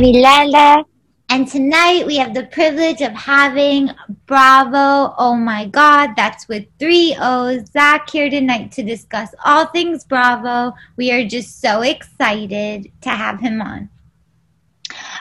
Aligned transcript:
I'm 0.00 0.06
Ilana. 0.06 0.84
And 1.28 1.46
tonight 1.46 2.06
we 2.06 2.16
have 2.16 2.32
the 2.32 2.46
privilege 2.46 3.02
of 3.02 3.12
having 3.12 3.90
Bravo. 4.24 5.14
Oh 5.18 5.36
my 5.36 5.66
God, 5.66 6.14
that's 6.16 6.48
with 6.48 6.64
three 6.78 7.14
O's. 7.20 7.66
Zach 7.70 8.08
here 8.08 8.30
tonight 8.30 8.72
to 8.72 8.82
discuss 8.82 9.34
all 9.44 9.66
things 9.66 10.04
Bravo. 10.04 10.74
We 10.96 11.12
are 11.12 11.26
just 11.26 11.60
so 11.60 11.82
excited 11.82 12.90
to 13.02 13.10
have 13.10 13.40
him 13.40 13.60
on. 13.60 13.90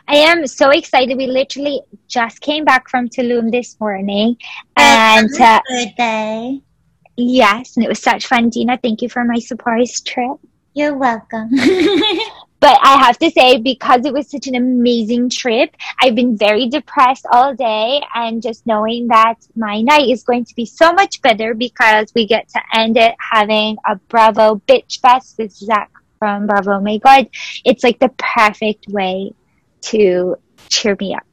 I 0.07 0.15
am 0.15 0.47
so 0.47 0.69
excited. 0.69 1.17
We 1.17 1.27
literally 1.27 1.81
just 2.07 2.39
came 2.39 2.63
back 2.63 2.87
from 2.87 3.09
Tulum 3.09 3.51
this 3.51 3.77
morning. 3.81 4.37
And 4.77 5.29
uh, 5.41 5.59
good 5.67 5.93
day. 5.97 6.61
yes, 7.17 7.75
and 7.75 7.83
it 7.83 7.89
was 7.89 8.01
such 8.01 8.27
fun. 8.27 8.47
Dina, 8.47 8.79
thank 8.81 9.01
you 9.01 9.09
for 9.09 9.25
my 9.25 9.39
surprise 9.39 9.99
trip. 9.99 10.37
You're 10.73 10.95
welcome. 10.95 11.49
But 12.59 12.77
I 12.83 12.97
have 12.97 13.17
to 13.19 13.31
say, 13.31 13.57
because 13.57 14.05
it 14.05 14.13
was 14.13 14.29
such 14.29 14.47
an 14.47 14.55
amazing 14.55 15.29
trip, 15.29 15.75
I've 16.01 16.15
been 16.15 16.37
very 16.37 16.67
depressed 16.67 17.25
all 17.31 17.55
day. 17.55 18.01
And 18.13 18.41
just 18.41 18.67
knowing 18.67 19.07
that 19.07 19.35
my 19.55 19.81
night 19.81 20.09
is 20.09 20.23
going 20.23 20.45
to 20.45 20.55
be 20.55 20.65
so 20.65 20.91
much 20.91 21.21
better 21.21 21.53
because 21.53 22.11
we 22.13 22.27
get 22.27 22.49
to 22.49 22.61
end 22.73 22.97
it 22.97 23.15
having 23.19 23.77
a 23.87 23.95
Bravo 23.95 24.61
Bitch 24.67 24.99
Fest 24.99 25.35
with 25.37 25.53
Zach 25.53 25.91
from 26.17 26.47
Bravo 26.47 26.81
My 26.81 26.97
God. 26.97 27.29
It's 27.63 27.83
like 27.83 27.99
the 27.99 28.11
perfect 28.17 28.87
way 28.89 29.31
to 29.83 30.35
cheer 30.67 30.97
me 30.99 31.15
up. 31.15 31.23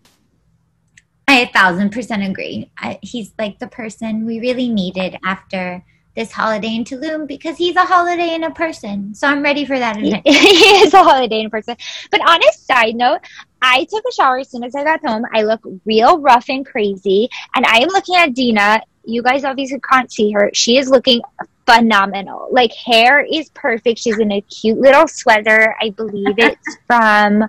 I 1.29 1.41
a 1.41 1.49
thousand 1.49 1.91
percent 1.91 2.23
agree. 2.23 2.71
I, 2.79 3.01
he's 3.02 3.33
like 3.37 3.59
the 3.59 3.66
person 3.66 4.27
we 4.27 4.38
really 4.38 4.69
needed 4.69 5.19
after 5.24 5.85
this 6.16 6.33
holiday 6.33 6.74
in 6.74 6.85
Tulum 6.85 7.29
because 7.29 7.57
he's 7.57 7.77
a 7.77 7.85
holiday 7.85 8.35
in 8.35 8.43
a 8.43 8.51
person. 8.51 9.15
So 9.15 9.29
I'm 9.29 9.43
ready 9.43 9.65
for 9.65 9.79
that. 9.79 9.96
he 9.96 10.09
event. 10.09 10.23
is 10.27 10.95
a 10.95 11.02
holiday 11.04 11.40
in 11.40 11.51
person. 11.51 11.77
But 12.10 12.21
on 12.29 12.40
a 12.43 12.52
side 12.52 12.96
note, 12.96 13.21
I 13.63 13.85
took 13.85 14.04
a 14.09 14.13
shower 14.13 14.38
as 14.38 14.51
soon 14.51 14.65
as 14.65 14.74
I 14.74 14.82
got 14.82 15.05
home. 15.07 15.24
I 15.32 15.43
look 15.43 15.60
real 15.85 16.18
rough 16.18 16.49
and 16.49 16.65
crazy. 16.65 17.29
And 17.55 17.65
I 17.66 17.79
am 17.79 17.88
looking 17.88 18.16
at 18.16 18.35
Dina. 18.35 18.80
You 19.05 19.23
guys 19.23 19.45
obviously 19.45 19.79
can't 19.80 20.10
see 20.10 20.32
her. 20.32 20.51
She 20.55 20.79
is 20.79 20.88
looking 20.88 21.21
phenomenal. 21.66 22.49
Like 22.51 22.73
hair 22.73 23.21
is 23.21 23.51
perfect. 23.51 23.99
She's 23.99 24.18
in 24.18 24.33
a 24.33 24.40
cute 24.40 24.79
little 24.79 25.07
sweater. 25.07 25.77
I 25.80 25.90
believe 25.90 26.35
it's 26.38 26.77
from 26.87 27.45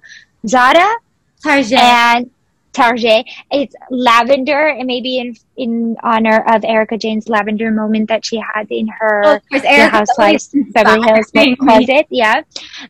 Zara 0.45 0.95
Tarjay. 1.43 1.77
and 1.77 2.31
Target. 2.77 3.25
It's 3.51 3.75
lavender, 3.89 4.67
and 4.67 4.85
maybe 4.85 5.17
in 5.17 5.35
in 5.57 5.97
honor 6.03 6.43
of 6.53 6.63
Erika 6.63 6.95
Jayne's 6.97 7.27
lavender 7.27 7.71
moment 7.71 8.07
that 8.09 8.23
she 8.23 8.37
had 8.37 8.67
in 8.69 8.87
her 8.99 9.21
Oh, 9.25 9.89
Housewives 9.89 10.53
Beverly 10.73 11.01
Hills 11.07 11.31
closet, 11.59 12.05
yeah. 12.09 12.41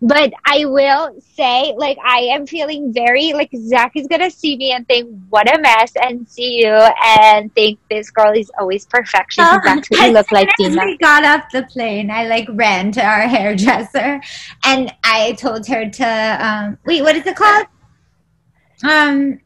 But 0.02 0.34
I 0.46 0.66
will 0.66 1.16
say, 1.36 1.74
like, 1.78 1.98
I 2.06 2.20
am 2.36 2.46
feeling 2.46 2.92
very 2.94 3.32
like 3.34 3.50
Zach 3.56 3.94
is 3.96 4.08
gonna 4.08 4.30
see 4.30 4.58
me 4.58 4.72
and 4.74 4.86
think, 4.88 5.10
"What 5.30 5.48
a 5.54 5.60
mess," 5.62 5.94
and 6.02 6.28
see 6.28 6.62
you 6.64 6.74
and 7.18 7.54
think 7.56 7.80
this 7.90 8.10
girl 8.12 8.34
is 8.34 8.52
always 8.60 8.86
perfection. 8.86 9.44
Oh, 9.48 9.56
Exactly, 9.58 9.98
you 10.06 10.12
look 10.12 10.32
like 10.32 10.50
Dina. 10.58 10.86
we 10.86 10.98
got 10.98 11.24
off 11.24 11.46
the 11.54 11.64
plane, 11.64 12.12
I 12.12 12.28
like 12.28 12.48
ran 12.52 12.92
to 12.94 13.02
our 13.04 13.22
hairdresser, 13.36 14.20
and 14.66 14.94
I 15.04 15.34
told 15.34 15.66
her 15.68 15.90
to 15.90 16.08
um, 16.48 16.78
wait. 16.86 17.02
What 17.04 17.16
is 17.16 17.26
it 17.26 17.36
called? 17.36 17.68
Um. 18.84 19.40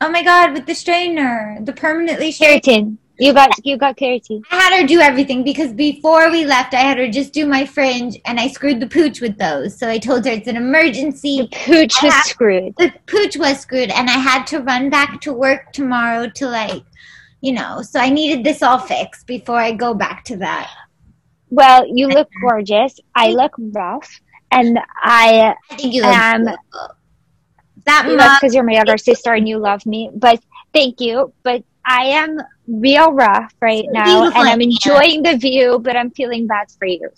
Oh 0.00 0.10
my 0.10 0.22
God! 0.22 0.52
With 0.52 0.66
the 0.66 0.72
straightener, 0.72 1.64
the 1.64 1.72
permanently 1.72 2.30
straight. 2.30 2.64
Keratin, 2.64 2.98
you 3.18 3.32
got 3.32 3.50
you 3.64 3.78
got 3.78 3.96
keratin. 3.96 4.42
I 4.50 4.56
had 4.56 4.80
her 4.80 4.86
do 4.86 5.00
everything 5.00 5.42
because 5.42 5.72
before 5.72 6.30
we 6.30 6.44
left, 6.44 6.74
I 6.74 6.80
had 6.80 6.98
her 6.98 7.08
just 7.08 7.32
do 7.32 7.46
my 7.46 7.64
fringe, 7.64 8.18
and 8.26 8.38
I 8.38 8.48
screwed 8.48 8.80
the 8.80 8.86
pooch 8.86 9.20
with 9.20 9.38
those. 9.38 9.78
So 9.78 9.88
I 9.88 9.98
told 9.98 10.26
her 10.26 10.32
it's 10.32 10.48
an 10.48 10.56
emergency. 10.56 11.42
The 11.42 11.48
pooch 11.64 12.02
was 12.02 12.14
screwed. 12.26 12.74
The 12.76 12.92
pooch 13.06 13.36
was 13.36 13.58
screwed, 13.60 13.90
and 13.90 14.10
I 14.10 14.18
had 14.18 14.46
to 14.48 14.60
run 14.60 14.90
back 14.90 15.20
to 15.22 15.32
work 15.32 15.72
tomorrow 15.72 16.28
to 16.28 16.46
like, 16.46 16.82
you 17.40 17.52
know. 17.52 17.80
So 17.80 17.98
I 17.98 18.10
needed 18.10 18.44
this 18.44 18.62
all 18.62 18.78
fixed 18.78 19.26
before 19.26 19.58
I 19.58 19.72
go 19.72 19.94
back 19.94 20.24
to 20.24 20.36
that. 20.38 20.70
Well, 21.48 21.86
you 21.86 22.08
look 22.08 22.28
gorgeous. 22.42 22.98
I 23.14 23.30
look 23.30 23.52
rough, 23.58 24.20
and 24.50 24.78
I 25.02 25.54
I 25.70 25.76
think 25.76 25.94
you 25.94 26.02
look 26.02 26.12
Um, 26.12 26.42
beautiful. 26.42 26.95
That 27.86 28.04
that's 28.06 28.16
mug, 28.16 28.38
because 28.40 28.54
you're 28.54 28.64
my 28.64 28.72
younger 28.74 28.98
sister 28.98 29.32
and 29.32 29.48
you 29.48 29.58
love 29.58 29.86
me. 29.86 30.10
But 30.14 30.40
thank 30.74 31.00
you. 31.00 31.32
But 31.42 31.64
I 31.84 32.04
am 32.06 32.38
real 32.66 33.12
rough 33.12 33.54
right 33.60 33.84
So 33.84 33.90
now, 33.92 34.24
and 34.24 34.48
I'm 34.48 34.60
enjoying 34.60 35.22
the 35.22 35.36
view, 35.36 35.78
but 35.78 35.96
I'm 35.96 36.10
feeling 36.10 36.46
bad 36.46 36.66
for 36.78 36.86
you. 36.86 37.08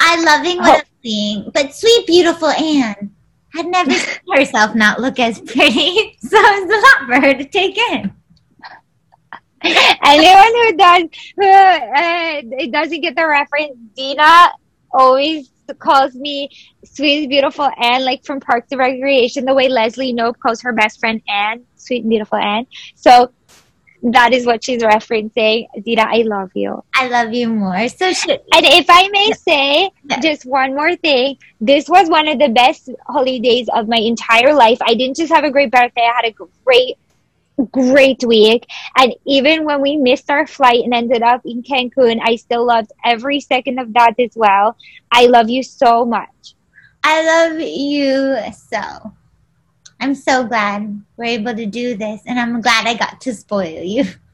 I 0.00 0.22
loving 0.24 0.58
what 0.58 0.68
Oh. 0.68 0.78
I'm 0.78 0.84
seeing. 1.02 1.50
But 1.52 1.74
sweet, 1.74 2.06
beautiful 2.06 2.48
Anne 2.48 3.14
had 3.54 3.66
never 3.66 3.92
seen 3.92 4.18
herself 4.32 4.74
not 4.74 5.00
look 5.00 5.18
as 5.18 5.40
pretty, 5.40 6.16
so 6.20 6.38
it's 6.40 6.72
a 6.72 6.76
lot 6.80 7.20
for 7.20 7.26
her 7.26 7.34
to 7.34 7.44
take 7.44 7.76
in. 7.92 8.12
Anyone 10.04 10.54
who 10.54 10.76
does 10.76 11.02
who 11.36 11.46
uh, 11.48 12.40
doesn't 12.70 13.00
get 13.00 13.16
the 13.16 13.26
reference, 13.26 13.76
Dina 13.96 14.50
always 14.92 15.50
calls 15.78 16.14
me 16.14 16.48
sweet 16.84 17.20
and 17.20 17.28
beautiful 17.28 17.68
Anne, 17.80 18.04
like 18.04 18.24
from 18.24 18.40
Parks 18.40 18.68
and 18.70 18.78
Recreation, 18.78 19.44
the 19.44 19.54
way 19.54 19.68
Leslie 19.68 20.14
Knope 20.14 20.38
calls 20.38 20.60
her 20.62 20.72
best 20.72 21.00
friend 21.00 21.20
Anne, 21.28 21.64
sweet 21.76 22.02
and 22.02 22.10
beautiful 22.10 22.38
Anne. 22.38 22.66
So 22.94 23.32
that 24.02 24.32
is 24.32 24.46
what 24.46 24.62
she's 24.62 24.82
referencing. 24.82 25.66
Dina, 25.84 26.06
I 26.08 26.22
love 26.22 26.50
you. 26.54 26.82
I 26.94 27.08
love 27.08 27.32
you 27.32 27.48
more. 27.48 27.88
So 27.88 28.12
should 28.12 28.30
And 28.54 28.64
if 28.64 28.86
I 28.88 29.08
may 29.08 29.32
say 29.32 29.90
Yeah. 30.04 30.20
just 30.20 30.46
one 30.46 30.74
more 30.74 30.94
thing, 30.96 31.36
this 31.60 31.88
was 31.88 32.08
one 32.08 32.28
of 32.28 32.38
the 32.38 32.48
best 32.48 32.88
holidays 33.08 33.68
of 33.74 33.88
my 33.88 33.98
entire 33.98 34.54
life. 34.54 34.78
I 34.82 34.94
didn't 34.94 35.16
just 35.16 35.32
have 35.32 35.44
a 35.44 35.50
great 35.50 35.70
birthday, 35.70 36.02
I 36.02 36.12
had 36.22 36.24
a 36.26 36.34
great, 36.64 36.96
great 37.66 38.22
week. 38.24 38.66
And 38.96 39.14
even 39.26 39.64
when 39.64 39.80
we 39.80 39.96
missed 39.96 40.30
our 40.30 40.46
flight 40.46 40.84
and 40.84 40.94
ended 40.94 41.22
up 41.22 41.42
in 41.44 41.62
Cancun, 41.62 42.20
I 42.22 42.36
still 42.36 42.66
loved 42.66 42.92
every 43.04 43.40
second 43.40 43.78
of 43.78 43.92
that 43.94 44.14
as 44.18 44.32
well. 44.34 44.76
I 45.10 45.26
love 45.26 45.50
you 45.50 45.62
so 45.62 46.04
much. 46.04 46.54
I 47.04 47.24
love 47.24 47.60
you 47.60 48.36
so. 48.52 49.12
I'm 50.00 50.14
so 50.14 50.44
glad 50.44 51.02
we're 51.16 51.24
able 51.24 51.54
to 51.54 51.66
do 51.66 51.96
this, 51.96 52.22
and 52.26 52.38
I'm 52.38 52.60
glad 52.60 52.86
I 52.86 52.94
got 52.94 53.20
to 53.22 53.34
spoil 53.34 53.82
you. 53.82 54.04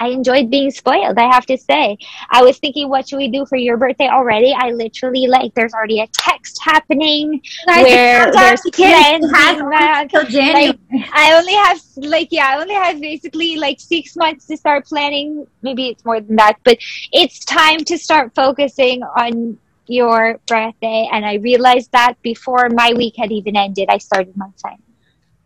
I 0.00 0.08
enjoyed 0.08 0.50
being 0.50 0.70
spoiled, 0.70 1.18
I 1.18 1.32
have 1.32 1.46
to 1.46 1.56
say. 1.56 1.98
I 2.30 2.42
was 2.42 2.58
thinking, 2.58 2.88
what 2.88 3.08
should 3.08 3.18
we 3.18 3.28
do 3.28 3.46
for 3.46 3.56
your 3.56 3.76
birthday 3.76 4.08
already? 4.08 4.54
I 4.56 4.70
literally, 4.70 5.26
like, 5.26 5.54
there's 5.54 5.72
already 5.72 6.00
a 6.00 6.06
text 6.08 6.58
happening 6.62 7.40
where 7.66 8.30
there's 8.32 8.60
plans 8.72 9.26
until 9.32 10.24
January. 10.24 10.78
I 11.12 11.34
only 11.34 11.54
have 11.54 11.80
like 11.96 12.28
yeah, 12.30 12.48
I 12.48 12.60
only 12.60 12.74
have 12.74 13.00
basically 13.00 13.56
like 13.56 13.80
six 13.80 14.16
months 14.16 14.46
to 14.46 14.56
start 14.56 14.86
planning. 14.86 15.46
Maybe 15.62 15.88
it's 15.88 16.04
more 16.04 16.20
than 16.20 16.36
that, 16.36 16.56
but 16.64 16.78
it's 17.12 17.44
time 17.44 17.80
to 17.84 17.98
start 17.98 18.34
focusing 18.34 19.02
on 19.02 19.58
your 19.86 20.40
birthday. 20.46 21.08
And 21.12 21.24
I 21.24 21.34
realized 21.34 21.92
that 21.92 22.14
before 22.22 22.68
my 22.70 22.92
week 22.96 23.14
had 23.16 23.32
even 23.32 23.56
ended, 23.56 23.88
I 23.88 23.98
started 23.98 24.36
my 24.36 24.48
plan. 24.60 24.78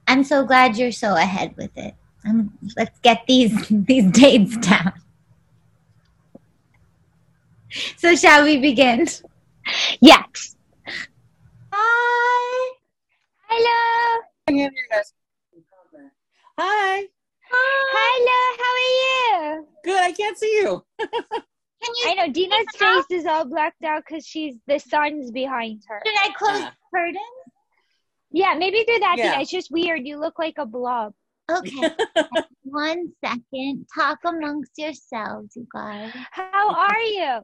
I'm 0.06 0.24
so 0.24 0.44
glad 0.44 0.76
you're 0.76 0.92
so 0.92 1.14
ahead 1.16 1.56
with 1.56 1.76
it. 1.76 1.94
Um, 2.28 2.52
let's 2.76 2.98
get 3.00 3.22
these 3.26 3.68
these 3.70 4.10
dates 4.10 4.56
down. 4.58 4.92
So 7.96 8.14
shall 8.16 8.44
we 8.44 8.58
begin? 8.58 9.06
Yes. 10.00 10.56
Hi. 11.72 12.74
Hello. 13.48 14.20
Hi. 16.58 17.04
Hi. 17.50 18.12
Hello. 18.14 18.40
How 18.60 18.72
are 18.74 19.56
you? 19.58 19.66
Good. 19.84 20.02
I 20.02 20.12
can't 20.12 20.38
see 20.38 20.60
you. 20.62 20.84
Can 20.98 21.94
you? 21.94 22.04
I 22.10 22.14
know 22.14 22.32
Dina's 22.32 22.66
face 22.76 23.04
is 23.10 23.26
all 23.26 23.44
blacked 23.44 23.84
out 23.84 24.02
because 24.06 24.26
she's 24.26 24.56
the 24.66 24.78
sun's 24.78 25.30
behind 25.30 25.82
her. 25.88 26.02
Should 26.04 26.18
I 26.18 26.32
close 26.36 26.60
Yeah. 26.60 26.70
the 26.70 26.98
curtain? 26.98 27.20
Yeah, 28.32 28.54
maybe 28.58 28.84
do 28.86 28.98
that. 28.98 29.14
Yeah. 29.18 29.30
Dina. 29.30 29.42
It's 29.42 29.50
just 29.50 29.70
weird. 29.70 30.06
You 30.06 30.18
look 30.18 30.38
like 30.38 30.54
a 30.58 30.66
blob. 30.66 31.14
Okay. 31.50 31.90
One 32.62 33.12
second. 33.24 33.86
Talk 33.94 34.18
amongst 34.24 34.72
yourselves, 34.76 35.56
you 35.56 35.66
guys. 35.72 36.12
How 36.30 36.70
are 36.74 37.00
you? 37.00 37.40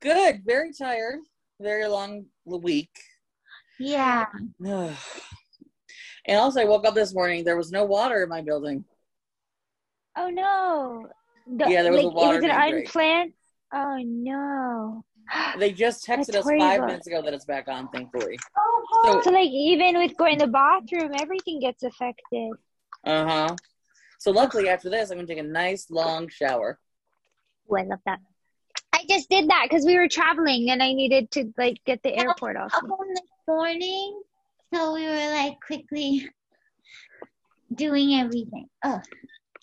Good. 0.00 0.42
Very 0.44 0.72
tired. 0.72 1.20
Very 1.60 1.86
long 1.86 2.26
week. 2.44 2.90
Yeah. 3.78 4.26
and 4.64 4.94
also, 6.28 6.60
I 6.60 6.64
woke 6.64 6.86
up 6.86 6.94
this 6.94 7.14
morning. 7.14 7.44
There 7.44 7.56
was 7.56 7.72
no 7.72 7.84
water 7.84 8.22
in 8.22 8.28
my 8.28 8.42
building. 8.42 8.84
Oh 10.16 10.28
no. 10.28 11.08
The- 11.46 11.70
Yeah, 11.70 11.82
there 11.82 11.92
was 11.92 12.02
a 12.02 12.06
like, 12.08 12.16
water 12.16 12.38
It 12.38 12.42
was 12.42 12.50
an 12.50 12.58
main 12.58 12.70
break. 12.72 12.86
unplanned. 12.86 13.32
Oh 13.72 13.98
no. 14.02 15.04
They 15.58 15.72
just 15.72 16.06
texted 16.06 16.32
That's 16.32 16.46
us 16.46 16.50
five 16.58 16.80
minutes 16.82 17.06
ago 17.06 17.22
that 17.22 17.34
it's 17.34 17.44
back 17.44 17.68
on, 17.68 17.88
thankfully. 17.88 18.38
Oh, 18.56 18.82
So 19.04 19.20
So, 19.22 19.30
like 19.30 19.48
even 19.50 19.98
with 19.98 20.16
going 20.16 20.38
to 20.38 20.46
the 20.46 20.52
bathroom, 20.52 21.12
everything 21.18 21.60
gets 21.60 21.82
affected. 21.82 22.52
Uh 23.06 23.24
huh. 23.24 23.56
So, 24.18 24.30
luckily, 24.30 24.68
after 24.68 24.90
this, 24.90 25.10
I'm 25.10 25.16
going 25.18 25.26
to 25.26 25.34
take 25.34 25.42
a 25.44 25.46
nice 25.46 25.90
long 25.90 26.28
shower. 26.28 26.78
Oh, 27.70 27.76
I 27.76 27.82
love 27.82 28.00
that. 28.06 28.18
I 28.92 29.04
just 29.08 29.28
did 29.28 29.48
that 29.50 29.66
because 29.68 29.84
we 29.84 29.96
were 29.96 30.08
traveling 30.08 30.70
and 30.70 30.82
I 30.82 30.92
needed 30.92 31.30
to 31.32 31.52
like 31.58 31.76
get 31.84 32.02
the 32.02 32.14
airport 32.16 32.56
off. 32.56 32.74
Up 32.74 32.84
on 32.84 33.08
this 33.08 33.20
morning, 33.46 34.22
So 34.74 34.94
we 34.94 35.06
were 35.06 35.30
like 35.32 35.54
quickly 35.64 36.28
doing 37.74 38.14
everything. 38.20 38.66
Oh, 38.84 39.00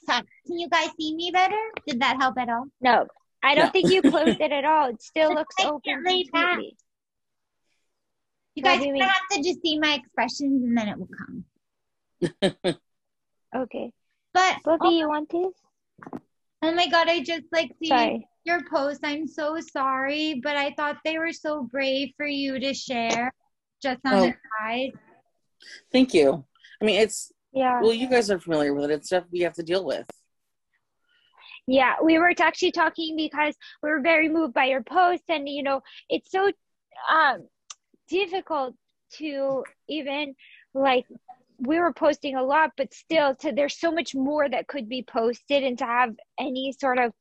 sorry. 0.05 0.23
Can 0.45 0.59
you 0.59 0.69
guys 0.69 0.89
see 0.99 1.15
me 1.15 1.31
better? 1.31 1.59
Did 1.87 2.01
that 2.01 2.17
help 2.17 2.37
at 2.37 2.49
all? 2.49 2.65
No, 2.79 3.07
I 3.41 3.55
don't 3.55 3.65
No. 3.65 3.71
think 3.71 3.91
you 3.91 4.01
closed 4.03 4.39
it 4.39 4.51
at 4.51 4.65
all. 4.65 4.89
It 4.89 5.01
still 5.01 5.29
looks 5.33 5.55
like 5.59 5.67
open 5.67 6.03
it 6.05 6.31
back. 6.31 6.59
You 8.55 8.61
guys 8.63 8.81
you 8.83 8.91
are 8.91 8.93
gonna 8.93 9.05
have 9.05 9.15
to 9.31 9.43
just 9.43 9.61
see 9.63 9.79
my 9.79 9.95
expressions 9.95 10.63
and 10.63 10.77
then 10.77 10.89
it 10.89 10.97
will 10.99 11.09
come. 11.17 12.75
Okay. 13.55 13.91
But 14.33 14.57
Bobby, 14.65 14.79
oh, 14.81 14.89
you 14.91 15.07
want 15.07 15.29
this? 15.29 15.53
oh 16.63 16.71
my 16.73 16.87
god, 16.87 17.07
I 17.07 17.21
just 17.21 17.43
like 17.51 17.71
see 17.79 17.89
Sorry. 17.89 18.27
your 18.45 18.61
post. 18.71 19.01
I'm 19.03 19.27
so 19.27 19.59
sorry, 19.59 20.39
but 20.43 20.55
I 20.57 20.73
thought 20.75 20.97
they 21.05 21.17
were 21.19 21.31
so 21.33 21.63
brave 21.63 22.09
for 22.17 22.25
you 22.25 22.59
to 22.59 22.73
share 22.73 23.31
just 23.81 23.99
on 24.05 24.13
Oh. 24.13 24.25
the 24.27 24.33
side. 24.59 24.91
Thank 25.91 26.13
you. 26.13 26.43
I 26.81 26.85
mean, 26.85 26.99
it's 26.99 27.31
Yeah. 27.51 27.79
well, 27.81 27.93
you 27.93 28.09
guys 28.09 28.31
are 28.31 28.39
familiar 28.39 28.73
with 28.73 28.89
it. 28.89 28.93
It's 28.95 29.07
stuff 29.07 29.25
we 29.31 29.41
have 29.41 29.53
to 29.53 29.63
deal 29.63 29.85
with. 29.85 30.09
Yeah, 31.67 31.95
we 32.03 32.17
were 32.17 32.33
actually 32.39 32.71
talking 32.71 33.15
because 33.15 33.55
we 33.81 33.89
were 33.89 34.01
very 34.01 34.27
moved 34.27 34.53
by 34.53 34.65
your 34.65 34.83
post, 34.83 35.23
and 35.29 35.47
you 35.47 35.63
know, 35.63 35.81
it's 36.09 36.29
so 36.31 36.51
um, 37.09 37.47
difficult 38.09 38.75
to 39.17 39.63
even 39.87 40.35
like 40.73 41.05
we 41.65 41.79
were 41.79 41.93
posting 41.93 42.35
a 42.35 42.43
lot, 42.43 42.71
but 42.77 42.93
still, 42.93 43.35
to 43.35 43.51
there's 43.51 43.79
so 43.79 43.91
much 43.91 44.13
more 44.13 44.49
that 44.49 44.67
could 44.67 44.89
be 44.89 45.03
posted, 45.03 45.63
and 45.63 45.77
to 45.77 45.85
have 45.85 46.15
any 46.39 46.73
sort 46.77 46.99
of 46.99 47.13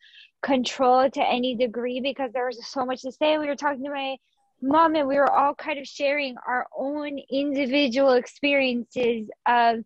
control 0.42 1.08
to 1.10 1.22
any 1.22 1.54
degree 1.54 2.00
because 2.00 2.32
there 2.32 2.46
was 2.46 2.66
so 2.66 2.84
much 2.84 3.02
to 3.02 3.12
say. 3.12 3.38
We 3.38 3.46
were 3.46 3.56
talking 3.56 3.84
to 3.84 3.90
my 3.90 4.16
mom, 4.60 4.96
and 4.96 5.08
we 5.08 5.16
were 5.16 5.30
all 5.30 5.54
kind 5.54 5.78
of 5.78 5.86
sharing 5.86 6.36
our 6.46 6.66
own 6.76 7.18
individual 7.30 8.12
experiences 8.12 9.28
of 9.46 9.84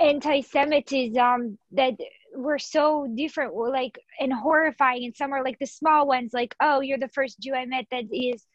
anti-Semitism 0.00 1.58
that 1.72 1.94
were 2.34 2.58
so 2.58 3.06
different 3.14 3.54
like 3.54 3.98
and 4.18 4.32
horrifying 4.32 5.04
and 5.04 5.14
some 5.14 5.32
are 5.32 5.44
like 5.44 5.58
the 5.58 5.66
small 5.66 6.06
ones 6.06 6.32
like 6.32 6.54
oh 6.60 6.80
you're 6.80 6.98
the 6.98 7.08
first 7.08 7.38
jew 7.38 7.54
i 7.54 7.66
met 7.66 7.84
that 7.90 8.04
is 8.10 8.46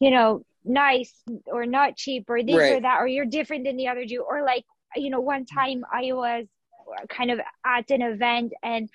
you 0.00 0.10
know 0.10 0.44
nice 0.64 1.22
or 1.46 1.66
not 1.66 1.96
cheap 1.96 2.24
or 2.28 2.42
this 2.42 2.70
or 2.70 2.80
that 2.80 2.98
or 3.00 3.06
you're 3.06 3.26
different 3.26 3.64
than 3.64 3.76
the 3.76 3.88
other 3.88 4.04
jew 4.04 4.22
or 4.22 4.42
like 4.42 4.64
you 4.96 5.10
know 5.10 5.20
one 5.20 5.44
time 5.44 5.84
i 5.92 6.12
was 6.12 6.46
kind 7.08 7.30
of 7.30 7.40
at 7.66 7.90
an 7.90 8.02
event 8.02 8.52
and 8.62 8.88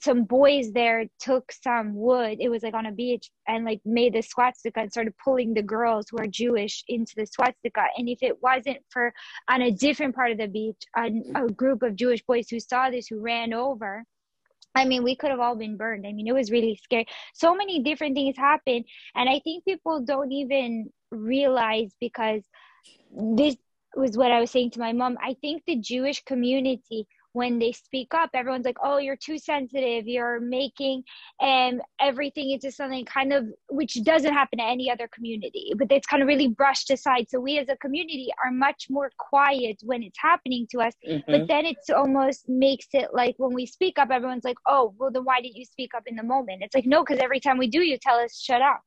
some 0.00 0.22
boys 0.22 0.70
there 0.72 1.06
took 1.18 1.50
some 1.50 1.94
wood 1.94 2.38
it 2.40 2.48
was 2.48 2.62
like 2.62 2.74
on 2.74 2.86
a 2.86 2.92
beach 2.92 3.30
and 3.48 3.64
like 3.64 3.80
made 3.84 4.14
the 4.14 4.22
swastika 4.22 4.80
and 4.80 4.92
started 4.92 5.12
pulling 5.22 5.52
the 5.52 5.62
girls 5.62 6.06
who 6.08 6.18
are 6.18 6.26
jewish 6.28 6.84
into 6.86 7.14
the 7.16 7.26
swastika. 7.26 7.84
And 7.98 8.08
if 8.08 8.22
it 8.22 8.40
wasn't 8.40 8.78
for 8.90 9.12
on 9.48 9.62
a 9.62 9.72
different 9.72 10.14
part 10.14 10.30
of 10.30 10.38
the 10.38 10.46
beach 10.46 10.80
a, 10.96 11.10
a 11.34 11.48
group 11.48 11.82
of 11.82 11.96
jewish 11.96 12.22
boys 12.22 12.48
who 12.48 12.60
saw 12.60 12.90
this 12.90 13.08
who 13.08 13.18
ran 13.18 13.52
over 13.52 14.04
I 14.76 14.84
mean, 14.84 15.02
we 15.02 15.16
could 15.16 15.30
have 15.30 15.40
all 15.40 15.56
been 15.56 15.78
burned. 15.78 16.06
I 16.06 16.12
mean, 16.12 16.26
it 16.26 16.34
was 16.34 16.50
really 16.50 16.78
scary. 16.84 17.06
So 17.34 17.54
many 17.54 17.82
different 17.82 18.14
things 18.14 18.36
happened. 18.36 18.84
And 19.14 19.28
I 19.28 19.40
think 19.42 19.64
people 19.64 20.00
don't 20.00 20.30
even 20.30 20.90
realize 21.10 21.92
because 21.98 22.42
this 23.10 23.56
was 23.96 24.18
what 24.18 24.30
I 24.30 24.40
was 24.40 24.50
saying 24.50 24.72
to 24.72 24.80
my 24.80 24.92
mom. 24.92 25.16
I 25.22 25.34
think 25.40 25.62
the 25.66 25.76
Jewish 25.76 26.22
community, 26.24 27.06
when 27.36 27.58
they 27.58 27.70
speak 27.70 28.14
up, 28.14 28.30
everyone's 28.32 28.64
like, 28.64 28.78
oh, 28.82 28.96
you're 28.96 29.22
too 29.28 29.38
sensitive. 29.38 30.08
You're 30.08 30.40
making 30.40 31.04
um, 31.42 31.82
everything 32.00 32.50
into 32.52 32.72
something 32.72 33.04
kind 33.04 33.30
of, 33.34 33.46
which 33.68 34.02
doesn't 34.04 34.32
happen 34.32 34.58
to 34.58 34.64
any 34.64 34.90
other 34.90 35.06
community, 35.08 35.72
but 35.76 35.92
it's 35.92 36.06
kind 36.06 36.22
of 36.22 36.28
really 36.28 36.48
brushed 36.48 36.90
aside. 36.90 37.26
So 37.28 37.38
we 37.38 37.58
as 37.58 37.68
a 37.68 37.76
community 37.76 38.30
are 38.42 38.50
much 38.50 38.86
more 38.88 39.10
quiet 39.18 39.76
when 39.82 40.02
it's 40.02 40.18
happening 40.18 40.66
to 40.70 40.80
us 40.80 40.94
Mhm. 41.06 41.24
but 41.28 41.46
then 41.46 41.66
it's 41.66 41.90
almost 41.90 42.48
makes 42.48 42.88
it 42.92 43.08
like 43.12 43.34
when 43.38 43.52
we 43.52 43.66
speak 43.66 43.98
up 43.98 44.10
everyone's 44.10 44.44
like 44.44 44.56
oh 44.66 44.94
well 44.98 45.10
then 45.10 45.24
why 45.24 45.40
didn't 45.40 45.56
you 45.56 45.64
speak 45.64 45.92
up 45.94 46.04
in 46.06 46.16
the 46.16 46.22
moment 46.22 46.62
it's 46.62 46.74
like 46.74 46.86
no 46.86 47.02
because 47.04 47.18
every 47.26 47.40
time 47.40 47.58
we 47.58 47.68
do 47.76 47.82
you 47.82 47.98
tell 47.98 48.18
us 48.18 48.32
shut 48.48 48.62
up 48.62 48.82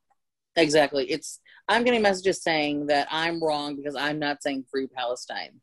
Exactly. 0.56 1.04
It's 1.10 1.40
I'm 1.68 1.84
getting 1.84 2.02
messages 2.02 2.42
saying 2.42 2.86
that 2.86 3.06
I'm 3.10 3.42
wrong 3.42 3.76
because 3.76 3.94
I'm 3.94 4.18
not 4.18 4.42
saying 4.42 4.64
free 4.70 4.88
Palestine. 4.88 5.60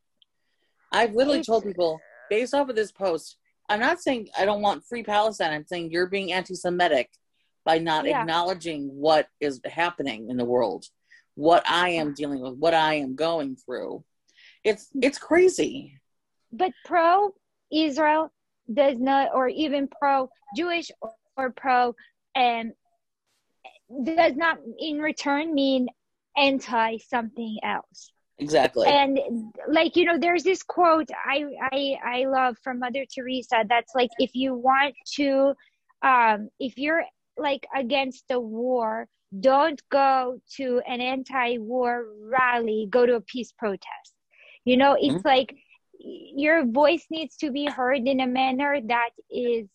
I've 0.90 1.14
literally 1.14 1.42
told 1.42 1.64
people 1.64 2.00
based 2.30 2.54
off 2.54 2.68
of 2.68 2.76
this 2.76 2.92
post, 2.92 3.36
I'm 3.68 3.80
not 3.80 4.00
saying 4.00 4.28
I 4.38 4.44
don't 4.44 4.62
want 4.62 4.84
free 4.84 5.02
Palestine. 5.02 5.52
I'm 5.52 5.66
saying 5.66 5.90
you're 5.90 6.06
being 6.08 6.32
anti-Semitic 6.32 7.10
by 7.64 7.78
not 7.78 8.06
Yeah. 8.06 8.20
acknowledging 8.20 8.88
what 8.88 9.28
is 9.40 9.60
happening 9.64 10.30
in 10.30 10.36
the 10.36 10.44
world, 10.44 10.86
what 11.34 11.62
I 11.68 11.90
am 11.90 12.14
dealing 12.14 12.40
with, 12.40 12.54
what 12.54 12.74
I 12.74 12.94
am 12.94 13.14
going 13.14 13.56
through. 13.56 14.04
It's 14.64 14.88
it's 15.02 15.18
crazy. 15.18 15.98
but 16.52 16.72
pro 16.84 17.34
israel 17.70 18.32
does 18.72 18.98
not 18.98 19.28
or 19.34 19.48
even 19.48 19.86
pro 19.88 20.28
jewish 20.56 20.90
or, 21.02 21.12
or 21.36 21.50
pro 21.50 21.94
um 22.34 22.72
does 24.04 24.34
not 24.36 24.58
in 24.78 24.98
return 24.98 25.54
mean 25.54 25.88
anti 26.36 26.96
something 26.98 27.58
else 27.62 28.12
Exactly. 28.38 28.86
and 28.86 29.18
like 29.68 29.96
you 29.96 30.04
know 30.04 30.16
there's 30.18 30.44
this 30.44 30.62
quote 30.62 31.08
i 31.26 31.44
i 31.72 31.96
i 32.04 32.24
love 32.26 32.56
from 32.62 32.78
mother 32.78 33.04
teresa 33.12 33.64
that's 33.68 33.94
like 33.96 34.10
if 34.18 34.30
you 34.34 34.54
want 34.54 34.94
to 35.16 35.52
um 36.02 36.48
if 36.60 36.78
you're 36.78 37.02
like 37.36 37.66
against 37.74 38.24
a 38.30 38.38
war 38.38 39.08
don't 39.40 39.82
go 39.90 40.40
to 40.56 40.80
an 40.86 41.00
anti-war 41.00 42.06
rally 42.22 42.86
go 42.90 43.04
to 43.06 43.16
a 43.16 43.20
peace 43.20 43.52
protest 43.58 44.14
you 44.64 44.76
know 44.76 44.96
it's 44.98 45.24
like 45.24 45.54
your 45.98 46.64
voice 46.64 47.06
needs 47.10 47.36
to 47.36 47.50
be 47.50 47.66
heard 47.66 48.06
in 48.06 48.20
a 48.20 48.26
manner 48.26 48.80
that 48.86 49.10
is 49.30 49.66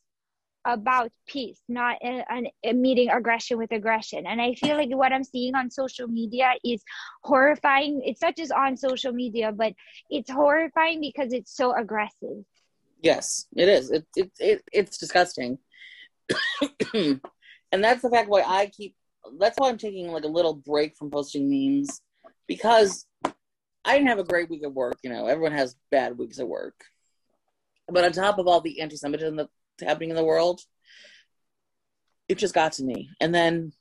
about 0.66 1.12
peace, 1.28 1.60
not 1.68 1.98
a, 2.04 2.24
a 2.64 2.74
meeting 2.74 3.10
aggression 3.10 3.58
with 3.58 3.72
aggression. 3.72 4.26
And 4.26 4.42
I 4.42 4.54
feel 4.56 4.78
like 4.78 4.90
what 4.90 5.12
I'm 5.12 5.24
seeing 5.24 5.56
on 5.56 5.70
social 5.70 6.08
media 6.08 6.54
is 6.64 6.82
horrifying. 7.24 8.02
It's 8.06 8.22
not 8.22 8.38
just 8.38 8.52
on 8.52 8.78
social 8.78 9.12
media, 9.12 9.52
but 9.52 9.74
it's 10.10 10.32
horrifying 10.32 11.02
because 11.02 11.34
it's 11.34 11.56
so 11.56 11.76
aggressive. 11.76 12.46
Yes, 13.02 13.48
it 13.56 13.68
is. 13.68 13.92
It, 13.92 14.06
it, 14.16 14.32
it 14.40 14.64
it's 14.72 14.98
disgusting. 14.98 15.58
and 16.94 17.20
that's 17.72 18.02
the 18.02 18.10
fact 18.10 18.30
why 18.30 18.44
I 18.46 18.68
keep 18.68 18.96
that's 19.38 19.58
why 19.58 19.70
I'm 19.70 19.78
taking 19.78 20.12
like 20.12 20.24
a 20.24 20.30
little 20.30 20.54
break 20.54 20.96
from 20.98 21.12
posting 21.12 21.50
memes 21.50 22.02
because 22.48 23.06
I 23.86 23.96
didn't 23.96 24.08
have 24.08 24.20
a 24.20 24.24
great 24.24 24.50
week 24.50 24.64
at 24.64 24.74
work, 24.74 24.98
you 25.04 25.10
know. 25.10 25.28
Everyone 25.28 25.52
has 25.52 25.76
bad 25.92 26.18
weeks 26.18 26.40
at 26.40 26.48
work. 26.48 26.76
But 27.90 28.06
on 28.06 28.14
top 28.14 28.40
of 28.40 28.48
all 28.48 28.62
the 28.62 28.80
anti 28.80 28.96
Semitism 28.96 29.36
that's 29.36 29.52
happening 29.82 30.10
in 30.10 30.16
the 30.16 30.24
world, 30.24 30.62
it 32.28 32.38
just 32.38 32.54
got 32.54 32.74
to 32.74 32.84
me. 32.84 33.10
And 33.20 33.34
then 33.34 33.74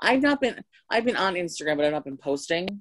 I've 0.00 0.22
not 0.22 0.40
been 0.40 0.62
I've 0.90 1.04
been 1.04 1.16
on 1.16 1.34
Instagram, 1.34 1.76
but 1.76 1.84
I've 1.84 1.92
not 1.92 2.04
been 2.04 2.16
posting. 2.16 2.80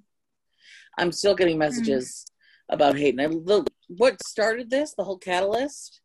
I'm 0.98 1.12
still 1.12 1.36
getting 1.36 1.56
hmm. 1.56 1.60
messages 1.60 2.26
about 2.70 2.98
hate. 2.98 3.20
And 3.20 3.22
I, 3.22 3.28
the, 3.28 3.66
what 3.88 4.22
started 4.24 4.70
this, 4.70 4.94
the 4.94 5.04
whole 5.04 5.18
catalyst, 5.18 6.02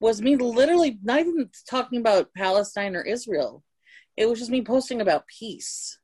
was 0.00 0.20
me 0.20 0.36
literally 0.36 0.98
not 1.02 1.20
even 1.20 1.48
talking 1.68 2.00
about 2.00 2.34
Palestine 2.34 2.96
or 2.96 3.02
Israel. 3.02 3.62
It 4.16 4.28
was 4.28 4.38
just 4.38 4.50
me 4.50 4.62
posting 4.62 5.00
about 5.00 5.26
peace. 5.26 5.98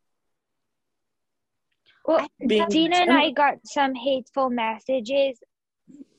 Well, 2.07 2.27
Being- 2.47 2.69
Dina 2.69 2.97
and 2.97 3.13
I 3.13 3.33
got 3.33 3.57
some 3.65 3.95
hateful 3.95 4.49
messages 4.51 5.39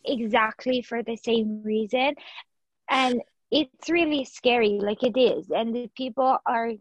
exactly 0.05 0.81
for 0.81 1.01
the 1.03 1.15
same 1.15 1.63
reason. 1.63 2.15
And 2.89 3.22
it's 3.51 3.89
really 3.89 4.25
scary, 4.25 4.79
like 4.81 5.03
it 5.03 5.17
is. 5.17 5.50
And 5.50 5.74
the 5.75 5.89
people 5.96 6.38
are 6.46 6.72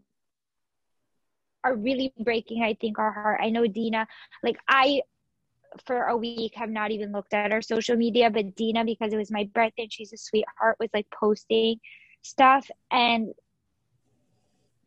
are 1.63 1.75
really 1.75 2.13
breaking, 2.19 2.63
I 2.63 2.75
think, 2.79 2.99
our 2.99 3.11
heart. 3.11 3.41
I 3.43 3.49
know 3.49 3.67
Dina, 3.67 4.07
like 4.43 4.57
I 4.67 5.01
for 5.85 6.03
a 6.05 6.17
week 6.17 6.53
have 6.55 6.69
not 6.69 6.91
even 6.91 7.11
looked 7.11 7.33
at 7.33 7.51
our 7.51 7.61
social 7.61 7.95
media, 7.95 8.29
but 8.29 8.55
Dina, 8.55 8.83
because 8.85 9.13
it 9.13 9.17
was 9.17 9.31
my 9.31 9.43
birthday 9.53 9.83
and 9.83 9.93
she's 9.93 10.13
a 10.13 10.17
sweetheart, 10.17 10.77
was 10.79 10.89
like 10.93 11.07
posting 11.11 11.79
stuff 12.21 12.69
and 12.91 13.33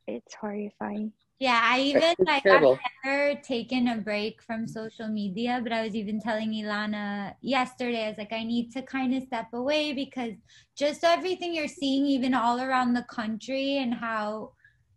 it's 0.07 0.35
horrifying. 0.35 1.13
Yeah, 1.43 1.61
I 1.61 1.81
even 1.81 2.03
It's 2.03 2.21
like 2.25 2.45
terrible. 2.45 2.79
I've 2.85 3.05
never 3.05 3.41
taken 3.41 3.89
a 3.89 3.97
break 3.97 4.41
from 4.41 4.69
social 4.69 5.09
media, 5.09 5.59
but 5.61 5.73
I 5.73 5.83
was 5.83 5.97
even 5.97 6.21
telling 6.21 6.53
Ilana 6.53 7.35
yesterday, 7.41 8.05
I 8.05 8.11
was 8.11 8.19
like, 8.19 8.33
I 8.33 8.45
need 8.45 8.71
to 8.75 8.83
kind 8.83 9.13
of 9.13 9.25
step 9.25 9.49
away 9.53 9.93
because 9.93 10.35
just 10.77 11.03
everything 11.03 11.53
you're 11.53 11.67
seeing, 11.67 12.07
even 12.07 12.33
all 12.33 12.61
around 12.61 12.95
the 12.95 13.05
country, 13.11 13.79
and 13.79 13.93
how 13.93 14.53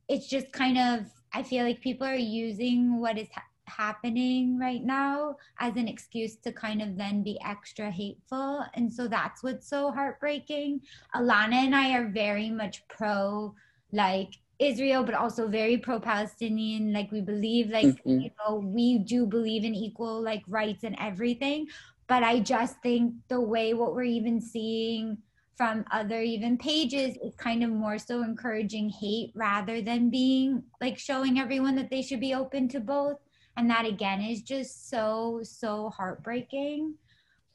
it's 0.07 0.29
just 0.29 0.51
kind 0.51 0.77
of, 0.77 1.07
I 1.33 1.41
feel 1.41 1.65
like 1.65 1.81
people 1.81 2.05
are 2.05 2.13
using 2.13 3.01
what 3.01 3.17
is 3.17 3.29
ha- 3.33 3.41
happening 3.65 4.59
right 4.59 4.83
now 4.83 5.37
as 5.59 5.75
an 5.77 5.87
excuse 5.87 6.35
to 6.43 6.51
kind 6.51 6.79
of 6.83 6.95
then 6.95 7.23
be 7.23 7.39
extra 7.43 7.89
hateful. 7.89 8.63
And 8.75 8.93
so 8.93 9.07
that's 9.07 9.41
what's 9.41 9.67
so 9.67 9.91
heartbreaking. 9.91 10.81
Alana 11.15 11.65
and 11.65 11.75
I 11.75 11.97
are 11.97 12.09
very 12.09 12.51
much 12.51 12.87
pro, 12.87 13.55
like, 13.91 14.29
Israel, 14.59 15.03
but 15.03 15.15
also 15.15 15.47
very 15.47 15.77
pro-Palestinian. 15.77 16.93
Like 16.93 17.11
we 17.11 17.21
believe, 17.21 17.69
like 17.69 17.85
Mhm. 17.85 18.23
you 18.23 18.29
know, 18.39 18.55
we 18.57 18.99
do 18.99 19.25
believe 19.25 19.63
in 19.65 19.75
equal 19.75 20.21
like 20.21 20.43
rights 20.47 20.83
and 20.83 20.95
everything. 20.99 21.67
But 22.07 22.23
I 22.23 22.39
just 22.39 22.81
think 22.81 23.13
the 23.27 23.41
way 23.41 23.73
what 23.73 23.93
we're 23.95 24.03
even 24.03 24.39
seeing 24.39 25.17
from 25.57 25.85
other 25.91 26.21
even 26.21 26.57
pages 26.57 27.17
is 27.23 27.33
kind 27.35 27.63
of 27.63 27.69
more 27.69 27.97
so 27.97 28.23
encouraging 28.23 28.89
hate 28.89 29.31
rather 29.35 29.81
than 29.81 30.09
being 30.09 30.63
like 30.81 30.97
showing 30.97 31.39
everyone 31.39 31.75
that 31.75 31.89
they 31.89 32.01
should 32.01 32.19
be 32.19 32.33
open 32.35 32.67
to 32.69 32.79
both. 32.79 33.17
And 33.57 33.69
that 33.69 33.85
again 33.85 34.21
is 34.21 34.41
just 34.41 34.89
so 34.89 35.39
so 35.43 35.89
heartbreaking. 35.89 36.95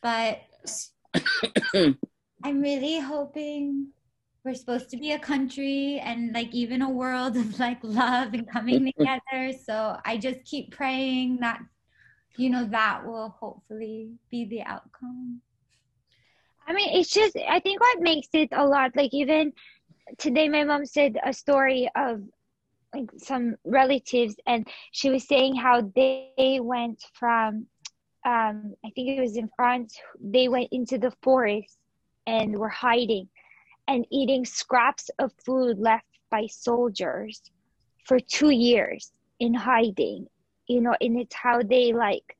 But 0.02 0.40
I'm 2.42 2.61
really 2.61 2.99
hoping 2.99 3.88
we're 4.44 4.54
supposed 4.54 4.88
to 4.90 4.97
be 4.97 5.12
a 5.12 5.18
country 5.18 6.00
and 6.02 6.32
like 6.32 6.52
even 6.54 6.82
a 6.82 6.88
world 6.88 7.37
of 7.37 7.59
like 7.59 7.78
love 7.82 8.32
and 8.32 8.50
coming 8.50 8.92
together. 8.99 9.52
So 9.64 9.99
I 10.04 10.16
just 10.16 10.44
keep 10.44 10.75
praying 10.75 11.38
that, 11.40 11.61
you 12.37 12.49
know, 12.49 12.64
that 12.66 13.06
will 13.06 13.37
hopefully 13.38 14.12
be 14.30 14.47
the 14.47 14.62
outcome. 14.62 15.40
I 16.66 16.73
mean, 16.73 16.90
it's 16.99 17.11
just, 17.11 17.37
I 17.37 17.61
think 17.61 17.80
what 17.80 18.00
makes 18.00 18.28
it 18.32 18.49
a 18.52 18.64
lot, 18.64 18.92
like, 18.94 19.12
even 19.12 19.52
today, 20.18 20.49
my 20.49 20.64
mom 20.64 20.87
said 20.87 21.18
a 21.25 21.32
story 21.32 21.90
of 21.97 22.23
like 22.94 23.11
some 23.18 23.56
relatives, 23.64 24.37
and 24.47 24.66
she 24.92 25.11
was 25.11 25.26
saying 25.26 25.54
how 25.54 25.92
they 25.94 26.59
went 26.61 27.02
from, 27.14 27.66
um, 28.25 28.75
I 28.85 28.90
think 28.94 29.09
it 29.09 29.20
was 29.20 29.37
in 29.37 29.49
France, 29.54 29.97
they 30.20 30.49
went 30.49 30.68
into 30.73 30.99
the 30.99 31.12
forest 31.23 31.76
and 32.26 32.56
were 32.56 32.68
hiding 32.68 33.28
and 33.90 34.06
eating 34.11 34.44
scraps 34.44 35.11
of 35.18 35.32
food 35.44 35.76
left 35.80 36.06
by 36.30 36.47
soldiers 36.47 37.42
for 38.06 38.20
two 38.20 38.50
years 38.50 39.11
in 39.40 39.52
hiding, 39.52 40.26
you 40.68 40.80
know, 40.80 40.94
and 41.00 41.18
it's 41.18 41.35
how 41.35 41.61
they 41.61 41.92
like 41.92 42.37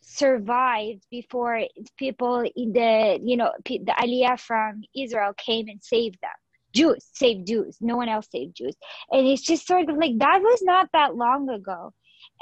survived 0.00 1.04
before 1.10 1.62
people 1.96 2.48
in 2.54 2.72
the 2.72 3.18
you 3.22 3.38
know 3.38 3.50
the 3.64 3.94
aliyah 4.02 4.38
from 4.38 4.82
israel 4.94 5.32
came 5.36 5.66
and 5.68 5.82
saved 5.82 6.18
them. 6.22 6.38
Jews 6.72 7.04
saved 7.12 7.46
jews. 7.46 7.78
No 7.80 7.96
one 7.96 8.08
else 8.08 8.28
saved 8.30 8.56
jews. 8.56 8.76
And 9.10 9.26
it's 9.26 9.42
just 9.42 9.66
sort 9.66 9.88
of 9.88 9.96
like 9.96 10.18
that 10.18 10.40
was 10.42 10.60
not 10.62 10.90
that 10.92 11.16
long 11.16 11.48
ago. 11.48 11.92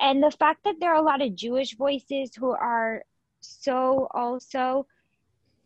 And 0.00 0.22
the 0.22 0.30
fact 0.30 0.64
that 0.64 0.76
there 0.80 0.92
are 0.92 1.02
a 1.02 1.08
lot 1.10 1.22
of 1.22 1.34
jewish 1.34 1.74
voices 1.76 2.32
who 2.36 2.50
are 2.50 3.02
so 3.40 4.08
also 4.12 4.86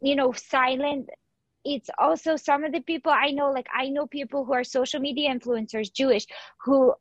you 0.01 0.15
know 0.15 0.33
silent 0.33 1.09
it's 1.75 1.91
also 1.99 2.37
some 2.37 2.65
of 2.65 2.73
the 2.73 2.81
people 2.81 3.13
i 3.13 3.31
know 3.31 3.51
like 3.51 3.67
i 3.75 3.89
know 3.89 4.07
people 4.07 4.45
who 4.45 4.53
are 4.53 4.65
social 4.65 5.01
media 5.01 5.29
influencers 5.33 5.93
jewish 5.93 6.27
who 6.65 6.95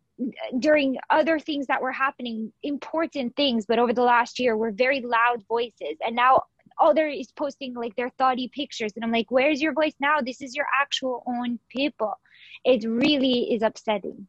during 0.60 0.98
other 1.10 1.40
things 1.40 1.68
that 1.68 1.82
were 1.82 1.92
happening, 1.92 2.52
important 2.64 3.36
things, 3.36 3.66
but 3.66 3.80
over 3.80 3.94
the 3.94 4.02
last 4.02 4.40
year 4.40 4.56
were 4.56 4.72
very 4.72 5.02
loud 5.02 5.44
voices. 5.48 5.98
And 6.06 6.16
now 6.16 6.44
all 6.78 6.94
there 6.94 7.10
is 7.10 7.32
posting 7.32 7.74
like 7.74 7.96
their 7.96 8.10
thoughty 8.18 8.48
pictures. 8.48 8.94
And 8.96 9.04
I'm 9.04 9.12
like, 9.12 9.30
where's 9.30 9.62
your 9.62 9.74
voice 9.74 9.94
now? 10.00 10.22
This 10.22 10.42
is 10.42 10.56
your 10.56 10.68
actual 10.82 11.24
own 11.28 11.60
people. 11.70 12.14
It 12.64 12.84
really 12.88 13.54
is 13.54 13.62
upsetting. 13.62 14.28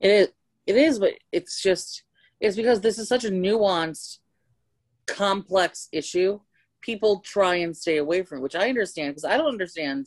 It 0.00 0.10
is. 0.10 0.28
It 0.66 0.76
is, 0.76 0.98
but 0.98 1.12
it's 1.30 1.62
just 1.62 2.02
it's 2.40 2.56
because 2.56 2.80
this 2.80 2.98
is 2.98 3.08
such 3.08 3.24
a 3.24 3.30
nuanced, 3.30 4.18
complex 5.06 5.88
issue. 5.92 6.40
People 6.86 7.20
try 7.20 7.56
and 7.56 7.76
stay 7.76 7.96
away 7.96 8.22
from 8.22 8.38
it, 8.38 8.42
which 8.42 8.54
I 8.54 8.68
understand 8.68 9.10
because 9.10 9.24
I 9.24 9.36
don't 9.36 9.48
understand 9.48 10.06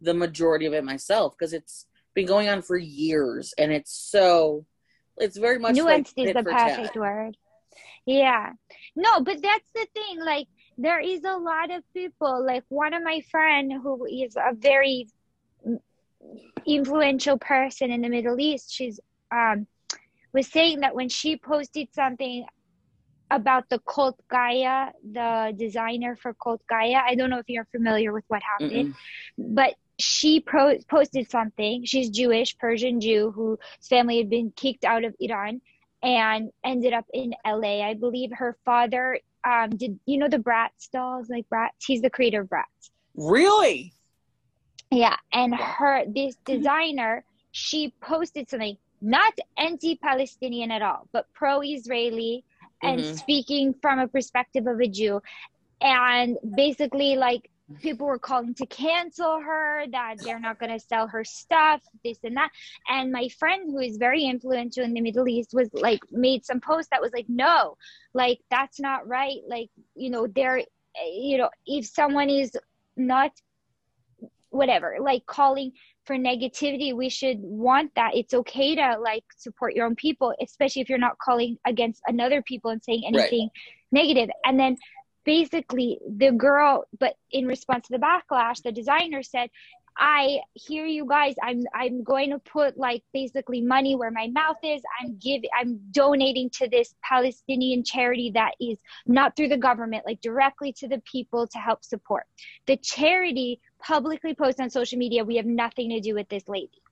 the 0.00 0.12
majority 0.12 0.66
of 0.66 0.74
it 0.74 0.84
myself 0.84 1.34
because 1.38 1.52
it's 1.52 1.86
been 2.14 2.26
going 2.26 2.48
on 2.48 2.62
for 2.62 2.76
years 2.76 3.54
and 3.56 3.70
it's 3.72 3.92
so 3.92 4.66
it's 5.18 5.36
very 5.36 5.58
much 5.58 5.76
Nuanced 5.76 6.14
like 6.16 6.28
is 6.28 6.34
the 6.34 6.42
for 6.42 6.50
tat. 6.50 6.76
perfect 6.76 6.96
word. 6.96 7.36
Yeah. 8.06 8.52
No, 8.96 9.20
but 9.20 9.40
that's 9.40 9.70
the 9.74 9.86
thing. 9.94 10.20
Like, 10.20 10.48
there 10.78 11.00
is 11.00 11.22
a 11.24 11.36
lot 11.36 11.70
of 11.70 11.82
people. 11.94 12.44
Like, 12.44 12.64
one 12.68 12.92
of 12.92 13.02
my 13.02 13.20
friend 13.30 13.72
who 13.72 14.04
is 14.06 14.36
a 14.36 14.54
very 14.54 15.08
influential 16.66 17.38
person 17.38 17.90
in 17.90 18.02
the 18.02 18.08
Middle 18.08 18.38
East, 18.40 18.72
she's 18.72 18.98
um 19.30 19.66
was 20.32 20.48
saying 20.48 20.80
that 20.80 20.94
when 20.94 21.08
she 21.08 21.36
posted 21.36 21.88
something 21.94 22.44
about 23.30 23.68
the 23.68 23.78
cult 23.80 24.20
Gaia, 24.28 24.90
the 25.12 25.54
designer 25.56 26.16
for 26.16 26.34
cult 26.34 26.62
Gaia, 26.68 27.00
I 27.04 27.14
don't 27.14 27.30
know 27.30 27.38
if 27.38 27.48
you're 27.48 27.66
familiar 27.66 28.12
with 28.12 28.24
what 28.28 28.42
happened, 28.42 28.94
Mm-mm. 28.94 29.54
but 29.54 29.74
she 29.98 30.40
pro- 30.40 30.78
posted 30.88 31.30
something. 31.30 31.84
She's 31.84 32.10
Jewish, 32.10 32.56
Persian 32.58 33.00
Jew, 33.00 33.32
whose 33.34 33.58
family 33.88 34.18
had 34.18 34.30
been 34.30 34.52
kicked 34.54 34.84
out 34.84 35.04
of 35.04 35.14
Iran 35.18 35.60
and 36.02 36.50
ended 36.62 36.92
up 36.92 37.06
in 37.12 37.34
LA. 37.46 37.82
I 37.82 37.94
believe 37.94 38.30
her 38.34 38.56
father 38.64 39.18
um, 39.44 39.70
did, 39.70 39.98
you 40.06 40.18
know, 40.18 40.28
the 40.28 40.38
Bratz 40.38 40.90
dolls, 40.92 41.28
like 41.28 41.46
Bratz? 41.48 41.70
He's 41.84 42.02
the 42.02 42.10
creator 42.10 42.42
of 42.42 42.48
Bratz. 42.48 42.90
Really? 43.14 43.92
Yeah. 44.90 45.16
And 45.32 45.54
her, 45.54 46.04
this 46.06 46.36
designer, 46.44 47.24
she 47.52 47.94
posted 48.00 48.50
something 48.50 48.76
not 49.00 49.34
anti 49.56 49.96
Palestinian 49.96 50.70
at 50.70 50.82
all, 50.82 51.08
but 51.12 51.26
pro 51.34 51.62
Israeli 51.62 52.44
and 52.82 53.00
Mhm. 53.00 53.18
speaking 53.18 53.74
from 53.80 53.98
a 53.98 54.08
perspective 54.08 54.66
of 54.66 54.80
a 54.80 54.88
Jew. 54.88 55.20
And 55.80 56.38
basically, 56.54 57.16
like, 57.16 57.50
people 57.82 58.06
were 58.06 58.18
calling 58.18 58.54
to 58.54 58.66
cancel 58.66 59.40
her, 59.40 59.86
that 59.90 60.16
they're 60.22 60.40
not 60.40 60.58
going 60.58 60.72
to 60.72 60.80
sell 60.80 61.06
her 61.08 61.24
stuff, 61.24 61.82
this 62.04 62.18
and 62.24 62.36
that. 62.36 62.50
And 62.88 63.12
my 63.12 63.28
friend, 63.28 63.70
who 63.70 63.80
is 63.80 63.96
very 63.96 64.24
influential 64.24 64.84
in 64.84 64.94
the 64.94 65.00
Middle 65.00 65.28
East, 65.28 65.50
was 65.52 65.68
like, 65.74 66.00
made 66.10 66.44
some 66.44 66.60
post 66.60 66.90
that 66.90 67.02
was 67.02 67.12
like, 67.12 67.28
no, 67.28 67.76
like, 68.14 68.40
that's 68.50 68.80
not 68.80 69.06
right. 69.06 69.40
Like, 69.46 69.70
you 69.94 70.10
know, 70.10 70.26
there, 70.26 70.62
you 71.04 71.38
know, 71.38 71.50
if 71.66 71.86
someone 71.86 72.30
is 72.30 72.56
not 72.96 73.32
whatever 74.50 74.96
like 75.00 75.26
calling 75.26 75.72
for 76.06 76.16
negativity 76.16 76.94
we 76.94 77.08
should 77.08 77.38
want 77.40 77.90
that. 77.96 78.14
It's 78.14 78.34
okay 78.34 78.74
to 78.76 78.96
like 79.00 79.24
support 79.36 79.74
your 79.74 79.86
own 79.86 79.96
people 79.96 80.32
especially 80.40 80.82
if 80.82 80.88
you're 80.88 80.98
not 80.98 81.18
calling 81.18 81.58
against 81.66 82.00
another 82.06 82.42
people 82.42 82.70
and 82.70 82.82
saying 82.82 83.02
Right. 83.04 83.14
anything 83.14 83.50
negative. 83.92 84.30
And 84.44 84.58
then 84.58 84.76
basically 85.24 85.98
the 86.08 86.30
girl 86.30 86.84
but 87.00 87.14
in 87.32 87.46
response 87.46 87.88
to 87.88 87.92
the 87.98 87.98
backlash 87.98 88.62
the 88.62 88.70
designer 88.70 89.22
said 89.24 89.50
i 89.98 90.38
hear 90.54 90.86
you 90.86 91.04
guys. 91.06 91.34
I'm 91.42 91.62
i'm 91.74 92.04
going 92.04 92.30
to 92.30 92.38
put 92.38 92.76
like 92.78 93.02
basically 93.12 93.60
money 93.60 93.96
where 93.96 94.10
my 94.10 94.28
mouth 94.28 94.58
is. 94.62 94.82
I'm 95.00 95.18
giving 95.18 95.50
i'm 95.58 95.80
donating 95.90 96.50
to 96.58 96.68
this 96.68 96.94
palestinian 97.02 97.82
charity 97.82 98.30
that 98.34 98.52
is 98.60 98.78
not 99.06 99.34
through 99.34 99.48
the 99.48 99.56
government 99.56 100.04
like 100.06 100.20
directly 100.20 100.72
to 100.80 100.86
the 100.86 101.02
people 101.10 101.48
to 101.48 101.58
help 101.58 101.84
support. 101.84 102.24
The 102.66 102.76
charity 102.76 103.60
publicly 103.78 104.34
posts 104.34 104.60
on 104.60 104.70
social 104.70 104.98
media 104.98 105.24
we 105.24 105.36
have 105.36 105.46
nothing 105.46 105.90
to 105.90 106.00
do 106.00 106.14
with 106.14 106.28
this 106.28 106.48
lady. 106.48 106.82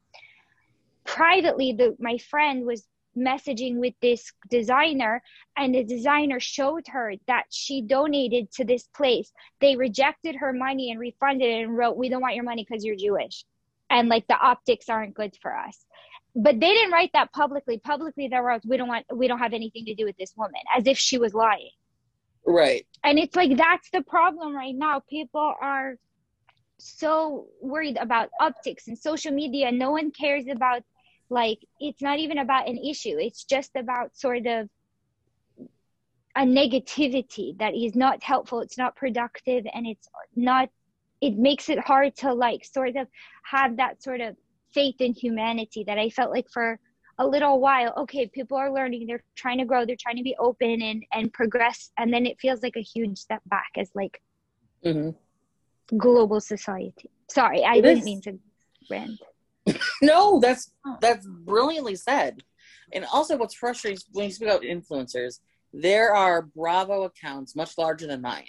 Privately 1.04 1.72
the 1.72 1.96
my 1.98 2.18
friend 2.18 2.66
was 2.66 2.86
messaging 3.16 3.76
with 3.76 3.94
this 4.00 4.32
designer 4.50 5.22
and 5.56 5.74
the 5.74 5.84
designer 5.84 6.40
showed 6.40 6.86
her 6.88 7.14
that 7.26 7.44
she 7.50 7.80
donated 7.82 8.50
to 8.52 8.64
this 8.64 8.84
place. 8.94 9.32
They 9.60 9.76
rejected 9.76 10.36
her 10.36 10.52
money 10.52 10.90
and 10.90 11.00
refunded 11.00 11.48
it 11.48 11.62
and 11.62 11.76
wrote 11.76 11.96
we 11.96 12.08
don't 12.08 12.22
want 12.22 12.34
your 12.34 12.44
money 12.44 12.66
because 12.68 12.84
you're 12.84 12.96
jewish. 12.96 13.44
And 13.90 14.08
like 14.08 14.26
the 14.26 14.36
optics 14.36 14.88
aren't 14.88 15.14
good 15.14 15.36
for 15.40 15.56
us. 15.56 15.84
But 16.34 16.58
they 16.58 16.72
didn't 16.72 16.90
write 16.90 17.10
that 17.12 17.32
publicly. 17.32 17.78
Publicly 17.78 18.28
they 18.28 18.36
wrote 18.38 18.62
we 18.66 18.76
don't 18.76 18.88
want 18.88 19.06
we 19.14 19.28
don't 19.28 19.38
have 19.38 19.52
anything 19.52 19.84
to 19.86 19.94
do 19.94 20.04
with 20.04 20.16
this 20.16 20.34
woman 20.36 20.60
as 20.76 20.86
if 20.86 20.98
she 20.98 21.18
was 21.18 21.34
lying. 21.34 21.70
Right. 22.46 22.86
and 23.02 23.18
it's 23.18 23.34
like 23.34 23.56
that's 23.56 23.88
the 23.90 24.02
problem 24.02 24.54
right 24.54 24.74
now. 24.74 25.00
People 25.08 25.54
are 25.62 25.96
so 26.84 27.46
worried 27.60 27.96
about 27.98 28.30
optics 28.40 28.88
and 28.88 28.98
social 28.98 29.32
media. 29.32 29.70
No 29.72 29.90
one 29.90 30.10
cares 30.10 30.44
about 30.50 30.82
like 31.30 31.58
it's 31.80 32.02
not 32.02 32.18
even 32.18 32.38
about 32.38 32.68
an 32.68 32.78
issue. 32.78 33.16
It's 33.18 33.44
just 33.44 33.70
about 33.76 34.16
sort 34.16 34.46
of 34.46 34.68
a 36.36 36.42
negativity 36.42 37.56
that 37.58 37.74
is 37.74 37.94
not 37.94 38.22
helpful. 38.22 38.60
It's 38.60 38.78
not 38.78 38.96
productive 38.96 39.64
and 39.72 39.86
it's 39.86 40.08
not 40.36 40.68
it 41.20 41.38
makes 41.38 41.68
it 41.70 41.78
hard 41.78 42.14
to 42.16 42.32
like 42.32 42.64
sort 42.64 42.96
of 42.96 43.08
have 43.44 43.76
that 43.78 44.02
sort 44.02 44.20
of 44.20 44.36
faith 44.72 44.96
in 45.00 45.12
humanity 45.12 45.84
that 45.86 45.98
i 45.98 46.10
felt 46.10 46.30
like 46.30 46.46
for 46.52 46.78
a 47.18 47.26
little 47.26 47.60
while 47.60 47.94
okay 47.96 48.26
people 48.26 48.56
are 48.56 48.72
learning 48.72 49.06
they're 49.06 49.22
trying 49.36 49.58
to 49.58 49.64
grow 49.64 49.86
they're 49.86 49.96
trying 50.00 50.16
to 50.16 50.22
be 50.22 50.36
open 50.38 50.82
and 50.82 51.04
and 51.12 51.32
progress 51.32 51.90
and 51.96 52.12
then 52.12 52.26
it 52.26 52.38
feels 52.40 52.62
like 52.62 52.76
a 52.76 52.82
huge 52.82 53.16
step 53.16 53.40
back 53.46 53.70
as 53.76 53.90
like 53.94 54.20
hmm 54.82 55.10
global 55.96 56.40
society 56.40 57.10
sorry 57.28 57.62
i 57.64 57.74
It 57.76 57.82
didn't 57.82 57.98
is. 57.98 58.04
mean 58.04 58.20
to 58.22 58.38
rant 58.90 59.20
No, 60.02 60.40
that's 60.40 60.72
that's 61.00 61.26
brilliantly 61.26 61.96
said. 61.96 62.42
And 62.92 63.06
also, 63.10 63.36
what's 63.38 63.54
frustrating 63.54 63.98
when 64.12 64.26
you 64.26 64.30
speak 64.30 64.48
about 64.48 64.60
influencers, 64.62 65.40
there 65.72 66.14
are 66.14 66.42
Bravo 66.42 67.04
accounts 67.04 67.56
much 67.56 67.78
larger 67.78 68.06
than 68.06 68.20
mine, 68.20 68.48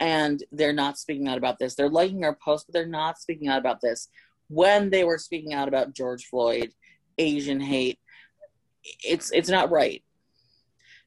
and 0.00 0.42
they're 0.52 0.72
not 0.72 0.98
speaking 0.98 1.28
out 1.28 1.38
about 1.38 1.58
this. 1.60 1.74
They're 1.76 1.88
liking 1.88 2.24
our 2.24 2.34
posts, 2.34 2.66
but 2.66 2.72
they're 2.74 2.86
not 2.86 3.18
speaking 3.18 3.48
out 3.48 3.58
about 3.58 3.80
this. 3.80 4.08
when 4.48 4.90
they 4.90 5.02
were 5.04 5.18
speaking 5.18 5.54
out 5.54 5.66
about 5.68 5.92
George 5.92 6.26
Floyd, 6.26 6.70
Asian 7.18 7.60
hate. 7.60 7.98
It's 9.04 9.30
it's 9.32 9.48
not 9.48 9.70
right. 9.70 10.02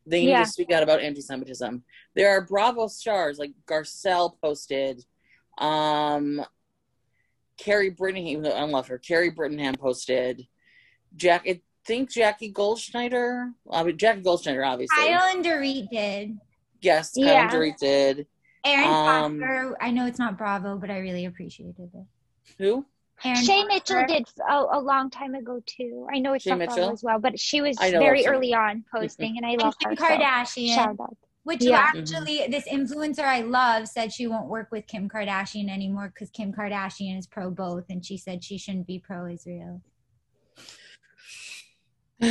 They 0.05 0.21
need 0.21 0.29
Yeah. 0.31 0.43
to 0.43 0.49
speak 0.49 0.71
out 0.71 0.83
about 0.83 1.01
anti-Semitism. 1.01 1.83
There 2.19 2.31
are 2.31 2.41
Bravo 2.41 2.87
stars 2.87 3.39
like 3.39 3.53
Garcelle 3.65 4.33
posted, 4.41 5.05
um, 5.57 6.43
Kary 7.57 7.91
Brittingham. 7.91 8.45
I 8.53 8.65
love 8.65 8.89
her. 8.89 8.97
Kary 8.97 9.31
Brittingham 9.31 9.79
posted. 9.79 10.45
Jack, 11.15 11.43
I 11.47 11.61
think 11.85 12.11
Jackie 12.11 12.51
Goldschneider. 12.51 13.53
I 13.71 13.83
mean, 13.83 13.97
Jackie 13.97 14.21
Goldschneider, 14.21 14.67
obviously. 14.67 14.97
Kyle 14.97 15.33
and 15.33 15.45
Dorit 15.45 15.89
did. 15.89 16.37
yes, 16.81 17.13
Kyle 17.15 17.23
Yeah. 17.23 17.49
Dorit 17.49 17.77
did. 17.77 18.27
Erin 18.65 18.89
Um, 18.89 19.39
Foster, 19.39 19.77
I 19.79 19.91
know 19.91 20.05
it's 20.05 20.19
not 20.19 20.37
Bravo, 20.37 20.77
but 20.77 20.91
I 20.91 20.97
really 20.97 21.23
appreciated 21.23 21.89
it. 21.93 22.05
Who? 22.57 22.85
Erin 23.23 23.37
Shay 23.37 23.63
Foster. 23.65 23.67
Mitchell 24.01 24.05
did 24.07 24.27
a, 24.49 24.65
a 24.77 24.79
long 24.81 25.09
time 25.09 25.35
ago 25.35 25.61
too. 25.65 26.05
I 26.13 26.19
know 26.19 26.33
it's 26.33 26.43
Shay 26.43 26.49
not 26.53 26.65
Bravo 26.67 26.91
as 26.91 27.01
well, 27.01 27.17
but 27.19 27.39
she 27.39 27.61
was 27.61 27.77
very 27.79 28.25
of 28.25 28.33
early 28.33 28.53
on 28.53 28.83
posting, 28.93 29.37
and 29.37 29.45
I 29.45 29.51
And 29.51 29.61
love 29.61 29.75
Kim 29.79 29.91
her. 29.91 29.95
so 29.95 30.03
Kardashian. 30.03 30.75
shout 30.75 30.99
out. 30.99 31.15
Which 31.49 31.65
Yeah. 31.65 31.83
actually, 31.83 32.45
this 32.47 32.67
influencer 32.67 33.23
I 33.23 33.41
love 33.41 33.87
said 33.87 34.13
she 34.13 34.27
won't 34.27 34.49
work 34.49 34.67
with 34.71 34.85
Kim 34.85 35.09
Kardashian 35.09 35.67
anymore 35.67 36.11
because 36.13 36.29
Kim 36.29 36.53
Kardashian 36.53 37.17
is 37.17 37.25
pro 37.25 37.49
both, 37.49 37.85
and 37.89 38.05
she 38.05 38.17
said 38.17 38.43
she 38.43 38.59
shouldn't 38.59 38.85
be 38.85 38.99
pro 38.99 39.25
Israel. 39.25 39.81
That's 42.19 42.29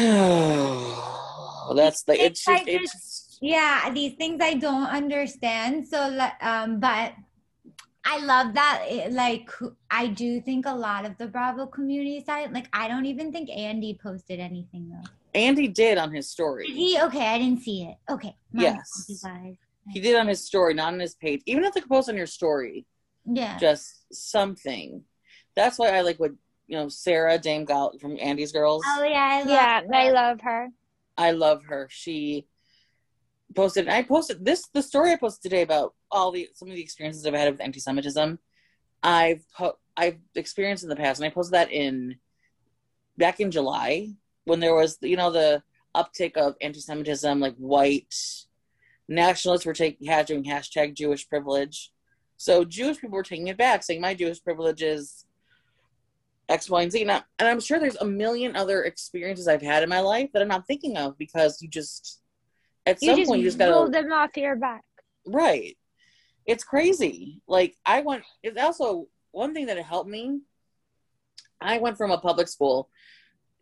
the 2.05 2.27
it's 2.27 2.47
just, 2.47 2.69
it's 2.69 3.39
Yeah, 3.41 3.91
these 3.93 4.15
things 4.15 4.41
I 4.41 4.55
don't 4.55 4.87
understand. 4.87 5.89
So, 5.89 6.17
um, 6.41 6.79
but 6.79 7.15
I 8.05 8.21
love 8.21 8.55
that. 8.55 8.85
It, 8.89 9.13
like, 9.13 9.51
I 9.91 10.07
do 10.07 10.41
think 10.41 10.65
a 10.65 10.77
lot 10.77 11.05
of 11.05 11.19
the 11.19 11.27
Bravo 11.27 11.67
community 11.67 12.23
side. 12.25 12.53
Like, 12.53 12.69
I 12.73 12.87
don't 12.87 13.07
even 13.07 13.33
think 13.33 13.51
Andy 13.51 13.99
posted 14.01 14.39
anything 14.39 14.91
though. 14.91 15.11
Andy 15.35 15.69
did 15.69 15.99
on 15.99 16.13
his 16.13 16.29
story. 16.31 16.67
Did 16.67 16.77
he? 16.77 17.01
Okay, 17.01 17.27
I 17.27 17.39
didn't 17.39 17.61
see 17.63 17.85
it. 17.85 17.97
Okay, 18.13 18.37
my 18.53 18.63
Yes. 18.63 19.21
fault. 19.23 19.57
He 19.91 20.01
did 20.01 20.17
on 20.17 20.27
his 20.29 20.45
story, 20.45 20.75
not 20.75 20.93
on 20.93 21.01
his 21.01 21.15
page. 21.15 21.43
Even 21.47 21.65
if 21.65 21.73
they 21.75 21.81
could 21.81 21.89
post 21.91 22.09
on 22.09 22.17
your 22.17 22.27
story, 22.27 22.87
Yeah. 23.25 23.59
just 23.59 24.13
something. 24.13 25.05
That's 25.55 25.79
why 25.79 25.91
I 25.91 26.03
like 26.03 26.19
what 26.21 26.33
you 26.67 26.77
know 26.77 26.89
Sarah 26.89 27.39
Dame 27.39 27.65
Gal 27.65 27.97
from 27.99 28.19
Andy's 28.21 28.53
Girls. 28.53 28.83
Oh 28.87 29.03
yeah, 29.05 29.17
I 29.19 29.39
love 29.39 29.49
Yeah, 29.49 29.81
her. 29.83 29.95
I 29.95 30.11
love 30.11 30.41
her. 30.43 30.69
I 31.17 31.31
love 31.33 31.65
her. 31.65 31.89
She 31.91 32.47
posted. 33.55 33.87
And 33.87 33.95
I 33.95 34.03
posted 34.03 34.45
this. 34.45 34.67
The 34.69 34.83
story 34.83 35.13
I 35.13 35.17
posted 35.17 35.51
today 35.51 35.63
about 35.63 35.95
all 36.11 36.31
the 36.31 36.49
some 36.55 36.69
of 36.69 36.75
the 36.75 36.83
experiences 36.83 37.25
I've 37.27 37.35
had 37.35 37.51
with 37.51 37.61
anti-Semitism. 37.61 38.39
I've 39.03 39.45
po- 39.53 39.79
I've 39.97 40.19
experienced 40.35 40.83
in 40.85 40.91
the 40.91 40.97
past, 40.97 41.21
and 41.21 41.27
I 41.27 41.31
posted 41.31 41.55
that 41.55 41.73
in 41.73 42.19
back 43.17 43.41
in 43.41 43.51
July 43.51 44.11
when 44.49 44.61
there 44.61 44.75
was 44.75 44.99
you 45.03 45.17
know 45.17 45.31
the 45.31 45.63
uptick 45.97 46.37
of 46.37 46.57
anti-Semitism, 46.61 47.41
like 47.41 47.57
white 47.57 48.15
nationalists 49.09 49.67
were 49.67 49.73
taking 49.73 50.07
doing 50.25 50.45
hashtag 50.45 50.95
Jewish 50.95 51.29
privilege. 51.29 51.93
So 52.37 52.65
Jewish 52.65 53.01
people 53.01 53.17
were 53.17 53.23
taking 53.23 53.49
it 53.49 53.57
back, 53.57 53.83
saying 53.83 54.01
my 54.01 54.15
Jewish 54.15 54.43
privilege 54.43 54.83
is 54.83 55.25
X, 56.49 56.71
Y, 56.71 56.83
and 56.83 56.93
Z. 56.93 57.05
Now, 57.05 57.23
and 57.39 57.49
I'm 57.49 57.61
sure 57.61 57.79
there's 57.79 57.97
a 57.97 58.05
million 58.05 58.57
other 58.57 58.85
experiences 58.85 59.49
I've 59.49 59.63
had 59.63 59.83
in 59.83 59.89
my 59.89 60.01
life 60.01 60.31
that 60.33 60.43
I'm 60.43 60.49
not 60.49 60.67
thinking 60.67 60.97
of 60.97 61.19
because 61.19 61.61
you 61.61 61.69
just 61.69 62.21
at 62.87 63.03
You 63.03 63.11
some 63.11 63.19
just 63.19 63.29
point 63.29 63.41
you 63.41 63.47
just 63.47 63.61
roll 63.61 63.89
gotta 63.89 64.03
them 64.03 64.13
off 64.13 64.37
your 64.37 64.57
back. 64.57 64.85
right. 65.27 65.77
It's 66.47 66.65
crazy. 66.65 67.43
Like 67.47 67.75
I 67.85 68.01
went. 68.01 68.25
It's 68.43 68.59
also 68.59 69.09
one 69.33 69.53
thing 69.53 69.67
that 69.67 69.79
helped 69.79 70.09
me. 70.09 70.41
I 71.61 71.79
went 71.79 71.99
from 71.99 72.11
a 72.13 72.19
public 72.19 72.49
school 72.49 72.89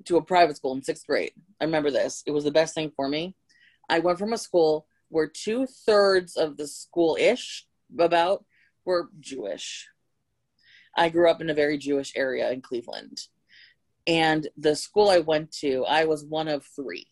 to 0.06 0.16
a 0.16 0.22
private 0.22 0.56
school 0.56 0.74
in 0.74 0.82
sixth 0.82 1.06
grade. 1.06 1.32
I 1.60 1.64
remember 1.64 1.90
this. 1.90 2.22
It 2.26 2.30
was 2.32 2.44
the 2.44 2.50
best 2.50 2.74
thing 2.74 2.92
for 2.94 3.08
me. 3.08 3.34
I 3.88 3.98
went 4.00 4.18
from 4.18 4.32
a 4.32 4.38
school 4.38 4.86
where 5.08 5.28
two 5.28 5.66
thirds 5.86 6.36
of 6.36 6.56
the 6.56 6.66
school 6.66 7.16
ish 7.20 7.66
about 7.98 8.44
were 8.84 9.10
Jewish. 9.20 9.88
I 10.96 11.08
grew 11.10 11.30
up 11.30 11.40
in 11.40 11.50
a 11.50 11.54
very 11.54 11.78
Jewish 11.78 12.12
area 12.16 12.50
in 12.50 12.62
Cleveland. 12.62 13.20
And 14.06 14.48
the 14.56 14.74
school 14.76 15.10
I 15.10 15.18
went 15.18 15.52
to, 15.58 15.84
I 15.84 16.04
was 16.04 16.24
one 16.24 16.48
of 16.48 16.64
three 16.64 17.06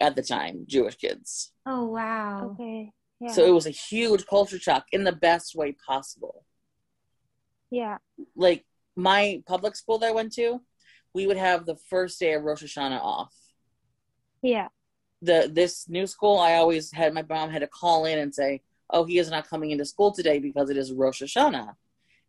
at 0.00 0.16
the 0.16 0.22
time, 0.22 0.64
Jewish 0.66 0.96
kids. 0.96 1.52
Oh 1.66 1.86
wow. 1.86 2.50
Okay. 2.52 2.92
Yeah. 3.20 3.30
So 3.32 3.44
it 3.46 3.52
was 3.54 3.66
a 3.66 3.70
huge 3.70 4.26
culture 4.26 4.58
shock 4.58 4.86
in 4.92 5.04
the 5.04 5.12
best 5.12 5.54
way 5.54 5.72
possible. 5.86 6.44
yeah. 7.70 7.98
Like 8.36 8.64
my 8.96 9.42
public 9.46 9.74
school 9.76 9.98
that 9.98 10.08
I 10.08 10.12
went 10.12 10.32
to, 10.34 10.60
we 11.14 11.26
would 11.26 11.36
have 11.36 11.64
the 11.64 11.76
first 11.76 12.18
day 12.18 12.34
of 12.34 12.42
Rosh 12.42 12.62
Hashanah 12.62 13.00
off. 13.00 13.32
Yeah. 14.42 14.68
The 15.22 15.48
this 15.50 15.88
new 15.88 16.06
school, 16.06 16.38
I 16.38 16.54
always 16.54 16.92
had 16.92 17.14
my 17.14 17.24
mom 17.26 17.50
had 17.50 17.60
to 17.60 17.66
call 17.66 18.04
in 18.04 18.18
and 18.18 18.34
say, 18.34 18.62
"Oh, 18.90 19.04
he 19.04 19.18
is 19.18 19.30
not 19.30 19.48
coming 19.48 19.70
into 19.70 19.84
school 19.86 20.12
today 20.12 20.38
because 20.38 20.68
it 20.68 20.76
is 20.76 20.92
Rosh 20.92 21.22
Hashanah." 21.22 21.74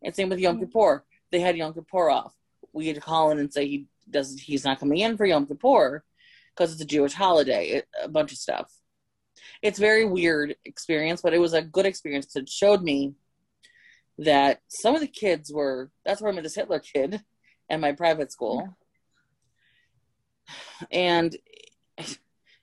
And 0.02 0.14
same 0.14 0.28
with 0.28 0.38
Yom 0.38 0.58
Yeah. 0.58 0.64
Kippur, 0.64 1.04
they 1.30 1.40
had 1.40 1.56
Yom 1.56 1.74
Kippur 1.74 2.08
off. 2.08 2.34
We 2.72 2.86
had 2.86 2.94
to 2.94 3.02
call 3.02 3.30
in 3.32 3.38
and 3.38 3.52
say 3.52 3.66
he 3.66 3.86
does 4.08 4.38
he's 4.38 4.64
not 4.64 4.78
coming 4.78 4.98
in 4.98 5.16
for 5.16 5.26
Yom 5.26 5.46
Kippur 5.46 6.04
because 6.54 6.72
it's 6.72 6.80
a 6.80 6.86
Jewish 6.86 7.12
holiday. 7.12 7.66
It, 7.68 7.88
a 8.02 8.08
bunch 8.08 8.32
of 8.32 8.38
stuff. 8.38 8.72
It's 9.60 9.78
very 9.78 10.04
weird 10.06 10.56
experience, 10.64 11.20
but 11.20 11.34
it 11.34 11.38
was 11.38 11.52
a 11.52 11.60
good 11.62 11.86
experience. 11.86 12.34
It 12.36 12.48
showed 12.48 12.82
me 12.82 13.14
that 14.18 14.60
some 14.68 14.94
of 14.94 15.02
the 15.02 15.06
kids 15.06 15.52
were. 15.52 15.90
That's 16.04 16.22
where 16.22 16.32
I 16.32 16.34
met 16.34 16.44
this 16.44 16.54
Hitler 16.54 16.78
kid 16.78 17.22
at 17.68 17.80
my 17.80 17.92
private 17.92 18.30
school, 18.32 18.76
and 20.90 21.36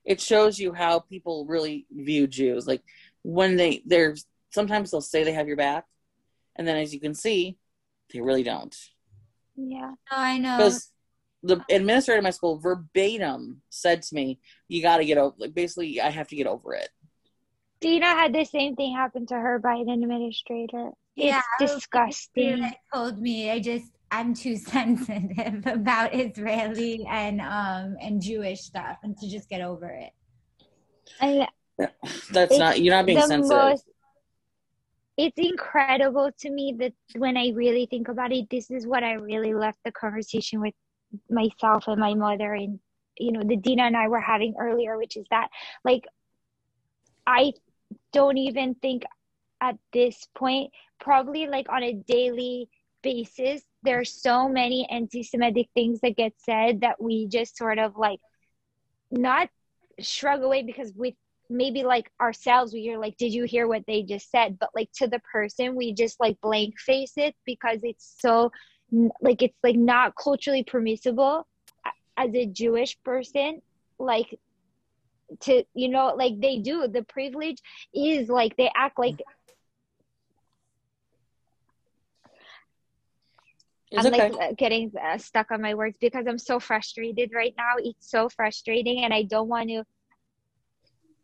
it 0.06 0.20
shows 0.22 0.60
you 0.60 0.74
how 0.74 1.00
people 1.00 1.46
really 1.46 1.86
view 1.92 2.28
Jews. 2.28 2.68
Like 2.68 2.84
when 3.24 3.56
they 3.56 3.82
they're 3.86 4.16
sometimes 4.52 4.92
they'll 4.92 5.02
say 5.02 5.24
they 5.24 5.34
have 5.34 5.48
your 5.48 5.58
back, 5.58 5.86
and 6.56 6.68
then 6.68 6.78
as 6.78 6.94
you 6.94 7.00
can 7.00 7.14
see, 7.14 7.58
they 8.14 8.22
really 8.22 8.44
don't. 8.44 8.76
Yeah. 9.56 9.92
No, 10.12 10.18
I 10.18 10.38
know. 10.38 10.58
Because 10.58 10.92
the 11.44 11.64
administrator 11.70 12.20
of 12.20 12.24
my 12.24 12.30
school 12.32 12.58
verbatim 12.58 13.62
said 13.70 14.02
to 14.04 14.16
me, 14.16 14.40
"You 14.68 14.82
got 14.82 14.98
to 14.98 15.06
get 15.06 15.18
over. 15.18 15.36
Like 15.38 15.54
basically, 15.54 16.02
I 16.02 16.10
have 16.10 16.28
to 16.30 16.36
get 16.36 16.48
over 16.48 16.74
it." 16.74 16.90
Dina 17.82 18.06
had 18.08 18.34
the 18.34 18.46
same 18.46 18.78
thing 18.78 18.96
happen 18.96 19.26
to 19.28 19.36
her 19.36 19.60
by 19.60 19.76
an 19.76 19.90
administrator. 19.90 20.92
Yeah, 21.16 21.40
it's 21.40 21.48
I 21.60 21.64
was- 21.64 21.74
disgusting. 21.76 22.62
They 22.62 22.78
told 22.94 23.20
me 23.20 23.52
I 23.52 23.60
just 23.60 23.92
I'm 24.14 24.34
too 24.36 24.58
sensitive 24.76 25.66
about 25.66 26.14
Israeli 26.14 27.06
and 27.10 27.42
um 27.42 27.98
and 28.02 28.22
Jewish 28.22 28.62
stuff 28.62 28.98
and 29.04 29.18
to 29.18 29.30
just 29.30 29.50
get 29.50 29.62
over 29.62 29.90
it. 29.90 30.12
And 31.20 31.48
That's 31.78 32.32
It's 32.34 32.60
not. 32.60 32.80
You're 32.80 32.96
not 32.96 33.06
being 33.06 33.20
sensitive. 33.20 33.50
most- 33.50 33.90
it's 35.16 35.38
incredible 35.38 36.32
to 36.40 36.50
me 36.50 36.76
that 36.80 36.94
when 37.18 37.38
I 37.38 37.50
really 37.50 37.86
think 37.86 38.08
about 38.08 38.32
it, 38.32 38.50
this 38.50 38.72
is 38.72 38.88
what 38.88 39.04
I 39.04 39.14
really 39.14 39.54
left 39.54 39.78
the 39.86 39.92
conversation 39.92 40.60
with 40.60 40.74
myself 41.30 41.88
and 41.88 42.00
my 42.00 42.16
mother 42.16 42.54
and 42.54 42.80
you 43.20 43.32
know 43.32 43.44
the 43.44 43.58
Dina 43.58 43.84
and 43.84 43.98
I 43.98 44.08
were 44.08 44.22
having 44.22 44.56
earlier, 44.60 44.98
which 44.98 45.18
is 45.18 45.26
that 45.30 45.50
like 45.84 46.06
I 47.28 47.54
don't 48.12 48.38
even 48.38 48.76
think 48.76 49.04
at 49.62 49.78
this 49.92 50.28
point, 50.36 50.72
probably 51.00 51.48
like 51.48 51.68
on 51.70 51.84
a 51.84 51.94
daily 51.94 52.70
basis, 53.02 53.64
there's 53.84 54.14
so 54.14 54.48
many 54.48 54.88
anti-Semitic 54.90 55.68
things 55.74 56.00
that 56.02 56.16
get 56.16 56.34
said 56.38 56.82
that 56.82 57.02
we 57.02 57.28
just 57.28 57.58
sort 57.58 57.80
of 57.80 57.96
like 57.98 58.20
not 59.12 59.50
shrug 60.00 60.42
away 60.42 60.64
because 60.64 60.92
with 60.96 61.14
maybe 61.50 61.84
like 61.84 62.10
ourselves 62.20 62.74
we 62.74 62.90
are 62.90 62.98
like 62.98 63.16
did 63.18 63.34
you 63.34 63.44
hear 63.44 63.68
what 63.68 63.84
they 63.86 64.02
just 64.02 64.32
said? 64.32 64.58
But 64.60 64.70
like 64.74 64.90
to 64.96 65.08
the 65.08 65.20
person 65.20 65.76
we 65.76 65.94
just 65.94 66.20
like 66.20 66.40
blank 66.42 66.80
face 66.80 67.14
it 67.18 67.36
because 67.46 67.80
it's 67.84 68.16
so 68.20 68.52
like 69.22 69.42
it's 69.42 69.58
like 69.64 69.76
not 69.76 70.16
culturally 70.16 70.64
permissible 70.64 71.48
as 72.16 72.30
a 72.36 72.46
jewish 72.46 72.96
person 73.04 73.60
like 73.98 74.38
to 75.42 75.64
you 75.74 75.90
know 75.90 76.14
like 76.18 76.40
they 76.40 76.58
do. 76.58 76.88
The 76.88 77.04
privilege 77.04 77.58
is 77.94 78.30
like 78.30 78.56
they 78.58 78.72
act 78.76 79.00
like 79.00 79.16
mm-hmm. 79.16 79.43
It's 83.94 84.04
I'm 84.08 84.12
okay. 84.12 84.32
like 84.32 84.42
uh, 84.42 84.54
getting 84.58 84.92
uh, 85.00 85.20
stuck 85.20 85.52
on 85.52 85.62
my 85.62 85.76
words 85.76 85.98
because 86.02 86.26
I'm 86.28 86.40
so 86.40 86.60
frustrated 86.60 87.32
right 87.32 87.54
now. 87.56 87.74
It's 87.78 88.10
so 88.10 88.28
frustrating, 88.28 89.04
and 89.04 89.14
I 89.14 89.22
don't 89.22 89.48
want 89.48 89.70
to 89.70 89.84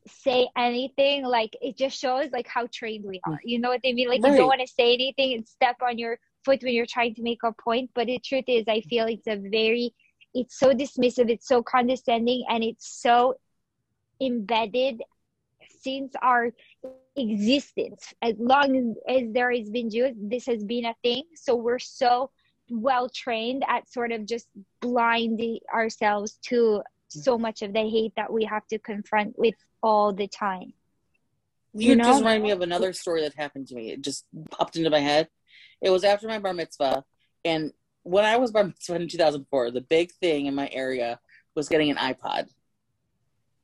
say 0.08 0.48
anything. 0.56 1.26
Like 1.26 1.58
it 1.62 1.78
just 1.78 2.00
shows 2.00 2.30
like 2.32 2.48
how 2.48 2.68
trained 2.72 3.06
we 3.06 3.20
are. 3.26 3.40
You 3.44 3.60
know 3.60 3.70
what 3.70 3.82
I 3.84 3.94
mean? 3.94 4.08
Like 4.08 4.24
you 4.24 4.36
don't 4.36 4.48
want 4.48 4.62
to 4.62 4.68
say 4.68 4.94
anything 4.94 5.34
and 5.34 5.48
step 5.48 5.78
on 5.82 5.98
your 5.98 6.20
foot 6.46 6.62
when 6.62 6.74
you're 6.74 6.86
trying 6.86 7.16
to 7.16 7.24
make 7.24 7.40
a 7.44 7.52
point. 7.54 7.90
But 7.96 8.06
the 8.06 8.20
truth 8.20 8.46
is, 8.48 8.66
I 8.68 8.82
feel 8.82 9.08
it's 9.08 9.26
a 9.26 9.38
very, 9.38 9.92
it's 10.36 10.60
so 10.60 10.72
dismissive, 10.72 11.32
it's 11.32 11.48
so 11.48 11.64
condescending, 11.64 12.46
and 12.48 12.64
it's 12.64 12.88
so 13.02 13.34
embedded 14.22 15.02
since 15.82 16.14
our 16.22 16.52
existence. 17.16 18.14
As 18.22 18.36
long 18.38 18.96
as 19.08 19.24
there 19.34 19.52
has 19.52 19.72
been 19.72 19.90
Jews, 19.90 20.14
this 20.22 20.46
has 20.46 20.64
been 20.64 20.86
a 20.86 20.94
thing. 21.04 21.24
So 21.34 21.56
we're 21.56 21.80
so 21.80 22.30
well 22.72 23.10
trained 23.10 23.64
at 23.68 23.90
sort 23.92 24.12
of 24.12 24.26
just 24.26 24.48
blinding 24.82 25.60
ourselves 25.74 26.40
to 26.44 26.82
so 27.10 27.34
mm-hmm. 27.34 27.42
much 27.44 27.62
of 27.62 27.74
the 27.74 27.82
hate 27.82 28.14
that 28.16 28.32
we 28.32 28.46
have 28.46 28.66
to 28.68 28.80
confront 28.80 29.38
with 29.38 29.56
all 29.82 30.14
the 30.14 30.28
time. 30.28 30.74
You, 31.74 31.92
You 31.92 31.96
know? 31.96 32.04
just 32.06 32.20
remind 32.20 32.44
me 32.44 32.52
of 32.52 32.62
another 32.62 32.94
story 32.94 33.22
that 33.22 33.36
happened 33.36 33.68
to 33.68 33.76
me. 33.76 33.92
It 33.92 34.02
just 34.02 34.26
popped 34.52 34.76
into 34.76 34.90
my 34.90 35.00
head. 35.00 35.28
It 35.82 35.90
was 35.90 36.04
after 36.04 36.28
my 36.28 36.40
bar 36.40 36.54
mitzvah, 36.54 37.04
and 37.46 37.72
when 38.04 38.26
I 38.26 38.38
was 38.38 38.52
bar 38.52 38.64
mitzvah 38.64 38.96
in 38.96 39.08
2004, 39.08 39.72
the 39.72 39.82
big 39.82 40.12
thing 40.14 40.46
in 40.46 40.56
my 40.56 40.70
area 40.72 41.20
was 41.56 41.70
getting 41.70 41.90
an 41.90 41.98
iPod. 41.98 42.48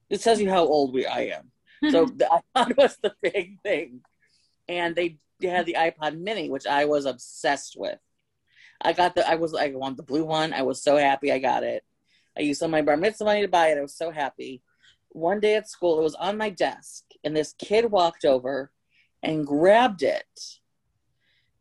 It 0.10 0.22
tells 0.22 0.40
you 0.40 0.50
how 0.50 0.66
old 0.66 0.94
we 0.94 1.06
I 1.06 1.32
am. 1.38 1.52
So 1.92 2.06
the 2.16 2.42
iPod 2.56 2.78
was 2.78 2.98
the 3.02 3.14
big 3.22 3.60
thing, 3.62 4.02
and 4.68 4.96
they 4.96 5.18
had 5.42 5.66
the 5.66 5.76
iPod 5.78 6.18
Mini, 6.18 6.50
which 6.50 6.66
I 6.66 6.86
was 6.86 7.06
obsessed 7.06 7.76
with. 7.78 8.00
I 8.82 8.94
got 8.94 9.16
the 9.16 9.28
I 9.28 9.36
was 9.36 9.54
I 9.54 9.70
want 9.70 9.98
the 9.98 10.04
blue 10.04 10.26
one. 10.26 10.54
I 10.54 10.62
was 10.62 10.82
so 10.82 10.98
happy 10.98 11.32
I 11.32 11.40
got 11.40 11.64
it. 11.64 11.84
I 12.38 12.42
used 12.42 12.60
some 12.60 12.68
of 12.68 12.72
my 12.72 12.82
bar 12.82 12.98
mitzvah 12.98 13.26
money 13.26 13.42
to 13.42 13.48
buy 13.48 13.68
it. 13.68 13.78
I 13.78 13.82
was 13.82 13.96
so 13.96 14.12
happy. 14.12 14.62
One 15.10 15.40
day 15.40 15.56
at 15.56 15.70
school, 15.70 16.00
it 16.00 16.04
was 16.04 16.16
on 16.16 16.38
my 16.38 16.50
desk, 16.50 17.06
and 17.24 17.36
this 17.36 17.54
kid 17.58 17.90
walked 17.90 18.26
over 18.26 18.72
and 19.24 19.48
grabbed 19.48 20.04
it. 20.04 20.60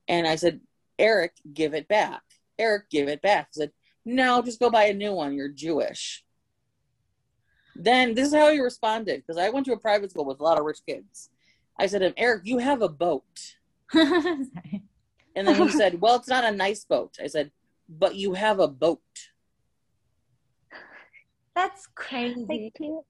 And 0.09 0.27
I 0.27 0.35
said, 0.37 0.61
Eric, 0.99 1.33
give 1.53 1.75
it 1.75 1.89
back. 1.89 2.23
Eric, 2.59 2.91
give 2.91 3.09
it 3.09 3.23
back. 3.23 3.49
He 3.55 3.61
said, 3.61 3.73
No, 4.05 4.43
just 4.43 4.61
go 4.61 4.71
buy 4.71 4.87
a 4.87 4.95
new 4.95 5.13
one. 5.13 5.35
You're 5.35 5.49
Jewish. 5.49 6.25
Then 7.77 8.15
this 8.15 8.29
is 8.29 8.35
how 8.35 8.53
he 8.53 8.61
responded 8.61 9.23
because 9.23 9.39
I 9.41 9.51
went 9.51 9.67
to 9.67 9.73
a 9.73 9.79
private 9.79 10.11
school 10.11 10.25
with 10.25 10.41
a 10.41 10.45
lot 10.45 10.59
of 10.59 10.65
rich 10.65 10.81
kids. 10.87 11.31
I 11.79 11.87
said 11.87 12.01
to 12.01 12.07
him, 12.07 12.15
Eric, 12.17 12.43
you 12.45 12.59
have 12.59 12.83
a 12.83 12.89
boat. 12.89 13.57
Sorry. 15.35 15.47
And 15.47 15.49
then 15.49 15.69
he 15.69 15.73
said, 15.77 16.01
Well, 16.01 16.17
it's 16.17 16.29
not 16.29 16.45
a 16.45 16.53
nice 16.53 16.85
boat. 16.85 17.17
I 17.23 17.27
said, 17.27 17.51
But 17.89 18.17
you 18.17 18.35
have 18.35 18.61
a 18.61 18.69
boat. 18.69 19.01
That's 21.55 21.87
crazy. 21.95 22.73
Like, 22.81 23.05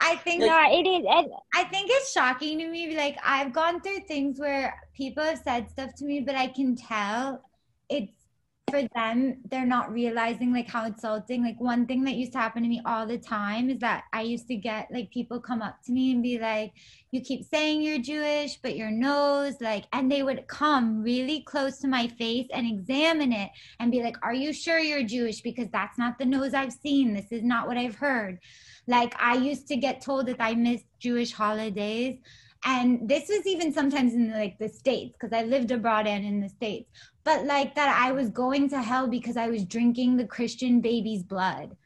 I 0.00 0.16
think 0.16 0.42
yeah, 0.42 0.68
it 0.68 0.86
is. 0.86 1.04
And 1.08 1.28
I 1.54 1.64
think 1.64 1.88
it's 1.90 2.12
shocking 2.12 2.58
to 2.58 2.68
me. 2.68 2.96
Like 2.96 3.18
I've 3.24 3.52
gone 3.52 3.80
through 3.80 4.00
things 4.06 4.38
where 4.38 4.74
people 4.94 5.24
have 5.24 5.38
said 5.38 5.70
stuff 5.70 5.90
to 5.96 6.04
me, 6.04 6.20
but 6.20 6.34
I 6.34 6.48
can 6.48 6.76
tell 6.76 7.42
it's 7.88 8.25
for 8.70 8.82
them. 8.94 9.36
They're 9.48 9.66
not 9.66 9.92
realizing 9.92 10.52
like 10.52 10.68
how 10.68 10.86
insulting. 10.86 11.44
Like 11.44 11.60
one 11.60 11.86
thing 11.86 12.02
that 12.04 12.16
used 12.16 12.32
to 12.32 12.38
happen 12.38 12.62
to 12.62 12.68
me 12.68 12.82
all 12.84 13.06
the 13.06 13.18
time 13.18 13.70
is 13.70 13.78
that 13.78 14.04
I 14.12 14.22
used 14.22 14.48
to 14.48 14.56
get 14.56 14.88
like 14.90 15.10
people 15.12 15.40
come 15.40 15.62
up 15.62 15.82
to 15.84 15.92
me 15.92 16.12
and 16.12 16.22
be 16.22 16.38
like, 16.38 16.72
"You 17.12 17.20
keep 17.20 17.44
saying 17.44 17.82
you're 17.82 17.98
Jewish, 17.98 18.56
but 18.56 18.76
your 18.76 18.90
nose 18.90 19.54
like," 19.60 19.84
and 19.92 20.10
they 20.10 20.22
would 20.22 20.48
come 20.48 21.02
really 21.02 21.42
close 21.42 21.78
to 21.78 21.88
my 21.88 22.08
face 22.08 22.48
and 22.52 22.66
examine 22.66 23.32
it 23.32 23.50
and 23.78 23.92
be 23.92 24.02
like, 24.02 24.16
"Are 24.22 24.34
you 24.34 24.52
sure 24.52 24.78
you're 24.78 25.04
Jewish? 25.04 25.42
Because 25.42 25.68
that's 25.70 25.98
not 25.98 26.18
the 26.18 26.26
nose 26.26 26.52
I've 26.52 26.72
seen. 26.72 27.14
This 27.14 27.30
is 27.30 27.44
not 27.44 27.68
what 27.68 27.78
I've 27.78 27.96
heard." 27.96 28.40
Like 28.88 29.14
I 29.20 29.36
used 29.36 29.68
to 29.68 29.76
get 29.76 30.00
told 30.00 30.26
that 30.26 30.36
I 30.40 30.54
missed 30.54 30.86
Jewish 30.98 31.32
holidays. 31.32 32.18
And 32.64 33.08
this 33.08 33.28
was 33.28 33.46
even 33.46 33.72
sometimes 33.72 34.14
in 34.14 34.32
like 34.32 34.58
the 34.58 34.68
States, 34.68 35.16
because 35.18 35.36
I 35.36 35.44
lived 35.44 35.70
abroad 35.70 36.06
and 36.06 36.24
in 36.24 36.40
the 36.40 36.48
States. 36.48 36.90
But 37.24 37.44
like 37.44 37.74
that 37.76 37.96
I 38.00 38.12
was 38.12 38.30
going 38.30 38.68
to 38.70 38.82
hell 38.82 39.06
because 39.08 39.36
I 39.36 39.48
was 39.48 39.64
drinking 39.64 40.16
the 40.16 40.26
Christian 40.26 40.80
baby's 40.80 41.22
blood. 41.22 41.76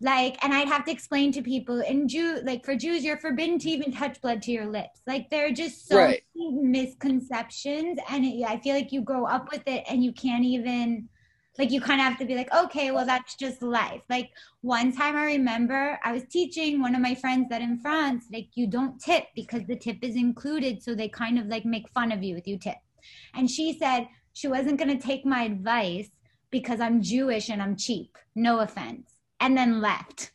Like, 0.00 0.42
and 0.42 0.52
I'd 0.52 0.66
have 0.68 0.84
to 0.86 0.90
explain 0.90 1.30
to 1.32 1.42
people 1.42 1.80
in 1.80 2.08
Jew, 2.08 2.40
like 2.44 2.64
for 2.64 2.74
Jews, 2.74 3.04
you're 3.04 3.18
forbidden 3.18 3.58
to 3.60 3.70
even 3.70 3.92
touch 3.92 4.20
blood 4.20 4.42
to 4.42 4.50
your 4.50 4.66
lips. 4.66 5.00
Like, 5.06 5.30
there 5.30 5.46
are 5.46 5.52
just 5.52 5.86
so 5.88 6.06
Right. 6.06 6.24
many 6.34 6.50
misconceptions, 6.60 8.00
and 8.08 8.24
it, 8.24 8.42
I 8.44 8.58
feel 8.58 8.74
like 8.74 8.90
you 8.90 9.02
grow 9.02 9.26
up 9.26 9.52
with 9.52 9.62
it, 9.68 9.84
and 9.88 10.02
you 10.02 10.12
can't 10.12 10.44
even, 10.44 11.08
like, 11.58 11.70
you 11.70 11.80
kind 11.80 12.00
of 12.00 12.06
have 12.06 12.18
to 12.18 12.24
be 12.24 12.34
like, 12.34 12.52
okay, 12.54 12.90
well, 12.90 13.04
that's 13.04 13.34
just 13.34 13.62
life. 13.62 14.00
Like, 14.08 14.30
one 14.62 14.92
time 14.92 15.16
I 15.16 15.24
remember 15.26 15.98
I 16.02 16.12
was 16.12 16.24
teaching 16.30 16.80
one 16.80 16.94
of 16.94 17.02
my 17.02 17.14
friends 17.14 17.48
that 17.50 17.60
in 17.60 17.78
France, 17.78 18.26
like, 18.32 18.48
you 18.54 18.66
don't 18.66 18.98
tip 18.98 19.24
because 19.34 19.62
the 19.66 19.76
tip 19.76 19.98
is 20.02 20.16
included, 20.16 20.82
so 20.82 20.94
they 20.94 21.08
kind 21.08 21.38
of 21.38 21.46
like 21.46 21.64
make 21.64 21.88
fun 21.90 22.10
of 22.10 22.22
you 22.22 22.36
if 22.36 22.46
you 22.46 22.58
tip. 22.58 22.78
And 23.34 23.50
she 23.50 23.78
said 23.78 24.08
she 24.32 24.48
wasn't 24.48 24.78
going 24.78 24.96
to 24.96 25.06
take 25.06 25.26
my 25.26 25.42
advice 25.42 26.08
because 26.50 26.80
I'm 26.80 27.02
Jewish 27.02 27.48
and 27.48 27.62
I'm 27.62 27.76
cheap. 27.76 28.16
No 28.34 28.60
offense. 28.60 29.10
And 29.40 29.56
then 29.56 29.80
left. 29.80 30.30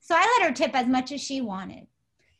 So 0.00 0.14
I 0.14 0.38
let 0.38 0.48
her 0.48 0.54
tip 0.54 0.74
as 0.74 0.86
much 0.86 1.12
as 1.12 1.20
she 1.20 1.40
wanted. 1.40 1.86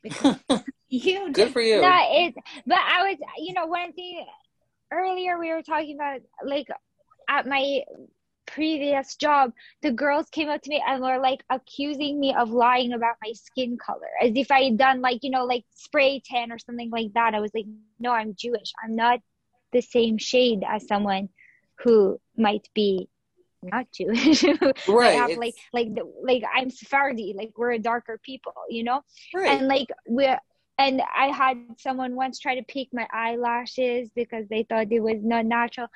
Because 0.03 0.37
you 0.88 1.33
Good 1.33 1.53
for 1.53 1.61
you. 1.61 1.81
no, 1.81 1.99
it's. 2.11 2.37
But 2.66 2.79
I 2.79 3.09
was, 3.09 3.16
you 3.38 3.55
know, 3.55 3.66
one 3.66 3.92
thing 3.92 4.27
earlier 4.92 5.38
we 5.38 5.51
were 5.51 5.62
talking 5.62 5.97
about, 5.97 6.21
like 6.45 6.66
at 7.38 7.47
my 7.47 7.83
previous 8.47 9.16
job, 9.16 9.53
the 9.83 9.90
girls 9.90 10.29
came 10.31 10.49
up 10.49 10.62
to 10.62 10.71
me 10.71 10.83
and 10.87 11.03
were 11.03 11.18
like 11.18 11.42
accusing 11.51 12.21
me 12.21 12.35
of 12.35 12.51
lying 12.51 12.92
about 12.92 13.16
my 13.25 13.33
skin 13.33 13.79
color, 13.79 14.11
as 14.21 14.33
if 14.35 14.51
I 14.51 14.64
had 14.64 14.77
done 14.77 15.01
like, 15.01 15.21
you 15.23 15.31
know, 15.31 15.45
like 15.45 15.64
spray 15.75 16.23
tan 16.25 16.53
or 16.53 16.59
something 16.59 16.90
like 16.90 17.12
that. 17.14 17.35
I 17.35 17.40
was 17.40 17.53
like, 17.55 17.66
no, 17.99 18.12
I'm 18.12 18.35
Jewish. 18.38 18.73
I'm 18.85 18.95
not 18.97 19.21
the 19.73 19.81
same 19.81 20.18
shade 20.18 20.62
as 20.68 20.87
someone 20.87 21.29
who 21.83 22.21
might 22.37 22.68
be 22.75 23.09
not 23.62 23.87
Jewish. 23.92 24.45
Right. 24.88 25.38
like 25.38 25.55
like 25.73 25.95
the, 25.95 26.11
like 26.23 26.42
I'm 26.55 26.71
Sephardi, 26.71 27.35
like 27.37 27.53
we're 27.57 27.73
a 27.73 27.79
darker 27.79 28.21
people, 28.23 28.55
you 28.68 28.85
know. 28.85 29.03
right. 29.35 29.59
And 29.59 29.68
like 29.68 29.88
we're, 30.07 30.38
and 30.79 31.01
I 31.16 31.27
had 31.27 31.59
someone 31.79 32.16
once 32.16 32.40
try 32.40 32.57
to 32.57 32.64
pick 32.64 32.88
my 32.92 33.07
eyelashes 33.12 34.11
because 34.14 34.47
they 34.49 34.64
thought 34.64 34.90
it 34.90 35.01
was 35.01 35.21
not 35.23 35.47
natural. 35.47 35.88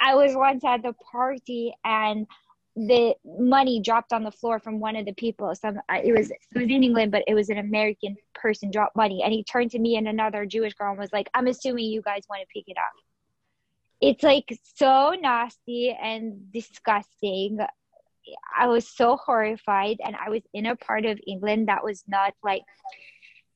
I 0.00 0.14
was 0.14 0.34
once 0.34 0.64
at 0.64 0.82
the 0.82 0.94
party 1.12 1.74
and 1.84 2.26
the 2.76 3.14
money 3.24 3.80
dropped 3.80 4.12
on 4.12 4.22
the 4.24 4.30
floor 4.30 4.58
from 4.58 4.80
one 4.80 4.96
of 4.96 5.04
the 5.04 5.12
people. 5.12 5.54
Some 5.54 5.80
it 5.90 6.16
was 6.16 6.30
it 6.30 6.38
was 6.54 6.64
in 6.64 6.82
England, 6.82 7.12
but 7.12 7.24
it 7.26 7.34
was 7.34 7.50
an 7.50 7.58
American 7.58 8.16
person 8.34 8.70
dropped 8.70 8.96
money, 8.96 9.22
and 9.22 9.32
he 9.32 9.44
turned 9.44 9.72
to 9.72 9.78
me 9.78 9.96
and 9.96 10.08
another 10.08 10.46
Jewish 10.46 10.74
girl 10.74 10.90
and 10.90 10.98
was 10.98 11.12
like, 11.12 11.28
"I'm 11.34 11.46
assuming 11.46 11.86
you 11.86 12.00
guys 12.02 12.22
want 12.28 12.42
to 12.42 12.46
pick 12.52 12.64
it 12.68 12.78
up." 12.78 12.92
It's 14.00 14.22
like 14.22 14.58
so 14.76 15.14
nasty 15.20 15.96
and 16.00 16.50
disgusting. 16.52 17.58
I 18.56 18.68
was 18.68 18.88
so 18.88 19.16
horrified, 19.16 19.98
and 20.04 20.16
I 20.16 20.30
was 20.30 20.42
in 20.54 20.66
a 20.66 20.76
part 20.76 21.04
of 21.06 21.20
England 21.26 21.68
that 21.68 21.84
was 21.84 22.04
not 22.06 22.34
like, 22.42 22.62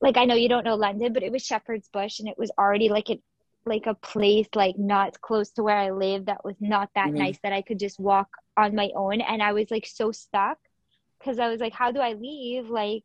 like 0.01 0.17
I 0.17 0.25
know 0.25 0.35
you 0.35 0.49
don't 0.49 0.65
know 0.65 0.75
London, 0.75 1.13
but 1.13 1.23
it 1.23 1.31
was 1.31 1.43
Shepherd's 1.43 1.87
Bush, 1.87 2.19
and 2.19 2.27
it 2.27 2.37
was 2.37 2.51
already 2.59 2.89
like 2.89 3.09
a, 3.09 3.19
like 3.65 3.87
a 3.87 3.95
place 3.95 4.47
like 4.55 4.77
not 4.77 5.19
close 5.21 5.51
to 5.51 5.63
where 5.63 5.77
I 5.77 5.91
live 5.91 6.25
that 6.25 6.45
was 6.45 6.55
not 6.59 6.89
that 6.95 7.13
Mhm. 7.13 7.17
nice 7.19 7.39
that 7.43 7.53
I 7.53 7.61
could 7.61 7.79
just 7.79 7.99
walk 7.99 8.29
on 8.57 8.75
my 8.75 8.91
own, 8.95 9.21
and 9.21 9.41
I 9.41 9.53
was 9.53 9.71
like 9.71 9.85
so 9.87 10.11
stuck 10.11 10.57
because 11.19 11.39
I 11.39 11.49
was 11.49 11.59
like, 11.61 11.73
how 11.73 11.91
do 11.91 11.99
I 11.99 12.13
leave? 12.13 12.69
Like, 12.69 13.03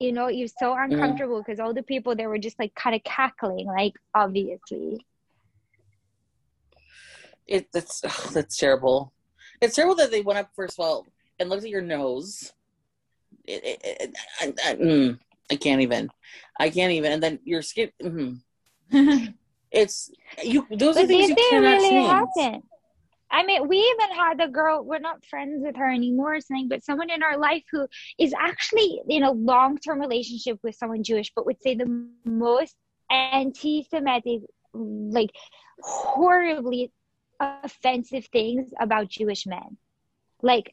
you 0.00 0.12
know, 0.12 0.28
you're 0.28 0.48
so 0.48 0.74
uncomfortable 0.76 1.42
because 1.42 1.60
all 1.60 1.74
the 1.74 1.82
people 1.82 2.14
there 2.14 2.28
were 2.28 2.38
just 2.38 2.58
like 2.58 2.74
kind 2.74 2.94
of 2.96 3.02
cackling, 3.04 3.66
like 3.66 3.94
obviously. 4.14 5.04
it, 7.46 7.68
that's 7.72 8.02
ugh, 8.04 8.32
that's 8.32 8.56
terrible. 8.56 9.12
It's 9.60 9.76
terrible 9.76 9.96
that 9.96 10.10
they 10.10 10.20
went 10.22 10.38
up 10.38 10.50
first 10.54 10.78
of 10.78 10.84
all 10.84 11.06
and 11.38 11.48
looked 11.48 11.64
at 11.64 11.70
your 11.70 11.82
nose. 11.82 12.52
It, 13.44 13.64
it, 13.64 13.80
it, 13.84 14.16
I, 14.40 14.70
I, 14.70 14.74
mm, 14.76 15.18
I 15.50 15.56
can't 15.56 15.82
even. 15.82 16.10
I 16.58 16.70
can't 16.70 16.92
even. 16.92 17.12
And 17.12 17.22
then 17.22 17.40
your 17.44 17.62
skin. 17.62 17.90
Mm, 18.02 18.40
it's 19.70 20.10
you. 20.42 20.66
Those 20.70 20.96
are 20.96 21.00
But 21.00 21.08
things 21.08 21.28
these 21.28 21.28
you 21.30 21.36
cannot 21.50 21.76
really 21.76 21.90
change. 21.90 22.08
happen. 22.08 22.62
I 23.30 23.44
mean, 23.44 23.66
we 23.66 23.78
even 23.78 24.16
had 24.16 24.40
a 24.40 24.48
girl, 24.48 24.84
we're 24.84 25.00
not 25.00 25.24
friends 25.24 25.62
with 25.64 25.74
her 25.76 25.90
anymore 25.90 26.36
or 26.36 26.40
something, 26.40 26.68
but 26.68 26.84
someone 26.84 27.10
in 27.10 27.22
our 27.22 27.36
life 27.36 27.64
who 27.72 27.88
is 28.16 28.32
actually 28.38 29.00
in 29.08 29.24
a 29.24 29.32
long 29.32 29.78
term 29.78 29.98
relationship 30.00 30.58
with 30.62 30.76
someone 30.76 31.02
Jewish, 31.02 31.32
but 31.34 31.44
would 31.44 31.60
say 31.60 31.74
the 31.74 32.06
most 32.24 32.76
anti 33.10 33.82
Semitic, 33.90 34.42
like 34.72 35.30
horribly 35.80 36.92
offensive 37.40 38.26
things 38.26 38.70
about 38.80 39.08
Jewish 39.08 39.46
men. 39.46 39.78
Like, 40.40 40.72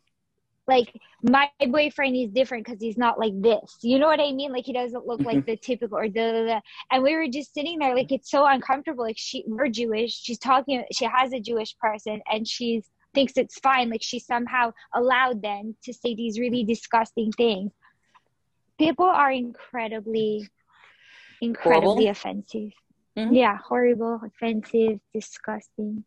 like 0.68 0.94
my 1.24 1.50
boyfriend 1.68 2.16
is 2.16 2.30
different 2.30 2.66
because 2.66 2.82
he's 2.82 2.98
not 2.98 3.20
like 3.20 3.34
this. 3.42 3.78
You 3.82 4.00
know 4.00 4.08
what 4.08 4.20
I 4.20 4.32
mean? 4.32 4.52
Like 4.52 4.66
he 4.66 4.74
doesn't 4.74 5.06
look 5.06 5.22
like 5.22 5.46
the 5.46 5.58
typical 5.58 5.98
or 5.98 6.08
da. 6.08 6.60
And 6.92 7.04
we 7.04 7.16
were 7.16 7.28
just 7.28 7.54
sitting 7.54 7.80
there, 7.80 7.96
like 7.96 8.12
it's 8.12 8.30
so 8.30 8.46
uncomfortable. 8.46 9.04
Like 9.04 9.18
she, 9.18 9.44
we're 9.48 9.70
Jewish. 9.70 10.14
She's 10.14 10.40
talking. 10.40 10.84
She 10.92 11.06
has 11.06 11.34
a 11.34 11.40
Jewish 11.40 11.76
person, 11.78 12.22
and 12.32 12.48
she 12.48 12.84
thinks 13.14 13.34
it's 13.38 13.60
fine. 13.60 13.90
Like 13.90 14.04
she 14.04 14.20
somehow 14.20 14.72
allowed 14.94 15.42
them 15.42 15.76
to 15.84 15.94
say 15.94 16.16
these 16.16 16.40
really 16.40 16.64
disgusting 16.64 17.32
things. 17.32 17.72
People 18.78 19.06
are 19.06 19.32
incredibly, 19.32 20.48
incredibly 21.42 21.86
Horrible? 21.86 22.10
offensive. 22.10 22.72
Mhm. 23.18 23.36
Yeah, 23.36 23.58
horrible, 23.58 24.22
offensive, 24.26 25.00
disgusting. 25.14 26.06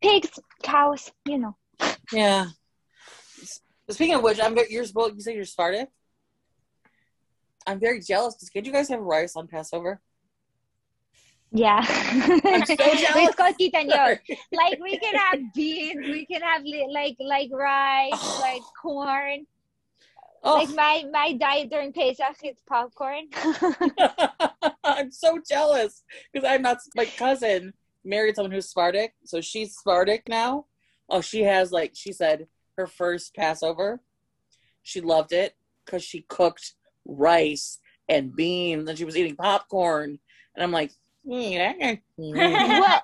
Pigs, 0.00 0.38
cows, 0.62 1.12
you 1.26 1.38
know. 1.38 1.56
Yeah. 2.12 2.46
Speaking 3.90 4.14
of 4.16 4.22
which, 4.22 4.40
I'm 4.40 4.54
very, 4.54 4.66
you're 4.70 4.84
supposed 4.84 5.14
you 5.14 5.20
say 5.20 5.34
you're 5.34 5.44
Sephardic. 5.44 5.88
I'm 7.66 7.78
very 7.80 8.00
jealous. 8.00 8.36
Did 8.36 8.66
you 8.66 8.72
guys 8.72 8.88
have 8.88 9.00
rice 9.00 9.36
on 9.36 9.46
Passover? 9.46 10.00
Yeah. 11.52 11.84
I'm 11.88 12.66
so 12.66 12.76
jealous. 12.76 13.04
Let's 13.14 13.34
go, 13.36 13.52
Tita 13.56 13.84
Nyo. 13.84 13.94
Sorry. 13.94 14.18
Like 14.52 14.78
we 14.82 14.98
can 14.98 15.14
have 15.14 15.40
beans, 15.54 16.06
we 16.06 16.26
can 16.26 16.42
have 16.42 16.62
li- 16.62 16.88
like 16.92 17.16
like 17.20 17.50
rice, 17.52 18.40
like 18.40 18.62
corn. 18.80 19.46
Oh, 20.42 20.54
Like 20.54 20.70
my 20.70 21.04
my 21.10 21.32
diet 21.32 21.70
during 21.70 21.92
Pesach 21.92 22.36
is 22.44 22.56
popcorn. 22.68 23.28
I'm 24.84 25.10
so 25.10 25.40
jealous 25.48 26.04
because 26.32 26.48
I'm 26.48 26.62
not. 26.62 26.78
My 26.94 27.06
cousin 27.06 27.72
married 28.04 28.36
someone 28.36 28.52
who's 28.52 28.68
Sephardic, 28.68 29.14
so 29.24 29.40
she's 29.40 29.76
Sephardic 29.76 30.28
now. 30.28 30.66
Oh, 31.08 31.20
she 31.20 31.42
has 31.42 31.72
like 31.72 31.92
she 31.94 32.12
said 32.12 32.46
her 32.76 32.86
first 32.86 33.34
Passover. 33.34 34.00
She 34.82 35.00
loved 35.00 35.32
it 35.32 35.54
because 35.84 36.02
she 36.02 36.24
cooked 36.28 36.74
rice 37.04 37.78
and 38.08 38.34
beans 38.34 38.88
and 38.88 38.98
she 38.98 39.04
was 39.04 39.16
eating 39.16 39.36
popcorn. 39.36 40.18
And 40.54 40.62
I'm 40.62 40.72
like, 40.72 40.92
yeah. 41.24 41.96
well, 42.18 43.02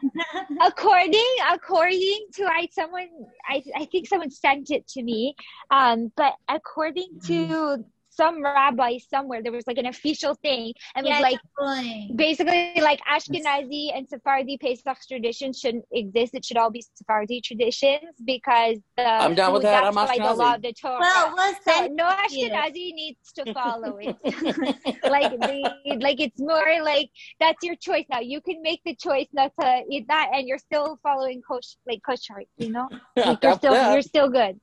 according 0.64 1.34
according 1.50 2.26
to 2.34 2.44
I 2.44 2.68
someone 2.70 3.08
I 3.48 3.64
I 3.74 3.84
think 3.86 4.06
someone 4.06 4.30
sent 4.30 4.70
it 4.70 4.86
to 4.88 5.02
me. 5.02 5.34
Um, 5.72 6.12
but 6.16 6.34
according 6.48 7.18
to 7.26 7.84
some 8.14 8.42
rabbi 8.42 8.98
somewhere, 9.10 9.42
there 9.42 9.52
was 9.52 9.66
like 9.66 9.78
an 9.78 9.86
official 9.86 10.34
thing, 10.36 10.72
and 10.94 11.06
it 11.06 11.10
Yeah, 11.10 11.18
was 11.20 11.22
like 11.32 11.40
definitely. 11.58 12.10
basically 12.16 12.72
like 12.80 13.00
Ashkenazi 13.10 13.96
and 13.96 14.08
Sephardi 14.08 14.58
Pesach 14.58 14.98
traditions 15.08 15.58
shouldn't 15.58 15.84
exist. 15.92 16.34
It 16.34 16.44
should 16.44 16.56
all 16.56 16.70
be 16.70 16.84
Sephardi 16.94 17.40
traditions 17.40 18.14
because 18.24 18.78
the 18.96 19.08
I'm 19.08 19.34
down 19.34 19.52
with 19.54 19.62
that. 19.62 19.82
that's 19.82 19.96
I'm 19.96 20.06
why 20.06 20.18
the 20.18 20.34
law 20.34 20.54
of 20.54 20.62
the 20.62 20.72
Torah. 20.72 20.98
Well, 21.00 21.32
we'll 21.34 21.54
so 21.54 21.60
send 21.64 21.96
no 21.96 22.08
you. 22.30 22.48
Ashkenazi 22.48 22.92
needs 22.94 23.32
to 23.36 23.52
follow 23.54 23.98
it. 24.00 24.16
like 25.10 25.30
the, 25.30 25.98
like 26.00 26.20
it's 26.20 26.40
more 26.40 26.82
like 26.82 27.10
that's 27.40 27.62
your 27.62 27.76
choice 27.76 28.04
now. 28.10 28.20
You 28.20 28.40
can 28.40 28.60
make 28.62 28.80
the 28.84 28.94
choice 28.94 29.28
not 29.32 29.52
to 29.60 29.82
eat 29.90 30.06
that, 30.08 30.30
and 30.34 30.46
you're 30.46 30.58
still 30.58 30.98
following 31.02 31.42
kosher, 31.46 31.76
like 31.86 32.02
kosher. 32.04 32.42
You 32.58 32.70
know, 32.72 32.88
like 33.16 33.42
you're 33.42 33.54
still 33.54 33.72
that. 33.72 33.92
you're 33.92 34.02
still 34.02 34.28
good. 34.28 34.60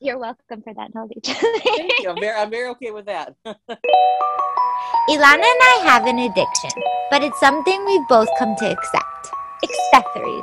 You're 0.00 0.18
welcome 0.18 0.62
for 0.62 0.74
that 0.74 0.94
knowledge. 0.94 1.24
Thank 1.24 1.92
you. 2.00 2.10
I'm 2.10 2.20
very, 2.20 2.36
I'm 2.38 2.50
very 2.50 2.68
okay 2.70 2.90
with 2.90 3.06
that. 3.06 3.34
Ilana 5.08 5.34
and 5.34 5.62
I 5.62 5.80
have 5.84 6.06
an 6.06 6.18
addiction, 6.18 6.70
but 7.10 7.22
it's 7.22 7.38
something 7.40 7.84
we've 7.86 8.08
both 8.08 8.28
come 8.38 8.54
to 8.56 8.70
accept. 8.70 9.30
Accessories. 9.62 10.42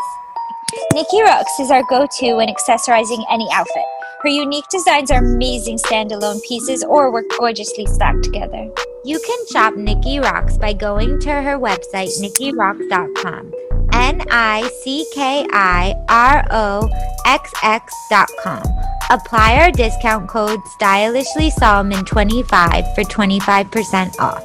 Nicki 0.94 1.22
Roxx 1.22 1.46
is 1.60 1.70
our 1.70 1.84
go-to 1.90 2.36
when 2.36 2.50
accessorizing 2.50 3.24
any 3.30 3.48
outfit. 3.52 3.84
Her 4.24 4.30
unique 4.30 4.68
designs 4.72 5.12
are 5.12 5.24
amazing 5.24 5.78
standalone 5.78 6.42
pieces 6.44 6.84
or 6.84 7.12
work 7.12 7.26
gorgeously 7.38 7.86
stacked 7.86 8.24
together. 8.24 8.70
You 9.04 9.20
can 9.20 9.48
shop 9.52 9.76
Nicki 9.76 10.18
Roxx 10.18 10.60
by 10.60 10.74
going 10.74 11.20
to 11.20 11.30
her 11.30 11.60
website, 11.60 12.10
nickiroxx.com. 12.22 13.52
N 13.94 14.22
I 14.32 14.70
C 14.84 15.06
K 15.14 15.46
I 15.52 15.96
R 16.10 16.46
O 16.52 16.90
X 17.26 17.52
X.com. 17.64 18.64
Apply 19.10 19.58
our 19.58 19.72
discount 19.72 20.28
code 20.28 20.60
stylishly 20.76 21.50
Solomon 21.52 22.04
25 22.04 22.96
for 22.96 23.04
25% 23.04 24.20
off. 24.20 24.44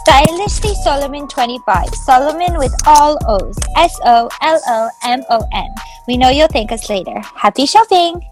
Stylishly 0.00 0.74
Solomon 0.82 1.28
25. 1.28 1.94
Solomon 1.94 2.58
with 2.58 2.74
all 2.86 3.18
O's. 3.28 3.56
S 3.76 3.96
O 4.04 4.28
L 4.42 4.60
O 4.66 4.90
M 5.04 5.22
O 5.30 5.46
N. 5.52 5.68
We 6.06 6.16
know 6.16 6.30
you'll 6.30 6.48
thank 6.48 6.72
us 6.72 6.90
later. 6.90 7.20
Happy 7.34 7.66
shopping! 7.66 8.22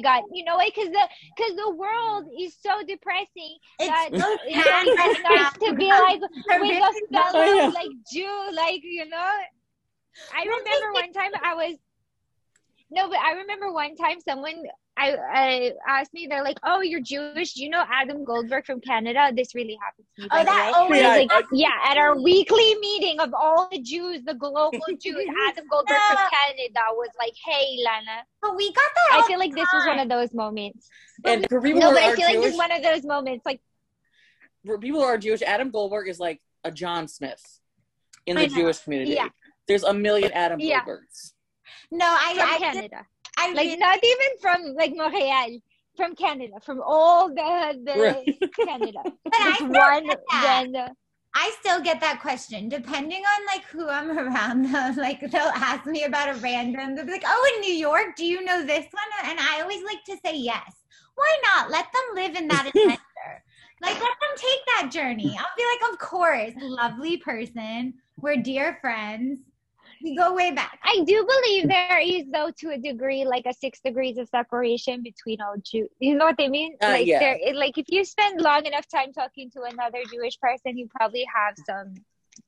God, 0.00 0.22
you 0.32 0.44
know 0.44 0.56
why? 0.56 0.70
Because 0.74 0.88
the 0.90 1.08
because 1.36 1.56
the 1.56 1.70
world 1.74 2.26
is 2.40 2.56
so 2.60 2.82
depressing. 2.86 3.58
that 3.78 4.08
It's 4.12 4.22
so 4.22 4.36
it's 4.46 4.64
sad 4.64 4.86
always 4.86 4.96
right 4.96 5.22
nice 5.22 5.52
now. 5.60 5.68
to 5.68 5.74
be 5.74 5.88
like 5.90 6.20
with 6.20 6.76
a 6.80 6.92
fellow 7.12 7.44
Oh, 7.44 7.54
yeah. 7.54 7.70
like 7.74 7.90
Jew, 8.12 8.50
like 8.54 8.80
you 8.82 9.08
know. 9.08 9.30
I 10.34 10.44
remember 10.44 10.92
one 10.92 11.12
time 11.12 11.30
I 11.42 11.54
was 11.54 11.76
no, 12.90 13.08
but 13.08 13.18
I 13.18 13.32
remember 13.32 13.72
one 13.72 13.96
time 13.96 14.20
someone 14.20 14.64
I, 14.94 15.16
I 15.32 15.72
asked 15.88 16.12
me, 16.12 16.26
they're 16.28 16.44
like, 16.44 16.58
"Oh, 16.62 16.80
you're 16.82 17.00
Jewish? 17.00 17.54
Do 17.54 17.62
you 17.64 17.70
know 17.70 17.82
Adam 17.90 18.24
Goldberg 18.24 18.66
from 18.66 18.80
Canada?" 18.80 19.32
This 19.34 19.54
really 19.54 19.78
happened 19.82 20.06
to 20.16 20.22
me. 20.22 20.28
Oh, 20.30 20.44
that 20.44 20.66
way. 20.72 20.78
always 20.78 21.00
Yeah, 21.00 21.08
like, 21.16 21.32
I- 21.32 21.42
yeah, 21.52 21.70
at 21.86 21.96
our 21.96 22.20
weekly 22.20 22.74
meeting 22.76 23.18
of 23.18 23.32
all 23.32 23.68
the 23.72 23.80
Jews, 23.80 24.22
the 24.24 24.34
global 24.34 24.70
Jews, 25.00 25.26
Adam 25.48 25.64
Goldberg 25.70 25.96
from 26.08 26.16
Canada 26.18 26.80
was 26.92 27.08
like, 27.18 27.32
"Hey, 27.44 27.78
Lana." 27.84 28.22
But 28.42 28.54
we 28.54 28.68
got 28.72 28.82
that. 28.94 29.08
I 29.12 29.16
all 29.16 29.22
feel 29.24 29.38
the 29.38 29.46
like 29.46 29.54
this 29.54 29.68
was 29.72 29.86
one 29.86 29.98
of 29.98 30.08
those 30.10 30.34
moments. 30.34 30.88
And 31.24 31.46
for 31.48 31.60
people 31.62 31.80
No, 31.80 31.88
who 31.88 31.94
but 31.94 32.02
I 32.02 32.12
are 32.12 32.16
feel 32.16 32.26
like 32.26 32.34
this 32.34 32.42
Jewish, 32.42 32.52
is 32.52 32.58
one 32.58 32.72
of 32.72 32.82
those 32.82 33.04
moments. 33.04 33.46
Like, 33.46 33.60
for 34.66 34.78
people 34.78 35.00
who 35.00 35.06
are 35.06 35.16
Jewish, 35.18 35.40
Adam 35.42 35.70
Goldberg 35.70 36.08
is 36.08 36.20
like 36.20 36.40
a 36.64 36.70
John 36.70 37.08
Smith 37.08 37.60
in 38.26 38.36
the 38.36 38.46
Jewish 38.46 38.78
community. 38.80 39.12
Yeah. 39.12 39.28
There's 39.66 39.84
a 39.84 39.94
million 39.94 40.32
Adam 40.32 40.60
Yeah. 40.60 40.84
Goldbergs. 40.84 41.32
No, 41.90 42.04
I, 42.06 42.34
from 42.34 42.48
I, 42.48 42.58
Canada, 42.72 43.06
I 43.42 43.52
like 43.54 43.78
not 43.78 43.98
even 44.02 44.28
from 44.40 44.74
like 44.74 44.92
Montreal, 44.94 45.58
from 45.96 46.14
Canada, 46.14 46.54
from 46.64 46.80
all 46.84 47.28
the 47.28 47.78
the 47.84 48.00
Right. 48.00 48.38
Canada. 48.66 49.00
But 49.24 49.34
I 49.34 49.54
still 49.56 49.68
one 49.70 50.06
get 50.06 50.18
that. 50.30 50.64
I 51.34 51.50
still 51.60 51.80
get 51.80 52.00
that 52.00 52.20
question 52.20 52.68
depending 52.68 53.22
on 53.22 53.46
like 53.46 53.64
who 53.64 53.88
I'm 53.88 54.16
around. 54.16 54.64
Though, 54.72 54.92
like 55.00 55.20
they'll 55.20 55.54
ask 55.54 55.86
me 55.86 56.04
about 56.04 56.34
a 56.36 56.38
random. 56.40 56.94
They'll 56.94 57.06
be 57.06 57.12
like, 57.12 57.24
"Oh, 57.26 57.52
in 57.54 57.60
New 57.62 57.74
York, 57.74 58.16
do 58.16 58.24
you 58.24 58.44
know 58.44 58.62
this 58.64 58.86
one?" 58.90 59.30
And 59.30 59.38
I 59.40 59.60
always 59.62 59.82
like 59.84 60.04
to 60.04 60.16
say 60.24 60.36
yes. 60.36 60.72
Why 61.14 61.38
not? 61.42 61.70
Let 61.70 61.86
them 61.92 62.14
live 62.14 62.36
in 62.36 62.48
that 62.48 62.66
adventure. 62.74 63.44
like 63.82 63.94
let 63.94 64.16
them 64.20 64.36
take 64.36 64.60
that 64.76 64.90
journey. 64.92 65.36
I'll 65.38 65.56
be 65.56 65.64
like, 65.72 65.92
"Of 65.92 65.98
course, 65.98 66.52
lovely 66.60 67.16
person. 67.16 67.94
We're 68.16 68.36
dear 68.36 68.78
friends. 68.80 69.40
We 70.02 70.16
go 70.16 70.34
way 70.34 70.50
back." 70.50 70.78
I 70.84 71.02
do 71.04 71.26
believe 71.26 71.68
there 71.68 71.98
is, 71.98 72.24
though, 72.32 72.50
to 72.60 72.70
a 72.70 72.78
degree, 72.78 73.24
like 73.24 73.46
a 73.46 73.54
six 73.54 73.80
degrees 73.80 74.18
of 74.18 74.28
separation 74.28 75.02
between 75.02 75.40
all 75.40 75.54
Jews. 75.62 75.88
You 76.00 76.14
know 76.16 76.26
what 76.26 76.36
I 76.38 76.48
mean? 76.48 76.76
Uh, 76.82 76.88
like 76.88 77.06
yeah. 77.06 77.18
there, 77.20 77.54
like 77.54 77.78
if 77.78 77.86
you 77.88 78.04
spend 78.04 78.40
long 78.40 78.66
enough 78.66 78.86
time 78.88 79.12
talking 79.12 79.50
to 79.52 79.62
another 79.62 79.98
Jewish 80.12 80.38
person, 80.40 80.76
you 80.78 80.88
probably 80.98 81.26
have 81.34 81.54
some 81.66 81.94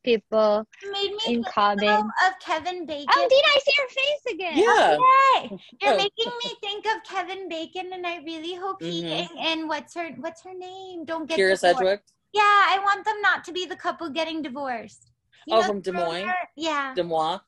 people. 0.02 0.66
Made 0.92 1.10
me 1.10 1.18
In 1.26 1.42
think 1.44 1.46
common. 1.48 1.88
of 2.26 2.32
Kevin 2.40 2.86
Bacon. 2.86 3.06
Oh, 3.10 3.26
Dina, 3.28 3.48
I 3.54 3.58
see 3.64 3.72
your 3.78 3.88
face 3.88 4.34
again. 4.34 4.56
Yeah. 4.58 4.98
Yay! 4.98 5.58
You're 5.80 5.92
Oh. 5.92 5.96
making 5.96 6.32
me 6.42 6.50
think 6.62 6.86
of 6.86 7.02
Kevin 7.04 7.48
Bacon, 7.48 7.92
and 7.92 8.06
I 8.06 8.16
really 8.18 8.54
hope 8.54 8.82
he 8.82 9.02
Mhm. 9.02 9.10
and, 9.30 9.38
and 9.38 9.68
what's 9.68 9.94
her 9.94 10.08
what's 10.18 10.42
her 10.42 10.54
name? 10.54 11.04
Don't 11.04 11.26
get 11.28 11.38
Kyra 11.38 11.54
divorced. 11.54 11.60
Sedgwick, 11.60 12.02
Yeah, 12.32 12.42
I 12.74 12.80
want 12.82 13.04
them 13.04 13.20
not 13.20 13.44
to 13.44 13.52
be 13.52 13.64
the 13.66 13.76
couple 13.76 14.08
getting 14.10 14.42
divorced. 14.42 15.10
Oh, 15.50 15.62
from 15.62 15.80
Des 15.80 15.92
Moines? 15.92 16.30
Yeah. 16.56 16.94
Demois. 16.96 17.40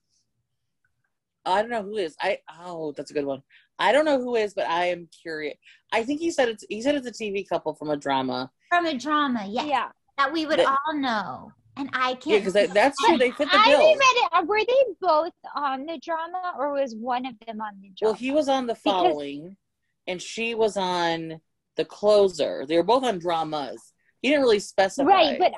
I 1.44 1.62
don't 1.62 1.70
know 1.70 1.82
who 1.82 1.96
is. 1.96 2.16
I 2.20 2.38
oh, 2.60 2.92
that's 2.96 3.10
a 3.10 3.14
good 3.14 3.24
one. 3.24 3.42
I 3.78 3.92
don't 3.92 4.04
know 4.04 4.18
who 4.18 4.34
is, 4.36 4.54
but 4.54 4.66
I 4.68 4.86
am 4.86 5.08
curious. 5.22 5.56
I 5.92 6.02
think 6.02 6.20
he 6.20 6.30
said 6.30 6.48
it's 6.48 6.64
he 6.68 6.82
said 6.82 6.94
it's 6.96 7.06
a 7.06 7.12
TV 7.12 7.48
couple 7.48 7.74
from 7.74 7.90
a 7.90 7.96
drama. 7.96 8.50
From 8.68 8.86
a 8.86 8.96
drama, 8.98 9.46
yes. 9.48 9.66
Yeah. 9.66 9.88
That 10.18 10.32
we 10.32 10.46
would 10.46 10.58
That- 10.58 10.76
all 10.86 10.96
know. 10.98 11.52
And 11.78 11.90
I 11.92 12.14
can't 12.14 12.40
because 12.40 12.54
that, 12.54 12.72
that's 12.72 12.96
true. 13.04 13.18
They 13.18 13.30
fit 13.32 13.50
the 13.52 13.58
I 13.58 13.66
bill. 13.66 13.80
it. 13.82 14.32
uh, 14.32 14.42
Were 14.46 14.60
they 14.66 14.94
both 14.98 15.34
on 15.54 15.84
the 15.84 15.98
drama, 16.02 16.54
or 16.58 16.72
was 16.72 16.94
one 16.94 17.26
of 17.26 17.34
them 17.46 17.60
on 17.60 17.74
the 17.82 17.90
drama? 17.90 18.12
Well, 18.12 18.14
he 18.14 18.30
was 18.30 18.48
on 18.48 18.66
the 18.66 18.74
following, 18.74 19.58
and 20.06 20.20
she 20.22 20.54
was 20.54 20.78
on 20.78 21.38
the 21.76 21.84
closer. 21.84 22.64
They 22.66 22.78
were 22.78 22.82
both 22.82 23.04
on 23.04 23.18
dramas. 23.18 23.92
He 24.22 24.30
didn't 24.30 24.40
really 24.40 24.58
specify. 24.58 25.06
right, 25.06 25.38
but 25.38 25.52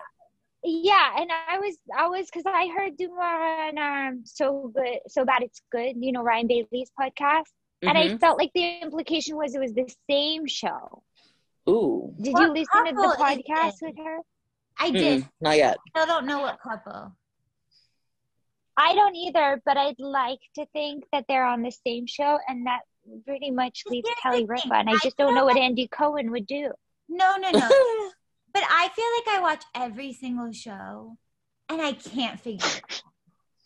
yeah, 0.64 1.14
and 1.18 1.30
I 1.48 1.58
was, 1.58 1.76
I 1.96 2.06
was, 2.08 2.26
because 2.26 2.44
I 2.46 2.68
heard 2.76 2.96
Dumara 2.98 3.68
and 3.68 3.78
um, 3.78 4.22
so 4.24 4.72
good, 4.74 4.98
so 5.08 5.24
bad 5.24 5.42
it's 5.42 5.60
good. 5.70 5.94
You 5.98 6.12
know 6.12 6.22
Ryan 6.22 6.46
Bailey's 6.48 6.90
podcast, 7.00 7.44
and 7.82 7.96
I 7.96 8.08
Mhm. 8.08 8.20
felt 8.20 8.38
like 8.38 8.50
the 8.54 8.78
implication 8.80 9.36
was 9.36 9.54
it 9.54 9.60
was 9.60 9.72
the 9.74 9.88
same 10.10 10.46
show. 10.46 11.02
ooh, 11.68 12.14
Did 12.20 12.32
What 12.34 12.42
you 12.42 12.48
listen 12.52 12.84
to 12.86 12.92
the 12.92 13.16
podcast 13.18 13.74
with 13.82 13.96
her? 13.98 14.18
I 14.80 14.90
did. 14.90 15.22
Mm-mm, 15.22 15.28
not 15.40 15.56
yet. 15.56 15.76
i 15.94 16.06
don't 16.06 16.24
know 16.26 16.40
what 16.40 16.58
couple. 16.60 17.12
I 18.76 18.94
don't 18.94 19.16
either, 19.16 19.60
but 19.66 19.76
I'd 19.76 19.98
like 19.98 20.38
to 20.54 20.64
think 20.72 21.04
that 21.12 21.24
they're 21.28 21.44
on 21.44 21.62
the 21.62 21.72
same 21.86 22.06
show, 22.06 22.38
and 22.48 22.66
that 22.66 22.80
pretty 23.26 23.50
much 23.50 23.82
leaves 23.88 24.08
Kelly 24.22 24.44
Ripa, 24.44 24.72
and 24.74 24.88
I 24.88 24.92
I 24.92 24.98
just 25.02 25.16
don't 25.16 25.34
know 25.34 25.44
what 25.44 25.54
like- 25.56 25.62
Andy 25.64 25.88
Cohen 25.88 26.30
would 26.30 26.46
do. 26.46 26.70
No, 27.08 27.36
no, 27.36 27.50
no. 27.50 27.68
but 28.52 28.62
I 28.68 28.88
feel 28.88 29.04
like 29.16 29.38
I 29.38 29.40
watch 29.42 29.64
every 29.74 30.12
single 30.12 30.52
show 30.52 31.16
and 31.68 31.80
I 31.82 31.92
can't 31.92 32.40
figure 32.40 32.66
it 32.66 32.82
out. 32.84 33.02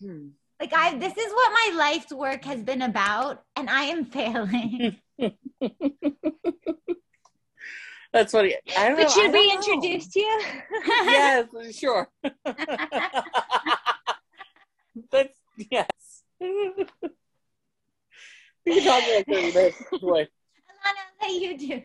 Hmm. 0.01 0.29
Like 0.61 0.73
I 0.75 0.97
this 0.97 1.17
is 1.17 1.33
what 1.33 1.53
my 1.53 1.73
life's 1.77 2.13
work 2.13 2.45
has 2.45 2.63
been 2.63 2.83
about 2.83 3.43
and 3.57 3.69
I 3.69 3.83
am 3.85 4.05
failing. 4.05 4.97
That's 8.13 8.31
funny. 8.31 8.55
I 8.77 8.89
don't 8.89 8.99
know. 9.01 9.09
Should 9.09 9.33
we 9.33 9.49
don't 9.49 9.67
know. 9.67 9.73
introduce 9.73 10.15
you? 10.15 10.41
yes, 10.87 11.47
sure. 11.73 12.09
That's 15.11 15.39
yes. 15.71 15.89
we 16.41 16.87
can 18.67 18.85
talk 18.85 19.03
like 19.03 19.27
thirty 19.27 19.53
minutes. 19.53 19.83
Alana, 19.93 20.23
do 21.23 21.33
you 21.33 21.59
do? 21.59 21.83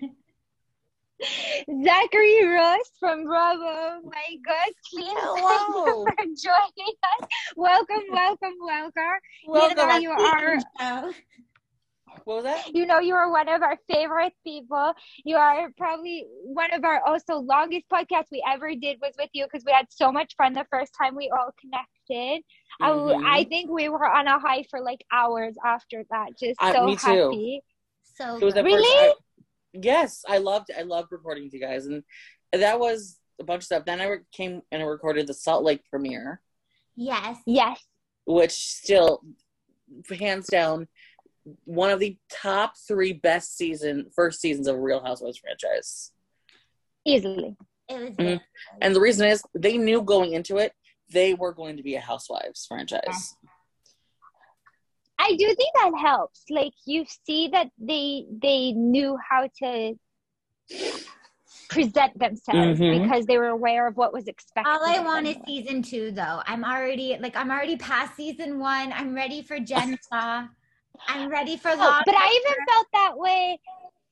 Zachary 1.84 2.46
Ross 2.46 2.92
from 3.00 3.24
Bravo. 3.24 4.02
My 4.06 4.38
God, 4.46 4.72
please. 4.94 5.08
Hello. 5.18 6.06
Thank 6.18 6.30
you 6.30 6.44
for 6.44 6.52
joining 6.52 6.94
us. 7.22 7.30
Welcome, 7.56 8.04
welcome, 8.12 8.54
welcome. 8.62 8.94
Welcome. 9.48 9.78
You 9.80 9.86
know 9.88 9.98
you 9.98 10.12
are. 10.12 10.60
So, 10.80 11.14
What 12.24 12.36
was 12.36 12.44
that? 12.46 12.76
You 12.76 12.86
know 12.86 13.00
you 13.00 13.16
are 13.16 13.32
one 13.32 13.50
of 13.50 13.62
our 13.62 13.78
favorite 13.92 14.34
people. 14.44 14.94
You 15.26 15.38
are 15.38 15.70
probably 15.78 16.26
one 16.44 16.72
of 16.74 16.84
our 16.84 17.02
also 17.06 17.36
longest 17.38 17.86
podcasts 17.92 18.28
we 18.32 18.44
ever 18.48 18.74
did 18.76 18.98
was 19.02 19.14
with 19.18 19.30
you 19.34 19.46
because 19.46 19.64
we 19.66 19.72
had 19.72 19.88
so 19.90 20.12
much 20.12 20.36
fun 20.38 20.54
the 20.54 20.66
first 20.72 20.94
time 21.00 21.16
we 21.16 21.30
all 21.30 21.52
connected. 21.60 22.44
I- 22.82 22.90
Mhm. 22.92 23.24
I 23.26 23.44
think 23.46 23.70
we 23.72 23.90
were 23.90 24.06
on 24.10 24.28
a 24.28 24.40
high 24.40 24.64
for 24.70 24.82
like 24.82 25.04
hours 25.12 25.56
after 25.66 26.04
that. 26.12 26.38
Just 26.40 26.60
so 26.60 26.86
happy. 26.96 27.62
so 28.04 28.38
It 28.38 28.44
was 28.46 28.54
the 28.56 28.64
good. 28.64 28.72
first- 28.74 28.88
Really? 28.88 29.14
I- 29.76 29.80
yes, 29.82 30.24
I 30.28 30.38
loved 30.40 30.70
I 30.78 30.82
loved 30.84 31.12
recording 31.12 31.50
to 31.50 31.58
you 31.58 31.62
guys, 31.62 31.86
and 31.86 32.04
that 32.52 32.80
was 32.80 33.20
a 33.40 33.44
bunch 33.44 33.60
of 33.62 33.66
stuff. 33.66 33.86
Then 33.86 34.02
I 34.02 34.06
re- 34.08 34.20
came 34.32 34.62
and 34.72 34.82
I 34.82 34.86
recorded 34.86 35.28
the 35.28 35.34
Salt 35.34 35.64
Lake 35.64 35.84
premiere, 35.90 36.42
yes. 36.96 37.38
Yes. 37.46 37.80
which 38.26 38.52
still, 38.52 39.24
hands 40.10 40.48
down, 40.48 40.88
one 41.66 41.90
of 41.92 42.00
the 42.00 42.18
top 42.32 42.74
three 42.88 43.14
best 43.14 43.56
season 43.56 44.10
first 44.16 44.42
seasons 44.42 44.68
of 44.68 44.78
Real 44.78 45.02
Housewives 45.04 45.38
franchise. 45.38 46.12
Easily. 47.06 47.56
It 47.90 48.00
was 48.02 48.16
Mhm. 48.18 48.42
And 48.82 48.96
the 48.96 49.00
reason 49.00 49.28
is 49.28 49.42
they 49.54 49.78
knew 49.78 50.02
going 50.02 50.34
into 50.34 50.58
it 50.58 50.74
they 51.10 51.34
were 51.34 51.54
going 51.54 51.78
to 51.78 51.84
be 51.84 51.96
a 51.96 52.02
Housewives 52.02 52.66
franchise. 52.66 53.36
I 55.28 55.36
do 55.36 55.46
think 55.48 55.74
that 55.76 55.92
helps. 56.00 56.44
Like 56.50 56.74
you 56.86 57.06
see 57.26 57.50
that 57.50 57.68
they 57.78 58.26
they 58.42 58.72
knew 58.72 59.18
how 59.30 59.50
to 59.60 59.94
present 61.70 62.18
themselves 62.18 62.80
Mhm. 62.80 63.02
because 63.04 63.26
they 63.26 63.38
were 63.38 63.48
aware 63.50 63.88
of 63.88 63.98
what 63.98 64.13
was 64.13 64.28
expected. 64.28 64.70
All 64.70 64.86
I 64.86 65.00
want 65.00 65.28
is 65.28 65.36
them. 65.36 65.44
season 65.46 65.82
two, 65.82 66.12
though. 66.12 66.42
I'm 66.46 66.63
already 66.63 67.18
like 67.20 67.36
I'm 67.36 67.52
already 67.52 67.76
past 67.78 68.16
season 68.16 68.60
one. 68.60 68.94
I'm 68.94 69.13
ready 69.13 69.42
for 69.42 69.60
Jen 69.60 69.98
Shah. 70.10 70.48
I'm 71.08 71.30
ready 71.30 71.58
for 71.58 71.72
Oh, 71.72 71.78
Law. 71.78 72.02
but 72.06 72.16
I 72.16 72.42
even 72.42 72.66
felt 72.70 72.88
that 72.94 73.18
way. 73.18 73.60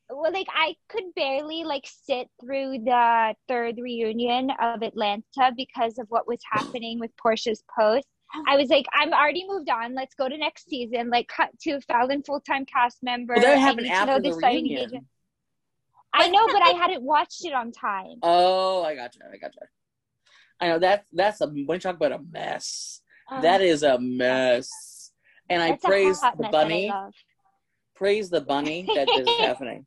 Well, 0.09 0.31
like 0.31 0.47
I 0.53 0.75
could 0.89 1.05
barely 1.15 1.63
like 1.63 1.85
sit 1.87 2.27
through 2.39 2.79
the 2.85 3.33
third 3.47 3.77
reunion 3.79 4.51
of 4.61 4.83
Atlanta 4.83 5.51
because 5.55 5.97
of 5.97 6.07
what 6.09 6.27
was 6.27 6.39
happening 6.51 6.99
with 6.99 7.11
Porsha's 7.17 7.63
post. 7.77 8.05
I 8.47 8.55
was 8.57 8.69
like, 8.69 8.85
I'm 8.93 9.13
already 9.13 9.45
moved 9.47 9.69
on. 9.69 9.95
Let's 9.95 10.15
go 10.15 10.27
to 10.29 10.37
next 10.37 10.69
season. 10.69 11.09
Like, 11.09 11.27
cut 11.27 11.49
to 11.61 11.79
Falynn 11.89 12.25
full 12.25 12.41
time 12.41 12.65
cast 12.65 13.03
member. 13.03 13.33
Well, 13.35 13.43
that 13.43 13.57
I 13.57 13.59
happened 13.59 13.83
need 13.83 13.93
to 13.93 14.05
know 14.05 14.11
after 14.13 14.21
the 14.21 14.33
signing 14.33 14.65
reunion. 14.65 14.89
agent. 14.89 15.05
I 16.13 16.29
know, 16.29 16.47
but 16.47 16.61
I 16.61 16.69
hadn't 16.69 17.03
watched 17.03 17.45
it 17.45 17.53
on 17.53 17.71
time. 17.71 18.19
Oh, 18.23 18.83
I 18.83 18.95
gotcha. 18.95 19.19
I 19.31 19.37
gotcha. 19.37 19.59
I 20.59 20.67
know 20.69 20.79
that's 20.79 21.09
that's 21.11 21.41
a 21.41 21.47
when 21.47 21.65
you 21.67 21.79
talk 21.79 21.95
about 21.95 22.13
a 22.13 22.19
mess. 22.31 23.01
Um, 23.29 23.41
that 23.41 23.61
is 23.61 23.83
a 23.83 23.99
mess. 23.99 25.11
And 25.49 25.61
I 25.61 25.77
praise 25.77 26.21
the 26.21 26.27
mess 26.27 26.35
that 26.39 26.47
I 26.47 26.51
bunny. 26.51 26.93
Praise 27.95 28.29
the 28.29 28.41
bunny 28.41 28.89
that 28.95 29.07
this 29.13 29.27
is 29.27 29.37
happening. 29.39 29.85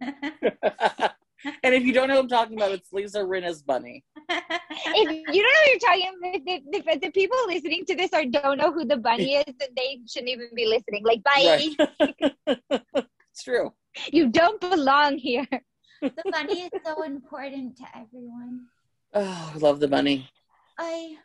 and 1.62 1.74
if 1.74 1.84
you 1.84 1.92
don't 1.92 2.08
know 2.08 2.14
what 2.16 2.22
I'm 2.22 2.28
talking 2.28 2.56
about, 2.56 2.72
it's 2.72 2.92
Lisa 2.92 3.24
Rinna's 3.24 3.62
bunny. 3.62 4.04
If 4.28 5.10
you 5.34 5.42
don't 5.42 5.52
know 5.52 5.62
what 5.62 5.70
you're 5.70 5.78
talking 5.78 6.12
about, 6.18 6.34
if, 6.34 6.62
if, 6.72 6.86
if 6.86 7.00
the 7.00 7.10
people 7.10 7.38
listening 7.46 7.84
to 7.86 7.94
this 7.96 8.10
or 8.12 8.24
don't 8.24 8.58
know 8.58 8.72
who 8.72 8.84
the 8.84 8.96
bunny 8.96 9.36
is, 9.36 9.44
then 9.58 9.68
they 9.76 10.00
shouldn't 10.08 10.30
even 10.30 10.48
be 10.54 10.66
listening. 10.66 11.04
Like, 11.04 11.22
bye. 11.22 11.68
Right. 12.46 12.70
it's 13.32 13.42
true. 13.42 13.72
You 14.12 14.28
don't 14.28 14.60
belong 14.60 15.18
here. 15.18 15.46
the 16.02 16.24
bunny 16.30 16.62
is 16.62 16.70
so 16.84 17.02
important 17.02 17.76
to 17.78 17.84
everyone. 17.94 18.66
Oh, 19.14 19.52
I 19.54 19.58
love 19.58 19.80
the 19.80 19.88
bunny. 19.88 20.28
I 20.78 21.16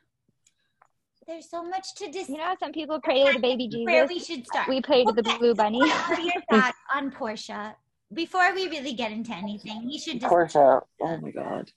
there's 1.28 1.50
so 1.50 1.64
much 1.64 1.96
to 1.96 2.10
dis- 2.10 2.30
You 2.30 2.38
know, 2.38 2.56
some 2.60 2.72
people 2.72 3.00
pray 3.00 3.24
to 3.26 3.34
the 3.34 3.40
baby 3.40 3.70
where 3.86 4.08
Jesus. 4.08 4.10
we 4.10 4.36
should 4.36 4.48
start. 4.48 4.68
We 4.68 4.82
pray 4.82 5.06
to 5.06 5.14
the 5.14 5.24
blue 5.24 5.54
bunny. 5.54 5.88
What 5.90 6.18
are 6.18 6.22
your 6.22 6.42
thoughts 6.50 6.78
on 6.94 7.12
Porsha? 7.12 7.76
Before 8.14 8.54
we 8.54 8.68
really 8.68 8.94
get 8.94 9.12
into 9.12 9.34
anything, 9.34 9.90
you 9.90 10.00
should 10.00 10.20
just 10.20 10.34
Porsha. 10.34 10.82
Oh 11.02 11.18
my 11.18 11.32
god. 11.32 11.72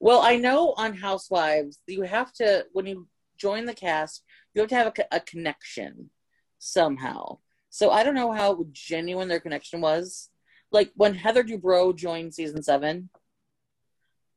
Well, 0.00 0.20
I 0.20 0.36
know 0.36 0.74
on 0.76 0.94
Housewives 0.94 1.78
you 1.86 2.02
have 2.02 2.32
to 2.34 2.66
when 2.72 2.86
you 2.86 3.08
join 3.38 3.64
the 3.64 3.74
cast, 3.74 4.22
you 4.54 4.60
have 4.60 4.68
to 4.70 4.74
have 4.74 4.92
a, 4.98 5.16
a 5.16 5.20
connection 5.20 6.10
somehow. 6.58 7.38
So 7.70 7.90
I 7.90 8.02
don't 8.02 8.14
know 8.14 8.32
how 8.32 8.66
genuine 8.72 9.28
their 9.28 9.40
connection 9.40 9.80
was. 9.80 10.28
Like 10.70 10.90
when 10.94 11.14
Heather 11.14 11.42
Dubrow 11.42 11.96
joined 11.96 12.34
season 12.34 12.62
seven, 12.62 13.08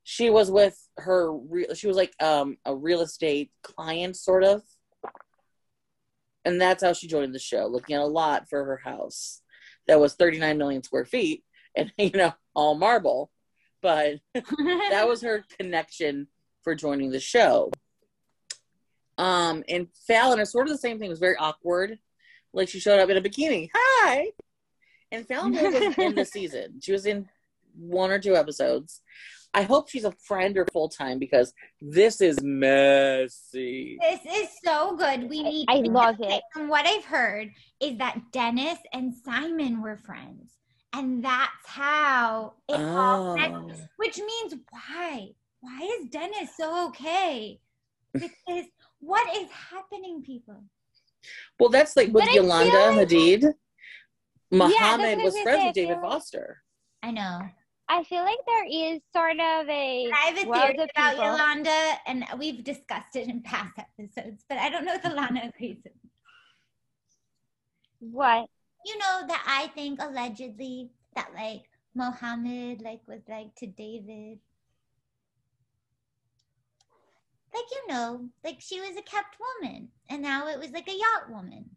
she 0.04 0.30
was 0.30 0.50
with 0.50 0.78
her. 0.98 1.34
Re- 1.34 1.76
she 1.76 1.88
was 1.88 1.98
like 1.98 2.14
um, 2.22 2.58
a 2.66 2.76
real 2.76 3.02
estate 3.02 3.52
client, 3.62 4.16
sort 4.16 4.44
of, 4.44 4.62
and 6.46 6.62
that's 6.62 6.84
how 6.84 6.94
she 6.94 7.08
joined 7.08 7.34
the 7.34 7.40
show, 7.40 7.68
looking 7.68 7.96
at 7.96 8.02
a 8.02 8.06
lot 8.06 8.48
for 8.48 8.64
her 8.64 8.78
house 8.78 9.42
that 9.88 10.00
was 10.00 10.16
39 10.16 10.58
million 10.58 10.84
square 10.84 11.06
feet, 11.06 11.44
and 11.76 11.92
you 11.98 12.12
know 12.12 12.34
all 12.54 12.76
marble 12.76 13.32
but 13.86 14.16
that 14.34 15.06
was 15.08 15.22
her 15.22 15.46
connection 15.60 16.28
for 16.64 16.74
joining 16.74 17.12
the 17.12 17.20
show. 17.20 17.70
Um, 19.20 19.64
and 19.70 19.90
Falynn 20.10 20.42
is 20.42 20.52
sort 20.52 20.66
of 20.66 20.74
the 20.74 20.80
same 20.80 20.98
thing. 20.98 21.06
It 21.06 21.12
was 21.12 21.20
very 21.20 21.36
awkward. 21.38 22.00
Like 22.52 22.68
she 22.68 22.80
showed 22.80 23.00
up 23.00 23.12
in 23.12 23.18
a 23.18 23.22
bikini. 23.22 23.70
Hi. 23.76 24.32
And 25.12 25.28
Falynn 25.28 25.52
was 25.52 25.98
in 26.00 26.16
the 26.16 26.26
season. 26.34 26.80
She 26.82 26.94
was 26.94 27.06
in 27.06 27.30
one 27.78 28.10
or 28.10 28.18
two 28.18 28.36
episodes. 28.36 29.02
I 29.56 29.62
hope 29.64 29.90
she's 29.90 30.04
a 30.04 30.12
friend 30.12 30.58
or 30.58 30.66
full 30.74 30.90
time 30.90 31.18
because 31.18 31.54
this 31.82 32.20
is 32.20 32.44
messy. 32.44 33.98
This 34.02 34.20
is 34.30 34.50
so 34.64 34.98
good. 34.98 35.30
We 35.30 35.42
need. 35.44 35.66
I 35.70 35.78
love 35.78 36.18
it. 36.20 36.42
From 36.54 36.68
what 36.68 36.86
I've 36.86 37.06
heard 37.06 37.52
is 37.80 37.98
that 38.00 38.20
Dennis 38.34 38.78
and 38.94 39.14
Simon 39.24 39.82
were 39.82 39.96
friends, 39.96 40.52
and 40.94 41.24
that's 41.24 41.66
how 41.66 42.54
it 42.68 42.74
all. 42.76 43.40
Oh. 43.40 43.72
Which 43.96 44.18
means 44.18 44.56
why? 44.72 45.30
Why 45.62 45.90
is 46.00 46.10
Dennis 46.10 46.50
so 46.58 46.88
okay? 46.90 47.60
Because 48.14 48.66
what 49.00 49.36
is 49.38 49.50
happening, 49.52 50.22
people? 50.22 50.64
Well, 51.60 51.70
that's 51.70 51.96
like 51.96 52.08
with 52.14 52.26
But 52.26 52.34
Yolanda 52.34 52.92
like- 52.92 53.08
Hadid. 53.08 53.42
that's 53.42 53.56
Mohamed 54.52 55.00
what 55.00 55.08
I 55.08 55.16
was 55.16 55.34
was 55.34 55.42
friends 55.44 55.58
gonna 55.58 55.66
with 55.68 55.76
David 55.76 55.94
like- 55.96 56.02
Foster. 56.02 56.62
I 57.02 57.12
know. 57.12 57.40
I 57.88 58.04
feel 58.04 58.24
like 58.24 58.40
there 58.48 58.66
is 58.66 59.02
sort 59.14 59.40
of 59.40 59.70
a 59.70 60.10
I 60.12 60.32
have 60.32 60.38
a 60.38 60.42
theory 60.42 60.90
about 60.96 61.12
people. 61.12 61.26
Yolanda, 61.26 61.94
and 62.08 62.26
we've 62.38 62.64
discussed 62.64 63.16
it 63.16 63.28
in 63.28 63.42
past 63.42 63.78
episodes, 63.78 64.44
but 64.50 64.58
I 64.58 64.70
don't 64.70 64.86
know 64.86 64.96
if 64.96 65.04
Ilana 65.04 65.50
agrees. 65.50 65.78
with 65.84 65.94
me. 66.04 66.10
What? 68.00 68.50
You 68.86 68.98
know 68.98 69.28
that 69.28 69.44
I 69.48 69.68
think 69.76 70.02
allegedly 70.02 70.90
that 71.16 71.30
like 71.36 71.70
Mohamed 71.94 72.82
like 72.82 73.02
was 73.08 73.22
like 73.30 73.56
to 73.56 73.68
David. 73.68 74.40
Like 77.54 77.66
you 77.72 77.94
know, 77.94 78.30
like 78.44 78.58
she 78.60 78.82
was 78.82 78.98
a 78.98 79.02
kept 79.02 79.38
woman, 79.62 79.90
and 80.10 80.22
now 80.22 80.48
it 80.48 80.60
was 80.60 80.72
like 80.72 80.90
a 80.90 80.92
yacht 80.92 81.30
woman. 81.30 81.75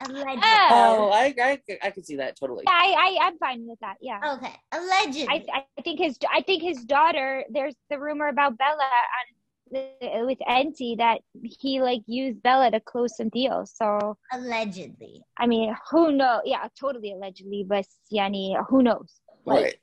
Allegedly. 0.00 0.40
Oh, 0.42 1.10
I 1.12 1.34
I, 1.42 1.58
I 1.82 1.90
could 1.90 2.06
see 2.06 2.16
that 2.16 2.36
totally. 2.38 2.64
Yeah, 2.66 2.72
I, 2.72 3.16
I 3.20 3.26
I'm 3.26 3.38
fine 3.38 3.66
with 3.66 3.80
that. 3.80 3.96
Yeah. 4.00 4.20
Okay, 4.34 4.54
allegedly. 4.72 5.28
I 5.28 5.64
I 5.76 5.82
think 5.82 5.98
his 6.00 6.16
I 6.32 6.42
think 6.42 6.62
his 6.62 6.84
daughter. 6.84 7.44
There's 7.50 7.74
the 7.90 7.98
rumor 7.98 8.28
about 8.28 8.56
Bella 8.58 8.84
on 8.84 9.34
with 9.70 10.38
Enty 10.48 10.96
that 10.98 11.20
he 11.42 11.80
like 11.82 12.02
used 12.06 12.42
Bella 12.42 12.70
to 12.70 12.80
close 12.80 13.16
some 13.16 13.28
deals. 13.28 13.72
So 13.74 14.16
allegedly. 14.32 15.22
I 15.36 15.46
mean, 15.46 15.74
who 15.90 16.12
knows? 16.12 16.42
Yeah, 16.44 16.68
totally 16.78 17.12
allegedly, 17.12 17.64
but 17.68 17.84
Yani, 18.12 18.56
who 18.68 18.82
knows? 18.82 19.20
Like, 19.44 19.80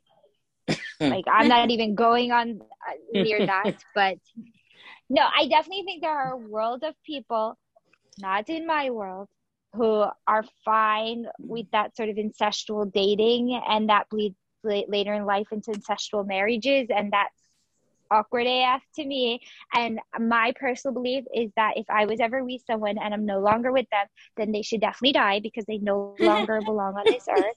Right. 0.68 0.80
like 1.00 1.26
I'm 1.32 1.48
not 1.48 1.70
even 1.70 1.94
going 1.96 2.32
on 2.32 2.62
uh, 2.62 2.94
near 3.14 3.46
that, 3.46 3.76
but 3.94 4.18
no, 5.10 5.22
I 5.22 5.48
definitely 5.48 5.84
think 5.84 6.02
there 6.02 6.18
are 6.18 6.32
a 6.34 6.38
world 6.38 6.84
of 6.84 6.96
people, 7.06 7.58
not 8.20 8.50
in 8.50 8.66
my 8.66 8.90
world, 8.90 9.28
who 9.76 10.06
are 10.28 10.44
fine 10.64 11.26
with 11.40 11.68
that 11.72 11.96
sort 11.96 12.10
of 12.10 12.16
incestual 12.16 12.92
dating, 12.92 13.60
and 13.68 13.90
that 13.90 14.10
bleeds 14.10 14.36
later 14.64 15.14
in 15.14 15.26
life 15.26 15.48
into 15.52 15.72
incestual 15.72 16.26
marriages, 16.26 16.88
and 16.90 17.12
that's 17.12 17.46
awkward 18.12 18.48
AF 18.48 18.82
to 18.96 19.06
me. 19.06 19.42
And 19.74 20.00
my 20.20 20.54
personal 20.60 20.94
belief 20.94 21.26
is 21.34 21.52
that 21.56 21.78
if 21.78 21.86
I 21.90 22.06
was 22.06 22.20
ever 22.20 22.44
with 22.44 22.62
someone 22.68 22.98
and 22.98 23.14
I'm 23.14 23.26
no 23.26 23.40
longer 23.40 23.72
with 23.72 23.90
them, 23.92 24.08
then 24.38 24.52
they 24.52 24.62
should 24.62 24.82
definitely 24.82 25.14
die 25.14 25.40
because 25.40 25.66
they 25.66 25.78
no 25.78 26.16
longer 26.20 26.62
belong 26.62 26.96
on 26.96 27.06
this 27.06 27.28
earth. 27.30 27.56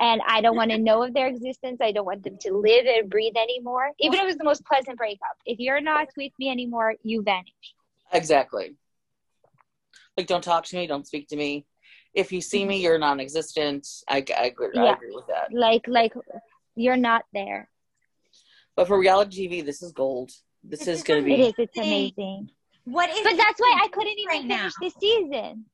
And 0.00 0.20
I 0.26 0.40
don't 0.40 0.56
want 0.56 0.72
to 0.72 0.78
know 0.78 1.04
of 1.04 1.14
their 1.14 1.28
existence. 1.28 1.78
I 1.80 1.92
don't 1.92 2.04
want 2.04 2.24
them 2.24 2.36
to 2.40 2.52
live 2.52 2.86
and 2.86 3.08
breathe 3.08 3.36
anymore. 3.36 3.92
Even 4.00 4.18
if 4.18 4.24
it 4.24 4.26
was 4.26 4.36
the 4.36 4.44
most 4.44 4.64
pleasant 4.64 4.98
breakup. 4.98 5.36
If 5.46 5.58
you're 5.58 5.80
not 5.80 6.08
with 6.16 6.32
me 6.38 6.50
anymore, 6.50 6.94
you 7.02 7.22
vanish. 7.22 7.74
Exactly. 8.12 8.74
Like, 10.16 10.26
don't 10.26 10.42
talk 10.44 10.64
to 10.66 10.76
me. 10.76 10.86
Don't 10.86 11.06
speak 11.06 11.28
to 11.28 11.36
me. 11.36 11.66
If 12.14 12.32
you 12.32 12.40
see 12.40 12.64
me, 12.64 12.80
you're 12.82 12.98
non-existent. 12.98 13.86
I, 14.08 14.24
I, 14.36 14.46
agree, 14.46 14.68
I 14.76 14.84
Yeah. 14.84 14.94
agree 14.94 15.14
with 15.14 15.26
that. 15.26 15.52
Like, 15.52 15.86
like 15.86 16.12
you're 16.74 16.96
not 16.96 17.24
there. 17.34 17.68
But 18.74 18.88
for 18.88 18.98
reality 18.98 19.48
TV, 19.48 19.64
this 19.64 19.82
is 19.82 19.92
gold. 19.92 20.30
This, 20.64 20.80
This 20.80 20.88
is 20.88 20.98
is 20.98 21.02
going 21.04 21.24
to 21.24 21.30
It 21.32 21.36
be. 21.36 21.42
is. 21.42 21.54
It's 21.58 21.76
Amazing. 21.76 21.92
amazing. 22.16 22.50
What 22.84 23.10
is? 23.10 23.20
But 23.22 23.36
that's 23.36 23.60
why 23.60 23.80
I 23.82 23.88
couldn't 23.88 24.18
even 24.18 24.28
right 24.28 24.42
finish 24.42 24.58
now? 24.58 24.70
the 24.80 24.90
season. 25.00 25.64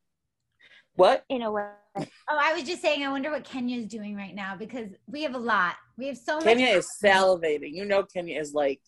What? 0.97 1.25
In 1.29 1.43
a 1.43 1.51
way. 1.51 1.67
Oh, 1.97 2.05
I 2.31 2.55
was 2.55 2.65
just 2.65 2.83
saying. 2.83 3.05
I 3.05 3.11
wonder 3.11 3.31
what 3.31 3.45
Kenya 3.45 3.79
is 3.79 3.87
doing 3.87 4.17
right 4.17 4.35
now 4.35 4.57
because 4.57 4.89
we 5.07 5.23
have 5.23 5.35
a 5.35 5.39
lot. 5.39 5.77
We 5.97 6.07
have 6.09 6.17
so 6.19 6.37
much. 6.37 6.45
Kenya 6.45 6.67
is 6.69 6.89
salivating. 7.03 7.73
You 7.75 7.85
know, 7.85 8.03
Kenya 8.03 8.41
is 8.41 8.53
like, 8.55 8.81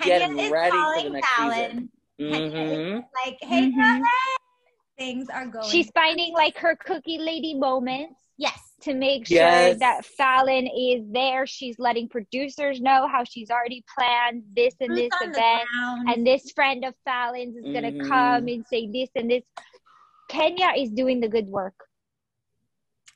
Kenya 0.00 0.18
getting 0.26 0.38
is 0.38 0.50
ready 0.50 0.76
for 0.76 1.02
the 1.04 1.10
next 1.10 1.28
Falynn. 1.28 1.88
hmm 2.18 2.98
Like, 3.24 3.38
hey, 3.40 3.70
Mhm. 3.70 3.74
Falynn. 3.74 4.02
Things 4.98 5.28
are 5.32 5.46
going. 5.46 5.68
She's 5.70 5.90
finding 5.92 6.32
like 6.34 6.56
her 6.58 6.74
cookie 6.76 7.18
lady 7.18 7.54
moments 7.54 8.20
yes. 8.36 8.58
to 8.82 8.94
make 8.94 9.26
sure 9.26 9.36
Yes. 9.36 9.78
that 9.78 10.04
Falynn 10.18 10.68
is 10.76 11.04
there. 11.12 11.46
She's 11.46 11.78
letting 11.78 12.08
producers 12.08 12.80
know 12.80 13.06
how 13.06 13.22
she's 13.24 13.50
already 13.50 13.84
planned 13.96 14.42
this 14.56 14.74
and 14.80 14.88
Boots 14.90 15.16
this 15.20 15.28
event. 15.36 15.68
and 16.08 16.26
this 16.26 16.50
friend 16.52 16.84
of 16.84 16.94
Falynn's 17.06 17.56
is 17.56 17.64
gonna 17.64 17.92
Mhm. 17.92 18.08
come 18.08 18.48
and 18.48 18.66
say 18.66 18.88
this 18.90 19.08
and 19.14 19.30
this. 19.30 19.44
Kenya 20.28 20.72
is 20.76 20.90
doing 20.90 21.20
the 21.20 21.28
good 21.28 21.46
work. 21.46 21.74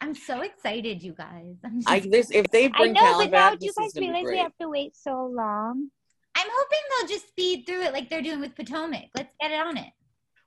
I'm 0.00 0.14
so 0.14 0.40
excited, 0.40 1.02
you 1.02 1.12
guys. 1.12 1.56
I'm, 1.64 1.76
just, 1.76 1.88
I 1.90 2.00
this 2.00 2.30
if 2.30 2.46
they 2.50 2.66
I 2.66 2.68
bring 2.68 2.92
know, 2.92 3.00
Fallon 3.00 3.26
but 3.30 3.36
now 3.36 3.50
back, 3.50 3.58
do 3.58 3.66
you 3.66 3.72
this 3.76 3.86
is 3.86 3.92
guys 3.92 3.92
gonna 3.94 4.06
be 4.06 4.12
realize 4.12 4.32
we 4.32 4.38
have 4.38 4.56
to 4.60 4.68
wait 4.68 4.96
so 4.96 5.26
long? 5.26 5.90
I'm 6.34 6.48
hoping 6.50 6.78
they'll 6.90 7.08
just 7.08 7.28
speed 7.28 7.66
through 7.66 7.82
it 7.82 7.92
like 7.92 8.08
they're 8.08 8.22
doing 8.22 8.40
with 8.40 8.54
Potomac. 8.56 9.10
Let's 9.14 9.34
get 9.40 9.50
it 9.52 9.60
on 9.60 9.76
it. 9.76 9.92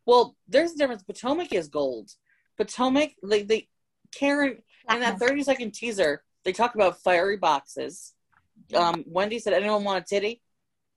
Well, 0.05 0.35
there's 0.47 0.73
a 0.73 0.77
difference. 0.77 1.03
Potomac 1.03 1.53
is 1.53 1.67
gold. 1.67 2.11
Potomac, 2.57 3.11
like 3.21 3.47
they, 3.47 3.67
Karen 4.11 4.61
in 4.91 4.99
that 4.99 5.19
30 5.19 5.43
second 5.43 5.73
teaser, 5.73 6.23
they 6.43 6.53
talk 6.53 6.75
about 6.75 7.01
fiery 7.01 7.37
boxes. 7.37 8.13
Um, 8.73 9.03
Wendy 9.07 9.39
said, 9.39 9.53
"Anyone 9.53 9.83
want 9.83 10.03
a 10.03 10.07
titty 10.07 10.41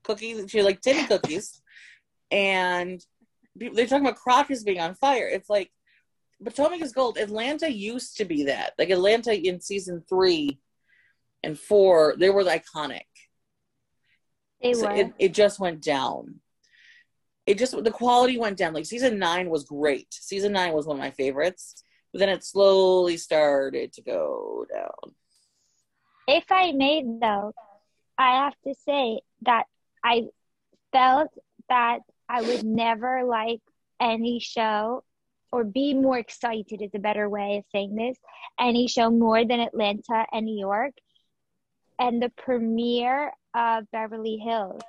cookie?" 0.04 0.46
She 0.46 0.62
like 0.62 0.80
titty 0.80 1.06
cookies, 1.08 1.60
and 2.30 3.04
they're 3.56 3.86
talking 3.86 4.06
about 4.06 4.16
crotches 4.16 4.62
being 4.62 4.80
on 4.80 4.94
fire. 4.94 5.28
It's 5.28 5.50
like 5.50 5.72
Potomac 6.44 6.80
is 6.82 6.92
gold. 6.92 7.18
Atlanta 7.18 7.70
used 7.70 8.18
to 8.18 8.24
be 8.24 8.44
that. 8.44 8.74
Like 8.78 8.90
Atlanta 8.90 9.34
in 9.34 9.60
season 9.60 10.04
three 10.08 10.60
and 11.42 11.58
four, 11.58 12.14
they 12.18 12.30
were 12.30 12.44
iconic. 12.44 13.02
They 14.62 14.74
So 14.74 14.86
were. 14.86 14.94
it, 14.94 15.12
it 15.18 15.34
just 15.34 15.58
went 15.58 15.82
down. 15.82 16.40
It 17.48 17.56
just 17.56 17.82
the 17.82 17.90
quality 17.90 18.36
went 18.36 18.58
down. 18.58 18.74
Like 18.74 18.84
season 18.84 19.18
nine 19.18 19.48
was 19.48 19.64
great. 19.64 20.08
Season 20.12 20.52
nine 20.52 20.74
was 20.74 20.84
one 20.84 20.98
of 20.98 21.00
my 21.00 21.12
favorites, 21.12 21.82
but 22.12 22.18
then 22.18 22.28
it 22.28 22.44
slowly 22.44 23.16
started 23.16 23.90
to 23.94 24.02
go 24.02 24.66
down. 24.70 25.14
if 26.28 26.44
I 26.50 26.72
may, 26.72 27.02
though, 27.02 27.54
I 28.18 28.44
have 28.44 28.54
to 28.66 28.74
say 28.84 29.22
that 29.46 29.64
I 30.04 30.26
felt 30.92 31.30
that 31.70 32.00
I 32.28 32.42
would 32.42 32.64
never 32.64 33.24
like 33.24 33.62
any 33.98 34.40
show 34.40 35.02
or 35.50 35.64
be 35.64 35.94
more 35.94 36.18
excited 36.18 36.82
is 36.82 36.90
a 36.94 36.98
better 36.98 37.30
way 37.30 37.56
of 37.56 37.64
saying 37.72 37.94
this 37.94 38.18
any 38.60 38.88
show 38.88 39.08
more 39.08 39.46
than 39.46 39.60
Atlanta 39.60 40.26
and 40.34 40.44
New 40.44 40.58
York. 40.58 40.92
And 41.98 42.22
the 42.22 42.28
premiere 42.28 43.32
of 43.54 43.90
Beverly 43.90 44.36
Hills 44.36 44.82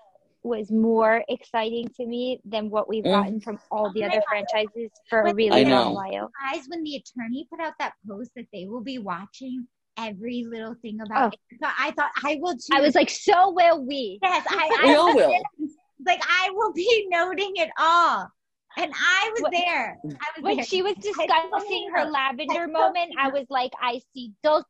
was 0.44 0.72
more 0.72 1.24
exciting 1.28 1.88
to 1.98 2.06
me 2.06 2.40
than 2.46 2.70
what 2.70 2.88
we've 2.88 3.04
Mm. 3.04 3.12
gotten 3.12 3.42
from 3.42 3.60
all 3.72 3.92
the 3.94 4.04
other 4.04 4.22
franchises 4.28 4.92
for 5.10 5.22
a 5.22 5.34
really 5.34 5.64
long 5.66 5.70
know. 5.70 5.92
while. 5.92 6.32
Guys, 6.52 6.66
when 6.70 6.84
the 6.84 6.96
attorney 6.96 7.48
put 7.50 7.60
out 7.60 7.74
that 7.80 7.94
post 8.08 8.32
that 8.36 8.46
they 8.54 8.66
will 8.66 8.82
be 8.84 9.00
watching 9.00 9.68
every 9.98 10.46
little 10.48 10.76
thing 10.82 11.02
about 11.02 11.34
it, 11.34 11.40
so 11.62 11.68
I 11.78 11.92
thought 11.92 12.12
I 12.24 12.38
will 12.40 12.54
too. 12.54 12.74
I 12.74 12.80
was 12.82 12.96
like, 12.96 13.10
so 13.10 13.52
will 13.52 13.86
we. 13.86 14.20
yes, 14.22 14.46
I, 14.50 14.70
We 14.84 14.92
I 14.92 14.96
all 14.96 15.16
will. 15.16 15.44
like 16.06 16.22
I 16.26 16.50
will 16.54 16.72
be 16.74 17.08
noting 17.10 17.52
it 17.56 17.70
all. 17.78 18.30
And 18.78 18.94
I 18.96 19.32
was 19.34 19.52
there. 19.52 19.98
I 20.06 20.28
was 20.36 20.44
when 20.44 20.56
there. 20.58 20.66
she 20.66 20.82
was 20.82 20.96
discussing 20.96 21.90
her 21.94 22.06
lavender 22.06 22.68
moment. 22.68 23.14
I 23.20 23.30
was 23.30 23.46
like, 23.50 23.72
I 23.82 24.00
see 24.14 24.32
Dolce, 24.44 24.64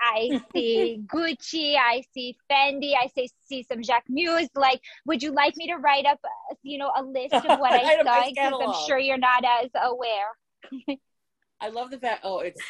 I 0.00 0.40
see 0.54 1.00
Gucci, 1.06 1.76
I 1.76 2.02
see 2.12 2.36
Fendi, 2.50 2.94
I 3.00 3.08
see, 3.14 3.30
see 3.44 3.62
some 3.62 3.82
Jacquemus. 3.82 4.48
Like, 4.54 4.80
would 5.06 5.22
you 5.22 5.32
like 5.32 5.56
me 5.56 5.68
to 5.68 5.76
write 5.76 6.06
up, 6.06 6.20
you 6.62 6.78
know, 6.78 6.90
a 6.96 7.02
list 7.02 7.34
of 7.34 7.60
what 7.60 7.72
I 7.72 8.02
saw? 8.02 8.24
Because. 8.28 8.52
I'm 8.60 8.86
sure 8.86 8.98
you're 8.98 9.16
not 9.16 9.44
as 9.44 9.70
aware. 9.80 10.98
I 11.60 11.68
love 11.68 11.90
the 11.90 11.98
fact. 11.98 12.22
Oh, 12.24 12.40
it's 12.40 12.60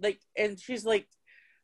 like, 0.00 0.18
and 0.36 0.58
she's 0.58 0.84
like 0.84 1.06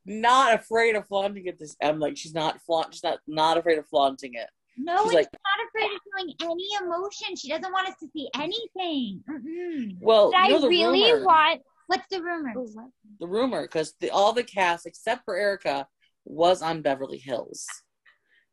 not 0.05 0.55
afraid 0.55 0.95
of 0.95 1.07
flaunting 1.09 1.47
it. 1.47 1.59
This, 1.59 1.76
I'm 1.82 1.99
like, 1.99 2.16
she's 2.16 2.34
not 2.34 2.61
flaunt. 2.62 2.95
She's 2.95 3.03
not 3.03 3.18
not 3.26 3.59
afraid 3.59 3.78
of 3.78 3.89
flaunting 3.89 4.34
it. 4.34 4.49
No, 4.77 5.05
she's 5.05 5.12
like- 5.14 5.29
she's 5.33 5.41
not 5.45 5.68
afraid 5.68 5.95
of 5.95 6.01
showing 6.12 6.53
any 6.53 6.68
emotion. 6.83 7.37
She 7.37 7.49
doesn't 7.49 7.72
want 7.72 7.89
us 7.89 7.95
to 8.01 8.09
see 8.09 8.29
anything. 8.35 9.22
Mm-mm. 9.29 9.97
Well, 10.01 10.31
But 10.33 10.45
you 10.45 10.51
know 10.51 10.59
I 10.59 10.61
the 10.61 10.68
really 10.68 11.12
rumor, 11.12 11.24
want. 11.24 11.62
What's 11.87 12.07
the 12.11 12.22
rumor? 12.22 12.53
Oh, 12.57 12.91
the 13.20 13.27
rumor 13.27 13.62
because 13.62 13.95
the, 14.01 14.11
all 14.11 14.33
the 14.33 14.43
cast 14.43 14.87
except 14.87 15.24
for 15.24 15.37
Erika 15.37 15.87
was 16.24 16.61
on 16.61 16.83
Beverly 16.83 17.18
Hills. 17.18 17.66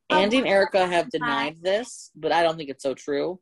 Oh, 0.09 0.17
Andy 0.19 0.37
and 0.37 0.47
Erika 0.47 0.85
have 0.85 1.05
why? 1.05 1.09
denied 1.11 1.57
this, 1.61 2.11
but 2.15 2.31
I 2.31 2.43
don't 2.43 2.57
think 2.57 2.69
it's 2.69 2.83
so 2.83 2.93
true. 2.93 3.39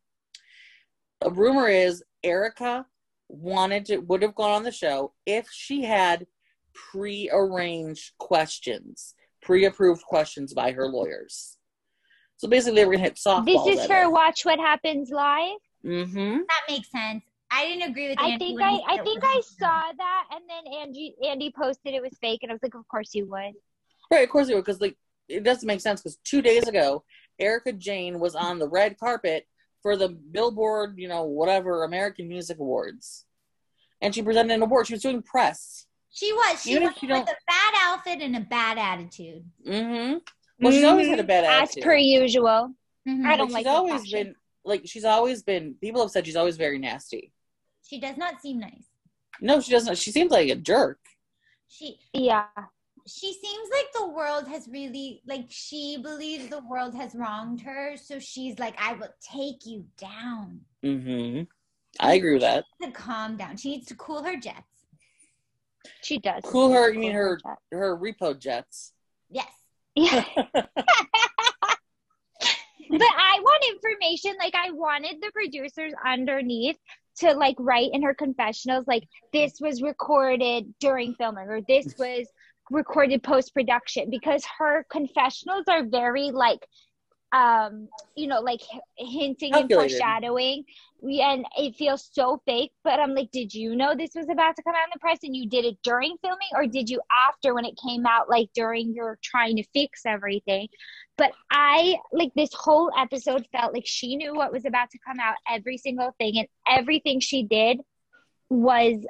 A 1.21 1.29
rumor 1.29 1.67
is 1.67 2.03
Erika 2.23 2.85
wanted 3.27 3.85
to 3.85 3.97
would 3.97 4.21
have 4.21 4.35
gone 4.35 4.51
on 4.51 4.63
the 4.63 4.71
show 4.71 5.13
if 5.25 5.47
she 5.51 5.83
had 5.83 6.25
pre-arranged 6.73 8.11
questions, 8.17 9.13
pre-approved 9.41 10.03
questions 10.03 10.53
by 10.53 10.71
her 10.71 10.87
lawyers. 10.87 11.57
So 12.41 12.47
basically, 12.47 12.81
they 12.81 12.85
were 12.85 12.93
gonna 12.93 13.03
hit 13.03 13.17
softballs. 13.17 13.45
This 13.45 13.81
is 13.81 13.85
for 13.85 14.09
Watch 14.09 14.45
What 14.45 14.57
Happens 14.57 15.11
Live. 15.11 15.59
Mm-hmm. 15.85 16.37
That 16.37 16.61
makes 16.67 16.89
sense. 16.89 17.23
I 17.51 17.67
didn't 17.67 17.91
agree 17.91 18.09
with 18.09 18.19
I 18.19 18.29
Andy 18.29 18.45
think 18.47 18.61
I, 18.63 18.79
I 18.87 18.97
think 19.03 19.23
I 19.23 19.33
true. 19.33 19.43
saw 19.59 19.83
that, 19.95 20.27
and 20.31 20.41
then 20.49 20.73
Andy 20.81 21.13
Andy 21.23 21.53
posted 21.55 21.93
it 21.93 22.01
was 22.01 22.17
fake, 22.19 22.39
and 22.41 22.51
I 22.51 22.55
was 22.55 22.63
like, 22.63 22.73
of 22.73 22.87
course 22.87 23.13
you 23.13 23.29
would. 23.29 23.53
Right, 24.09 24.23
of 24.23 24.29
course 24.31 24.47
they 24.47 24.55
would, 24.55 24.65
because 24.65 24.81
like 24.81 24.97
it 25.29 25.43
doesn't 25.43 25.67
make 25.67 25.81
sense. 25.81 26.01
Because 26.01 26.17
two 26.23 26.41
days 26.41 26.67
ago, 26.67 27.03
Erika 27.37 27.73
Jayne 27.73 28.19
was 28.19 28.33
on 28.33 28.57
the 28.57 28.67
red 28.67 28.97
carpet 28.97 29.45
for 29.83 29.95
the 29.95 30.09
Billboard, 30.09 30.95
you 30.97 31.09
know, 31.09 31.25
whatever 31.25 31.83
American 31.83 32.27
Music 32.27 32.57
Awards, 32.57 33.25
and 34.01 34.15
she 34.15 34.23
presented 34.23 34.55
an 34.55 34.63
award. 34.63 34.87
She 34.87 34.95
was 34.95 35.03
doing 35.03 35.21
press. 35.21 35.85
She 36.09 36.33
was. 36.33 36.63
She 36.63 36.71
Even 36.71 36.87
was 36.87 36.95
with 36.99 37.11
a 37.11 37.37
bad 37.47 37.73
outfit 37.81 38.19
and 38.19 38.35
a 38.35 38.41
bad 38.41 38.79
attitude. 38.79 39.43
Mm-hmm. 39.63 40.17
Well, 40.61 40.71
she's 40.71 40.83
always 40.83 41.07
had 41.07 41.19
a 41.19 41.23
bad 41.23 41.43
ass. 41.43 41.75
As 41.75 41.83
per 41.83 41.95
usual. 41.95 42.73
Mhm. 43.07 43.25
I 43.25 43.35
don't 43.35 43.47
she's 43.47 43.53
like 43.53 43.65
her 43.65 43.71
always 43.71 44.01
fashion. 44.01 44.23
been 44.27 44.35
like 44.63 44.81
she's 44.85 45.05
always 45.05 45.41
been. 45.43 45.75
People 45.81 46.01
have 46.01 46.11
said 46.11 46.25
she's 46.25 46.35
always 46.35 46.57
very 46.57 46.77
nasty. 46.77 47.33
She 47.87 47.99
does 47.99 48.15
not 48.17 48.41
seem 48.41 48.59
nice. 48.59 48.85
No, 49.41 49.59
she 49.59 49.71
doesn't. 49.71 49.97
She 49.97 50.11
seems 50.11 50.31
like 50.31 50.49
a 50.49 50.55
jerk. 50.55 50.99
She 51.67 51.99
Yeah. 52.13 52.45
she 53.07 53.33
seems 53.33 53.69
like 53.71 53.87
the 53.93 54.07
world 54.07 54.47
has 54.47 54.67
really 54.67 55.23
like 55.25 55.45
she 55.49 55.97
believes 55.97 56.47
the 56.49 56.61
world 56.69 56.93
has 56.93 57.15
wronged 57.15 57.61
her, 57.61 57.97
so 57.97 58.19
she's 58.19 58.59
like, 58.59 58.75
I 58.79 58.93
will 58.93 59.13
take 59.21 59.65
you 59.65 59.85
down. 59.97 60.61
Mm-hmm. 60.83 61.43
I 61.99 62.13
agree 62.13 62.33
with 62.33 62.43
that. 62.43 62.65
To 62.83 62.91
calm 62.91 63.35
down. 63.37 63.57
She 63.57 63.71
needs 63.71 63.87
to 63.87 63.95
cool 63.95 64.21
her 64.23 64.37
jets. 64.37 64.85
She 66.03 66.19
does. 66.19 66.43
Cool 66.45 66.71
her. 66.71 66.93
You 66.93 66.99
mean 66.99 67.13
her 67.13 67.39
her 67.71 67.97
repo 67.97 68.37
jets? 68.37 68.93
Yes. 69.29 69.47
Yeah. 69.95 70.25
but 70.35 70.61
I 72.91 73.39
want 73.41 73.63
information. 73.69 74.35
Like 74.39 74.55
I 74.55 74.71
wanted 74.71 75.17
the 75.21 75.31
producers 75.33 75.93
underneath 76.05 76.77
to 77.17 77.33
like 77.33 77.55
write 77.59 77.91
in 77.93 78.03
her 78.03 78.13
confessionals, 78.13 78.85
like 78.87 79.03
this 79.33 79.59
was 79.59 79.81
recorded 79.81 80.73
during 80.79 81.13
filming 81.15 81.47
or 81.47 81.61
this 81.67 81.93
was 81.97 82.27
recorded 82.69 83.21
post 83.21 83.53
production 83.53 84.09
because 84.09 84.43
her 84.57 84.85
confessionals 84.89 85.65
are 85.67 85.83
very 85.83 86.31
like 86.31 86.65
um 87.33 87.87
you 88.15 88.27
know 88.27 88.41
like 88.41 88.61
h- 88.73 88.81
hinting 88.97 89.53
and 89.57 89.71
foreshadowing. 89.71 90.63
We- 91.01 91.21
and 91.21 91.45
it 91.57 91.75
feels 91.75 92.09
so 92.11 92.41
fake 92.45 92.71
but 92.83 92.99
i'm 92.99 93.15
like 93.15 93.31
did 93.31 93.53
you 93.53 93.75
know 93.75 93.95
this 93.95 94.11
was 94.15 94.29
about 94.29 94.55
to 94.55 94.61
come 94.63 94.75
out 94.75 94.85
in 94.85 94.91
the 94.93 94.99
press 94.99 95.19
and 95.23 95.35
you 95.35 95.47
did 95.49 95.65
it 95.65 95.77
during 95.83 96.15
filming? 96.21 96.47
Or 96.53 96.67
did 96.67 96.89
you 96.89 97.01
after 97.27 97.53
when 97.55 97.65
it 97.65 97.75
came 97.83 98.05
out 98.05 98.29
like 98.29 98.49
during 98.53 98.93
your 98.93 99.17
trying 99.23 99.55
to 99.57 99.63
fix 99.73 100.05
everything? 100.05 100.67
But 101.17 101.31
i 101.49 101.95
like 102.11 102.31
this 102.35 102.51
whole 102.53 102.91
episode 102.97 103.47
felt 103.51 103.73
like 103.73 103.85
she 103.85 104.15
knew 104.15 104.33
what 104.35 104.51
was 104.51 104.65
about 104.65 104.89
to 104.91 104.99
come 105.05 105.19
out 105.19 105.35
every 105.49 105.77
single 105.77 106.13
thing. 106.19 106.37
And 106.37 106.47
everything 106.67 107.19
she 107.19 107.43
did 107.43 107.79
was 108.49 109.05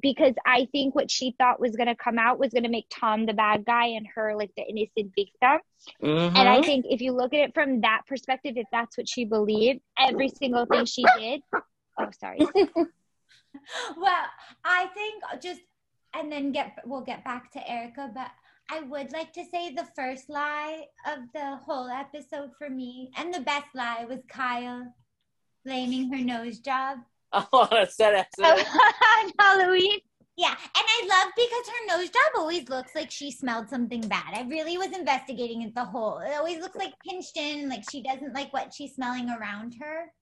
because 0.00 0.34
I 0.46 0.68
think 0.72 0.94
what 0.94 1.10
she 1.10 1.34
thought 1.38 1.60
was 1.60 1.76
going 1.76 1.88
to 1.88 1.94
come 1.94 2.18
out 2.18 2.38
was 2.38 2.52
going 2.52 2.64
to 2.64 2.68
make 2.68 2.86
Tom 2.90 3.26
the 3.26 3.32
bad 3.32 3.64
guy 3.64 3.86
and 3.86 4.06
her 4.14 4.34
like 4.36 4.50
the 4.56 4.62
innocent 4.62 5.12
victim. 5.14 5.58
Mhm. 6.02 6.36
And 6.36 6.48
I 6.48 6.62
think 6.62 6.86
if 6.88 7.00
you 7.00 7.12
look 7.12 7.34
at 7.34 7.40
it 7.40 7.54
from 7.54 7.80
that 7.82 8.02
perspective, 8.06 8.54
if 8.56 8.66
that's 8.72 8.96
what 8.96 9.08
she 9.08 9.24
believed, 9.24 9.80
every 9.98 10.28
single 10.28 10.66
thing 10.66 10.84
she 10.84 11.04
did. 11.18 11.42
Oh, 12.00 12.10
sorry. 12.20 12.38
well, 13.98 14.24
I 14.64 14.86
think 14.94 15.24
just 15.42 15.60
and 16.14 16.30
then 16.30 16.52
get 16.52 16.78
we'll 16.84 17.00
get 17.00 17.24
back 17.24 17.50
to 17.52 17.70
Erika, 17.70 18.08
but 18.14 18.30
I 18.70 18.82
would 18.82 19.12
like 19.12 19.32
to 19.32 19.44
say 19.50 19.74
the 19.74 19.88
first 19.96 20.28
lie 20.28 20.84
of 21.06 21.20
the 21.34 21.56
whole 21.56 21.88
episode 21.88 22.50
for 22.56 22.70
me, 22.70 23.10
and 23.16 23.32
the 23.32 23.40
best 23.40 23.74
lie 23.74 24.04
was 24.08 24.20
Kyle 24.28 24.94
blaming 25.64 26.12
her 26.12 26.22
nose 26.24 26.58
job. 26.60 26.98
Oh, 27.32 27.68
that's 27.70 27.96
that 27.96 28.14
accident. 28.14 28.66
on 28.74 29.32
Halloween. 29.38 29.98
Yeah, 30.38 30.50
and 30.50 30.56
I 30.74 31.06
love 31.08 31.32
because 31.34 31.68
her 31.68 31.98
nose 31.98 32.10
job 32.10 32.32
always 32.36 32.68
looks 32.68 32.94
like 32.94 33.10
she 33.10 33.32
smelled 33.32 33.68
something 33.68 34.02
bad. 34.02 34.34
I 34.34 34.46
really 34.48 34.78
was 34.78 34.96
investigating 34.96 35.62
it 35.62 35.74
the 35.74 35.84
whole. 35.84 36.18
It 36.20 36.32
always 36.38 36.60
looks 36.60 36.76
like 36.76 36.92
pinched 37.06 37.36
in, 37.36 37.68
like 37.68 37.82
she 37.90 38.02
doesn't 38.04 38.32
like 38.34 38.52
what 38.52 38.72
she's 38.72 38.94
smelling 38.94 39.28
around 39.30 39.74
her. 39.80 40.12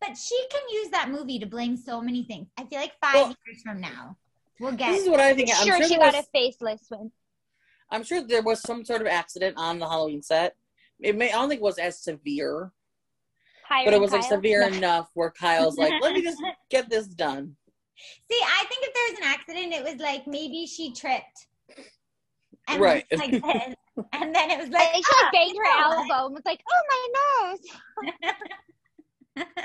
But 0.00 0.18
she 0.18 0.36
can 0.50 0.62
use 0.70 0.90
that 0.90 1.08
movie 1.08 1.38
to 1.38 1.46
blame 1.46 1.76
so 1.76 2.02
many 2.02 2.24
things. 2.24 2.48
I 2.58 2.64
feel 2.64 2.80
like 2.80 2.94
five 3.00 3.14
Well, 3.14 3.36
years 3.46 3.62
from 3.62 3.80
now, 3.80 4.16
we'll 4.58 4.72
get. 4.72 4.90
This 4.90 5.04
is 5.04 5.08
what 5.08 5.20
I 5.20 5.34
think. 5.34 5.50
I'm 5.54 5.64
sure, 5.64 5.76
sure, 5.76 5.86
she 5.88 5.96
got 5.98 6.14
was, 6.14 6.24
a 6.24 6.28
faceless 6.36 6.86
one. 6.88 7.12
I'm 7.92 8.02
sure 8.02 8.22
there 8.22 8.42
was 8.42 8.60
some 8.60 8.84
sort 8.84 9.02
of 9.02 9.06
accident 9.06 9.56
on 9.56 9.78
the 9.78 9.88
Halloween 9.88 10.20
set. 10.20 10.56
It 10.98 11.16
may. 11.16 11.28
I 11.28 11.34
don't 11.34 11.48
think 11.48 11.60
it 11.60 11.64
was 11.64 11.78
as 11.78 12.02
severe, 12.02 12.72
Hiring 13.68 13.84
but 13.86 13.94
it 13.94 14.00
was 14.00 14.12
like 14.12 14.24
severe 14.24 14.62
No. 14.62 14.76
enough 14.76 15.10
where 15.14 15.30
Kyle's 15.30 15.78
like, 15.78 15.94
"Let 16.00 16.14
me 16.14 16.22
just 16.22 16.40
get 16.70 16.88
this 16.90 17.06
done." 17.06 17.56
See, 18.30 18.40
I 18.42 18.64
think 18.68 18.84
if 18.84 18.94
there 18.94 19.10
was 19.10 19.18
an 19.18 19.24
accident, 19.24 19.72
it 19.72 19.84
was 19.92 20.00
like 20.00 20.26
maybe 20.26 20.66
she 20.66 20.92
tripped. 20.92 21.46
And 22.68 22.80
Right. 22.80 23.04
like 23.16 23.30
this. 23.30 23.74
And 24.12 24.34
then 24.34 24.50
it 24.50 24.58
was 24.58 24.68
like, 24.70 24.88
And 24.94 25.04
she 25.04 25.10
"Ah, 25.12 25.30
banged 25.32 25.56
her 25.56 25.64
you 25.64 25.84
what?" 25.88 26.08
elbow 26.08 26.26
and 26.26 26.34
was 26.34 26.42
like, 26.44 26.60
"Oh 26.70 26.82
my 26.90 27.50
nose." 27.52 27.60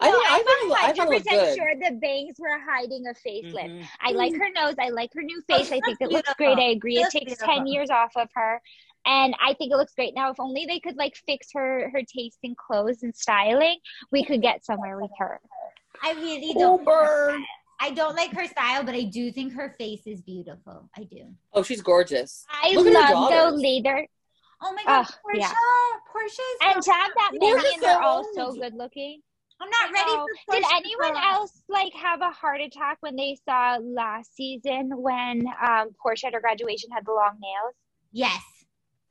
I 0.00 0.10
No, 0.10 0.12
think 0.12 0.24
I 0.28 0.38
I'm 0.38 0.44
think 0.44 0.78
I 0.82 0.92
thought 0.92 1.06
it 1.06 1.10
was 1.10 1.22
100% 1.22 1.28
good. 1.30 1.56
sure 1.56 1.74
the 1.76 1.96
bangs 2.00 2.36
were 2.38 2.58
hiding 2.68 3.06
a 3.06 3.14
facelift. 3.26 3.70
Mhm. 3.70 3.88
I 4.00 4.12
like 4.12 4.34
her 4.34 4.48
nose. 4.54 4.74
I 4.78 4.88
like 4.88 5.10
her 5.14 5.22
new 5.22 5.42
Oh, 5.50 5.58
face. 5.58 5.66
I 5.72 5.80
think 5.80 5.86
looks 5.86 6.00
it 6.00 6.10
looks 6.10 6.34
great. 6.34 6.58
I 6.58 6.70
agree. 6.70 6.96
She 6.96 7.02
It 7.02 7.10
takes 7.10 7.24
beautiful. 7.26 7.54
10 7.54 7.66
years 7.66 7.90
off 7.90 8.12
of 8.16 8.28
her. 8.34 8.60
And 9.06 9.34
I 9.44 9.54
think 9.54 9.72
it 9.72 9.76
looks 9.76 9.94
great. 9.94 10.14
Now, 10.14 10.30
if 10.30 10.38
only 10.38 10.66
they 10.66 10.78
could 10.80 10.96
like 10.96 11.16
fix 11.26 11.48
her 11.54 11.90
her 11.92 12.02
taste 12.02 12.38
in 12.42 12.54
clothes 12.54 13.02
and 13.02 13.14
styling, 13.16 13.78
we 14.12 14.24
could 14.24 14.42
get 14.42 14.64
somewhere 14.64 15.00
with 15.00 15.10
her. 15.18 15.40
I 16.02 16.12
really 16.12 16.54
don't. 16.54 16.84
bird. 16.84 17.40
I 17.82 17.90
don't 17.92 18.14
like 18.14 18.32
her 18.34 18.46
style, 18.46 18.84
but 18.84 18.94
I 18.94 19.04
do 19.04 19.32
think 19.32 19.54
her 19.54 19.74
face 19.78 20.02
is 20.06 20.20
beautiful. 20.20 20.90
I 20.96 21.04
do. 21.04 21.34
Oh, 21.54 21.62
she's 21.62 21.80
gorgeous. 21.80 22.44
I 22.50 22.72
Look 22.74 22.84
love 22.86 23.08
the 23.08 23.14
daughters. 23.14 23.60
leader. 23.60 24.06
Oh 24.62 24.74
my 24.74 24.84
god, 24.84 25.06
Ugh, 25.06 25.14
Portia! 25.22 25.38
yeah. 25.40 25.52
Portia 26.12 26.42
is 26.42 26.58
And 26.62 26.82
to 26.82 26.92
have 26.92 27.10
that 27.16 27.30
They're 27.40 27.56
many 27.56 27.74
and 27.74 27.82
they're 27.82 28.02
all 28.02 28.22
so 28.34 28.50
so 28.50 28.60
good 28.60 28.74
looking. 28.74 29.22
I'm 29.62 29.70
not 29.70 29.92
ready 29.92 30.10
for 30.46 30.54
Did 30.54 30.64
anyone 30.74 31.14
to 31.14 31.22
else 31.28 31.62
like 31.68 31.92
have 31.94 32.20
a 32.20 32.30
heart 32.30 32.60
attack 32.60 32.98
when 33.00 33.16
they 33.16 33.38
saw 33.46 33.78
last 33.82 34.34
season 34.36 34.90
when 34.94 35.44
um, 35.66 35.90
Portia 36.02 36.26
at 36.28 36.34
her 36.34 36.40
graduation 36.40 36.90
had 36.90 37.06
the 37.06 37.12
long 37.12 37.38
nails? 37.40 37.74
Yes. 38.12 38.42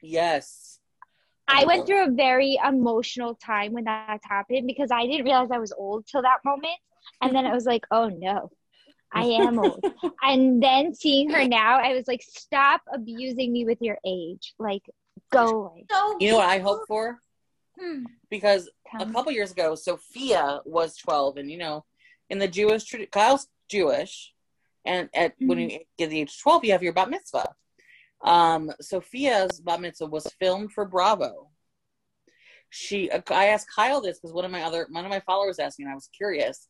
Yes. 0.02 0.80
I 1.48 1.66
went 1.66 1.88
through 1.88 2.06
a 2.06 2.12
very 2.12 2.60
emotional 2.64 3.34
time 3.36 3.74
when 3.74 3.86
that 3.86 4.20
happened 4.24 4.68
because 4.68 4.92
I 4.92 5.08
didn't 5.08 5.26
realize 5.26 5.50
I 5.52 5.58
was 5.58 5.72
old 5.72 6.06
till 6.06 6.22
that 6.22 6.40
moment. 6.46 6.78
And 7.22 7.36
then 7.36 7.46
I 7.46 7.54
was 7.54 7.66
like, 7.66 7.86
oh 7.90 8.08
no, 8.10 8.52
I 9.12 9.24
am 9.24 9.58
old. 9.60 9.84
and 10.22 10.62
then 10.62 10.94
seeing 10.94 11.30
her 11.32 11.48
now, 11.48 11.80
I 11.80 11.96
was 11.96 12.08
like, 12.08 12.22
stop 12.22 12.82
abusing 12.94 13.52
me 13.52 13.66
with 13.66 13.80
your 13.82 13.98
age. 14.06 14.54
Like, 14.60 14.84
go 15.32 15.66
away. 15.66 15.86
So 15.90 16.18
You 16.20 16.32
know 16.32 16.38
what 16.38 16.50
I 16.50 16.60
hope 16.60 16.82
for? 16.88 17.18
Hmm. 17.80 18.04
Because 18.30 18.70
Tell 18.92 19.02
a 19.02 19.12
couple 19.12 19.32
years 19.32 19.52
ago, 19.52 19.74
Sophia 19.76 20.60
was 20.66 20.98
12, 20.98 21.38
and 21.38 21.50
you 21.52 21.58
know, 21.58 21.86
in 22.30 22.38
the 22.38 22.48
Jewish 22.48 22.86
tradi- 22.86 23.10
Kyle's 23.10 23.48
Jewish, 23.70 24.34
and 24.86 25.10
at 25.16 25.34
when 25.40 25.58
Mm-hmm. 25.58 25.70
you 25.70 25.80
get 25.98 26.10
the 26.12 26.20
age 26.22 26.30
of 26.30 26.40
12, 26.42 26.66
you 26.66 26.72
have 26.74 26.84
your 26.84 26.94
bat 26.94 27.10
mitzvah. 27.10 27.56
Um, 28.24 28.72
Sophia's 28.82 29.60
bat 29.62 29.80
mitzvah 29.82 30.06
was 30.08 30.28
filmed 30.40 30.72
for 30.74 30.86
Bravo. 30.86 31.50
She, 32.70 33.10
I 33.12 33.46
asked 33.48 33.68
Kyle 33.74 34.02
this 34.02 34.20
because 34.20 34.34
one 34.34 34.46
of 34.46 34.52
my 34.52 34.62
other 34.64 34.86
one 34.92 35.06
of 35.06 35.10
my 35.10 35.22
followers 35.22 35.58
asked 35.60 35.80
me, 35.80 35.86
and 35.86 35.92
I 35.92 35.96
was 35.96 36.10
curious. 36.16 36.68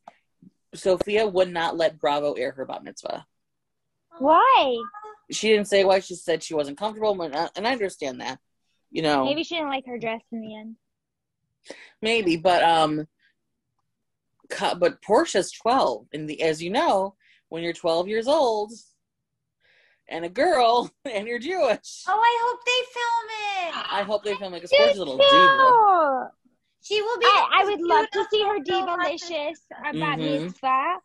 Sophia 0.73 1.27
would 1.27 1.51
not 1.51 1.75
let 1.75 1.99
Bravo 1.99 2.33
air 2.33 2.51
her 2.51 2.65
bat 2.65 2.83
mitzvah. 2.83 3.25
Why? 4.19 4.77
She 5.31 5.49
didn't 5.49 5.67
say 5.67 5.83
why. 5.83 5.99
She 5.99 6.15
said 6.15 6.41
she 6.43 6.53
wasn't 6.53 6.77
comfortable, 6.77 7.19
and 7.21 7.35
I, 7.35 7.49
and 7.55 7.67
I 7.67 7.71
understand 7.71 8.21
that. 8.21 8.39
You 8.91 9.01
know, 9.01 9.25
Maybe 9.25 9.43
she 9.43 9.55
didn't 9.55 9.69
like 9.69 9.85
her 9.87 9.99
dress 9.99 10.21
in 10.31 10.41
the 10.41 10.55
end. 10.55 10.75
maybe 12.01 12.37
but 12.37 12.63
um 12.63 13.07
but 14.79 14.99
portia's 15.03 15.51
12 15.51 16.07
and 16.13 16.27
the 16.27 16.41
as 16.41 16.63
you 16.63 16.71
know 16.71 17.13
when 17.49 17.61
you're 17.61 17.73
12 17.73 18.07
years 18.07 18.27
old 18.27 18.71
and 20.09 20.25
a 20.25 20.29
girl 20.29 20.89
and 21.05 21.27
you're 21.27 21.39
jewish 21.39 22.03
Oh, 22.07 22.19
I 22.19 22.39
hope 22.43 22.59
they 22.65 22.81
film 22.93 23.77
it. 23.79 23.91
i 23.91 24.03
hope 24.03 24.23
they 24.23 24.35
film 24.35 24.53
like 24.53 24.63
a 24.63 24.67
Dude, 24.67 24.77
portia's 24.77 24.97
a 24.97 24.99
little 24.99 25.17
diva. 25.17 26.31
She 26.81 27.01
will 27.01 27.19
be. 27.19 27.25
I, 27.25 27.59
I 27.61 27.65
would 27.65 27.81
love 27.81 28.09
to 28.13 28.25
see 28.31 28.41
her 28.43 28.55
beautiful, 28.63 28.87
so 28.87 28.97
much. 28.97 29.19
diva-licious 29.21 29.59
about 29.85 30.17
Mhm. 30.17 30.43
mitzvah. 30.43 30.95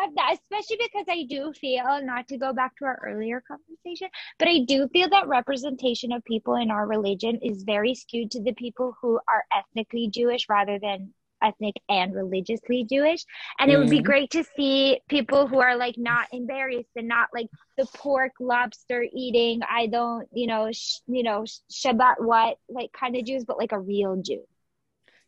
Love 0.00 0.10
that, 0.16 0.34
especially 0.34 0.78
because 0.82 1.06
I 1.08 1.24
do 1.28 1.52
feel, 1.52 2.00
not 2.04 2.28
to 2.28 2.38
go 2.38 2.52
back 2.52 2.76
to 2.76 2.84
our 2.84 3.00
earlier 3.04 3.42
conversation, 3.46 4.08
but 4.38 4.48
I 4.48 4.60
do 4.66 4.88
feel 4.88 5.08
that 5.10 5.28
representation 5.28 6.12
of 6.12 6.24
people 6.24 6.56
in 6.56 6.70
our 6.70 6.86
religion 6.86 7.38
is 7.42 7.62
very 7.64 7.94
skewed 7.94 8.30
to 8.32 8.42
the 8.42 8.54
people 8.54 8.96
who 9.00 9.20
are 9.28 9.44
ethnically 9.52 10.08
Jewish 10.08 10.48
rather 10.48 10.78
than 10.78 11.14
ethnic 11.42 11.74
and 11.88 12.14
religiously 12.14 12.84
Jewish. 12.90 13.24
And 13.58 13.70
it 13.70 13.78
would 13.78 13.90
be 13.90 14.00
Mhm. 14.00 14.04
great 14.04 14.30
to 14.30 14.44
see 14.56 15.00
people 15.08 15.46
who 15.46 15.60
are 15.60 15.76
like 15.76 15.96
not 15.96 16.26
embarrassed 16.32 16.90
and 16.96 17.08
not 17.08 17.28
like 17.32 17.48
the 17.76 17.86
pork 17.86 18.32
lobster 18.40 19.06
eating, 19.12 19.60
I 19.68 19.86
don't, 19.86 20.28
you 20.32 20.46
know, 20.48 20.72
sh- 20.72 21.00
you 21.06 21.22
know, 21.22 21.44
sh- 21.44 21.60
Shabbat 21.72 22.16
what, 22.20 22.58
like 22.68 22.92
kind 22.92 23.14
of 23.16 23.24
Jews, 23.24 23.44
but 23.44 23.58
like 23.58 23.72
a 23.72 23.78
real 23.80 24.16
Jew. 24.20 24.44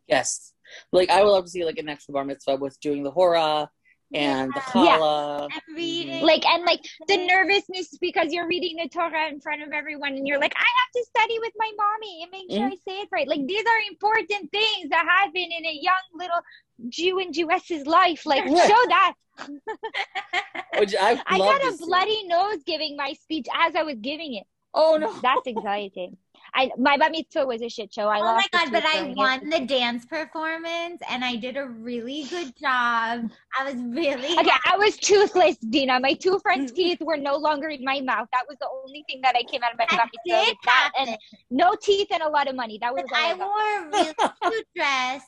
yes 0.06 0.52
like 0.92 1.10
i 1.10 1.22
would 1.22 1.30
love 1.30 1.44
to 1.44 1.50
see 1.50 1.64
like 1.64 1.78
an 1.78 1.88
extra 1.88 2.12
bar 2.12 2.24
mitzvah 2.24 2.56
with 2.56 2.78
doing 2.80 3.02
the 3.02 3.10
hora 3.10 3.70
and 4.12 4.52
the 4.52 4.60
challah 4.60 5.48
I'm 5.52 5.74
reading. 5.74 6.22
like 6.22 6.44
and 6.46 6.64
like 6.64 6.80
the 7.06 7.14
mm-hmm. 7.14 7.26
nervousness 7.26 7.96
because 8.00 8.32
you're 8.32 8.48
reading 8.48 8.76
the 8.76 8.88
Torah 8.88 9.28
in 9.28 9.40
front 9.40 9.62
of 9.62 9.72
everyone 9.72 10.14
and 10.14 10.26
you're 10.26 10.40
like, 10.40 10.54
I 10.56 10.58
have 10.58 10.92
to 10.94 11.04
study 11.08 11.38
with 11.38 11.52
my 11.56 11.70
mommy 11.76 12.22
and 12.22 12.30
make 12.32 12.50
sure 12.50 12.66
mm-hmm. 12.66 12.72
I 12.72 12.92
say 12.92 13.00
it 13.02 13.08
right. 13.12 13.28
Like 13.28 13.46
these 13.46 13.64
are 13.64 13.80
important 13.90 14.50
things 14.50 14.90
that 14.90 15.04
happen 15.06 15.36
in 15.36 15.66
a 15.66 15.78
young 15.80 15.94
little 16.14 16.40
Jew 16.88 17.18
and 17.20 17.32
Jewess's 17.32 17.86
life. 17.86 18.26
Like 18.26 18.44
Yeah. 18.46 18.66
show 18.66 18.84
that. 18.88 19.14
which 20.78 20.94
i 21.00 21.20
I 21.26 21.36
love 21.38 21.52
got 21.52 21.62
to 21.62 21.68
a 21.68 21.72
see. 21.72 21.84
bloody 21.86 22.26
nose 22.26 22.58
giving 22.66 22.96
my 22.96 23.14
speech 23.14 23.46
as 23.54 23.74
I 23.74 23.84
was 23.84 23.96
giving 24.00 24.34
it. 24.34 24.46
oh 24.74 24.98
no 25.00 25.12
That's 25.20 25.46
exciting. 25.46 26.16
I 26.54 26.70
my 26.78 26.96
bat 26.96 27.12
mitzvah 27.12 27.46
was 27.46 27.62
a 27.62 27.68
shit 27.68 27.92
show. 27.92 28.08
I 28.08 28.18
oh 28.18 28.22
my 28.22 28.32
lost 28.32 28.48
the 28.52 28.58
god! 28.58 28.72
But 28.72 28.84
I 28.86 28.92
during 28.98 29.10
it. 29.12 29.16
won 29.16 29.50
the 29.50 29.60
dance 29.60 30.04
performance, 30.06 31.00
and 31.08 31.24
I 31.24 31.36
did 31.36 31.56
a 31.56 31.66
really 31.66 32.24
good 32.24 32.56
job. 32.56 33.30
I 33.58 33.64
was 33.64 33.74
really 33.76 34.32
Okay, 34.38 34.50
I 34.66 34.76
was 34.76 34.96
toothless, 34.96 35.56
Dina. 35.58 36.00
My 36.00 36.14
two 36.14 36.38
front 36.40 36.74
teeth 36.74 36.98
were 37.00 37.16
no 37.16 37.36
longer 37.36 37.68
in 37.68 37.84
my 37.84 38.00
mouth. 38.00 38.28
That 38.32 38.44
was 38.48 38.56
the 38.60 38.68
only 38.84 39.04
thing 39.08 39.20
that 39.22 39.34
I 39.36 39.42
came 39.42 39.62
out 39.62 39.72
of 39.72 39.78
my 39.78 39.86
That 39.90 39.98
bat 39.98 40.10
mitzvah 40.26 40.44
did 40.46 40.56
that 40.64 40.92
and 40.98 41.16
no 41.50 41.74
teeth 41.80 42.08
and 42.12 42.22
a 42.22 42.28
lot 42.28 42.48
of 42.48 42.54
money. 42.56 42.78
That 42.80 42.94
was 42.94 43.04
But 43.08 43.16
I 43.18 43.30
I 43.30 43.36
got. 43.36 43.46
wore 43.48 43.78
a 43.78 43.90
really 43.90 44.14
cute 44.52 44.66
dress, 44.76 45.22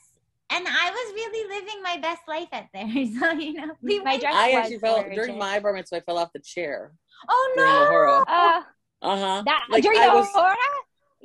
and 0.49 0.65
I 0.67 0.89
was 0.91 1.13
really 1.13 1.47
living 1.61 1.81
my 1.83 1.97
best 1.97 2.21
life 2.27 2.49
at 2.51 2.67
there. 2.73 2.85
So 3.19 3.31
you 3.31 3.53
know, 3.53 3.73
we 3.81 3.99
My 3.99 4.11
went- 4.11 4.21
dress 4.21 4.33
i 4.35 4.47
was 4.49 4.55
actually 4.55 4.79
fell 4.79 4.95
gorgeous. 5.01 5.15
during 5.15 5.37
my 5.37 5.59
bar 5.59 5.73
mitzvah 5.73 5.97
i 5.97 5.99
fell 6.01 6.17
off 6.17 6.31
the 6.33 6.39
chair 6.39 6.91
Oh 7.29 7.53
during 7.55 7.71
the 7.71 7.79
no! 7.79 8.23
Uh, 8.27 8.61
uh-huh 9.01 9.43
that 9.45 9.65
Like, 9.69 9.83
during 9.83 9.99
I 9.99 10.07
the 10.09 10.13
was- 10.15 10.29
Hora? 10.33 10.55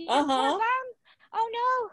Uh-huh. 0.06 0.58
Oh 1.34 1.50
no. 1.52 1.90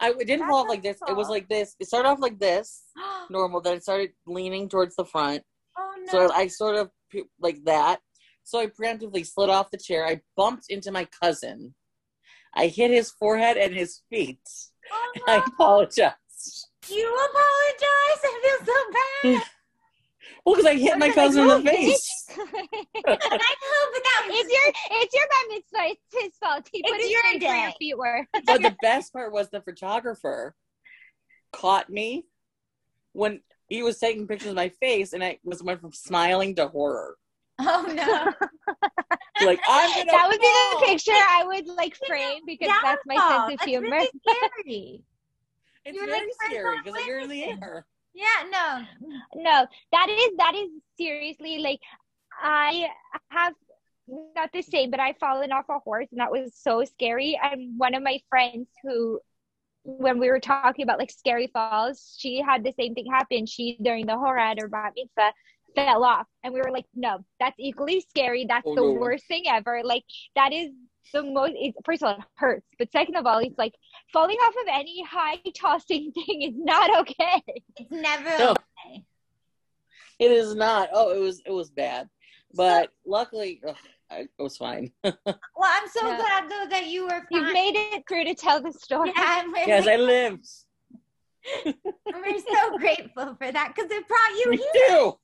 I 0.00 0.12
it 0.12 0.26
didn't 0.26 0.46
fall 0.46 0.62
off 0.62 0.68
like 0.68 0.82
this. 0.82 0.98
It 1.08 1.16
was 1.16 1.28
like 1.28 1.48
this. 1.48 1.74
It 1.80 1.88
started 1.88 2.08
off 2.08 2.20
like 2.20 2.38
this, 2.38 2.82
normal. 3.30 3.60
Then 3.60 3.76
it 3.76 3.82
started 3.82 4.10
leaning 4.26 4.68
towards 4.68 4.94
the 4.96 5.04
front. 5.04 5.42
Oh 5.76 5.94
no! 6.04 6.12
So 6.12 6.32
I 6.32 6.46
sort 6.46 6.76
of 6.76 6.90
like 7.40 7.64
that. 7.64 8.00
So 8.44 8.60
I 8.60 8.66
preemptively 8.66 9.26
slid 9.26 9.50
off 9.50 9.70
the 9.70 9.78
chair. 9.78 10.06
I 10.06 10.20
bumped 10.36 10.66
into 10.68 10.90
my 10.92 11.06
cousin. 11.20 11.74
I 12.54 12.68
hit 12.68 12.90
his 12.90 13.10
forehead 13.10 13.56
and 13.56 13.74
his 13.74 14.02
feet. 14.08 14.40
Oh, 14.90 15.12
I 15.26 15.36
no. 15.38 15.44
apologized. 15.46 16.68
You 16.88 17.06
apologize. 17.14 18.20
I 18.24 18.40
feel 18.42 18.66
so 18.66 19.38
bad. 19.38 19.42
Well, 20.48 20.56
because 20.56 20.70
I 20.70 20.76
hit 20.76 20.98
my 20.98 21.06
Like, 21.08 21.14
cousin 21.14 21.42
in 21.42 21.48
the 21.48 21.54
"Oh, 21.56 21.62
face. 21.62 22.24
bitch." 22.30 22.38
I 22.38 22.42
know, 22.42 23.82
but 23.92 24.02
that 24.02 24.24
was 24.26 24.36
it's 24.40 24.52
your 24.52 25.00
it's 25.02 25.14
your 25.14 25.24
bar 25.28 25.44
mitzvah. 25.50 25.92
It's 25.92 26.22
his 26.24 26.32
fault. 26.38 26.68
He 26.72 26.82
put 26.82 26.92
It's 26.94 27.02
his 27.04 27.10
your 27.12 27.22
face 27.22 27.42
where 27.42 27.56
your 27.60 27.68
day. 27.70 27.76
feet 27.78 27.98
were. 27.98 28.26
But 28.46 28.62
the 28.62 28.76
best 28.82 29.12
part 29.12 29.30
was 29.32 29.50
the 29.50 29.60
photographer 29.60 30.54
caught 31.52 31.90
me 31.90 32.24
when 33.12 33.42
he 33.68 33.82
was 33.82 33.98
taking 33.98 34.26
pictures 34.26 34.48
of 34.48 34.56
my 34.56 34.70
face, 34.70 35.12
and 35.12 35.22
I 35.22 35.38
was 35.44 35.62
went 35.62 35.82
from 35.82 35.92
smiling 35.92 36.54
to 36.56 36.68
horror. 36.68 37.16
Oh 37.58 37.84
no. 37.92 38.32
Like 39.44 39.60
I'm 39.68 39.90
gonna 39.90 40.10
that 40.10 40.28
would 40.30 40.40
be 40.40 40.46
the 40.46 40.86
picture 40.86 41.12
I 41.12 41.44
would 41.46 41.66
like 41.66 41.94
frame 42.06 42.40
because 42.46 42.70
that's 42.82 43.02
my 43.04 43.16
Downfall. 43.16 43.48
sense 43.48 43.60
of 43.62 43.68
humor. 43.68 43.90
really 43.90 44.10
scary. 44.26 45.02
It's 45.84 45.94
You're 45.96 46.06
very 46.06 46.20
like 46.20 46.32
scary 46.46 46.62
Frank 46.62 46.84
because 46.86 47.06
you're 47.06 47.18
in 47.18 47.28
the 47.28 47.44
air. 47.44 47.84
Yeah, 48.18 48.48
no. 48.50 48.84
no, 49.42 49.66
that 49.92 50.08
is 50.10 50.30
that 50.38 50.54
is 50.56 50.70
seriously 50.96 51.58
like 51.58 51.80
I 52.42 52.88
have 53.30 53.54
not 54.08 54.50
the 54.52 54.62
same, 54.62 54.90
but 54.90 55.00
I've 55.00 55.18
fallen 55.18 55.52
off 55.52 55.66
a 55.68 55.78
horse 55.78 56.08
and 56.10 56.20
that 56.20 56.32
was 56.32 56.52
so 56.54 56.84
scary. 56.84 57.38
And 57.42 57.78
one 57.78 57.94
of 57.94 58.02
my 58.02 58.18
friends 58.28 58.68
who 58.82 59.20
when 59.84 60.18
we 60.18 60.28
were 60.28 60.40
talking 60.40 60.82
about 60.82 60.98
like 60.98 61.10
scary 61.10 61.48
falls, 61.52 62.16
she 62.18 62.42
had 62.42 62.64
the 62.64 62.72
same 62.78 62.94
thing 62.94 63.06
happen. 63.10 63.46
She 63.46 63.78
during 63.80 64.06
the 64.06 64.14
horad 64.14 64.60
or 64.62 64.68
bat 64.68 64.92
mitzvah 64.96 65.32
fell 65.74 66.02
off, 66.04 66.26
and 66.42 66.52
we 66.52 66.60
were 66.60 66.70
like, 66.72 66.86
"No, 66.94 67.24
that's 67.38 67.56
equally 67.58 68.00
scary. 68.00 68.46
That's 68.46 68.66
Oh, 68.66 68.74
the 68.74 68.82
no. 68.82 68.92
worst 68.92 69.26
thing 69.28 69.44
ever. 69.48 69.82
Like 69.84 70.04
that 70.34 70.52
is 70.52 70.70
the 71.12 71.22
most. 71.22 71.52
It, 71.56 71.74
first 71.84 72.02
of 72.02 72.08
all, 72.08 72.18
it 72.18 72.24
hurts, 72.36 72.66
but 72.78 72.90
second 72.92 73.16
of 73.16 73.26
all, 73.26 73.38
it's 73.38 73.58
like 73.58 73.74
falling 74.12 74.36
off 74.38 74.54
of 74.62 74.68
any 74.72 75.02
high 75.04 75.40
tossing 75.56 76.12
thing 76.26 76.42
is 76.42 76.54
not 76.56 76.90
okay. 77.00 77.42
It's 77.76 77.90
never 77.90 78.38
No. 78.38 78.50
okay. 78.52 79.04
It 80.18 80.30
is 80.32 80.54
not. 80.54 80.90
Oh, 80.92 81.10
it 81.14 81.20
was 81.20 81.40
it 81.46 81.52
was 81.52 81.70
bad, 81.70 82.08
but 82.54 82.90
luckily 83.06 83.60
ugh, 83.66 83.76
I, 84.10 84.16
it 84.20 84.30
was 84.38 84.56
fine. 84.56 84.92
Well, 85.04 85.70
I'm 85.72 85.88
so 85.88 86.06
Yeah. 86.08 86.16
glad 86.16 86.50
though 86.50 86.66
that 86.70 86.86
you 86.86 87.06
were 87.06 87.22
You've 87.30 87.52
made 87.52 87.74
it 87.76 88.04
through 88.08 88.24
to 88.24 88.34
tell 88.34 88.60
the 88.62 88.72
story. 88.72 89.12
yeah, 89.16 89.24
I'm 89.42 89.52
really, 89.52 89.68
yes, 89.68 89.86
I 89.86 89.96
lived. 89.96 90.46
we're 91.64 92.38
so 92.38 92.78
grateful 92.78 93.34
for 93.36 93.50
that 93.52 93.72
because 93.74 93.90
it 93.90 94.06
brought 94.06 94.30
you 94.38 94.50
Me 94.50 94.56
here. 94.56 94.88
too. 94.88 95.18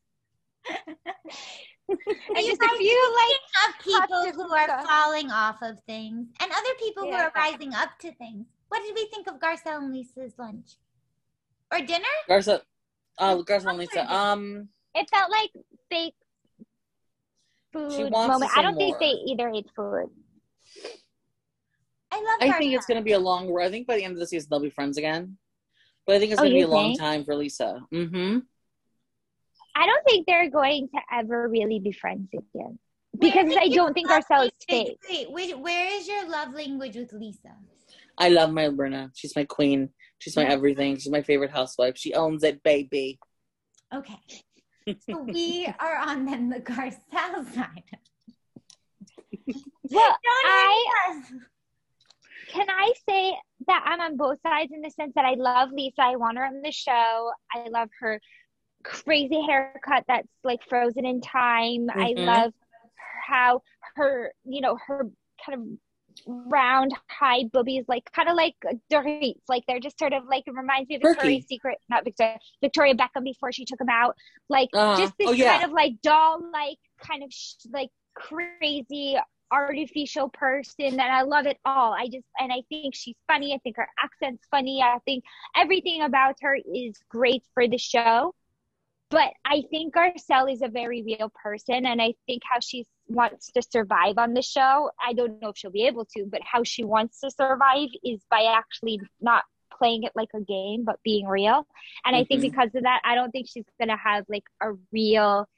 and 1.88 1.98
You 2.36 2.46
just 2.46 2.62
a 2.62 2.66
guys 2.66 2.76
few 2.78 3.16
like 3.16 3.68
Of 3.68 3.84
people 3.84 4.44
who 4.44 4.52
are 4.54 4.64
stuff. 4.64 4.86
falling 4.86 5.30
off 5.30 5.58
of 5.62 5.78
things 5.86 6.28
and 6.40 6.50
other 6.50 6.74
people 6.78 7.04
who 7.04 7.12
are 7.12 7.32
rising 7.34 7.74
up 7.74 7.98
to 8.00 8.12
things. 8.12 8.46
What 8.68 8.82
did 8.82 8.94
we 8.94 9.06
think 9.06 9.26
of 9.28 9.38
Garcelle 9.38 9.78
and 9.78 9.92
Lisa's 9.92 10.34
lunch? 10.38 10.76
Or 11.72 11.80
dinner? 11.80 12.04
Garza, 12.28 12.62
uh, 13.18 13.36
Garza 13.42 13.68
and 13.68 13.78
Lisa. 13.78 14.12
Um, 14.12 14.68
it 14.94 15.08
felt 15.10 15.30
like 15.30 15.50
fake 15.90 16.14
food 17.72 17.92
She 17.92 18.04
wants 18.04 18.28
moment. 18.28 18.50
I 18.56 18.62
don't 18.62 18.76
think 18.76 18.98
they 18.98 19.12
either 19.32 19.48
ate 19.48 19.68
food. 19.76 20.08
I 22.12 22.16
love 22.16 22.38
I 22.40 22.58
think 22.58 22.74
it's 22.74 22.86
going 22.86 22.98
to 22.98 23.04
be 23.04 23.12
a 23.12 23.18
long. 23.18 23.52
I 23.60 23.68
think 23.70 23.86
by 23.86 23.96
the 23.96 24.04
end 24.04 24.12
of 24.14 24.20
the 24.20 24.26
season 24.26 24.48
they'll 24.50 24.60
be 24.60 24.70
friends 24.70 24.96
again. 24.98 25.36
But 26.06 26.16
I 26.16 26.18
think 26.20 26.32
it's 26.32 26.40
Oh, 26.40 26.44
going 26.44 26.52
to 26.52 26.56
be 26.56 26.60
you 26.60 26.66
a 26.66 26.68
long 26.68 26.96
time 26.96 27.24
for 27.24 27.34
Lisa. 27.34 27.80
Mm-hmm. 27.92 28.38
I 29.74 29.86
don't 29.86 30.04
think 30.04 30.26
they're 30.26 30.50
going 30.50 30.88
to 30.94 31.00
ever 31.12 31.48
really 31.48 31.80
be 31.80 31.92
friends 31.92 32.28
again 32.32 32.78
because 33.18 33.54
I 33.56 33.68
don't 33.68 33.92
think 33.94 34.08
love 34.08 34.24
Garcelle 34.24 34.46
is 34.46 34.52
language- 34.68 34.98
fake. 34.98 34.98
Wait, 35.08 35.30
wait, 35.30 35.58
where 35.58 35.96
is 35.96 36.06
your 36.06 36.28
love 36.28 36.54
language 36.54 36.96
with 36.96 37.12
Lisa? 37.12 37.56
I 38.16 38.28
love 38.28 38.52
my 38.52 38.68
Bruna. 38.68 39.10
She's 39.14 39.34
my 39.34 39.44
queen. 39.44 39.90
She's 40.18 40.36
my 40.36 40.44
everything. 40.44 40.96
She's 40.96 41.10
my 41.10 41.22
favorite 41.22 41.50
housewife. 41.50 41.96
She 41.96 42.14
owns 42.14 42.44
it, 42.44 42.62
baby. 42.62 43.18
Okay. 43.92 44.18
So 45.08 45.22
we 45.22 45.66
are 45.80 45.96
on 45.96 46.24
then 46.24 46.48
the 46.48 46.60
Garcelle 46.60 47.52
side. 47.54 47.82
Well, 49.90 50.16
I 50.26 51.22
can 52.48 52.66
I 52.70 52.92
say 53.08 53.36
that 53.66 53.82
I'm 53.84 54.00
on 54.00 54.16
both 54.16 54.38
sides 54.42 54.70
in 54.72 54.80
the 54.80 54.90
sense 54.90 55.12
that 55.16 55.24
I 55.24 55.34
love 55.34 55.70
Lisa. 55.72 56.02
I 56.02 56.16
want 56.16 56.38
her 56.38 56.44
on 56.44 56.62
the 56.62 56.70
show. 56.70 57.32
I 57.52 57.68
love 57.68 57.88
her 58.00 58.20
crazy 58.84 59.40
haircut 59.42 60.04
that's 60.08 60.28
like 60.44 60.60
frozen 60.68 61.04
in 61.06 61.20
time. 61.20 61.88
I 61.90 62.14
Mhm. 62.16 62.26
love 62.26 62.52
how 63.26 63.62
her, 63.96 64.32
you 64.44 64.60
know, 64.60 64.76
her 64.86 65.08
kind 65.44 65.60
of 65.60 65.78
round 66.26 66.92
high 67.10 67.44
boobies, 67.52 67.84
like 67.88 68.10
kind 68.12 68.28
of 68.28 68.36
like 68.36 68.54
Dorit. 68.92 69.34
Like 69.48 69.64
they're 69.66 69.80
just 69.80 69.98
sort 69.98 70.12
of 70.12 70.24
like 70.26 70.44
it 70.46 70.54
reminds 70.54 70.88
me 70.88 70.96
of 70.96 71.02
Perky. 71.02 71.16
Victoria's 71.16 71.46
Secret, 71.48 71.78
not 71.88 72.04
Victoria, 72.04 72.38
Victoria 72.60 72.94
Beckham 72.94 73.24
before 73.24 73.52
she 73.52 73.64
took 73.64 73.78
them 73.78 73.88
out. 73.88 74.16
Like 74.48 74.68
Uh-huh. 74.72 74.96
just 74.96 75.14
this 75.18 75.28
Oh, 75.28 75.32
yeah. 75.32 75.58
kind 75.58 75.64
of 75.64 75.72
like 75.72 76.00
doll, 76.02 76.40
like 76.52 76.78
kind 77.02 77.22
of 77.24 77.32
sh- 77.32 77.66
like 77.72 77.90
crazy 78.14 79.16
artificial 79.52 80.28
person 80.30 80.86
and 80.86 81.00
I 81.00 81.22
love 81.22 81.46
it 81.46 81.58
all. 81.64 81.92
I 81.92 82.06
just 82.06 82.26
and 82.38 82.52
I 82.52 82.62
think 82.68 82.94
she's 82.94 83.16
funny. 83.28 83.54
I 83.54 83.58
think 83.58 83.76
her 83.76 83.88
accent's 84.02 84.44
funny. 84.50 84.82
I 84.82 84.98
think 85.04 85.24
everything 85.56 86.02
about 86.02 86.36
her 86.42 86.56
is 86.74 86.96
great 87.08 87.42
for 87.54 87.68
the 87.68 87.78
show. 87.78 88.34
But 89.14 89.32
I 89.44 89.62
think 89.70 89.94
Garcelle 89.94 90.52
is 90.52 90.60
a 90.62 90.68
very 90.68 91.02
real 91.02 91.30
person 91.42 91.86
and 91.86 92.02
I 92.02 92.14
think 92.26 92.42
how 92.50 92.58
she 92.60 92.84
wants 93.08 93.52
to 93.52 93.62
survive 93.62 94.18
on 94.18 94.34
the 94.34 94.42
show, 94.42 94.90
I 95.04 95.12
don't 95.12 95.40
know 95.40 95.50
if 95.50 95.56
she'll 95.56 95.70
be 95.70 95.86
able 95.86 96.04
to, 96.16 96.26
but 96.26 96.40
how 96.42 96.64
she 96.64 96.84
wants 96.84 97.20
to 97.20 97.30
survive 97.30 97.88
is 98.02 98.20
by 98.28 98.44
actually 98.44 99.00
not 99.20 99.44
playing 99.78 100.02
it 100.02 100.12
like 100.14 100.30
a 100.34 100.40
game 100.40 100.84
but 100.84 100.98
being 101.04 101.26
real. 101.26 101.66
And 102.04 102.16
I 102.16 102.24
think 102.24 102.40
Mhm. 102.40 102.50
because 102.50 102.74
of 102.74 102.82
that, 102.82 103.00
I 103.04 103.14
don't 103.14 103.30
think 103.30 103.48
she's 103.48 103.64
going 103.78 103.88
to 103.88 103.96
have 103.96 104.24
like 104.28 104.44
a 104.60 104.72
real 104.92 105.48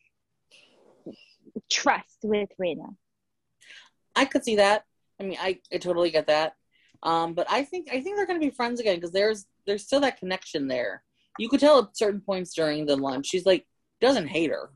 trust 1.70 2.18
with 2.22 2.50
Rinna. 2.60 2.96
I 4.14 4.24
could 4.26 4.44
see 4.44 4.56
that. 4.56 4.84
I 5.18 5.22
mean, 5.24 5.38
I, 5.40 5.60
I 5.72 5.78
totally 5.78 6.10
get 6.10 6.26
that. 6.26 6.56
Um, 7.02 7.34
but 7.34 7.46
I 7.50 7.64
think 7.64 7.88
I 7.88 8.00
think 8.00 8.16
they're 8.16 8.26
going 8.26 8.40
to 8.40 8.46
be 8.46 8.50
friends 8.50 8.80
again 8.80 8.96
because 8.96 9.12
there's 9.12 9.46
there's 9.66 9.84
still 9.84 10.00
that 10.00 10.18
connection 10.18 10.66
there. 10.68 11.02
You 11.38 11.48
could 11.48 11.60
tell 11.60 11.78
at 11.80 11.96
certain 11.96 12.20
points 12.20 12.54
during 12.54 12.86
the 12.86 12.96
lunch, 12.96 13.26
she's 13.26 13.46
like 13.46 13.66
doesn't 14.00 14.26
hate 14.28 14.50
her. 14.50 14.70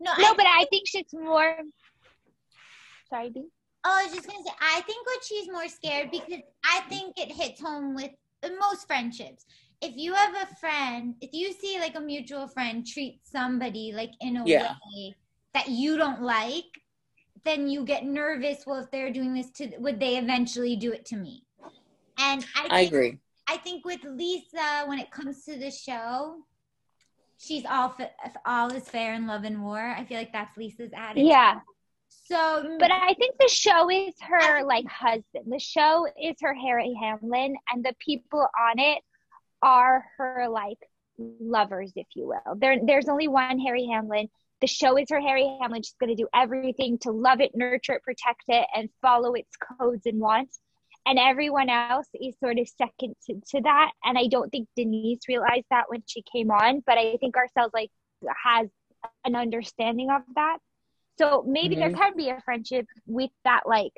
No, 0.00 0.12
No, 0.18 0.30
I, 0.30 0.34
but 0.36 0.46
I 0.46 0.66
think 0.70 0.86
she's 0.86 1.12
more. 1.12 1.56
Sorry, 3.08 3.30
B. 3.30 3.44
oh, 3.84 3.98
I 3.98 4.04
was 4.04 4.14
just 4.14 4.26
gonna 4.26 4.42
say, 4.44 4.52
I 4.60 4.80
think 4.82 5.06
what 5.06 5.24
she's 5.24 5.48
more 5.50 5.68
scared 5.68 6.10
because 6.10 6.40
I 6.64 6.80
think 6.88 7.18
it 7.18 7.32
hits 7.32 7.60
home 7.60 7.94
with 7.94 8.10
most 8.58 8.86
friendships. 8.86 9.44
If 9.82 9.96
you 9.96 10.14
have 10.14 10.34
a 10.34 10.54
friend, 10.56 11.14
if 11.20 11.30
you 11.32 11.52
see 11.52 11.78
like 11.80 11.96
a 11.96 12.00
mutual 12.00 12.46
friend 12.48 12.86
treat 12.86 13.20
somebody 13.24 13.92
like 13.94 14.12
in 14.20 14.36
a 14.36 14.44
Yeah. 14.46 14.74
way 14.94 15.14
that 15.54 15.68
you 15.68 15.96
don't 15.96 16.22
like, 16.22 16.64
then 17.44 17.68
you 17.68 17.84
get 17.84 18.04
nervous. 18.04 18.64
Well, 18.66 18.80
if 18.80 18.90
they're 18.90 19.12
doing 19.12 19.34
this 19.34 19.50
to, 19.52 19.70
would 19.78 19.98
they 19.98 20.18
eventually 20.18 20.76
do 20.76 20.92
it 20.92 21.04
to 21.06 21.16
me? 21.16 21.44
And 22.18 22.44
I, 22.54 22.60
think, 22.60 22.72
I 22.72 22.80
agree. 22.80 23.18
I 23.50 23.56
think 23.56 23.84
with 23.84 24.04
Lisa, 24.04 24.84
when 24.86 25.00
it 25.00 25.10
comes 25.10 25.44
to 25.46 25.58
the 25.58 25.72
show, 25.72 26.36
she's 27.36 27.64
all 27.68 27.96
all 28.46 28.72
is 28.72 28.88
fair 28.88 29.14
in 29.14 29.26
love 29.26 29.42
and 29.42 29.60
war. 29.60 29.80
I 29.80 30.04
feel 30.04 30.18
like 30.18 30.32
that's 30.32 30.56
Lisa's 30.56 30.92
attitude. 30.96 31.26
Yeah, 31.26 31.58
So, 32.08 32.76
but 32.78 32.92
I 32.92 33.12
think 33.14 33.34
the 33.40 33.48
show 33.48 33.90
is 33.90 34.14
her 34.20 34.62
like 34.62 34.86
husband. 34.86 35.46
The 35.46 35.58
show 35.58 36.06
is 36.22 36.36
her 36.42 36.54
Harry 36.54 36.94
Hamlin, 37.02 37.56
and 37.72 37.84
the 37.84 37.94
people 37.98 38.40
on 38.70 38.78
it 38.78 39.02
are 39.62 40.04
her 40.16 40.46
like 40.48 40.78
lovers, 41.18 41.92
if 41.96 42.06
you 42.14 42.28
will. 42.28 42.54
There, 42.56 42.78
there's 42.86 43.08
only 43.08 43.26
one 43.26 43.58
Harry 43.58 43.88
Hamlin. 43.92 44.28
The 44.60 44.68
show 44.68 44.96
is 44.96 45.08
her 45.10 45.20
Harry 45.20 45.58
Hamlin. 45.60 45.82
She's 45.82 45.96
going 45.98 46.14
to 46.14 46.22
do 46.22 46.28
everything 46.32 46.98
to 46.98 47.10
love 47.10 47.40
it, 47.40 47.50
nurture 47.56 47.94
it, 47.94 48.04
protect 48.04 48.44
it, 48.46 48.68
and 48.76 48.88
follow 49.02 49.32
its 49.34 49.56
codes 49.56 50.06
and 50.06 50.20
wants. 50.20 50.60
And 51.10 51.18
everyone 51.18 51.68
else 51.68 52.06
is 52.14 52.36
sort 52.38 52.60
of 52.60 52.68
second 52.68 53.16
to, 53.26 53.34
to 53.50 53.60
that. 53.62 53.90
And 54.04 54.16
I 54.16 54.28
don't 54.28 54.48
think 54.48 54.68
Denise 54.76 55.18
realized 55.26 55.66
that 55.70 55.86
when 55.88 56.04
she 56.06 56.22
came 56.22 56.52
on, 56.52 56.84
but 56.86 56.98
I 56.98 57.16
think 57.16 57.36
ourselves 57.36 57.74
like 57.74 57.90
has 58.44 58.68
an 59.24 59.34
understanding 59.34 60.08
of 60.12 60.22
that. 60.36 60.58
So 61.18 61.42
maybe 61.48 61.74
there 61.74 61.90
Mhm. 61.90 61.96
can 61.96 62.16
be 62.16 62.28
a 62.30 62.40
friendship 62.42 62.86
with 63.06 63.32
that 63.42 63.62
like 63.66 63.92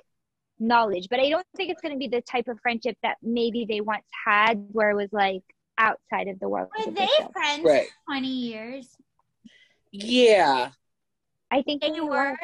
knowledge, 0.59 1.09
but 1.11 1.21
I 1.21 1.29
don't 1.29 1.47
think 1.55 1.71
it's 1.71 1.83
going 1.83 1.93
to 1.93 1.99
be 1.99 2.09
the 2.09 2.23
type 2.23 2.49
of 2.49 2.59
friendship 2.61 2.97
that 3.03 3.19
maybe 3.21 3.67
they 3.69 3.83
once 3.83 4.07
had, 4.25 4.55
where 4.73 4.91
it 4.91 4.97
was 4.97 5.13
like 5.13 5.43
outside 5.77 6.29
of 6.29 6.41
the 6.41 6.49
world. 6.49 6.71
were 6.87 6.93
they 6.93 7.09
friends 7.33 7.63
Right. 7.65 7.89
for 8.07 8.13
20 8.13 8.29
years? 8.29 8.97
Yeah. 9.91 10.71
I 11.53 11.61
think 11.63 11.83
They 11.83 11.91
they 11.91 12.01
were. 12.01 12.35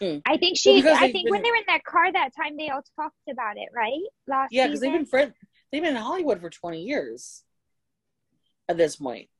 I 0.26 0.36
think 0.36 0.58
she. 0.58 0.76
because 0.76 0.98
I 0.98 1.06
they've 1.06 1.12
think 1.12 1.30
when 1.30 1.42
they 1.42 1.50
were 1.50 1.56
in 1.56 1.62
that 1.66 1.82
car 1.82 2.12
that 2.12 2.30
time, 2.36 2.58
they 2.58 2.68
all 2.68 2.82
talked 2.94 3.16
about 3.30 3.56
it, 3.56 3.70
right? 3.74 4.02
Last 4.26 4.52
Yeah, 4.52 4.66
because 4.66 4.80
they've 4.80 4.92
been 4.92 5.06
friends. 5.06 5.32
They've 5.72 5.82
been 5.82 5.96
in 5.96 6.02
Hollywood 6.02 6.40
for 6.40 6.50
twenty 6.50 6.82
years. 6.82 7.42
At 8.68 8.76
this 8.76 8.96
point, 8.96 9.30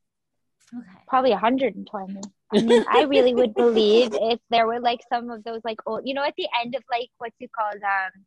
Okay. 0.74 1.00
probably 1.06 1.32
120. 1.32 2.20
I 2.50 2.60
mean, 2.62 2.84
I 2.88 3.02
really 3.02 3.34
would 3.34 3.54
believe 3.54 4.08
if 4.14 4.40
there 4.48 4.66
were 4.66 4.80
like 4.80 5.00
some 5.12 5.28
of 5.28 5.44
those 5.44 5.60
like 5.64 5.80
old, 5.84 6.00
you 6.06 6.14
know, 6.14 6.24
at 6.24 6.32
the 6.38 6.48
end 6.62 6.74
of 6.74 6.82
like 6.90 7.10
what's 7.18 7.36
it 7.38 7.50
called, 7.52 7.82
um, 7.82 8.24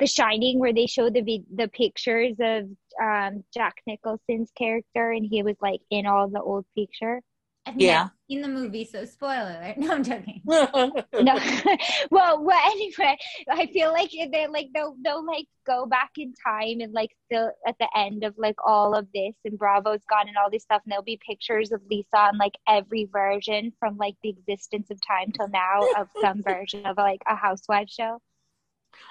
The 0.00 0.08
Shining, 0.08 0.58
where 0.58 0.72
they 0.74 0.86
show 0.86 1.10
the 1.10 1.22
the 1.54 1.68
pictures 1.68 2.34
of 2.40 2.64
um 3.00 3.44
Jack 3.54 3.74
Nicholson's 3.86 4.50
character, 4.58 5.12
and 5.12 5.24
he 5.24 5.44
was 5.44 5.54
like 5.62 5.80
in 5.90 6.06
all 6.06 6.28
the 6.28 6.42
old 6.42 6.66
picture. 6.76 7.22
I've 7.66 7.76
Yeah. 7.76 7.98
never 7.98 8.12
seen 8.28 8.42
the 8.42 8.48
movie, 8.48 8.84
so 8.84 9.04
spoiler 9.04 9.56
alert. 9.60 9.76
No, 9.78 9.92
I'm 9.94 10.04
joking. 10.04 10.42
No, 11.20 11.34
well, 12.10 12.42
well, 12.42 12.60
anyway, 12.72 13.16
I 13.50 13.66
feel 13.66 13.92
like 13.92 14.10
they 14.10 14.46
like 14.48 14.68
they'll 14.74 14.96
they'll 15.04 15.24
like 15.24 15.46
go 15.66 15.86
back 15.86 16.10
in 16.16 16.32
time 16.44 16.80
and 16.80 16.92
like 16.92 17.10
still 17.26 17.52
at 17.66 17.76
the 17.78 17.88
end 17.96 18.24
of 18.24 18.34
like 18.38 18.56
all 18.66 18.94
of 18.94 19.06
this, 19.14 19.34
and 19.44 19.58
Bravo's 19.58 20.04
gone 20.08 20.26
and 20.28 20.36
all 20.36 20.50
this 20.50 20.62
stuff, 20.64 20.82
and 20.84 20.90
there'll 20.90 21.04
be 21.04 21.20
pictures 21.24 21.70
of 21.70 21.80
Lisa 21.90 22.16
on 22.18 22.38
like 22.38 22.54
every 22.68 23.04
version 23.12 23.72
from 23.78 23.96
like 23.98 24.14
the 24.22 24.30
existence 24.30 24.90
of 24.90 24.98
time 25.06 25.30
till 25.32 25.48
now 25.48 25.86
of 25.96 26.08
some 26.20 26.42
version 26.42 26.86
of 26.86 26.96
like 26.96 27.20
a 27.28 27.36
housewife 27.36 27.90
show. 27.90 28.20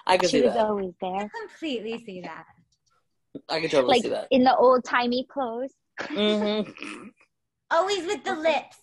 I 0.05 0.17
can 0.17 0.29
she 0.29 0.37
see 0.37 0.41
was 0.41 0.55
that. 0.55 0.65
always 0.65 0.93
I 1.03 1.07
there, 1.19 1.29
completely 1.39 2.03
see 2.05 2.21
that. 2.21 2.45
I 3.49 3.59
can 3.61 3.69
totally 3.69 3.93
like 3.93 4.03
see 4.03 4.09
that. 4.09 4.27
in 4.31 4.43
the 4.43 4.55
old 4.55 4.83
timey 4.83 5.25
clothes. 5.31 5.71
hmm 5.99 6.61
Always 7.71 8.05
with 8.05 8.23
the 8.23 8.35
lips. 8.35 8.77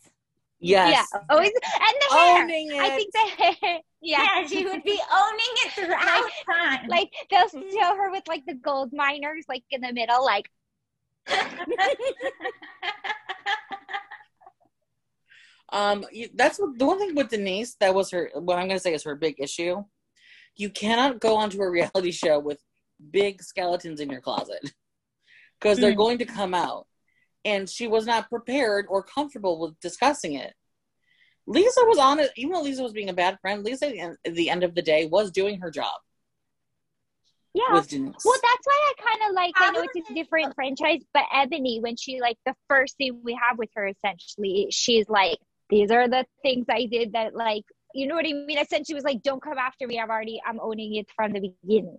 Yes. 0.60 1.08
Yeah, 1.12 1.20
always 1.30 1.50
and 1.50 1.94
the 2.00 2.16
hair. 2.16 2.42
Owning 2.42 2.72
it. 2.72 2.80
I 2.80 2.90
think 2.90 3.12
the 3.12 3.42
hair. 3.44 3.80
Yeah. 4.00 4.22
Yeah, 4.22 4.46
she 4.46 4.64
would 4.64 4.84
be 4.84 4.98
owning 5.12 5.54
it 5.66 5.72
throughout 5.72 6.30
time. 6.48 6.86
Like 6.88 7.12
they'll 7.30 7.48
show 7.48 7.96
her 7.96 8.12
with 8.12 8.22
like 8.28 8.44
the 8.46 8.54
gold 8.54 8.92
miners 8.92 9.44
like 9.48 9.64
in 9.72 9.80
the 9.80 9.92
middle, 9.92 10.24
like 10.24 10.48
Um, 15.70 16.04
that's 16.34 16.58
what 16.58 16.78
the 16.78 16.86
one 16.86 16.98
thing 16.98 17.14
with 17.14 17.28
Denise 17.28 17.74
that 17.80 17.94
was 17.94 18.10
her. 18.10 18.30
What 18.34 18.58
I'm 18.58 18.68
going 18.68 18.78
to 18.78 18.82
say 18.82 18.94
is 18.94 19.04
her 19.04 19.14
big 19.14 19.36
issue. 19.38 19.84
You 20.56 20.70
cannot 20.70 21.20
go 21.20 21.36
onto 21.36 21.60
a 21.60 21.70
reality 21.70 22.10
show 22.10 22.38
with 22.38 22.58
big 23.10 23.42
skeletons 23.42 24.00
in 24.00 24.10
your 24.10 24.20
closet 24.20 24.72
because 25.60 25.78
they're 25.78 25.92
Mm. 25.92 25.96
going 25.96 26.18
to 26.18 26.24
come 26.24 26.54
out, 26.54 26.86
and 27.44 27.68
she 27.68 27.86
was 27.86 28.06
not 28.06 28.28
prepared 28.28 28.86
or 28.88 29.02
comfortable 29.02 29.60
with 29.60 29.78
discussing 29.80 30.34
it. 30.34 30.54
Lisa 31.46 31.80
was 31.84 31.98
on 31.98 32.20
it, 32.20 32.30
even 32.36 32.52
though 32.52 32.62
Lisa 32.62 32.82
was 32.82 32.92
being 32.92 33.08
a 33.08 33.14
bad 33.14 33.38
friend. 33.40 33.64
Lisa, 33.64 33.96
at 33.96 34.34
the 34.34 34.50
end 34.50 34.64
of 34.64 34.74
the 34.74 34.82
day, 34.82 35.06
was 35.06 35.30
doing 35.30 35.60
her 35.60 35.70
job 35.70 35.94
yeah. 37.58 37.72
Well, 37.72 37.80
that's 37.82 37.94
why 37.94 38.12
I 38.24 38.92
kind 39.02 39.30
of 39.30 39.34
like. 39.34 39.52
I 39.56 39.70
know 39.70 39.86
it's 39.92 40.10
a 40.10 40.14
different 40.14 40.54
franchise, 40.54 41.02
but 41.12 41.24
Eboni, 41.34 41.82
when 41.82 41.96
she 41.96 42.20
like 42.20 42.36
the 42.46 42.54
first 42.68 42.96
thing 42.96 43.20
we 43.24 43.32
have 43.34 43.58
with 43.58 43.70
her, 43.74 43.86
essentially, 43.86 44.68
she's 44.70 45.08
like, 45.08 45.38
"These 45.70 45.90
are 45.90 46.08
the 46.08 46.26
things 46.42 46.66
I 46.70 46.86
did 46.86 47.12
that 47.12 47.34
like." 47.34 47.64
You 47.94 48.06
know 48.06 48.14
what 48.14 48.26
I 48.26 48.32
mean? 48.32 48.58
Essentially, 48.58 48.94
was 48.94 49.04
like, 49.04 49.22
"Don't 49.22 49.42
come 49.42 49.58
after 49.58 49.86
me. 49.86 49.98
I've 49.98 50.10
already, 50.10 50.40
I'm 50.46 50.60
owning 50.60 50.94
it 50.94 51.08
from 51.16 51.32
the 51.32 51.40
beginning." 51.40 51.98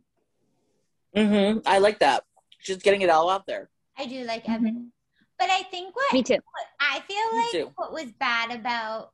Mm-hmm. 1.15 1.59
I 1.65 1.79
like 1.79 1.99
that. 1.99 2.23
Just 2.63 2.83
getting 2.83 3.01
it 3.01 3.09
all 3.09 3.29
out 3.29 3.47
there. 3.47 3.69
I 3.97 4.05
do 4.05 4.23
like 4.23 4.47
Evan. 4.47 4.91
But 5.39 5.49
I 5.49 5.63
think 5.63 5.95
what 5.95 6.13
Me 6.13 6.21
too. 6.21 6.37
I 6.79 6.99
feel 6.99 7.15
Me 7.33 7.39
like 7.39 7.51
too. 7.51 7.71
what 7.75 7.93
was 7.93 8.11
bad 8.19 8.51
about 8.51 9.11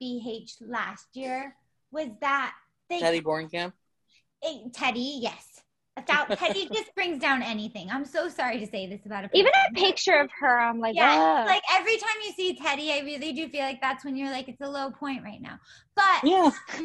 BH 0.00 0.56
last 0.60 1.06
year 1.14 1.56
was 1.90 2.08
that 2.20 2.54
they 2.90 3.00
Teddy 3.00 3.20
Bornkamp. 3.22 3.72
Eh, 4.44 4.58
Teddy, 4.72 5.18
yes. 5.22 5.62
A 5.98 6.04
thou- 6.06 6.34
Teddy 6.34 6.68
just 6.72 6.94
brings 6.94 7.20
down 7.20 7.42
anything. 7.42 7.88
I'm 7.90 8.04
so 8.04 8.28
sorry 8.28 8.58
to 8.60 8.66
say 8.66 8.86
this 8.88 9.00
about 9.06 9.24
a 9.24 9.30
Even 9.32 9.50
a 9.70 9.74
picture 9.74 10.18
of 10.20 10.30
her, 10.40 10.58
I'm 10.60 10.78
like, 10.78 10.94
Yeah, 10.94 11.40
"Ugh." 11.40 11.46
like 11.46 11.62
every 11.72 11.96
time 11.96 12.16
you 12.24 12.32
see 12.32 12.54
Teddy, 12.54 12.92
I 12.92 13.00
really 13.00 13.32
do 13.32 13.48
feel 13.48 13.62
like 13.62 13.80
that's 13.80 14.04
when 14.04 14.16
you're 14.16 14.30
like, 14.30 14.48
it's 14.48 14.60
a 14.60 14.68
low 14.68 14.90
point 14.90 15.22
right 15.24 15.40
now. 15.40 15.58
But 15.96 16.20
Yeah. 16.24 16.50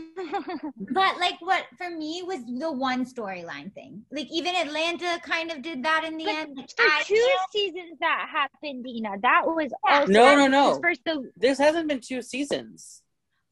but 0.91 1.18
like 1.20 1.36
what 1.39 1.66
for 1.78 1.89
me 1.89 2.24
was 2.26 2.39
the 2.45 2.72
one 2.72 3.05
storyline 3.05 3.74
thing. 3.74 4.03
Like 4.11 4.28
even 4.32 4.55
Atlanta 4.55 5.20
kind 5.24 5.51
of 5.51 5.61
did 5.61 5.84
that 5.84 6.03
in 6.03 6.18
the 6.18 6.26
But 6.26 6.36
end. 6.36 6.57
Like, 6.57 6.70
for 6.76 6.84
I 6.84 7.03
two 7.05 7.16
can't- 7.16 7.51
seasons 7.51 7.97
that 7.99 8.28
happened, 8.32 8.84
Dina. 8.84 9.11
That 9.22 9.43
was 9.45 9.72
Yeah. 9.88 9.99
also 9.99 10.11
No, 10.11 10.36
no, 10.36 10.47
no. 10.47 10.70
was 10.70 10.80
First, 10.82 11.01
the 11.05 11.32
This 11.38 11.57
hasn't 11.59 11.88
been 11.88 11.99
two 12.01 12.22
seasons. 12.22 13.01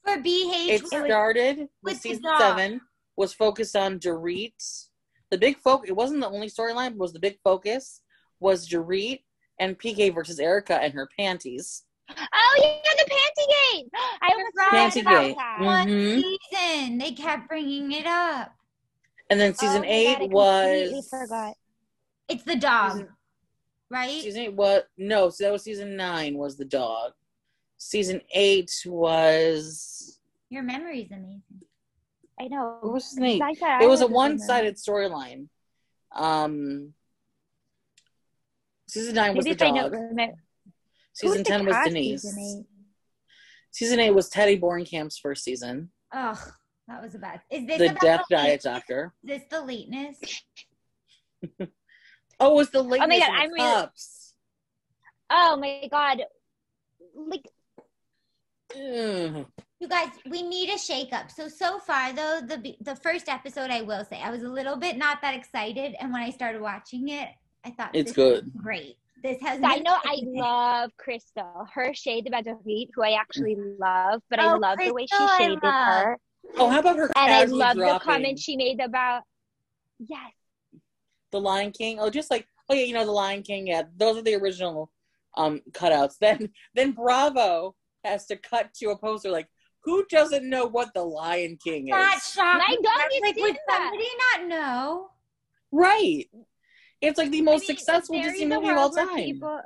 for 0.03 0.17
BH 0.17 0.69
It 0.69 0.87
started 0.87 1.57
with 1.59 1.69
with 1.83 1.97
season 2.01 2.23
seven, 2.39 2.81
was 3.15 3.33
focused 3.33 3.75
on 3.75 3.99
Dorit. 3.99 4.87
The 5.31 5.37
big 5.37 5.57
focus, 5.57 5.89
it 5.89 5.95
wasn't 5.95 6.19
the 6.21 6.29
only 6.29 6.49
storyline, 6.49 6.89
but 6.89 6.99
was 6.99 7.13
the 7.13 7.19
big 7.19 7.39
focus 7.43 8.01
was 8.39 8.67
Dorit 8.67 9.21
and 9.59 9.79
PK 9.79 10.13
versus 10.13 10.39
Erika 10.39 10.75
and 10.75 10.93
her 10.93 11.07
panties. 11.17 11.83
oh 12.09 12.59
yeah, 12.61 12.91
the 12.97 13.09
panty 13.09 13.73
game. 13.73 13.89
I 14.21 14.31
Right. 14.57 14.91
Panty 14.93 15.01
about 15.01 15.35
that. 15.37 15.65
one 15.65 15.87
Mhm. 15.87 16.21
season. 16.51 16.97
They 16.97 17.11
kept 17.13 17.47
bringing 17.47 17.91
it 17.93 18.05
up. 18.05 18.51
And 19.29 19.39
then 19.39 19.53
season 19.55 19.83
Oh 19.83 19.87
eight 19.87 20.17
God, 20.17 20.21
I 20.21 20.25
was 20.25 20.61
completely 20.61 21.01
forgot. 21.09 21.57
It's 22.27 22.43
the 22.43 22.55
dog, 22.57 22.91
Season, 22.91 23.09
right? 23.89 24.21
season 24.21 24.41
eight 24.41 24.53
was 24.53 24.83
no, 24.97 25.29
so 25.29 25.43
that 25.45 25.51
was 25.53 25.63
season 25.63 25.95
nine 25.95 26.37
was 26.37 26.57
the 26.57 26.65
dog. 26.65 27.13
Season 27.77 28.21
eight 28.33 28.71
was 28.85 30.19
Your 30.49 30.63
memory 30.63 31.01
is 31.03 31.11
amazing. 31.11 31.43
I 32.41 32.47
know. 32.47 32.77
what 32.81 32.93
was 32.93 33.05
season 33.05 33.23
eight? 33.25 33.41
I 33.41 33.83
It 33.83 33.87
was 33.89 34.01
a 34.01 34.07
one 34.07 34.39
sided 34.39 34.75
storyline. 34.77 35.47
Um 36.15 36.93
season 38.87 39.15
nine 39.15 39.35
was 39.35 39.45
Maybe 39.45 39.55
the 39.55 39.65
if 39.67 39.73
know, 39.75 39.89
dog. 39.89 40.29
Season 41.13 41.43
ten 41.43 41.65
was 41.65 41.75
Denise. 41.85 42.21
season 42.23 42.39
eight? 42.39 42.65
Season 43.71 43.99
eight 43.99 44.11
was 44.11 44.27
Teddy 44.29 44.59
Borncamp's 44.59 45.17
first 45.19 45.43
season. 45.43 45.91
Ugh, 46.11 46.37
that 46.87 47.01
was 47.03 47.13
a 47.15 47.19
bad. 47.19 47.41
Is 47.49 47.65
this 47.67 47.77
The 47.77 47.89
Death 48.01 48.25
the 48.29 48.35
Diet 48.35 48.45
lateness? 48.47 48.63
Doctor. 48.63 49.13
Is 49.23 49.29
this 49.29 49.43
the 49.49 49.61
lateness? 49.61 50.17
Oh, 52.43 52.53
it 52.53 52.55
was 52.55 52.69
the 52.71 52.81
lateness? 52.81 53.19
God, 53.19 53.27
in 53.29 53.33
the 53.35 53.39
I'm 53.39 53.51
really- 53.51 53.59
cups. 53.81 54.33
Oh 55.29 55.57
my 55.57 55.87
god. 55.91 56.23
Like 57.15 57.47
Ugh. 58.75 59.45
You 59.81 59.87
guys, 59.87 60.09
we 60.29 60.43
need 60.43 60.69
a 60.69 60.73
shakeup. 60.75 61.31
So 61.31 61.47
so 61.47 61.79
far 61.79 62.13
though, 62.13 62.39
the 62.45 62.75
the 62.81 62.95
first 62.97 63.27
episode, 63.27 63.71
I 63.71 63.81
will 63.81 64.05
say, 64.05 64.21
I 64.21 64.29
was 64.29 64.43
a 64.43 64.47
little 64.47 64.77
bit 64.77 64.95
not 64.95 65.23
that 65.23 65.33
excited, 65.33 65.95
and 65.99 66.13
when 66.13 66.21
I 66.21 66.29
started 66.29 66.61
watching 66.61 67.09
it, 67.09 67.29
I 67.65 67.71
thought 67.71 67.89
It's 67.95 68.11
good. 68.11 68.51
great. 68.55 68.97
This 69.23 69.41
has. 69.41 69.59
I 69.63 69.79
know 69.79 69.97
I 70.05 70.17
love 70.23 70.91
Crystal. 70.97 71.67
Her 71.73 71.95
shade 71.95 72.27
about 72.27 72.45
Dorit, 72.45 72.89
who 72.93 73.01
I 73.01 73.13
actually 73.19 73.55
love, 73.57 74.21
but 74.29 74.39
I 74.39 74.45
Oh, 74.45 74.57
love 74.59 74.77
the 74.77 74.93
way 74.93 75.07
she 75.07 75.15
Crystal, 75.15 75.47
shaded 75.47 75.63
her. 75.63 76.17
Oh, 76.59 76.69
how 76.69 76.79
about 76.79 76.97
her 76.97 77.09
And 77.15 77.33
I 77.33 77.39
casually 77.39 77.59
love 77.59 77.77
the 77.77 77.99
comment 78.03 78.37
she 78.39 78.55
made 78.57 78.79
about 78.79 79.23
Yes. 79.97 80.31
the 81.31 81.41
Lion 81.41 81.71
King? 81.71 81.99
Oh, 81.99 82.11
just 82.11 82.29
like 82.29 82.45
oh 82.69 82.75
yeah, 82.75 82.83
you 82.83 82.93
know 82.93 83.05
the 83.05 83.11
Lion 83.11 83.41
King. 83.41 83.65
Yeah, 83.65 83.83
those 83.97 84.17
are 84.17 84.21
the 84.21 84.35
original 84.35 84.91
um 85.37 85.61
cutouts. 85.71 86.17
Then 86.21 86.49
then 86.75 86.91
Bravo 86.91 87.73
has 88.03 88.27
to 88.27 88.35
cut 88.35 88.75
to 88.75 88.91
a 88.91 88.97
poster 88.97 89.31
like 89.31 89.47
who 89.83 90.05
doesn't 90.09 90.47
know 90.47 90.65
what 90.67 90.93
the 90.93 91.03
Lion 91.03 91.57
King 91.63 91.87
Not 91.87 92.17
is? 92.17 92.27
shocking. 92.33 92.59
My 92.67 92.75
dog 92.75 92.99
I'm 92.99 93.11
is 93.11 93.21
like, 93.21 93.37
in 93.37 93.43
would 93.43 93.57
that. 93.67 93.77
somebody 93.77 94.07
not 94.37 94.47
know? 94.47 95.09
Right. 95.71 96.25
It's 97.01 97.17
like 97.17 97.31
the 97.31 97.41
most 97.41 97.63
I 97.63 97.67
mean, 97.67 97.77
successful 97.77 98.21
Disney 98.21 98.45
movie 98.45 98.69
of 98.69 98.77
all 98.77 98.89
time. 98.91 99.15
People, 99.15 99.59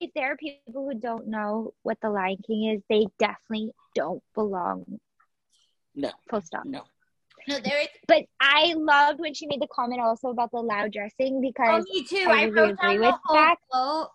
if 0.00 0.10
there 0.14 0.32
are 0.32 0.36
people 0.36 0.62
who 0.74 0.94
don't 0.98 1.26
know 1.26 1.72
what 1.82 1.98
the 2.00 2.10
Lion 2.10 2.38
King 2.46 2.74
is, 2.74 2.82
they 2.88 3.06
definitely 3.18 3.72
don't 3.94 4.22
belong. 4.34 5.00
No. 5.94 6.12
Full 6.30 6.40
stop. 6.42 6.64
No. 6.64 6.82
No, 7.48 7.58
there 7.60 7.80
is. 7.80 7.88
But 8.06 8.24
I 8.40 8.74
loved 8.76 9.20
when 9.20 9.32
she 9.34 9.46
made 9.46 9.60
the 9.60 9.68
comment 9.74 10.00
also 10.02 10.28
about 10.28 10.50
the 10.52 10.58
loud 10.58 10.92
dressing 10.92 11.40
because. 11.40 11.84
Oh, 11.84 11.92
because 11.92 12.12
me 12.12 12.24
too. 12.24 12.30
I 12.30 12.40
I, 12.40 12.42
really 12.44 12.60
wrote 12.60 12.78
agree 12.78 12.98
with 12.98 13.14
that. 13.32 13.56
quote. 13.70 14.08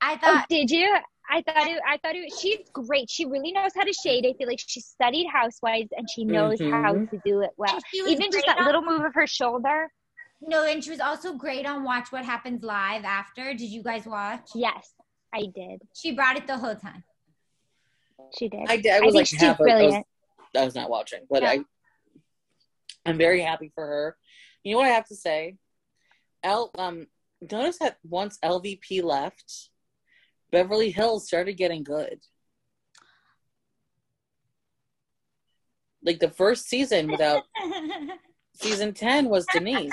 I 0.00 0.14
oh, 0.14 0.16
thought 0.16 0.48
did 0.48 0.70
you? 0.70 0.96
I 1.30 1.42
thought 1.42 1.66
it. 1.68 1.80
I 1.88 1.96
thought 1.98 2.14
it. 2.16 2.32
She's 2.38 2.58
great. 2.72 3.08
She 3.10 3.24
really 3.24 3.52
knows 3.52 3.70
how 3.74 3.84
to 3.84 3.92
shade. 3.92 4.26
I 4.26 4.32
feel 4.36 4.48
like 4.48 4.60
she 4.64 4.80
studied 4.80 5.26
Housewives 5.32 5.88
and 5.96 6.08
she 6.10 6.24
knows 6.24 6.60
how 6.60 6.94
Mhm. 6.94 7.10
to 7.10 7.20
do 7.24 7.40
it 7.40 7.50
well. 7.56 7.72
and 7.74 7.82
she 7.92 8.02
was 8.02 8.12
Even 8.12 8.30
just 8.32 8.44
that 8.46 8.58
on- 8.58 8.66
little 8.66 8.82
move 8.82 9.02
of 9.04 9.14
her 9.14 9.26
shoulder. 9.26 9.90
No, 10.40 10.64
and 10.64 10.82
she 10.82 10.90
was 10.90 11.00
also 11.00 11.34
great 11.34 11.64
on 11.66 11.84
Watch 11.84 12.10
What 12.10 12.24
Happens 12.24 12.62
Live 12.64 13.04
after. 13.04 13.54
Did 13.54 13.62
you 13.70 13.82
guys 13.82 14.04
watch? 14.06 14.50
Yes, 14.54 14.92
I 15.32 15.46
did. 15.54 15.82
She 15.94 16.12
brought 16.12 16.36
it 16.36 16.46
the 16.48 16.58
whole 16.58 16.74
time. 16.74 17.04
She 18.38 18.48
did. 18.48 18.60
I, 18.68 18.76
did- 18.76 18.92
I 18.92 18.96
I 18.96 19.00
was 19.00 19.12
think 19.12 19.14
like 19.14 19.26
she's 19.26 19.40
half. 19.40 19.60
of- 19.60 19.66
I 19.68 19.82
was. 19.84 19.94
I 20.56 20.64
was 20.64 20.74
not 20.74 20.90
watching, 20.90 21.26
but 21.30 21.42
Yeah. 21.42 21.50
I. 21.50 21.64
I'm 23.06 23.18
very 23.18 23.40
happy 23.40 23.70
for 23.74 23.86
her. 23.86 24.18
You 24.64 24.72
know 24.72 24.78
what 24.78 24.86
I 24.90 24.94
have 24.94 25.06
to 25.08 25.16
say? 25.16 25.56
L 26.42 26.70
um 26.76 27.06
notice 27.40 27.78
that 27.78 27.98
once 28.04 28.38
LVP 28.42 29.02
left, 29.02 29.70
Beverly 30.52 30.90
Hills 30.90 31.26
started 31.26 31.54
getting 31.54 31.82
good. 31.82 32.20
Like 36.04 36.20
the 36.20 36.30
first 36.30 36.68
season 36.68 37.10
without 37.10 37.44
season 38.54 38.92
10 38.92 39.28
was 39.28 39.46
Denise. 39.52 39.92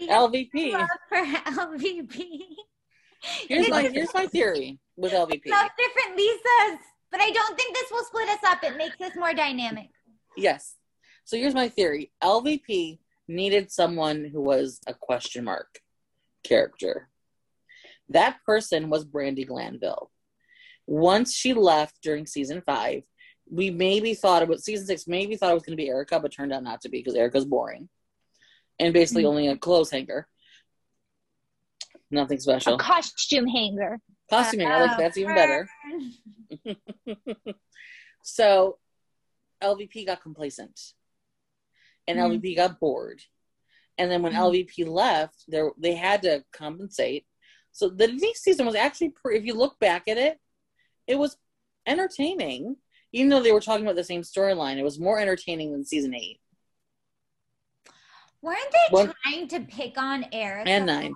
LVP. 0.00 0.72
Love 0.72 0.88
for 1.08 1.24
LVP. 1.24 2.40
Here's 3.48 3.68
my 3.68 3.82
here's 3.82 4.14
my 4.14 4.26
theory. 4.26 4.78
with 4.96 5.12
LVP. 5.12 5.48
Love 5.48 5.70
different 5.76 6.16
Lisas, 6.16 6.78
but 7.10 7.20
I 7.20 7.30
don't 7.32 7.56
think 7.56 7.74
this 7.74 7.90
will 7.90 8.04
split 8.04 8.28
us 8.28 8.38
up. 8.46 8.62
It 8.62 8.76
makes 8.76 9.00
us 9.00 9.16
more 9.16 9.34
dynamic. 9.34 9.88
Yes. 10.36 10.76
So 11.24 11.36
here's 11.36 11.54
my 11.54 11.68
theory 11.68 12.12
LVP 12.22 13.00
needed 13.26 13.72
someone 13.72 14.30
who 14.32 14.40
was 14.40 14.80
a 14.86 14.94
question 14.94 15.44
mark 15.44 15.80
character. 16.44 17.08
That 18.10 18.38
person 18.44 18.88
was 18.90 19.04
Brandi 19.04 19.46
Glanville. 19.46 20.10
Once 20.86 21.34
she 21.34 21.52
left 21.52 21.98
during 22.02 22.26
season 22.26 22.62
five, 22.64 23.04
we 23.50 23.70
maybe 23.70 24.14
thought 24.14 24.42
about 24.42 24.60
season 24.60 24.86
six, 24.86 25.06
maybe 25.06 25.36
thought 25.36 25.50
it 25.50 25.54
was 25.54 25.62
going 25.62 25.76
to 25.76 25.82
be 25.82 25.88
Erika, 25.88 26.18
but 26.20 26.32
turned 26.32 26.52
out 26.52 26.62
not 26.62 26.80
to 26.82 26.88
be 26.88 26.98
because 26.98 27.14
Erika's 27.14 27.44
boring 27.44 27.88
and 28.78 28.92
basically 28.94 29.22
Mm-hmm. 29.22 29.28
only 29.30 29.48
a 29.48 29.56
clothes 29.56 29.90
hanger. 29.90 30.26
Nothing 32.10 32.38
A 32.38 32.40
special. 32.40 32.78
costume 32.78 33.46
hanger. 33.46 33.98
Costuming, 34.30 34.68
I 34.68 34.78
like 34.80 34.96
that's 34.96 35.16
even 35.18 35.34
better. 35.34 35.68
So 38.22 38.78
LVP 39.62 40.04
got 40.06 40.22
complacent 40.22 40.78
and 42.06 42.18
Mhm. 42.18 42.40
LVP 42.42 42.56
got 42.56 42.78
bored. 42.78 43.22
And 43.96 44.10
then 44.10 44.22
when 44.22 44.32
Mhm. 44.32 44.38
LVP 44.68 44.84
left, 44.84 45.44
there 45.48 45.70
they 45.78 45.94
had 45.94 46.22
to 46.22 46.44
compensate. 46.52 47.26
So 47.78 47.88
the 47.88 48.08
next 48.08 48.42
season 48.42 48.66
was 48.66 48.74
actually, 48.74 49.10
pre- 49.10 49.38
if 49.38 49.44
you 49.44 49.54
look 49.54 49.78
back 49.78 50.08
at 50.08 50.18
it, 50.18 50.40
it 51.06 51.16
was 51.16 51.36
entertaining. 51.86 52.74
Even 53.12 53.28
though 53.28 53.40
they 53.40 53.52
were 53.52 53.60
talking 53.60 53.84
about 53.86 53.94
the 53.94 54.02
same 54.02 54.22
storyline, 54.22 54.78
it 54.78 54.82
was 54.82 54.98
more 54.98 55.20
entertaining 55.20 55.70
than 55.70 55.84
season 55.84 56.12
eight 56.12 56.40
Weren't 58.42 58.58
they 58.72 58.94
One- 58.96 59.14
trying 59.22 59.46
to 59.48 59.60
pick 59.60 59.96
on 59.96 60.26
Erika 60.32 60.68
and 60.68 60.86
nine. 60.86 61.14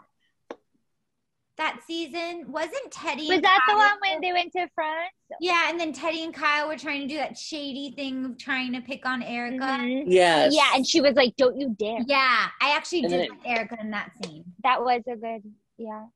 that 1.57 1.81
season? 1.85 2.45
Wasn't 2.53 2.93
Teddy? 2.93 3.23
Was 3.27 3.37
and 3.39 3.45
that 3.45 3.65
the 3.69 3.75
one 3.75 3.97
when 4.01 4.21
they 4.21 4.33
went 4.33 4.53
to 4.53 4.69
France? 4.73 5.11
Yeah, 5.41 5.69
and 5.69 5.81
then 5.81 5.93
Teddy 5.93 6.23
and 6.23 6.33
Kyle 6.33 6.69
were 6.69 6.79
trying 6.79 7.01
to 7.03 7.09
do 7.09 7.17
that 7.17 7.37
shady 7.37 7.93
thing 7.97 8.25
of 8.25 8.39
trying 8.39 8.73
to 8.75 8.81
pick 8.83 9.05
on 9.05 9.21
Erika. 9.25 9.65
Mhm. 9.65 10.05
Yes. 10.07 10.55
Yeah, 10.55 10.71
and 10.77 10.87
she 10.87 11.01
was 11.01 11.15
like, 11.15 11.35
"Don't 11.37 11.59
you 11.59 11.71
dare." 11.77 11.99
Yeah, 12.07 12.49
I 12.61 12.71
actually 12.77 13.01
And 13.01 13.11
did 13.11 13.21
it- 13.23 13.31
like 13.31 13.41
Erika 13.47 13.77
in 13.81 13.91
that 13.91 14.13
scene. 14.23 14.45
That 14.63 14.83
was 14.85 15.03
a 15.09 15.17
good, 15.17 15.43
yeah. 15.77 16.07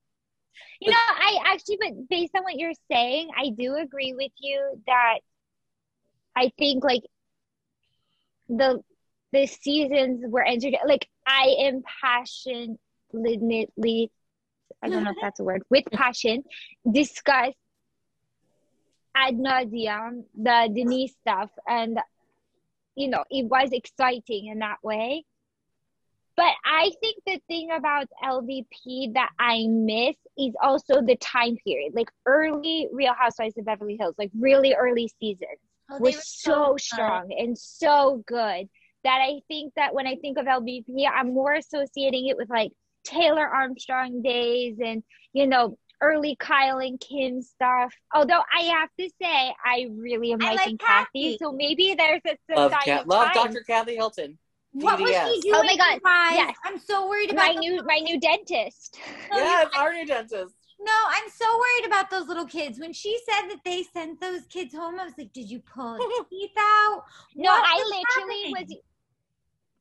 You 0.81 0.91
know, 0.91 0.97
I 1.09 1.39
actually, 1.47 1.79
but 1.81 2.09
based 2.09 2.33
on 2.37 2.43
what 2.43 2.57
you're 2.57 2.73
saying, 2.91 3.31
I 3.37 3.51
do 3.51 3.77
agree 3.77 4.15
with 4.15 4.33
you 4.39 4.83
that 4.87 5.19
I 6.37 6.51
think 6.59 6.85
like 6.85 7.03
the 8.49 8.83
the 9.33 9.47
seasons 9.47 10.25
were 10.29 10.45
entered. 10.45 10.75
Like 10.87 11.09
I 11.27 11.57
am 11.61 11.83
passionately, 12.03 14.11
I 14.83 14.89
don't 14.89 15.05
know 15.05 15.11
if 15.11 15.17
that's 15.21 15.41
a 15.41 15.45
word, 15.45 15.63
with 15.71 15.85
passion, 15.93 16.45
discuss 16.91 17.53
ad 19.15 19.35
nauseum 19.35 20.25
the 20.37 20.71
Denise 20.75 21.15
stuff, 21.23 21.51
and 21.67 21.99
you 22.95 23.09
know, 23.09 23.25
it 23.31 23.47
was 23.47 23.71
exciting 23.73 24.47
in 24.47 24.61
that 24.61 24.79
way. 24.83 25.25
But 26.37 26.53
I 26.66 26.91
think 27.01 27.16
the 27.26 27.41
thing 27.49 27.70
about 27.70 28.09
LVP 28.22 29.14
that 29.14 29.30
I 29.39 29.66
miss 29.68 30.16
is 30.37 30.55
also 30.62 31.01
the 31.01 31.16
time 31.16 31.57
period, 31.64 31.93
like 31.95 32.11
early 32.26 32.89
Real 32.93 33.14
Housewives 33.18 33.57
of 33.57 33.64
Beverly 33.64 33.97
Hills, 33.99 34.14
like 34.18 34.30
really 34.39 34.74
early 34.74 35.11
seasons 35.18 35.59
Oh, 35.91 35.99
they 35.99 36.03
was 36.03 36.16
were 36.16 36.20
so 36.22 36.76
strong 36.78 37.32
and 37.39 37.57
so 37.57 38.22
good 38.26 38.68
that 39.05 39.20
I 39.20 39.41
think 39.49 39.74
that 39.76 39.95
when 39.95 40.07
I 40.07 40.16
think 40.16 40.39
of 40.39 40.47
LVP, 40.47 41.09
I'm 41.09 41.32
more 41.32 41.55
associating 41.55 42.26
it 42.26 42.37
with 42.37 42.51
like 42.51 42.72
Taylor 43.05 43.47
Armstrong 43.47 44.20
days 44.22 44.78
and, 44.84 45.05
you 45.32 45.47
know, 45.47 45.78
early 46.01 46.37
Kyle 46.39 46.78
and 46.78 47.01
Kim 47.01 47.41
stuff. 47.41 47.95
Although 48.12 48.43
I 48.53 48.62
have 48.64 48.89
to 48.99 49.09
say, 49.22 49.55
I 49.64 49.87
really 49.93 50.32
am 50.32 50.43
I 50.43 50.55
like 50.55 50.78
Kathy. 50.78 50.78
Kathy. 50.78 51.39
So 51.41 51.53
maybe 51.53 51.95
there's 51.97 52.22
a 52.26 52.37
some 52.51 52.57
Love, 52.57 52.72
sign 52.72 52.80
Cat, 52.84 53.09
love. 53.09 53.32
Dr. 53.32 53.61
Kathy 53.61 53.95
Hilton. 53.95 54.39
What 54.85 55.01
was 55.01 55.11
DDS. 55.11 55.27
he 55.35 55.41
doing? 55.41 55.55
Oh 55.57 55.62
my 55.64 55.77
God, 55.77 56.01
yes. 56.35 56.57
I'm 56.64 56.79
so 56.79 57.09
worried 57.09 57.31
about 57.31 57.55
the- 57.55 57.61
new 57.61 57.83
my 57.85 57.99
new 57.99 58.20
dentist. 58.20 58.99
No, 59.31 59.39
Yeah, 59.39 59.64
our 59.77 59.93
new 59.93 60.05
dentist. 60.07 60.55
No, 60.79 60.93
I'm 61.09 61.31
so 61.31 61.47
worried 61.59 61.87
about 61.87 62.11
those 62.11 62.29
little 62.29 62.45
kids. 62.45 62.79
When 62.79 62.93
she 62.93 63.18
said 63.29 63.49
that 63.49 63.61
they 63.64 63.83
sent 63.85 64.20
those 64.20 64.43
kids 64.51 64.74
home, 64.74 65.01
I 65.01 65.05
was 65.05 65.14
like, 65.16 65.33
"Did 65.33 65.51
you 65.51 65.61
pull 65.61 65.97
teeth 66.31 66.51
out?" 66.59 67.03
No, 67.35 67.51
What 67.51 67.64
I 67.66 67.74
was 67.74 68.05
literally 68.18 68.43
happening? 68.43 68.68
was 68.70 68.77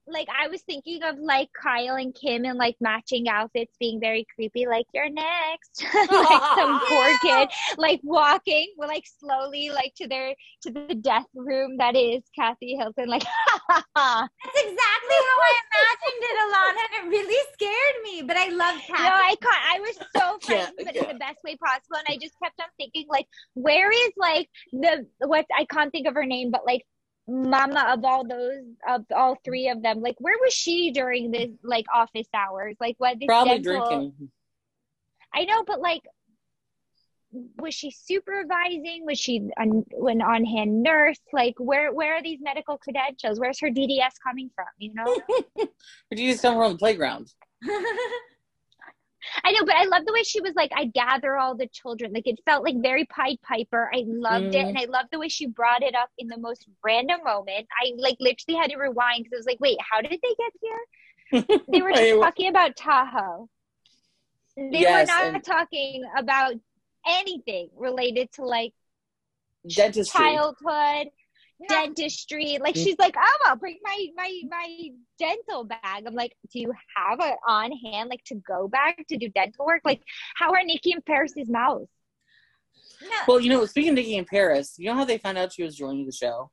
like 0.07 0.27
I 0.29 0.47
was 0.47 0.61
thinking 0.63 1.03
of 1.03 1.17
like 1.19 1.49
Kyle 1.61 1.95
and 1.95 2.13
Kim 2.15 2.45
and 2.45 2.57
like 2.57 2.75
matching 2.79 3.27
outfits 3.27 3.75
being 3.79 3.99
very 3.99 4.25
creepy, 4.35 4.67
like 4.67 4.85
you're 4.93 5.09
next. 5.09 5.85
like 6.11 6.43
some 6.55 6.79
poor 6.87 7.17
kid 7.17 7.49
like 7.77 7.99
walking 8.03 8.73
well, 8.77 8.87
like 8.89 9.05
slowly 9.19 9.69
like 9.69 9.93
to 9.97 10.07
their 10.07 10.35
to 10.63 10.71
the 10.71 10.95
death 10.95 11.25
room 11.35 11.77
that 11.77 11.95
is 11.95 12.23
Kathy 12.35 12.75
Hilton, 12.75 13.07
like 13.09 13.23
That's 14.43 14.61
exactly 14.61 15.19
how 15.27 15.37
I 15.41 15.53
imagined 15.65 16.21
it, 16.21 16.35
Ilana, 16.45 16.83
and 16.85 16.93
it 17.13 17.17
really 17.17 17.43
scared 17.53 18.03
me. 18.03 18.21
But 18.27 18.37
I 18.37 18.49
love 18.49 18.81
Kathy. 18.87 19.03
No, 19.03 19.11
I 19.11 19.35
can't. 19.41 19.65
I 19.75 19.79
was 19.79 19.95
so 20.15 20.37
Yeah, 20.47 20.67
frightened, 20.67 20.79
but 20.85 20.95
yeah. 20.95 21.03
in 21.03 21.07
the 21.07 21.15
best 21.15 21.39
way 21.43 21.55
possible. 21.57 21.97
And 21.97 22.05
I 22.09 22.17
just 22.21 22.35
kept 22.41 22.59
on 22.61 22.67
thinking, 22.77 23.05
like, 23.09 23.25
where 23.55 23.91
is 23.91 24.11
like 24.17 24.49
the 24.71 25.07
what 25.19 25.45
I 25.57 25.65
can't 25.65 25.91
think 25.91 26.07
of 26.07 26.13
her 26.15 26.25
name, 26.25 26.51
but 26.51 26.65
like 26.65 26.85
mama 27.28 27.88
of 27.91 28.05
all 28.05 28.26
those 28.26 28.63
of 28.88 29.05
all 29.15 29.38
three 29.43 29.69
of 29.69 29.82
them. 29.82 30.01
Like, 30.01 30.15
where 30.19 30.38
was 30.41 30.53
she 30.53 30.91
during 30.91 31.32
this 31.32 31.49
like 31.63 31.86
office 31.93 32.28
hours? 32.34 32.76
Like, 32.80 32.95
what 32.97 33.19
this 33.19 33.28
Probably 33.28 33.59
dental- 33.59 33.88
drinking. 33.88 34.32
I 35.34 35.45
know, 35.45 35.63
but 35.65 35.82
like, 35.82 36.01
was 37.57 37.73
she 37.73 37.91
supervising? 37.91 39.05
Was 39.05 39.19
she 39.19 39.49
an, 39.57 39.84
an 39.91 40.21
on 40.21 40.45
hand 40.45 40.82
nurse? 40.84 41.19
Like, 41.34 41.55
where 41.57 41.91
where 41.93 42.15
are 42.15 42.23
these 42.23 42.39
medical 42.41 42.78
credentials? 42.78 43.39
Where's 43.39 43.59
her 43.59 43.69
DDS 43.69 44.13
coming 44.23 44.49
from? 44.55 44.67
You 44.78 44.93
know. 44.93 45.19
Do 46.11 46.21
you 46.23 46.32
just 46.32 46.41
come 46.41 46.55
from 46.55 46.73
the 46.73 46.78
playground? 46.78 47.34
I 49.43 49.51
know, 49.51 49.65
but 49.65 49.75
I 49.75 49.86
love 49.86 50.05
the 50.05 50.13
way 50.13 50.23
she 50.23 50.41
was 50.41 50.53
like, 50.55 50.71
I 50.75 50.86
gather 50.86 51.38
all 51.38 51.55
the 51.55 51.67
children. 51.67 52.13
Like 52.13 52.25
it 52.27 52.39
felt 52.45 52.63
like 52.63 52.75
very 52.81 53.05
Pied 53.05 53.38
Piper. 53.41 53.89
I 53.93 54.03
loved 54.07 54.55
it. 54.55 54.65
Mhm. 54.65 54.69
And 54.69 54.77
I 54.77 54.86
love 54.86 55.05
the 55.11 55.19
way 55.19 55.27
she 55.29 55.47
brought 55.47 55.83
it 55.83 55.93
up 55.95 56.09
in 56.17 56.27
the 56.27 56.38
most 56.38 56.67
random 56.83 57.19
moment. 57.23 57.67
I 57.83 57.91
like 57.97 58.17
literally 58.19 58.59
had 58.59 58.69
to 58.71 58.77
rewind 58.77 59.23
because 59.25 59.33
I 59.36 59.39
was 59.39 59.45
like, 59.45 59.59
wait, 59.59 59.77
how 59.81 60.01
did 60.01 60.11
they 60.21 60.36
get 60.38 60.53
here? 60.61 60.79
They 61.71 61.81
were 61.81 61.91
just 61.91 62.21
talking 62.21 62.49
about 62.49 62.75
Tahoe. 62.75 63.49
They 64.55 64.79
Yes, 64.79 65.09
were 65.09 65.13
not 65.13 65.36
and- 65.36 65.43
talking 65.43 66.03
about 66.17 66.53
anything 67.07 67.69
related 67.75 68.31
to 68.33 68.43
like 68.45 68.73
Dentistry. 69.67 70.17
childhood, 70.19 71.07
dentistry. 71.67 72.57
Like 72.59 72.75
mm. 72.75 72.83
she's 72.83 72.97
like, 72.99 73.15
oh, 73.17 73.37
I'll 73.45 73.55
bring 73.55 73.77
my 73.83 74.07
my 74.15 74.41
my 74.49 74.89
dental 75.19 75.63
bag. 75.63 76.03
I'm 76.05 76.15
like, 76.15 76.35
do 76.51 76.59
you 76.59 76.73
have 76.95 77.19
it 77.21 77.37
on 77.47 77.71
hand, 77.71 78.09
like 78.09 78.23
to 78.25 78.35
go 78.35 78.67
bag 78.67 79.05
to 79.09 79.17
do 79.17 79.29
dental 79.29 79.65
work? 79.65 79.81
Like, 79.85 80.01
how 80.35 80.51
are 80.51 80.63
Nicky 80.63 80.91
and 80.91 81.05
Paris's 81.05 81.49
mouths? 81.49 81.89
no, 83.01 83.17
Well, 83.27 83.39
you 83.39 83.49
know, 83.49 83.65
speaking 83.65 83.89
of 83.89 83.95
Nicky 83.95 84.17
and 84.17 84.27
Paris, 84.27 84.75
you 84.77 84.85
know 84.85 84.95
how 84.95 85.05
they 85.05 85.17
found 85.17 85.37
out 85.37 85.53
she 85.53 85.63
was 85.63 85.75
joining 85.75 86.05
the 86.05 86.11
show? 86.11 86.51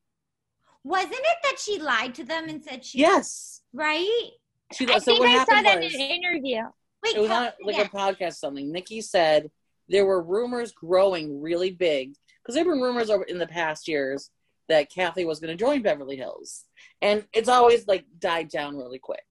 wasn't 0.84 1.12
it 1.14 1.36
that 1.44 1.58
she 1.58 1.78
lied 1.78 2.14
to 2.14 2.24
them 2.24 2.48
and 2.48 2.62
said 2.62 2.84
she 2.84 2.98
Yes. 2.98 3.62
right? 3.72 4.30
She, 4.72 4.88
I 4.88 4.98
so 4.98 5.04
think 5.04 5.20
what 5.20 5.28
I 5.28 5.44
saw 5.44 5.54
happened 5.54 5.66
that 5.66 5.76
in 5.78 5.84
was, 5.84 5.94
an 5.94 6.00
interview. 6.00 6.62
Wait, 7.04 7.16
it 7.16 7.20
was 7.20 7.28
tell 7.28 7.44
on 7.44 7.52
like 7.64 7.76
again. 7.76 7.90
a 7.92 7.96
podcast 7.96 8.34
something. 8.34 8.72
Nicky 8.72 9.00
said 9.00 9.50
there 9.88 10.06
were 10.06 10.22
rumors 10.22 10.72
growing 10.72 11.40
really 11.40 11.70
big 11.70 12.14
because 12.42 12.54
there 12.54 12.64
have 12.64 12.72
been 12.72 12.80
rumors 12.80 13.10
over 13.10 13.24
in 13.24 13.38
the 13.38 13.46
past 13.46 13.86
years 13.86 14.30
that 14.68 14.90
Kathy 14.90 15.24
was 15.24 15.40
going 15.40 15.56
to 15.56 15.62
join 15.62 15.82
Beverly 15.82 16.16
Hills, 16.16 16.64
and 17.00 17.26
it's 17.32 17.48
always 17.48 17.86
like 17.86 18.04
died 18.18 18.48
down 18.48 18.76
really 18.76 18.98
quick. 18.98 19.24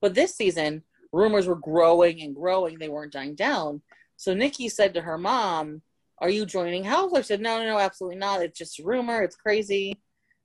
But 0.00 0.14
this 0.14 0.34
season, 0.34 0.82
rumors 1.12 1.46
were 1.46 1.56
growing 1.56 2.20
and 2.22 2.34
growing; 2.34 2.78
they 2.78 2.88
weren't 2.88 3.12
dying 3.12 3.34
down. 3.34 3.82
So 4.16 4.34
Nicky 4.34 4.68
said 4.68 4.94
to 4.94 5.02
her 5.02 5.18
mom, 5.18 5.82
"Are 6.18 6.30
you 6.30 6.46
joining 6.46 6.84
Housewives?" 6.84 7.26
She 7.26 7.34
said, 7.34 7.40
"No, 7.40 7.58
no, 7.58 7.66
no, 7.66 7.78
absolutely 7.78 8.18
not. 8.18 8.42
It's 8.42 8.58
just 8.58 8.78
a 8.80 8.84
rumor. 8.84 9.22
It's 9.22 9.36
crazy." 9.36 10.00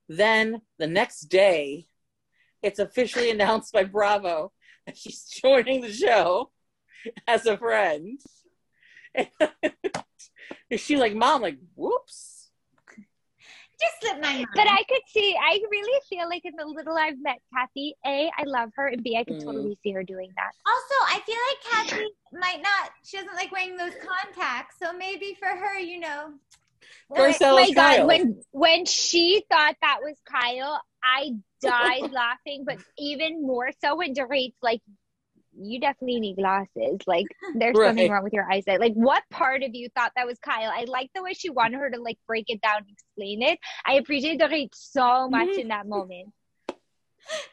Then 0.09 0.61
the 0.79 0.87
next 0.87 1.21
day, 1.21 1.87
it's 2.63 2.79
officially 2.79 3.29
announced 3.31 3.73
by 3.73 3.83
Bravo 3.83 4.51
that 4.85 4.97
she's 4.97 5.23
joining 5.25 5.81
the 5.81 5.91
show 5.91 6.51
as 7.27 7.45
a 7.45 7.57
friend. 7.57 8.19
Is 10.69 10.81
she 10.81 10.97
like, 10.97 11.15
mom, 11.15 11.41
like, 11.41 11.57
whoops? 11.75 12.26
Just 13.79 13.93
slipped 14.01 14.21
my 14.21 14.33
mind. 14.33 14.47
But 14.55 14.67
I 14.67 14.83
could 14.89 15.01
see, 15.07 15.35
I 15.39 15.59
really 15.69 15.99
feel 16.09 16.27
like 16.29 16.43
in 16.45 16.53
the 16.57 16.65
little 16.65 16.97
I've 16.97 17.21
met 17.21 17.39
Kathy, 17.53 17.95
A, 18.05 18.31
I 18.37 18.43
love 18.45 18.69
her, 18.75 18.87
and 18.87 19.03
B, 19.03 19.17
I 19.17 19.23
could 19.23 19.37
Mm. 19.37 19.45
totally 19.45 19.77
see 19.83 19.91
her 19.91 20.03
doing 20.03 20.31
that. 20.35 20.51
also, 20.65 20.95
I 21.15 21.19
feel 21.25 21.35
like 21.49 21.87
Kathy 21.89 22.07
might 22.33 22.61
not. 22.61 22.91
She 23.03 23.17
doesn't 23.17 23.35
like 23.35 23.51
wearing 23.51 23.77
those 23.77 23.93
contacts, 23.95 24.75
so 24.81 24.93
maybe 24.93 25.35
for 25.39 25.47
her, 25.47 25.79
you 25.79 25.99
know. 25.99 26.33
First 27.15 27.41
oh 27.41 27.55
my 27.55 27.67
was 27.67 27.75
god, 27.75 28.05
when 28.07 28.41
when 28.51 28.85
she 28.85 29.43
thought 29.49 29.75
that 29.81 29.99
was 30.01 30.17
Kyle, 30.29 30.81
I 31.03 31.35
died 31.61 32.09
laughing, 32.11 32.63
but 32.65 32.77
even 32.97 33.45
more 33.45 33.69
so 33.81 33.95
when 33.95 34.13
Dorit's 34.13 34.57
like, 34.61 34.81
you 35.59 35.79
definitely 35.79 36.19
need 36.19 36.35
glasses. 36.35 36.99
Like 37.05 37.25
there's 37.55 37.75
Right. 37.77 37.87
something 37.87 38.11
wrong 38.11 38.23
with 38.23 38.33
your 38.33 38.49
eyesight. 38.51 38.79
Like 38.79 38.93
what 38.93 39.23
part 39.29 39.63
of 39.63 39.71
you 39.73 39.89
thought 39.95 40.11
that 40.15 40.27
was 40.27 40.37
Kyle? 40.39 40.71
I 40.73 40.85
like 40.85 41.09
the 41.15 41.23
way 41.23 41.33
she 41.33 41.49
wanted 41.49 41.79
her 41.79 41.89
to 41.89 42.01
like 42.01 42.17
break 42.27 42.45
it 42.49 42.61
down 42.61 42.77
and 42.77 42.89
explain 42.89 43.41
it. 43.41 43.59
I 43.85 43.93
appreciate 43.93 44.39
Dorit 44.39 44.69
so 44.73 45.29
much 45.29 45.57
in 45.57 45.69
that 45.69 45.81
mm-hmm. 45.81 45.89
moment. 45.89 46.27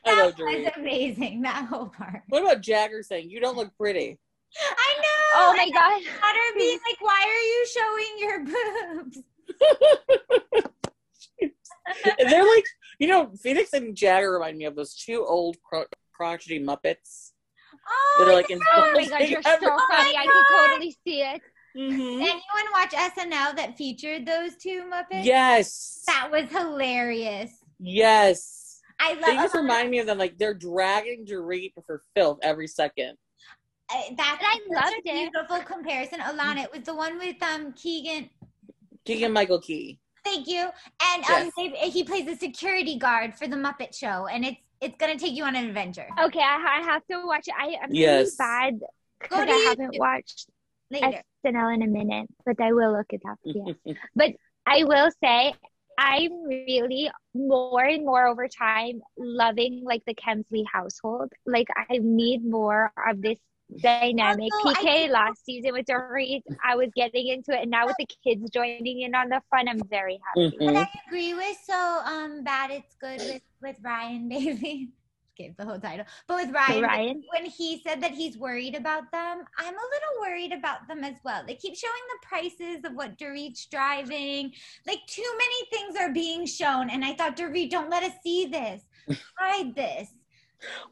I 0.06 0.14
That 0.14 0.24
love 0.24 0.38
was 0.38 0.72
amazing. 0.76 1.42
That 1.42 1.64
whole 1.66 1.86
part. 1.86 2.22
What 2.28 2.42
about 2.42 2.60
Jagger 2.60 3.02
saying, 3.02 3.30
you 3.30 3.40
don't 3.40 3.56
look 3.56 3.76
pretty? 3.76 4.18
I 4.56 4.94
know. 4.98 5.04
Oh 5.36 5.54
my 5.56 5.68
god. 5.70 6.00
Daughter 6.20 6.38
being 6.56 6.78
like, 6.88 7.00
why 7.00 7.24
are 7.26 7.42
you 7.42 7.66
showing 7.74 8.18
your 8.18 8.44
boobs? 9.02 9.18
They're 12.30 12.46
like, 12.46 12.64
you 12.98 13.08
know, 13.08 13.32
Phoenix 13.36 13.72
and 13.72 13.96
Jagger 13.96 14.32
remind 14.32 14.56
me 14.56 14.64
of 14.64 14.76
those 14.76 14.94
two 14.94 15.24
old 15.26 15.56
cro- 15.62 15.86
crotchety 16.12 16.60
Muppets 16.60 17.32
Oh, 17.88 18.16
that 18.24 18.30
are 18.30 18.34
like 18.34 18.50
in 18.50 18.60
Oh 18.72 18.92
my 18.94 19.06
god, 19.06 19.28
you're 19.28 19.42
so 19.42 19.50
every- 19.50 19.68
funny. 19.68 20.16
I 20.16 20.24
can 20.24 20.68
totally 20.70 20.96
see 21.04 21.20
it. 21.22 21.40
Mhm. 21.76 22.20
anyone 22.20 22.72
watch 22.72 22.92
SNL 22.92 23.56
that 23.56 23.76
featured 23.76 24.24
those 24.26 24.54
two 24.56 24.84
Muppets? 24.88 25.24
Yes. 25.24 26.04
That 26.06 26.30
was 26.30 26.44
hilarious. 26.50 27.50
Yes. 27.80 28.80
I 29.00 29.14
love. 29.14 29.24
They 29.26 29.34
just 29.34 29.54
remind 29.56 29.90
me 29.90 29.98
of 29.98 30.06
them 30.06 30.16
like 30.18 30.38
they're 30.38 30.54
dragging 30.54 31.26
Dorit 31.26 31.72
for 31.84 32.02
filth 32.14 32.38
every 32.42 32.68
second. 32.68 33.16
uh, 33.92 34.00
that's 34.16 34.42
And 34.42 34.48
I 34.48 34.58
loved 34.82 34.94
a 35.04 35.10
it. 35.10 35.32
beautiful 35.32 35.58
comparison. 35.64 36.20
Ilana, 36.20 36.62
it 36.64 36.72
was 36.72 36.82
the 36.82 36.94
one 36.94 37.18
with 37.18 37.42
um 37.42 37.72
Keegan. 37.72 38.30
Keegan 39.04 39.32
Michael 39.32 39.60
Key. 39.60 39.98
Thank 40.24 40.46
you. 40.46 40.68
And 41.02 41.24
um, 41.24 41.50
Yes. 41.56 41.72
they- 41.82 41.90
he 41.90 42.04
plays 42.04 42.26
a 42.28 42.36
security 42.36 42.98
guard 42.98 43.34
for 43.34 43.46
the 43.48 43.56
Muppet 43.56 43.94
Show, 43.94 44.26
and 44.26 44.44
it's 44.44 44.56
it's 44.80 44.96
gonna 44.98 45.18
take 45.18 45.34
you 45.34 45.44
on 45.44 45.56
an 45.56 45.66
adventure 45.66 46.06
Okay, 46.20 46.40
I, 46.40 46.80
I 46.80 46.84
have 46.84 47.02
to 47.10 47.26
watch 47.26 47.48
it. 47.48 47.54
I, 47.58 47.76
I'm 47.82 47.90
Yes. 47.92 48.18
really 48.18 48.30
bad 48.38 48.74
because 49.20 49.48
I 49.48 49.52
haven't 49.68 49.92
YouTube. 49.94 49.98
watched 49.98 50.46
later. 50.90 51.22
SNL 51.44 51.74
in 51.74 51.82
a 51.82 51.86
minute, 51.86 52.28
but 52.46 52.60
I 52.60 52.72
will 52.72 52.92
look 52.92 53.06
it 53.10 53.22
up. 53.28 53.38
Yeah. 53.44 53.72
But 54.14 54.32
I 54.66 54.84
will 54.84 55.10
say 55.22 55.54
I'm 55.98 56.44
really 56.44 57.10
more 57.34 57.82
and 57.84 58.04
more 58.04 58.26
over 58.26 58.48
time 58.48 59.00
loving 59.16 59.82
like 59.84 60.02
the 60.06 60.14
Kemsley 60.14 60.64
household. 60.70 61.32
Like 61.46 61.68
I 61.76 61.98
need 62.00 62.44
more 62.44 62.92
of 63.08 63.20
this 63.22 63.38
dynamic. 63.82 64.52
Also, 64.64 64.80
PK 64.80 64.82
think- 64.84 65.12
last 65.12 65.44
season 65.44 65.72
with 65.72 65.86
Dorit, 65.86 66.42
I 66.64 66.76
was 66.76 66.88
getting 66.94 67.28
into 67.28 67.52
it, 67.52 67.62
and 67.62 67.70
now 67.70 67.86
with 67.86 67.96
the 67.98 68.06
kids 68.24 68.48
joining 68.50 69.00
in 69.02 69.14
on 69.14 69.28
the 69.28 69.40
fun, 69.50 69.68
I'm 69.68 69.80
very 69.88 70.18
happy. 70.28 70.56
But 70.58 70.74
Mhm. 70.74 70.86
I 70.86 70.88
agree 71.06 71.34
with 71.34 71.56
so 71.64 72.00
um 72.04 72.42
bad 72.44 72.70
it's 72.70 72.94
good 72.96 73.20
with 73.20 73.42
with 73.62 73.76
Ryan 73.82 74.28
Bailey. 74.28 74.90
Gave 75.36 75.56
the 75.56 75.64
whole 75.64 75.80
title, 75.80 76.06
but 76.28 76.36
with 76.36 76.54
Ryan, 76.54 76.82
Ryan? 76.84 77.24
when 77.32 77.44
he 77.46 77.80
said 77.82 78.00
that 78.02 78.12
he's 78.12 78.38
worried 78.38 78.76
about 78.76 79.10
them, 79.10 79.44
I'm 79.58 79.74
a 79.74 79.88
little 79.94 80.20
worried 80.20 80.52
about 80.52 80.86
them 80.86 81.02
as 81.02 81.16
well. 81.24 81.42
They 81.44 81.56
keep 81.56 81.74
showing 81.74 81.92
the 82.12 82.26
prices 82.28 82.84
of 82.84 82.92
what 82.94 83.18
Dorit's 83.18 83.66
driving. 83.66 84.52
Like 84.86 85.00
too 85.08 85.28
many 85.36 85.66
things 85.72 85.96
are 85.96 86.12
being 86.12 86.46
shown, 86.46 86.88
and 86.88 87.04
I 87.04 87.14
thought 87.14 87.36
Dorit, 87.36 87.68
don't 87.70 87.90
let 87.90 88.04
us 88.04 88.12
see 88.22 88.46
this. 88.46 88.82
Hide 89.38 89.74
this. 89.74 90.08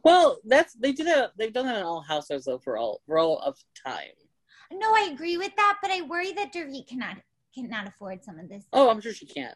Well, 0.05 0.39
that's 0.45 0.75
they 0.75 0.93
do 0.93 1.05
that. 1.05 1.33
They've 1.37 1.53
done 1.53 1.67
that 1.67 1.79
in 1.79 1.83
all 1.85 2.01
households 2.03 2.45
though 2.47 2.59
for 2.59 2.77
all 2.77 3.01
for 3.07 3.19
all 3.19 3.39
of 3.39 3.57
time. 3.87 4.11
No, 4.73 4.95
I 4.95 5.11
agree 5.13 5.37
with 5.37 5.55
that, 5.57 5.79
but 5.83 5.91
I 5.91 6.03
worry 6.03 6.33
that 6.33 6.53
Dorit 6.53 6.87
cannot 6.89 7.17
cannot 7.55 7.87
afford 7.87 8.25
some 8.25 8.39
of 8.39 8.49
this, 8.49 8.65
Oh, 8.73 8.89
I'm 8.89 9.01
sure 9.01 9.13
she 9.13 9.27
can't. 9.27 9.55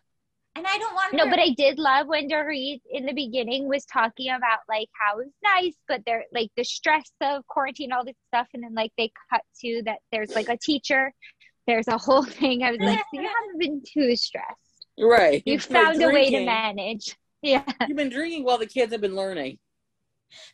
and 0.55 0.67
I 0.67 0.77
don't 0.79 0.95
want 0.95 1.15
No, 1.15 1.25
her- 1.25 1.31
but 1.31 1.39
I 1.39 1.51
did 1.57 1.79
love 1.79 2.07
when 2.07 2.29
Dorit 2.29 2.81
in 2.91 3.07
the 3.07 3.15
beginning 3.15 3.69
was 3.69 3.87
talking 3.87 4.29
about 4.31 4.59
like 4.69 4.89
how 4.93 5.19
it's 5.21 5.31
nice, 5.43 5.75
but 5.89 6.03
they're 6.05 6.25
like 6.33 6.51
the 6.57 6.65
stress 6.65 7.11
of 7.23 7.47
quarantine, 7.47 7.93
all 7.93 8.05
this 8.05 8.17
stuff, 8.29 8.49
and 8.53 8.63
then 8.63 8.75
like 8.75 8.93
they 8.99 9.11
cut 9.31 9.41
to 9.63 9.83
that 9.87 10.01
there's 10.13 10.35
like 10.35 10.49
a 10.51 10.59
teacher, 10.59 11.13
there's 11.67 11.89
a 11.89 11.97
whole 11.99 12.25
thing. 12.25 12.63
I 12.63 12.73
was 12.73 12.81
like, 12.81 12.99
so 12.99 13.05
you 13.21 13.23
haven't 13.29 13.59
been 13.59 13.83
too 13.87 14.15
stressed. 14.17 14.87
Right. 14.99 15.43
You 15.47 15.55
You've 15.55 15.65
found 15.65 16.03
a 16.03 16.09
way 16.09 16.31
to 16.31 16.45
manage. 16.45 17.17
Yeah. 17.43 17.63
You've 17.87 17.97
been 17.99 18.09
drinking 18.09 18.45
while 18.45 18.59
the 18.59 18.67
kids 18.67 18.93
have 18.93 19.01
been 19.03 19.15
learning. 19.15 19.59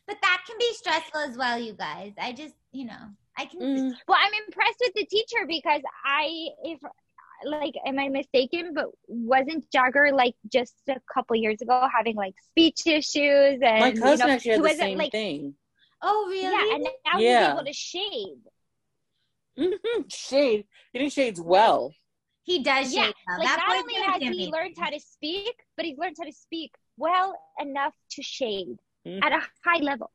But 0.07 0.17
that 0.23 0.43
can 0.47 0.57
be 0.59 0.73
stressful 0.75 1.21
as 1.21 1.37
well, 1.37 1.59
you 1.59 1.73
guys. 1.73 2.13
I 2.21 2.33
just 2.33 2.55
you 2.73 2.87
know 2.87 3.09
I 3.37 3.47
can. 3.47 3.61
Mm. 3.61 3.95
Well, 4.09 4.19
I'm 4.21 4.33
impressed 4.47 4.77
with 4.81 4.95
the 4.95 5.07
teacher 5.07 5.47
because 5.47 5.83
I, 6.05 6.49
if 6.65 6.79
like, 7.45 7.75
am 7.87 7.99
I 7.99 8.09
mistaken? 8.09 8.73
But 8.75 8.87
wasn't 9.09 9.71
Jagger 9.73 10.11
like 10.13 10.35
just 10.53 10.75
a 10.89 10.97
couple 11.13 11.37
years 11.37 11.61
ago 11.61 11.89
having 11.95 12.17
like 12.17 12.35
speech 12.51 12.87
issues 12.87 13.59
and 13.63 13.81
My 13.81 13.91
you 13.91 14.01
cousin 14.01 14.29
know, 14.29 14.35
actually 14.35 14.43
he 14.43 14.49
had 14.51 14.59
the 14.61 14.69
wasn't, 14.69 14.81
same 14.81 14.99
like, 14.99 15.13
thing. 15.13 15.55
Oh 16.03 16.27
really? 16.29 16.43
Yeah, 16.43 16.75
and 16.75 16.85
now 17.07 17.21
Yeah. 17.21 17.41
he's 17.41 17.53
able 17.53 17.65
to 17.65 17.73
shade. 17.73 18.43
hmm 19.57 20.03
Shade. 20.09 20.67
He 20.93 20.99
did 20.99 21.13
shades 21.13 21.41
well. 21.41 21.95
He 22.45 22.63
does 22.63 22.95
Yeah, 22.95 23.07
shade 23.07 23.15
though. 23.27 23.37
Like 23.39 23.49
that 23.49 23.65
not 23.67 23.77
only 23.79 23.95
has 23.95 24.23
he 24.37 24.47
learned 24.51 24.75
how 24.79 24.91
to 24.91 25.01
speak, 25.01 25.55
but 25.77 25.87
he's 25.87 25.99
learned 25.99 26.17
how 26.19 26.25
to 26.25 26.33
speak 26.33 26.73
well 26.97 27.39
enough 27.61 27.95
to 28.13 28.23
shade 28.23 28.79
Mhm. 29.07 29.23
at 29.25 29.33
a 29.33 29.41
high 29.65 29.81
level. 29.83 30.11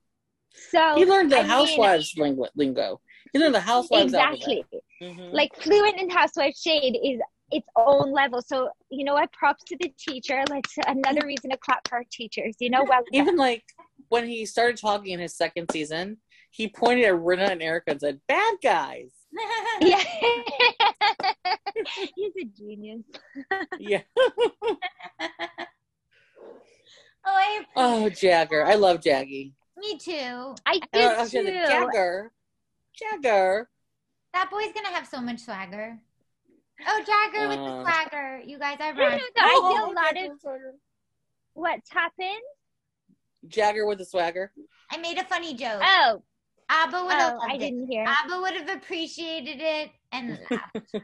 So 0.71 0.95
He 0.95 1.05
learned 1.05 1.31
the 1.31 1.38
I 1.38 1.41
mean- 1.41 1.49
housewives 1.49 2.13
lingo. 2.17 2.47
lingo. 2.55 3.01
He 3.33 3.39
learned 3.39 3.55
the 3.55 3.59
housewives 3.59 4.05
exactly. 4.13 4.63
Mhm. 5.01 5.33
like 5.33 5.53
fluent 5.61 5.99
in 5.99 6.09
housewife 6.09 6.55
shade 6.55 6.97
is 7.03 7.19
its 7.51 7.67
own 7.75 8.11
level. 8.11 8.41
So 8.41 8.69
you 8.89 9.03
know 9.05 9.13
what? 9.13 9.31
Props 9.33 9.63
to 9.65 9.77
the 9.79 9.93
teacher. 9.99 10.43
Let's 10.49 10.73
another 10.88 11.21
reason 11.25 11.51
to 11.51 11.57
clap 11.57 11.88
for 11.88 11.95
our 11.97 12.03
teachers. 12.11 12.55
You 12.59 12.69
know, 12.69 12.83
well, 12.83 13.01
done. 13.11 13.21
Even 13.21 13.35
like 13.38 13.63
when 14.09 14.27
he 14.27 14.45
started 14.45 14.77
talking 14.77 15.11
in 15.13 15.19
his 15.19 15.35
second 15.35 15.69
season, 15.71 16.17
he 16.51 16.67
pointed 16.69 17.05
at 17.05 17.13
Rinna 17.13 17.49
and 17.51 17.61
Erika 17.61 17.91
and 17.91 18.01
said, 18.01 18.19
"Bad 18.27 18.55
guys." 18.63 19.11
yeah, 19.81 20.01
he's 22.15 22.33
a 22.41 22.45
genius. 22.57 23.03
Yeah. 23.77 24.01
Oh, 27.28 27.36
I, 27.36 27.65
Oh, 27.75 28.09
Jagger. 28.09 28.65
I 28.65 28.75
love 28.75 29.01
Jaggy. 29.01 29.53
me 29.78 29.97
too. 29.97 30.11
I 30.13 30.55
I 30.65 30.80
don't 30.93 31.17
know, 31.17 31.23
did 31.23 31.30
she 31.32 31.38
too. 31.38 31.43
said, 31.43 31.67
Jagger. 31.67 32.32
Jagger. 32.95 33.69
That 34.34 34.49
boy's 34.49 34.73
gonna 34.73 34.89
have 34.89 35.07
so 35.07 35.21
much 35.21 35.39
swagger. 35.39 35.97
Oh, 36.88 37.03
Jagger 37.05 37.47
with 37.49 37.59
the 37.65 37.71
Uh. 37.71 37.84
swagger. 37.84 38.41
You 38.45 38.59
guys, 38.59 38.78
I 38.80 38.91
No, 38.91 38.97
no, 38.99 39.07
run. 39.07 39.17
no, 39.17 39.43
I 39.43 39.53
Oh, 39.55 39.73
feel 39.75 39.91
a 39.91 39.93
lot 39.93 40.13
Jagger 40.13 40.25
of 40.25 40.32
with 40.32 40.41
swagger. 40.41 40.73
what's 41.53 41.91
happened. 41.91 42.43
Jagger 43.47 43.86
with 43.86 43.97
the 43.99 44.05
swagger. 44.05 44.51
I 44.91 44.97
made 44.97 45.17
a 45.17 45.23
funny 45.23 45.53
joke. 45.53 45.82
Oh, 45.84 46.21
Abba 46.69 47.03
would 47.05 47.13
have 47.13 47.34
oh, 47.36 47.39
I 47.47 47.57
didn't 47.57 47.88
hear. 47.88 48.05
Abba 48.05 48.41
would 48.41 48.53
have 48.55 48.69
appreciated 48.78 49.57
it 49.61 49.91
and 50.11 50.38
laughed. 50.51 50.95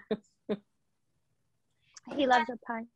He 2.17 2.27
loves 2.27 2.49
a 2.49 2.57
pun. 2.67 2.87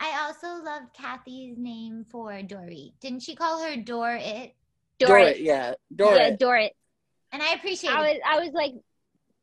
I 0.00 0.26
also 0.26 0.62
loved 0.62 0.92
Kathy's 0.94 1.56
name 1.56 2.04
for 2.10 2.42
Dory. 2.42 2.92
Didn't 3.00 3.20
she 3.20 3.34
call 3.34 3.62
her 3.62 3.76
Dor 3.76 4.16
It? 4.20 4.54
Dorit. 5.00 5.36
Yeah. 5.40 5.74
Yeah, 5.90 6.30
Dorit. 6.30 6.38
Dorit. 6.38 6.70
And 7.32 7.42
I 7.42 7.52
appreciate. 7.54 7.90
I 7.94 8.00
was, 8.00 8.18
I 8.26 8.40
was 8.40 8.50
like, 8.52 8.72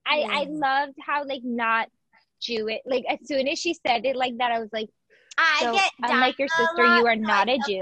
I, 0.06 0.22
I 0.30 0.46
Mm. 0.46 0.60
loved 0.60 0.98
how 1.06 1.26
like 1.26 1.44
not 1.44 1.90
Jewish. 2.42 2.80
Like 2.86 3.06
as 3.10 3.20
soon 3.26 3.48
as 3.48 3.60
she 3.60 3.74
said 3.74 4.06
it 4.06 4.16
like 4.16 4.38
that, 4.38 4.52
I 4.52 4.60
was 4.60 4.70
like, 4.74 4.90
I 5.38 5.60
so 5.62 5.74
get 5.74 5.92
unlike 6.04 6.38
your 6.38 6.48
Dinah 6.48 6.64
a 6.64 6.68
sister, 6.68 6.84
you 6.84 7.08
are 7.08 7.16
not 7.16 7.50
a 7.50 7.58
Jew. 7.58 7.82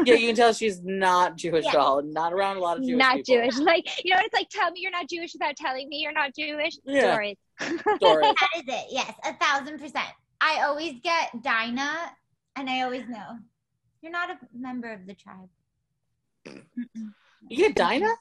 yeah, 0.04 0.14
you 0.14 0.28
can 0.28 0.36
tell 0.36 0.52
she's 0.52 0.80
not 0.82 1.36
Jewish 1.36 1.64
Yeah. 1.66 1.72
at 1.72 1.76
all. 1.76 2.02
Not 2.02 2.32
around 2.32 2.56
a 2.56 2.60
lot 2.60 2.78
of 2.78 2.84
Jewish 2.84 2.98
not 2.98 3.16
people. 3.16 3.34
Jewish. 3.34 3.56
Like 3.66 4.04
you 4.04 4.14
know, 4.14 4.20
it's 4.22 4.34
like 4.34 4.48
tell 4.50 4.70
me 4.70 4.80
you're 4.80 4.92
not 4.92 5.08
Jewish 5.08 5.32
without 5.34 5.56
telling 5.56 5.88
me 5.88 5.98
you're 5.98 6.12
not 6.12 6.34
Jewish. 6.34 6.74
Yeah. 6.84 7.16
Dorit. 7.16 7.36
Dorit. 7.60 8.22
that 8.22 8.48
is 8.56 8.64
it. 8.66 8.86
Yes, 8.90 9.12
a 9.24 9.34
thousand 9.34 9.78
percent. 9.78 10.06
I 10.40 10.62
always 10.64 11.00
get 11.02 11.42
Dinah, 11.42 12.12
and 12.56 12.68
I 12.68 12.82
always 12.82 13.08
know 13.08 13.38
you're 14.02 14.12
not 14.12 14.30
a 14.30 14.38
member 14.56 14.92
of 14.92 15.06
the 15.06 15.14
tribe. 15.14 15.48
Mm-mm. 16.46 17.12
You 17.48 17.56
get 17.56 17.74
Dinah? 17.74 18.14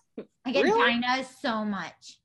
I 0.46 0.52
get 0.52 0.64
Really? 0.64 0.80
Dinah 0.80 1.26
so 1.42 1.64
much. 1.64 2.20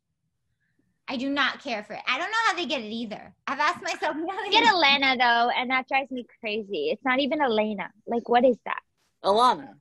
I 1.09 1.17
do 1.17 1.29
not 1.29 1.61
care 1.63 1.83
for 1.83 1.95
it. 1.95 2.01
I 2.07 2.19
don't 2.19 2.31
know 2.31 2.39
how 2.47 2.55
they 2.55 2.67
get 2.67 2.83
it 2.83 2.93
either. 2.93 3.35
I've 3.47 3.59
asked 3.59 3.83
myself. 3.83 4.17
No, 4.21 4.33
I 4.33 4.49
get 4.49 4.67
Elena 4.67 5.17
though, 5.19 5.51
and 5.51 5.71
that 5.71 5.89
drives 5.89 6.11
me 6.11 6.25
crazy. 6.41 6.91
It's 6.91 7.05
not 7.05 7.19
even 7.19 7.41
Elena. 7.41 7.91
Like 8.07 8.29
what 8.29 8.45
is 8.45 8.57
that? 8.65 8.81
Ilana. 9.25 9.75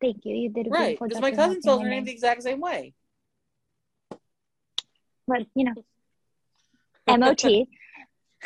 Thank 0.00 0.24
you. 0.24 0.36
You 0.36 0.50
did 0.50 0.66
a 0.66 0.70
Right. 0.70 0.98
Because 1.00 1.22
my 1.22 1.30
cousin 1.30 1.36
pronouncing 1.36 1.62
spells 1.62 1.80
her 1.80 1.88
name 1.88 1.96
name. 1.96 2.04
the 2.04 2.12
exact 2.12 2.42
same 2.42 2.60
way. 2.60 2.92
But 5.26 5.46
you 5.54 5.64
know, 5.64 5.74
M 7.06 7.22
O 7.22 7.34
T. 7.34 7.68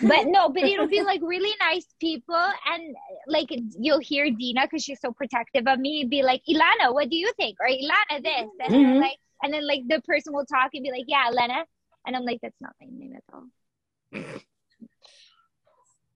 But 0.03 0.27
no, 0.27 0.49
but 0.49 0.63
it'll 0.63 0.87
be 0.87 1.03
like 1.13 1.21
really 1.23 1.55
nice 1.61 1.87
people, 2.01 2.35
and 2.37 2.95
like 3.27 3.49
you'll 3.79 3.99
hear 4.01 4.31
Dina 4.31 4.63
because 4.63 4.85
she's 4.85 5.01
so 5.01 5.13
protective 5.13 5.67
of 5.67 5.79
me. 5.81 6.05
Be 6.09 6.23
like, 6.23 6.43
Ilana, 6.49 6.95
what 6.95 7.09
do 7.11 7.17
you 7.17 7.33
think? 7.37 7.57
Or 7.61 7.67
Ilana, 7.69 8.23
this, 8.23 8.41
and 8.41 8.51
then 8.61 8.71
Mhm. 8.71 9.01
like, 9.01 9.19
and 9.43 9.53
then 9.53 9.67
like 9.67 9.83
the 9.89 10.01
person 10.03 10.33
will 10.33 10.47
talk 10.47 10.71
and 10.75 10.83
be 10.85 10.91
like, 10.91 11.05
yeah, 11.09 11.27
Elena, 11.29 11.65
and 12.07 12.17
I'm 12.17 12.25
like, 12.25 12.39
that's 12.43 12.61
not 12.61 12.75
my 12.81 12.87
name 12.91 13.15
at 13.17 13.25
all. 13.33 13.47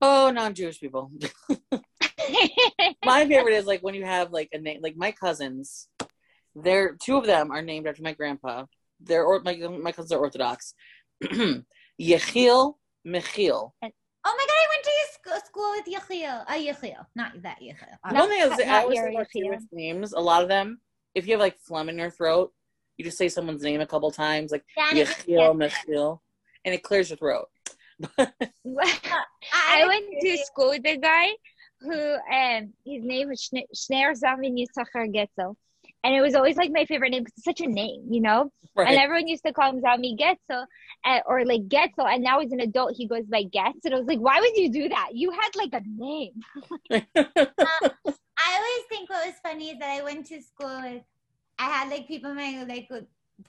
Oh, 0.01 0.31
non-Jewish 0.31 0.81
people. 0.81 1.13
my 3.05 3.27
favorite 3.27 3.55
is 3.55 3.67
like 3.67 3.83
when 3.83 3.95
you 3.95 4.05
have 4.05 4.33
like 4.33 4.49
a 4.53 4.59
name, 4.59 4.81
like 4.83 4.97
my 4.97 5.13
cousins. 5.13 5.89
They're 6.55 6.97
two 7.01 7.17
of 7.17 7.25
them 7.27 7.51
are 7.51 7.63
named 7.63 7.87
after 7.87 8.03
my 8.03 8.13
grandpa. 8.13 8.67
They're 9.01 9.25
or 9.25 9.41
my 9.41 9.55
my 9.57 9.93
cousins 9.93 10.13
are 10.13 10.19
Orthodox. 10.19 10.75
Yechiel, 12.01 12.75
Mechiel. 13.07 13.73
Oh 14.25 14.37
my 14.39 14.47
god, 14.47 14.61
I 14.63 14.67
went 14.71 14.85
to 14.85 14.91
your 14.91 15.41
sc- 15.41 15.47
school 15.47 15.71
with 15.73 15.87
Yechiel. 15.87 16.45
Uh, 16.47 16.53
Yechiel, 16.55 17.07
not 17.17 17.33
that 17.43 17.59
Yechiel. 17.61 17.93
Uh, 18.05 18.15
One 18.15 18.29
thing 18.29 18.43
I 18.43 18.47
was 18.49 18.59
not 18.59 18.69
I 18.69 18.81
always 18.83 18.97
your 18.97 19.05
think 19.07 19.17
about 19.19 19.29
too 19.33 19.39
Yechiel. 19.41 19.51
with 19.51 19.67
names. 19.73 20.13
A 20.13 20.21
lot 20.21 20.43
of 20.43 20.49
them, 20.49 20.81
if 21.15 21.27
you 21.27 21.33
have 21.33 21.41
like 21.41 21.59
phlegm 21.61 21.89
in 21.89 21.99
your 21.99 22.11
throat, 22.11 22.53
you 22.97 23.05
just 23.05 23.19
say 23.19 23.29
someone's 23.29 23.63
name 23.63 23.81
a 23.81 23.87
couple 23.87 24.11
times, 24.13 24.53
like 24.53 24.65
Janet, 24.77 25.09
Yechiel, 25.27 25.57
Mechiel, 25.57 26.21
and 26.65 26.75
it 26.75 26.83
clears 26.85 27.11
your 27.11 27.17
throat. 27.17 27.49
I 28.19 29.87
went 29.87 30.05
to 30.21 30.39
school 30.39 30.71
with 30.71 30.87
a 30.87 30.97
guy 30.97 31.29
who 31.81 32.15
um 32.33 32.73
his 32.85 33.03
name 33.05 33.29
was 33.29 33.49
Schne- 33.53 33.67
Schneer 33.75 34.13
Zalman 34.19 34.57
Yisachar 34.59 35.13
Getzel. 35.13 35.57
And 36.05 36.15
it 36.15 36.21
was 36.21 36.35
always 36.35 36.57
like 36.57 36.71
my 36.73 36.85
favorite 36.85 37.11
name 37.11 37.23
because 37.23 37.35
it's 37.37 37.45
such 37.45 37.61
a 37.61 37.67
name, 37.67 38.07
you 38.11 38.21
know? 38.21 38.51
Right. 38.75 38.89
And 38.89 38.99
everyone 38.99 39.29
used 39.29 39.45
to 39.45 39.53
call 39.53 39.71
him 39.71 39.81
Zami 39.81 40.19
Getzel 40.19 40.65
uh, 41.05 41.21
or 41.27 41.45
like 41.45 41.69
Getzel. 41.69 42.13
And 42.13 42.23
now 42.23 42.41
he's 42.41 42.53
an 42.53 42.61
adult, 42.61 42.95
he 42.97 43.07
goes 43.07 43.25
by 43.27 43.45
Getz. 43.45 43.85
And 43.85 43.95
I 43.95 43.99
was 43.99 44.07
like, 44.07 44.19
why 44.19 44.41
would 44.41 44.57
you 44.57 44.71
do 44.73 44.89
that? 44.89 45.11
You 45.13 45.31
had 45.31 45.51
like 45.55 45.73
a 45.73 45.83
name. 45.87 46.41
I 46.91 48.57
always 48.57 48.87
think 48.89 49.11
what 49.11 49.27
was 49.27 49.35
funny 49.43 49.71
is 49.71 49.79
that 49.79 49.91
I 49.91 50.03
went 50.03 50.27
to 50.27 50.41
school 50.43 50.81
with, 50.83 51.03
I 51.59 51.65
had 51.65 51.91
like 51.91 52.09
people, 52.09 52.35
my 52.35 52.65
like 52.69 52.89
with 52.91 53.05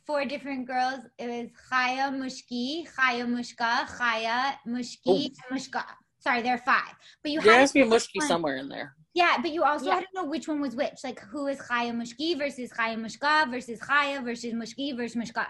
four 0.05 0.25
different 0.25 0.67
girls. 0.67 0.99
It 1.17 1.27
was 1.27 1.49
Chaya 1.71 2.11
Mushki, 2.11 2.87
Chaya 2.87 3.25
Mushka, 3.25 3.87
Chaya 3.87 4.55
Mushki, 4.67 5.31
Mushka. 5.51 5.83
Sorry, 6.19 6.41
there 6.41 6.55
are 6.55 6.59
five. 6.59 6.93
But 7.21 7.31
you 7.31 7.41
there 7.41 7.53
had 7.53 7.59
has 7.61 7.71
to 7.71 7.73
be 7.73 7.81
a 7.81 7.85
mushki 7.85 8.19
one. 8.19 8.27
somewhere 8.27 8.57
in 8.57 8.69
there. 8.69 8.95
Yeah, 9.13 9.37
but 9.41 9.51
you 9.51 9.63
also 9.63 9.85
Yeah. 9.85 9.95
had 9.95 10.01
to 10.01 10.07
know 10.15 10.25
which 10.25 10.47
one 10.47 10.59
was 10.59 10.75
which. 10.75 11.03
Like 11.03 11.19
who 11.19 11.47
is 11.47 11.59
Chaya 11.59 11.91
Mushki 11.93 12.37
versus 12.37 12.71
Chaya 12.71 12.97
Mushka 12.97 13.49
versus 13.51 13.79
Chaya 13.79 14.23
versus 14.23 14.53
Mushki 14.53 14.95
versus 14.97 15.15
Mushka. 15.15 15.45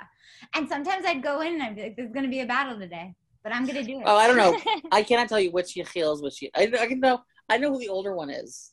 And 0.54 0.68
sometimes 0.68 1.06
I'd 1.06 1.24
go 1.24 1.42
in 1.42 1.54
and 1.54 1.64
I'd 1.64 1.76
be 1.76 1.82
like, 1.84 1.96
there's 1.96 2.12
going 2.12 2.24
to 2.26 2.30
be 2.30 2.42
a 2.42 2.46
battle 2.46 2.78
today. 2.78 3.16
But 3.44 3.54
I'm 3.54 3.66
going 3.66 3.76
to 3.78 3.84
do 3.84 4.00
it. 4.00 4.04
Oh, 4.06 4.16
I 4.18 4.28
don't 4.28 4.38
know. 4.38 4.58
I 4.92 5.04
cannot 5.04 5.28
tell 5.30 5.40
you 5.40 5.52
which 5.52 5.76
Yechiel 5.76 6.14
is 6.14 6.22
which. 6.22 6.42
Ye- 6.42 6.52
I, 6.56 6.72
I 6.80 6.88
can 6.88 7.00
know. 7.00 7.22
I 7.50 7.58
know 7.58 7.72
who 7.72 7.80
the 7.80 7.90
older 7.90 8.16
one 8.16 8.30
is, 8.30 8.72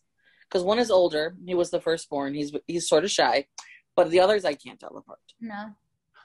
because 0.49 0.63
one 0.63 0.79
is 0.79 0.91
older. 0.93 1.35
He 1.45 1.55
was 1.55 1.71
the 1.71 1.81
firstborn. 1.81 2.35
He's 2.35 2.53
he's 2.69 2.89
sort 2.89 3.03
of 3.03 3.11
shy, 3.11 3.47
but 3.97 4.11
the 4.11 4.21
others 4.21 4.45
I 4.45 4.55
can't 4.55 4.79
tell 4.79 4.97
apart 4.97 5.19
no. 5.41 5.71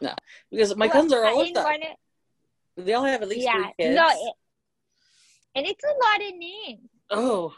No, 0.02 0.14
because 0.52 0.76
my 0.76 0.86
Well, 0.86 0.94
cousins 0.94 1.14
are 1.14 1.26
all 1.26 1.44
didn't 1.44 1.98
They 2.78 2.94
all 2.94 3.04
have 3.04 3.24
at 3.24 3.30
least 3.30 3.46
yeah, 3.46 3.54
three 3.64 3.74
kids. 3.80 3.96
no, 3.96 4.08
it, 4.10 4.34
and 5.56 5.66
it's 5.66 5.84
a 5.84 5.88
lot 5.88 6.30
of 6.30 6.38
names. 6.38 6.90
oh, 7.10 7.54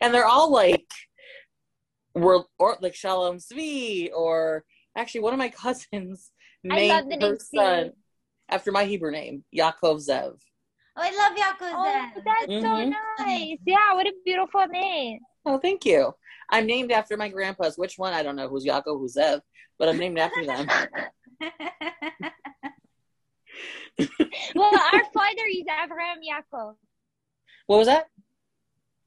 and 0.00 0.12
they're 0.14 0.26
all 0.26 0.50
like, 0.52 0.86
were 2.14 2.44
or 2.58 2.76
like 2.80 2.94
Shalom 2.94 3.36
Zvi 3.38 4.10
or 4.14 4.64
actually 4.96 5.20
one 5.20 5.32
of 5.34 5.38
my 5.38 5.48
cousins 5.64 6.30
I 6.70 6.74
love 6.88 7.06
named 7.06 7.12
the 7.12 7.16
her 7.16 7.30
name 7.32 7.38
son 7.38 7.84
Zvi. 7.86 7.92
after 8.48 8.72
my 8.72 8.84
Hebrew 8.84 9.10
name, 9.10 9.44
Yaakov 9.54 10.06
Zev. 10.08 10.38
Oh, 10.98 11.02
I 11.02 11.10
love 11.14 11.36
Yaakov 11.36 11.72
Oh, 11.74 12.10
Zev. 12.16 12.24
that's 12.24 12.52
Mhm. 12.52 12.62
so 12.62 13.24
nice. 13.24 13.58
Yeah, 13.66 13.92
what 13.94 14.06
a 14.06 14.12
beautiful 14.24 14.66
name. 14.68 15.20
Oh, 15.44 15.58
thank 15.58 15.84
you. 15.84 16.14
I'm 16.50 16.66
named 16.66 16.90
after 16.90 17.16
my 17.16 17.28
grandpas. 17.28 17.76
Which 17.76 17.98
one? 17.98 18.12
I 18.14 18.22
don't 18.22 18.36
know. 18.36 18.48
Who's 18.48 18.64
Yaakov? 18.64 18.98
Who's 18.98 19.16
Zev? 19.16 19.40
But 19.78 19.88
I'm 19.90 19.98
named 19.98 20.18
after 20.18 20.44
them. 20.46 20.68
Well, 24.54 24.74
our 24.74 25.04
father 25.12 25.42
is 25.50 25.64
Avraham 25.68 26.20
Yaakov. 26.24 26.74
What 27.66 27.78
was 27.78 27.86
that? 27.86 28.06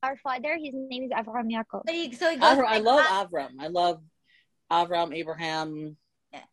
Our 0.02 0.16
father, 0.18 0.58
his 0.62 0.74
name 0.74 1.04
is 1.04 1.12
Avraham 1.12 1.52
Yaakov. 1.52 1.82
But 1.86 1.94
he, 1.94 2.12
so 2.14 2.30
he 2.30 2.38
goes 2.38 2.58
Avram, 2.58 2.66
I 2.68 2.78
love 2.80 3.06
Av- 3.12 3.30
Avram. 3.32 3.50
I 3.60 3.68
love 3.68 4.02
Avram, 4.72 5.16
Abraham. 5.16 5.98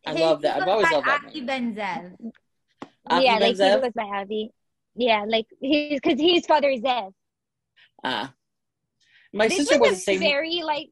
I 0.05 0.13
he 0.13 0.21
love 0.21 0.41
that. 0.41 0.61
I've 0.61 0.67
always 0.67 0.91
loved 0.91 1.07
that 1.07 1.23
Aki 1.27 1.41
name. 1.41 1.45
Ben 1.45 1.75
Zev. 1.75 2.31
Avi 3.09 3.25
yeah, 3.25 3.39
Ben 3.39 3.47
like 3.47 3.55
Zev? 3.55 3.75
he 3.75 3.81
goes 3.81 3.91
by 3.93 4.03
Avi. 4.03 4.51
Yeah, 4.95 5.25
like 5.27 5.45
he's 5.61 5.99
because 6.01 6.19
his 6.19 6.45
father 6.45 6.69
is 6.69 6.81
Zev. 6.81 7.13
Ah. 8.03 8.33
My 9.33 9.47
this 9.47 9.57
sister 9.57 9.79
was, 9.79 9.91
was 9.91 10.05
the 10.05 10.11
a 10.13 10.15
same. 10.15 10.19
very 10.19 10.61
like 10.63 10.89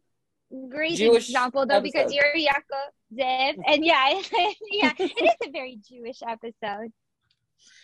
great 0.69 0.95
Jewish 0.97 1.27
example 1.29 1.65
though 1.65 1.81
because 1.81 2.13
episode. 2.13 2.15
you're 2.15 2.47
Yaakov 2.47 3.19
Zev, 3.19 3.55
and 3.67 3.83
yeah, 3.83 4.09
yeah, 4.71 4.91
it 4.97 5.23
is 5.23 5.47
a 5.47 5.51
very 5.51 5.77
Jewish 5.89 6.19
episode. 6.25 6.91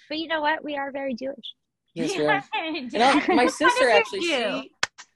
But 0.07 0.17
you 0.17 0.27
know 0.27 0.41
what? 0.41 0.63
We 0.63 0.77
are 0.77 0.91
very 0.91 1.15
Jewish. 1.15 1.55
Yes, 1.93 2.17
we 2.17 2.25
are. 2.25 2.43
You 2.65 2.89
You 2.91 2.99
know, 2.99 3.21
my 3.29 3.47
sister 3.47 3.89
actually, 3.89 4.21
she, 4.21 4.71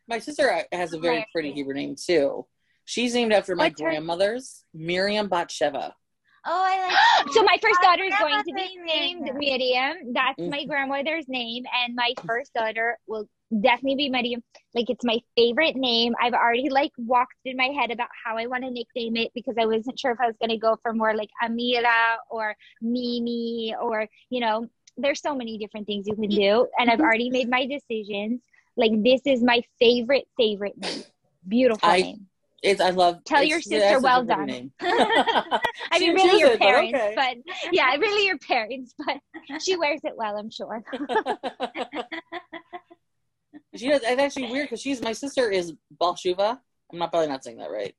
my 0.07 0.19
sister 0.19 0.63
has 0.71 0.93
a 0.93 0.99
very 0.99 1.25
pretty 1.31 1.51
Hebrew 1.53 1.73
name 1.73 1.95
too. 1.95 2.45
She's 2.85 3.13
named 3.13 3.33
after 3.33 3.55
my 3.55 3.65
What's 3.65 3.81
her- 3.81 3.87
grandmother's 3.89 4.63
Miriam 4.73 5.29
Batsheva. 5.29 5.93
Oh, 6.47 6.63
I 6.63 7.23
like 7.23 7.27
so 7.33 7.41
my 7.43 7.57
first 7.59 7.81
daughter 7.81 8.03
is 8.03 8.13
going 8.19 8.43
to 8.43 8.53
be 8.53 8.77
named. 8.85 9.31
Miriam. 9.35 10.13
That's 10.13 10.39
Mm. 10.39 10.51
my 10.51 10.65
grandmother's 10.65 11.27
name, 11.27 11.63
and 11.83 11.95
my 11.95 12.13
first 12.27 12.53
daughter 12.53 12.99
will 13.07 13.27
definitely 13.61 13.95
be 13.95 14.09
Miriam. 14.09 14.43
Like 14.75 14.89
it's 14.89 15.03
my 15.03 15.17
favorite 15.35 15.75
name. 15.75 16.13
I've 16.21 16.33
already 16.33 16.69
like 16.69 16.91
walked 16.99 17.33
in 17.45 17.57
my 17.57 17.69
head 17.75 17.89
about 17.89 18.09
how 18.23 18.37
I 18.37 18.45
want 18.45 18.63
to 18.63 18.69
nickname 18.69 19.15
it 19.17 19.31
because 19.33 19.55
I 19.59 19.65
wasn't 19.65 19.97
sure 19.97 20.11
if 20.11 20.19
I 20.21 20.27
was 20.27 20.35
going 20.39 20.49
to 20.51 20.57
go 20.57 20.77
for 20.83 20.93
more 20.93 21.15
like 21.15 21.29
Amira 21.41 22.17
or 22.29 22.55
Mimi 22.81 23.73
or 23.81 24.07
you 24.29 24.41
know. 24.41 24.67
There's 24.97 25.21
so 25.21 25.35
many 25.35 25.57
different 25.57 25.87
things 25.87 26.07
you 26.07 26.15
can 26.15 26.29
do, 26.29 26.67
and 26.79 26.89
I've 26.89 26.97
mm-hmm. 26.97 27.05
already 27.05 27.29
made 27.29 27.49
my 27.49 27.65
decisions. 27.65 28.41
Like 28.77 28.91
this 29.03 29.21
is 29.25 29.43
my 29.43 29.61
favorite 29.79 30.27
favorite 30.37 30.77
name. 30.77 31.03
Beautiful 31.47 31.89
I- 31.89 32.01
name. 32.01 32.27
It's 32.65 32.81
I 32.81 32.89
love. 32.89 33.23
Tell 33.25 33.43
your 33.43 33.61
sister 33.61 33.85
has 33.85 33.91
such 33.91 33.99
a 33.99 34.03
well 34.03 34.23
done. 34.23 34.71
I 34.81 35.59
mean, 35.99 36.15
really 36.15 36.39
your 36.39 36.53
it, 36.53 36.59
but 36.59 36.65
parents, 36.65 36.99
okay. 36.99 37.13
but 37.15 37.37
yeah, 37.71 37.95
really 37.95 38.25
your 38.25 38.39
parents, 38.39 38.95
but 38.97 39.17
she 39.61 39.75
wears 39.75 40.01
it 40.03 40.13
well, 40.17 40.35
I'm 40.35 40.49
sure. 40.49 40.83
she 43.75 43.87
does. 43.89 44.01
It's 44.03 44.19
actually 44.19 44.51
weird 44.51 44.65
because 44.65 44.81
she's 44.81 44.99
my 44.99 45.11
sister 45.11 45.51
is 45.51 45.73
Balshuva. 46.01 46.57
I'm 46.91 46.99
not 46.99 47.11
probably 47.11 47.27
not 47.27 47.43
saying 47.43 47.57
that 47.57 47.69
right. 47.69 47.93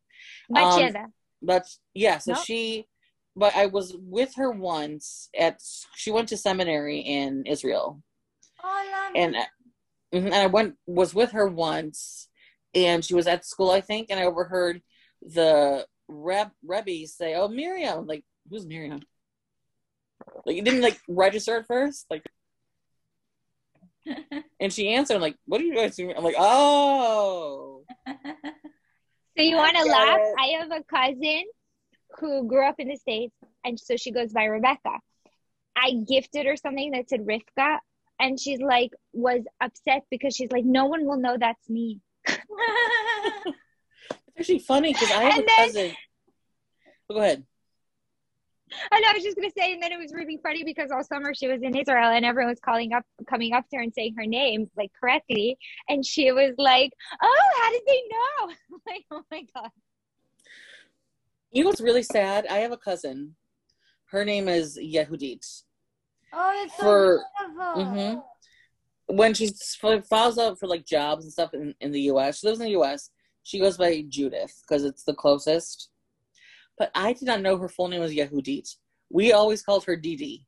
Macheda. 0.51 1.05
Um, 1.05 1.13
but 1.43 1.63
yeah, 1.95 2.19
so 2.19 2.33
No? 2.33 2.39
she. 2.41 2.89
But 3.37 3.55
I 3.55 3.67
was 3.67 3.95
with 3.99 4.35
her 4.37 4.51
once 4.51 5.29
at. 5.39 5.61
She 5.95 6.11
went 6.11 6.29
to 6.31 6.37
seminary 6.39 7.01
in 7.01 7.45
Israel, 7.45 8.03
Oh, 8.65 9.13
and 9.15 9.35
mhm, 9.35 10.25
and 10.25 10.35
I 10.35 10.47
went 10.47 10.77
was 10.87 11.15
with 11.15 11.33
her 11.33 11.47
once, 11.47 12.29
and 12.75 13.05
she 13.05 13.15
was 13.15 13.27
at 13.27 13.45
school 13.45 13.71
I 13.71 13.83
think, 13.83 14.09
and 14.11 14.19
I 14.19 14.25
overheard 14.25 14.81
the 15.21 15.87
reb 16.09 16.51
Rebbe 16.65 17.07
say, 17.07 17.35
"Oh 17.35 17.49
Miriam," 17.49 18.07
like 18.07 18.25
who's 18.49 18.67
Miriam? 18.67 19.01
Like 20.47 20.57
it 20.57 20.65
didn't 20.65 20.83
like 20.83 20.99
register 21.09 21.57
at 21.59 21.67
first, 21.67 22.07
like. 22.11 22.25
And 24.59 24.73
she 24.73 24.89
answered, 24.89 25.17
I'm 25.17 25.21
like, 25.21 25.37
what 25.45 25.61
are 25.61 25.65
you 25.65 25.75
guys 25.75 25.97
doing? 25.97 26.17
I'm 26.17 26.25
like, 26.25 26.37
oh. 26.39 27.85
So 29.37 29.43
you 29.43 29.57
want 29.57 29.77
to 29.77 29.85
laugh? 29.85 30.19
it. 30.19 30.35
I 30.39 30.47
have 30.59 30.71
a 30.71 30.83
cousin 30.85 31.45
who 32.19 32.47
grew 32.47 32.67
up 32.67 32.77
in 32.79 32.89
the 32.89 32.97
States, 32.97 33.35
and 33.65 33.79
so 33.79 33.97
she 33.97 34.11
goes 34.11 34.33
by 34.33 34.45
Rebecca. 34.45 34.99
I 35.77 35.93
gifted 36.09 36.47
her 36.47 36.57
something 36.57 36.93
that 36.93 37.09
said 37.11 37.27
Rivka, 37.27 37.79
and 38.19 38.41
she's 38.41 38.61
like, 38.61 38.93
was 39.13 39.43
upset 39.61 40.05
because 40.11 40.35
she's 40.35 40.51
like, 40.51 40.65
no 40.65 40.87
one 40.87 41.05
will 41.07 41.19
know 41.19 41.37
that's 41.39 41.69
me. 41.69 42.01
It's 42.29 43.55
actually 44.39 44.59
funny 44.61 44.93
because 44.93 45.11
I 45.11 45.23
have 45.25 45.35
And 45.35 45.43
a 45.43 45.47
then- 45.47 45.67
cousin. 45.67 45.97
Oh, 47.09 47.15
go 47.15 47.21
ahead. 47.21 47.45
I 48.91 48.99
know, 48.99 49.09
I 49.11 49.13
was 49.15 49.23
just 49.23 49.37
gonna 49.37 49.49
say, 49.57 49.73
and 49.73 49.81
then 49.83 49.93
it 49.93 49.99
was 49.99 50.13
really 50.13 50.39
funny 50.43 50.65
because 50.65 50.91
all 50.91 51.05
summer 51.05 51.33
she 51.35 51.47
was 51.47 51.63
in 51.63 51.77
Israel 51.77 52.11
and 52.11 52.25
everyone 52.25 52.51
was 52.51 52.59
calling 52.59 52.93
up, 52.93 53.05
coming 53.31 53.53
up 53.53 53.65
to 53.71 53.77
her 53.77 53.83
and 53.83 53.95
saying 53.95 54.15
her 54.19 54.27
name 54.27 54.69
like 54.77 54.91
correctly, 55.01 55.57
and 55.89 56.05
she 56.05 56.33
was 56.33 56.53
like, 56.59 56.91
"Oh, 57.23 57.49
how 57.63 57.71
did 57.71 57.83
they 57.87 58.03
know?" 58.11 58.55
Like, 58.87 59.05
"Oh 59.13 59.23
my 59.31 59.43
god!" 59.55 59.71
You 61.53 61.63
know 61.65 61.71
what's 61.71 61.81
really 61.81 62.03
sad? 62.03 62.47
I 62.51 62.59
have 62.59 62.73
a 62.73 62.77
cousin. 62.77 63.35
Her 64.11 64.25
name 64.25 64.49
is 64.49 64.79
Yehudit. 64.79 65.45
oh, 66.33 66.63
it's 66.65 66.77
so 66.77 66.83
For- 66.83 67.25
beautiful. 67.39 67.83
Mhm. 67.85 68.23
When 69.09 69.35
she 69.35 69.51
files 70.11 70.37
out 70.39 70.59
for 70.59 70.67
like 70.67 70.85
jobs 70.85 71.25
and 71.25 71.33
stuff 71.33 71.55
in, 71.55 71.75
in 71.81 71.93
the 71.93 72.03
U.S., 72.03 72.41
she 72.41 72.47
lives 72.49 72.59
in 72.61 72.65
the 72.67 72.73
U.S. 72.73 73.11
She 73.45 73.61
goes 73.61 73.77
by 73.77 74.03
Judith 74.09 74.53
because 74.63 74.83
it's 74.85 75.05
the 75.05 75.15
closest. 75.15 75.91
But 76.79 76.91
I 76.95 77.13
did 77.13 77.23
not 77.27 77.41
know 77.41 77.57
her 77.57 77.69
full 77.69 77.89
name 77.89 78.01
was 78.01 78.13
Yehudit. 78.13 78.69
We 79.09 79.33
always 79.33 79.63
called 79.63 79.85
her 79.85 79.95
Didi. 79.97 80.47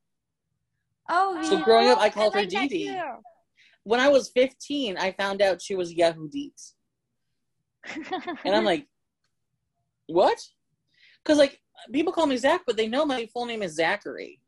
Oh, 1.09 1.41
So 1.45 1.59
yeah. 1.59 1.65
growing 1.65 1.89
up, 1.89 1.99
I 1.99 2.11
called 2.11 2.35
her 2.35 2.41
like 2.41 2.51
that 2.51 2.69
Didi. 2.69 3.01
When 3.85 4.01
I 4.01 4.09
was 4.09 4.29
15, 4.31 4.99
I 4.99 5.13
found 5.13 5.41
out 5.41 5.63
she 5.63 5.75
was 5.77 5.95
Yehudit. 5.95 6.73
And 8.45 8.55
I'm 8.55 8.65
like, 8.65 8.87
what? 10.09 10.39
Because 11.23 11.39
like 11.39 11.61
people 11.93 12.13
call 12.13 12.27
me 12.27 12.37
Zach, 12.37 12.63
but 12.67 12.77
they 12.77 12.89
know 12.89 13.05
my 13.05 13.27
full 13.27 13.47
name 13.47 13.63
is 13.63 13.75
Zachary. 13.75 14.41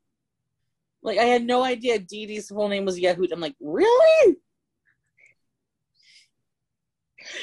Like 1.03 1.19
I 1.19 1.25
had 1.25 1.45
no 1.45 1.63
idea 1.63 1.99
Didi's 1.99 2.49
full 2.49 2.69
name 2.69 2.85
was 2.85 2.99
Yehud. 2.99 3.33
I'm 3.33 3.41
like, 3.41 3.57
really? 3.61 4.37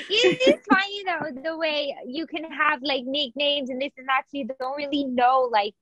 it's 0.09 0.67
funny 0.67 1.03
though 1.05 1.41
the 1.41 1.57
way 1.57 1.95
you 2.05 2.25
can 2.27 2.43
have 2.45 2.79
like 2.81 3.03
nicknames 3.05 3.69
and 3.69 3.81
this 3.81 3.91
and 3.97 4.07
that 4.07 4.23
so 4.23 4.37
you 4.37 4.47
don't 4.59 4.77
really 4.77 5.03
know 5.03 5.49
like 5.51 5.73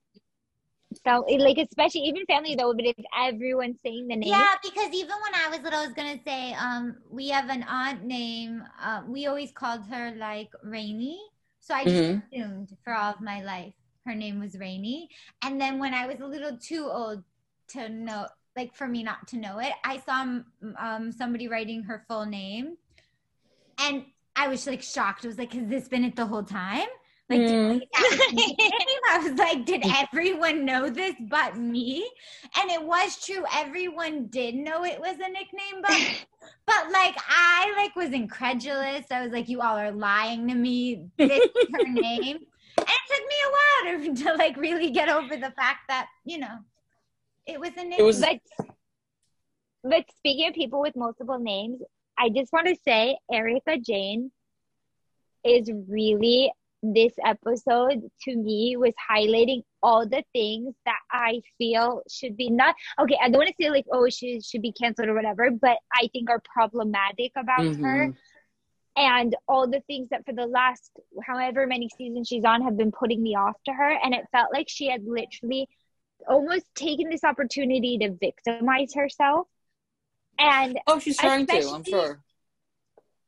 so 1.06 1.26
like 1.40 1.58
especially 1.58 2.02
even 2.02 2.26
family 2.26 2.56
though 2.56 2.74
but 2.74 2.86
if 2.86 3.06
everyone's 3.18 3.78
saying 3.84 4.08
the 4.08 4.16
name 4.16 4.30
Yeah, 4.30 4.56
because 4.64 4.94
even 4.94 5.16
when 5.22 5.34
I 5.36 5.50
was 5.50 5.60
little, 5.60 5.80
I 5.80 5.86
was 5.86 5.94
gonna 5.94 6.20
say, 6.26 6.54
um, 6.54 6.98
we 7.10 7.28
have 7.30 7.50
an 7.50 7.64
aunt 7.64 8.04
name. 8.04 8.64
Uh, 8.82 9.02
we 9.08 9.28
always 9.28 9.52
called 9.52 9.86
her 9.88 10.16
like 10.18 10.50
Rainy, 10.64 11.20
so 11.66 11.74
I 11.74 11.86
just 11.86 12.04
Mhm. 12.04 12.24
assumed 12.32 12.70
for 12.84 12.94
all 12.94 13.12
of 13.14 13.22
my 13.22 13.42
life 13.42 13.74
her 14.06 14.14
name 14.14 14.40
was 14.40 14.56
Rainy. 14.60 15.10
And 15.42 15.60
then 15.60 15.80
when 15.80 15.94
I 15.96 16.06
was 16.06 16.20
a 16.20 16.28
little 16.28 16.58
too 16.60 16.88
old 16.92 17.24
to 17.70 17.90
know, 17.90 18.28
like 18.56 18.76
for 18.76 18.88
me 18.88 19.02
not 19.04 19.28
to 19.30 19.38
know 19.38 19.58
it, 19.60 19.74
I 19.84 19.98
saw 19.98 20.22
um 20.80 21.12
somebody 21.12 21.48
writing 21.48 21.84
her 21.84 22.06
full 22.08 22.26
name, 22.28 22.78
and 23.80 24.06
I 24.36 24.48
was 24.48 24.68
like 24.68 24.82
shocked. 24.82 25.26
I 25.26 25.28
was 25.30 25.38
like, 25.38 25.54
"Has 25.54 25.68
this 25.68 25.88
been 25.88 26.04
it 26.04 26.16
the 26.16 26.26
whole 26.26 26.44
time?" 26.44 26.88
Like, 27.28 27.40
Mm. 27.42 27.80
that 27.80 28.08
was 28.12 28.20
her 28.20 28.36
name? 28.36 29.00
I 29.12 29.18
was 29.18 29.40
like, 29.40 29.66
did 29.66 29.84
everyone 29.86 30.64
know 30.64 30.90
this 30.92 31.16
but 31.28 31.58
me? 31.58 32.08
And 32.56 32.70
it 32.70 32.84
was 32.84 33.24
true. 33.26 33.44
Everyone 33.54 34.28
did 34.28 34.54
know 34.54 34.86
it 34.86 35.00
was 35.00 35.16
a 35.16 35.30
nickname, 35.30 35.82
but 35.82 36.00
but 36.68 36.92
like 36.92 37.16
I 37.28 37.74
like 37.78 37.96
was 37.96 38.12
incredulous. 38.14 39.06
I 39.12 39.24
was 39.24 39.32
like, 39.32 39.50
you 39.50 39.62
all 39.62 39.76
are 39.78 39.92
lying 39.92 40.48
to 40.50 40.54
me. 40.54 41.08
This 41.18 41.32
is 41.44 41.68
her 41.74 41.90
name. 42.00 42.38
And 42.78 42.88
it 42.88 43.02
took 43.10 43.26
me 43.28 43.36
a 43.46 43.52
while 43.56 44.16
to, 44.16 44.24
to 44.26 44.34
like 44.36 44.58
really 44.58 44.92
get 44.92 45.10
over 45.10 45.36
the 45.36 45.52
fact 45.52 45.88
that, 45.88 46.08
you 46.26 46.38
know, 46.38 46.58
it 47.48 47.60
was 47.60 47.72
a 47.72 47.84
nickname. 47.84 48.06
was- 48.06 48.20
but 48.20 48.40
but 49.84 50.06
speaking 50.18 50.48
of 50.48 50.54
people 50.56 50.82
with 50.82 50.96
multiple 50.96 51.38
names 51.38 51.80
i 52.18 52.28
just 52.30 52.52
want 52.52 52.66
to 52.68 52.76
say 52.84 53.16
Erika 53.32 53.78
Jayne 53.78 54.32
is 55.44 55.70
really 55.88 56.52
this 56.94 57.14
episode 57.26 58.02
to 58.22 58.36
me 58.36 58.76
was 58.78 58.94
highlighting 59.10 59.62
all 59.82 60.08
the 60.08 60.24
things 60.34 60.74
that 60.86 61.00
i 61.12 61.42
feel 61.58 62.02
should 62.10 62.36
be 62.38 62.50
not 62.50 62.76
okay 63.00 63.18
i 63.22 63.30
don't 63.30 63.38
want 63.38 63.48
to 63.48 63.56
say 63.60 63.70
like 63.70 63.86
oh 63.92 64.10
she 64.10 64.42
should 64.42 64.62
be 64.62 64.72
canceled 64.72 65.08
or 65.08 65.14
whatever 65.14 65.50
but 65.52 65.78
i 65.94 66.08
think 66.14 66.30
are 66.30 66.42
problematic 66.54 67.32
about 67.38 67.66
her 67.76 68.08
Mhm. 68.10 68.16
and 68.98 69.36
all 69.48 69.68
the 69.70 69.82
things 69.88 70.10
that 70.10 70.26
for 70.26 70.34
the 70.34 70.48
last 70.48 70.92
however 71.26 71.68
many 71.68 71.90
seasons 71.98 72.28
she's 72.28 72.46
on 72.46 72.62
have 72.62 72.78
been 72.78 72.92
putting 72.92 73.22
me 73.22 73.36
off 73.36 73.56
to 73.66 73.74
her 73.74 73.92
and 74.04 74.14
it 74.14 74.26
felt 74.32 74.52
like 74.54 74.68
she 74.70 74.88
had 74.90 75.04
literally 75.06 75.68
almost 76.28 76.66
taken 76.76 77.10
this 77.10 77.24
opportunity 77.24 77.98
to 77.98 78.12
victimize 78.20 78.94
herself 78.94 79.48
and 80.40 80.78
Oh, 80.88 81.00
she's 81.00 81.18
trying 81.18 81.46
to. 81.48 81.70
I'm 81.70 81.84
sure. 81.84 82.22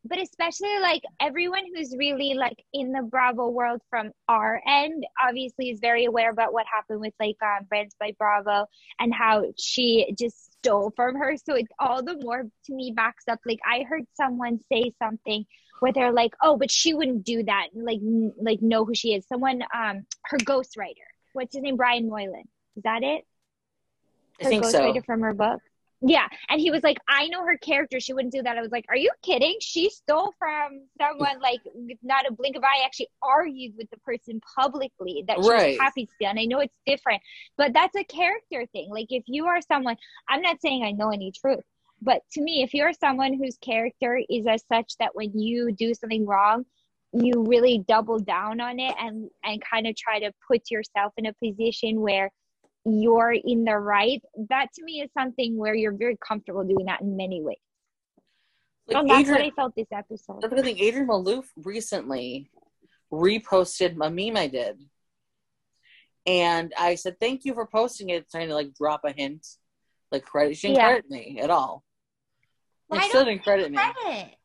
But 0.08 0.20
especially 0.20 0.80
like 0.80 1.02
everyone 1.20 1.64
who's 1.74 1.96
really 1.98 2.34
like 2.34 2.64
in 2.74 2.92
the 2.92 3.02
bravo 3.02 3.50
world 3.50 3.82
from 3.90 4.12
our 4.28 4.62
end 4.68 5.06
obviously 5.22 5.70
is 5.70 5.80
very 5.80 6.06
aware 6.06 6.30
about 6.30 6.54
what 6.54 6.66
happened 6.74 7.00
with 7.00 7.14
like 7.20 7.38
um 7.42 7.66
brands 7.68 7.96
by 8.00 8.14
bravo 8.18 8.66
and 9.00 9.14
how 9.14 9.44
she 9.58 10.14
just 10.18 10.54
stole 10.54 10.92
from 10.96 11.16
her. 11.16 11.36
So 11.38 11.56
it's 11.56 11.72
all 11.80 12.04
the 12.04 12.18
more 12.22 12.44
to 12.44 12.74
me 12.74 12.94
backs 12.96 13.26
up 13.30 13.40
like 13.46 13.60
i 13.66 13.84
heard 13.84 14.04
someone 14.16 14.60
say 14.72 14.92
something 15.02 15.46
where 15.80 15.94
they're 15.94 16.12
like 16.12 16.34
oh 16.42 16.58
but 16.58 16.72
she 16.72 16.94
wouldn't 16.94 17.24
do 17.24 17.44
that 17.44 17.68
like 17.74 18.00
n- 18.00 18.34
like 18.42 18.62
know 18.62 18.86
who 18.86 18.96
she 18.96 19.14
is. 19.14 19.26
Someone 19.28 19.62
um 19.76 20.06
her 20.26 20.38
ghostwriter. 20.38 21.08
What's 21.34 21.54
his 21.54 21.64
name? 21.64 21.78
Brian 21.78 22.10
moylan. 22.10 22.44
Is 22.76 22.84
that 22.84 23.04
it? 23.04 23.26
I 24.40 24.44
her 24.44 24.50
think 24.50 24.66
so. 24.66 24.80
ghostwriter 24.80 25.06
from 25.06 25.22
her 25.22 25.34
book. 25.34 25.62
Yeah, 26.02 26.28
and 26.50 26.62
he 26.62 26.70
was 26.70 26.84
like, 26.84 26.98
"I 27.10 27.28
know 27.28 27.44
her 27.44 27.58
character. 27.58 28.00
She 28.00 28.14
wouldn't 28.14 28.34
do 28.34 28.44
that." 28.44 28.56
I 28.58 28.62
was 28.62 28.72
like, 28.72 28.86
"Are 28.88 28.96
you 28.96 29.10
kidding? 29.24 29.58
She 29.62 29.90
stole 29.90 30.32
from 30.38 30.88
someone 31.02 31.40
like 31.40 31.60
not 32.04 32.28
a 32.30 32.34
blink 32.34 32.56
of 32.56 32.64
eye. 32.64 32.84
Actually, 32.86 33.10
argued 33.24 33.76
with 33.76 33.90
the 33.90 33.98
person 33.98 34.40
publicly 34.56 35.24
that 35.28 35.38
she 35.44 35.50
Right. 35.50 35.70
was 35.72 35.80
happy 35.80 36.06
to 36.06 36.12
steal." 36.14 36.30
And 36.30 36.40
I 36.40 36.46
know 36.46 36.60
it's 36.60 36.78
different, 36.86 37.22
but 37.58 37.74
that's 37.74 37.96
a 37.96 38.04
character 38.04 38.66
thing. 38.74 38.90
Like 38.92 39.08
if 39.10 39.24
you 39.26 39.48
are 39.48 39.60
someone, 39.62 39.98
I'm 40.30 40.42
not 40.42 40.62
saying 40.62 40.84
I 40.84 40.92
know 40.92 41.10
any 41.10 41.32
truth, 41.32 41.64
but 42.02 42.22
to 42.34 42.42
me, 42.42 42.62
if 42.62 42.76
you're 42.76 42.94
someone 42.94 43.34
whose 43.34 43.58
character 43.58 44.22
is 44.30 44.46
as 44.46 44.64
such 44.72 44.94
that 45.00 45.16
when 45.16 45.38
you 45.38 45.72
do 45.72 45.96
something 45.96 46.28
wrong, 46.28 46.66
you 47.14 47.44
really 47.48 47.80
double 47.88 48.20
down 48.20 48.60
on 48.62 48.80
it 48.80 48.96
and 49.00 49.32
and 49.44 49.64
kind 49.64 49.88
of 49.88 49.96
try 49.96 50.20
to 50.20 50.32
put 50.48 50.70
yourself 50.70 51.14
in 51.18 51.26
a 51.26 51.34
position 51.34 52.02
where 52.02 52.30
you're 52.88 53.32
in 53.34 53.64
the 53.66 53.78
right 53.78 54.22
that 54.50 54.68
to 54.74 54.84
me 54.84 55.02
is 55.02 55.10
something 55.18 55.58
where 55.58 55.76
you're 55.76 55.92
very 55.92 56.18
comfortable 56.26 56.64
doing 56.64 56.86
that 56.86 57.02
in 57.02 57.16
many 57.18 57.42
ways 57.42 57.58
Like 58.88 58.98
and 58.98 59.10
that's 59.10 59.30
what 59.30 59.42
i 59.42 59.52
felt 59.52 59.76
this 59.76 59.88
episode 59.92 60.42
that's 60.42 60.54
the 60.54 60.62
thing. 60.64 60.76
Adrienne 60.76 61.08
Maloof 61.08 61.46
recently 61.58 62.50
reposted 63.12 63.94
a 64.02 64.10
meme 64.10 64.36
I 64.38 64.48
did, 64.48 64.82
and 66.26 66.74
I 66.78 66.96
said 66.96 67.20
thank 67.20 67.46
you 67.46 67.54
for 67.54 67.66
posting 67.66 68.10
it, 68.10 68.30
trying 68.30 68.50
to 68.50 68.54
like 68.54 68.74
drop 68.74 69.02
a 69.06 69.12
hint, 69.12 69.48
like 70.12 70.26
credit. 70.26 70.58
She 70.58 70.68
didn't 70.68 70.78
Yeah. 70.80 70.88
credit 70.90 71.10
me 71.10 71.40
at 71.42 71.50
all. 71.50 71.84
Like, 72.90 73.02
don't 73.02 73.10
still 73.10 73.26
didn't 73.26 73.44
credit 73.44 73.72
me. 73.72 73.78
Credit. 73.78 74.36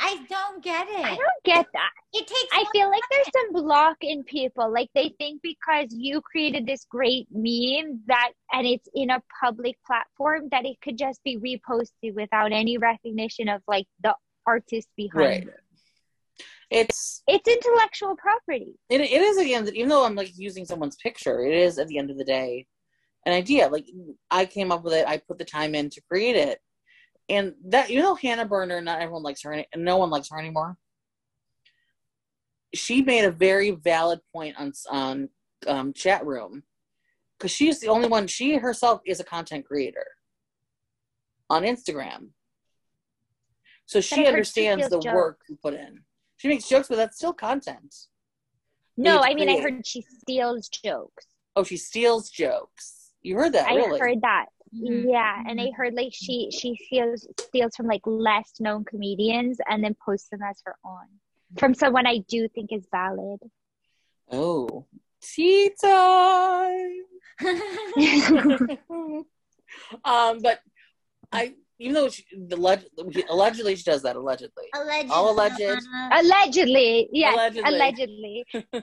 I 0.00 0.24
don't 0.28 0.62
get 0.62 0.86
it. 0.88 1.04
i 1.04 1.16
don't 1.16 1.44
get 1.44 1.66
that 1.72 1.90
it 2.12 2.26
takes 2.26 2.52
i 2.52 2.62
one 2.62 2.72
feel 2.72 2.88
like 2.88 3.02
there's 3.10 3.30
some 3.32 3.52
block 3.52 3.96
in 4.00 4.22
people 4.24 4.72
like 4.72 4.88
they 4.94 5.14
think 5.18 5.40
because 5.42 5.86
you 5.90 6.20
created 6.20 6.66
this 6.66 6.84
great 6.90 7.26
meme 7.32 8.00
that 8.06 8.30
and 8.52 8.66
it's 8.66 8.88
in 8.94 9.10
a 9.10 9.20
public 9.42 9.76
platform 9.86 10.48
that 10.50 10.64
it 10.64 10.80
could 10.80 10.96
just 10.96 11.22
be 11.24 11.36
reposted 11.38 12.14
without 12.14 12.52
any 12.52 12.78
recognition 12.78 13.48
of 13.48 13.60
like 13.66 13.86
the 14.02 14.14
artist 14.46 14.88
behind 14.96 15.14
Right. 15.14 15.46
it 15.46 15.60
It's 16.70 17.22
it's 17.26 17.48
intellectual 17.48 18.16
property 18.16 18.74
it, 18.88 19.00
it 19.00 19.22
is 19.22 19.38
at 19.38 19.44
the 19.44 19.54
end. 19.54 19.68
Even 19.70 19.88
though 19.88 20.04
I'm 20.04 20.14
like 20.14 20.32
using 20.36 20.64
someone's 20.64 20.96
picture, 20.96 21.44
it 21.44 21.54
is 21.54 21.78
at 21.78 21.88
the 21.88 21.98
end 21.98 22.10
of 22.10 22.18
the 22.18 22.24
day 22.24 22.66
an 23.26 23.32
idea. 23.32 23.68
Like 23.68 23.86
I 24.30 24.46
came 24.46 24.70
up 24.72 24.84
with 24.84 24.94
it. 24.94 25.06
I 25.06 25.18
put 25.18 25.38
the 25.38 25.44
time 25.44 25.74
in 25.74 25.90
to 25.90 26.00
create 26.08 26.36
it, 26.36 26.60
and 27.28 27.54
that 27.66 27.90
you 27.90 28.00
know 28.00 28.14
Hannah 28.14 28.46
Berner. 28.46 28.80
Not 28.80 29.00
everyone 29.00 29.22
likes 29.22 29.42
her, 29.42 29.52
and 29.52 29.66
no 29.76 29.96
one 29.96 30.10
likes 30.10 30.28
her 30.30 30.38
anymore. 30.38 30.76
She 32.74 33.02
made 33.02 33.24
a 33.24 33.30
very 33.30 33.70
valid 33.70 34.20
point 34.32 34.56
on 34.58 34.72
on 34.90 35.28
um, 35.66 35.92
chat 35.92 36.24
room 36.26 36.62
because 37.38 37.50
she's 37.50 37.80
the 37.80 37.88
only 37.88 38.08
one. 38.08 38.26
She 38.26 38.56
herself 38.56 39.00
is 39.06 39.20
a 39.20 39.24
content 39.24 39.66
creator 39.66 40.06
on 41.50 41.62
Instagram, 41.62 42.28
so 43.86 44.00
she 44.00 44.26
understands 44.26 44.88
the 44.88 44.98
work 44.98 45.40
you 45.48 45.56
put 45.62 45.74
in. 45.74 46.00
She 46.36 46.48
makes 46.48 46.68
jokes, 46.68 46.88
but 46.88 46.96
that's 46.96 47.16
still 47.16 47.32
content. 47.32 47.94
no 48.96 49.20
i 49.20 49.34
mean 49.34 49.48
i 49.48 49.60
heard 49.60 49.86
she 49.86 50.02
steals 50.02 50.68
jokes 50.68 51.26
Oh, 51.58 51.64
she 51.64 51.76
steals 51.76 52.30
jokes. 52.30 53.14
You 53.20 53.34
heard 53.34 53.52
that, 53.54 53.66
I 53.66 53.74
really? 53.74 53.98
heard 53.98 54.20
that. 54.22 54.46
Mhm. 54.74 55.10
Yeah, 55.10 55.42
and 55.46 55.60
I 55.60 55.70
heard 55.76 55.94
like 55.94 56.12
she 56.12 56.50
she 56.50 56.76
steals 56.86 57.26
steals 57.38 57.74
from 57.76 57.86
like 57.86 58.02
less 58.06 58.52
known 58.60 58.84
comedians 58.84 59.58
and 59.68 59.82
then 59.82 59.94
posts 60.04 60.28
them 60.30 60.40
as 60.42 60.60
her 60.64 60.76
own 60.84 61.06
from 61.58 61.74
someone 61.74 62.06
I 62.06 62.18
do 62.28 62.48
think 62.48 62.72
is 62.72 62.86
valid. 62.90 63.40
Oh, 64.30 64.84
tea 65.22 65.70
time. 65.80 67.04
um, 70.04 70.38
but 70.42 70.60
I, 71.32 71.54
even 71.78 71.94
though 71.94 72.08
she, 72.08 72.24
the 72.36 72.56
leg, 72.56 72.80
allegedly 73.28 73.76
she 73.76 73.84
does 73.84 74.02
that. 74.02 74.16
Allegedly, 74.16 74.64
Allegedly. 74.74 75.10
All 75.14 75.30
alleged. 75.32 75.60
Allegedly, 76.12 77.08
yeah 77.12 77.34
Allegedly. 77.34 77.74
allegedly. 77.74 78.46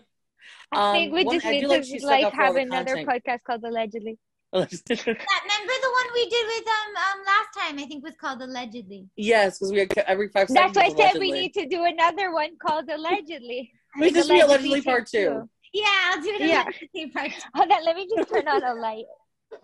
I 0.71 0.89
Um, 0.89 0.93
think 0.95 1.13
we 1.13 1.23
one- 1.23 1.35
just 1.39 1.45
need 1.47 1.61
to 1.61 1.67
like 1.67 1.87
like 2.03 2.25
up 2.25 2.33
for 2.33 2.41
all 2.41 2.47
have 2.47 2.55
another 2.55 2.95
content. 3.03 3.09
podcast 3.25 3.43
called 3.43 3.63
allegedly. 3.63 4.17
That, 4.55 4.71
remember 4.89 5.73
the 5.81 5.91
one 5.91 6.07
we 6.13 6.29
did 6.29 6.45
with 6.47 6.67
um 6.67 6.95
um 6.95 7.25
last 7.25 7.49
time? 7.57 7.79
I 7.79 7.85
think 7.87 8.03
was 8.03 8.15
called 8.15 8.41
allegedly. 8.41 9.09
yes, 9.17 9.59
because 9.59 9.71
we 9.71 9.79
had 9.79 9.91
every 10.07 10.29
five 10.29 10.47
That's 10.47 10.73
seconds. 10.73 10.75
why 10.77 10.83
I 10.83 10.89
said 10.89 10.97
allegedly. 11.17 11.31
we 11.31 11.41
need 11.41 11.53
to 11.55 11.67
do 11.67 11.83
another 11.83 12.31
one 12.31 12.51
called 12.61 12.89
allegedly. 12.89 13.71
we 13.99 14.11
just 14.11 14.29
Like 14.29 14.37
be 14.39 14.41
allegedly 14.41 14.81
part 14.81 15.07
two. 15.07 15.17
two. 15.17 15.49
Yeah, 15.73 15.85
I'll 16.05 16.21
do 16.21 16.29
it. 16.29 16.41
Yeah. 16.41 16.63
part 16.63 17.31
two. 17.31 17.41
Hold 17.53 17.71
on, 17.71 17.85
let 17.85 17.95
me 17.97 18.07
just 18.15 18.29
turn 18.29 18.47
on 18.47 18.63
a 18.63 18.73
light. 18.79 19.05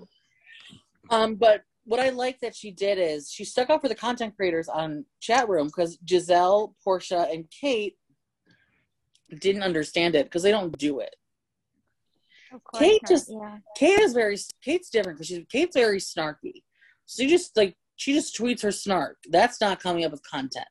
Um, 1.10 1.36
but 1.36 1.64
what 1.84 2.00
I 2.00 2.10
like 2.10 2.40
that 2.40 2.56
she 2.56 2.72
did 2.72 2.98
is 2.98 3.30
she 3.30 3.44
stuck 3.44 3.70
up 3.70 3.82
for 3.82 3.90
the 3.90 3.96
content 3.96 4.34
creators 4.38 4.70
on 4.70 5.04
chat 5.20 5.50
room 5.50 5.68
because 5.68 5.98
Gizelle, 6.06 6.74
Porsha, 6.88 7.30
and 7.34 7.50
Kate 7.50 7.98
didn't 9.40 9.64
understand 9.64 10.16
it 10.16 10.26
because 10.28 10.42
they 10.44 10.52
don't 10.52 10.78
do 10.78 11.00
it. 11.02 11.16
Kate 12.78 13.02
not, 13.04 13.10
just- 13.10 13.32
yeah. 13.32 13.58
Kate 13.76 14.00
is 14.00 14.14
very 14.14 14.38
Kate's 14.64 14.90
different 14.90 15.18
because 15.18 15.28
she's 15.28 15.46
Kate's 15.52 15.76
very 15.76 16.00
snarky. 16.00 16.64
So 17.06 17.24
she 17.24 17.30
just 17.30 17.56
like 17.58 17.76
she 17.96 18.14
just 18.14 18.38
tweets 18.38 18.62
her 18.64 18.72
snark. 18.72 19.18
That's 19.30 19.62
not 19.62 19.80
coming 19.80 20.06
up 20.06 20.12
with 20.12 20.24
content 20.24 20.66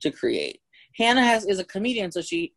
to 0.00 0.10
create. 0.10 0.60
Hannah 0.96 1.24
has 1.24 1.44
is 1.46 1.58
a 1.58 1.64
comedian, 1.64 2.10
so 2.10 2.20
she 2.22 2.54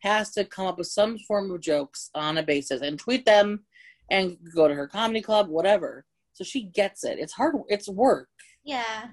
has 0.00 0.30
to 0.32 0.44
come 0.44 0.66
up 0.66 0.78
with 0.78 0.86
some 0.88 1.18
form 1.18 1.50
of 1.50 1.60
jokes 1.60 2.10
on 2.14 2.38
a 2.38 2.42
basis 2.42 2.80
and 2.82 2.98
tweet 2.98 3.24
them 3.24 3.64
and 4.10 4.36
go 4.54 4.66
to 4.66 4.74
her 4.74 4.88
comedy 4.88 5.20
club, 5.20 5.48
whatever. 5.48 6.04
So 6.32 6.42
she 6.44 6.64
gets 6.64 7.04
it. 7.04 7.18
It's 7.18 7.32
hard. 7.32 7.54
It's 7.68 7.88
work. 7.88 8.28
Yeah. 8.64 9.08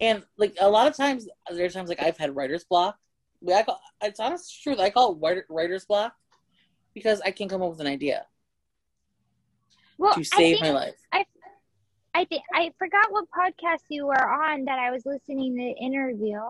And 0.00 0.22
like 0.36 0.54
a 0.60 0.68
lot 0.70 0.86
of 0.86 0.96
times, 0.96 1.26
there's 1.50 1.74
times 1.74 1.88
like 1.88 2.02
I've 2.02 2.16
had 2.16 2.36
writer's 2.36 2.64
block. 2.64 2.96
I 3.52 3.62
call, 3.62 3.80
it's 4.02 4.20
honest 4.20 4.62
truth. 4.62 4.78
I 4.78 4.90
call 4.90 5.12
it 5.12 5.18
writer- 5.20 5.46
writer's 5.48 5.84
block 5.84 6.12
because 6.98 7.20
I 7.22 7.30
can't 7.30 7.48
come 7.50 7.62
up 7.62 7.70
with 7.70 7.80
an 7.80 7.86
idea 7.86 8.26
Well, 9.96 10.14
to 10.14 10.24
save 10.24 10.58
think 10.58 10.62
my 10.62 10.70
life. 10.70 10.94
I 12.14 12.24
think 12.24 12.42
I 12.52 12.72
forgot 12.78 13.12
what 13.12 13.26
podcast 13.30 13.82
you 13.90 14.06
were 14.06 14.28
on 14.44 14.64
that 14.64 14.78
I 14.78 14.90
was 14.90 15.06
listening 15.06 15.54
to 15.56 15.62
the 15.62 15.70
interview. 15.84 16.40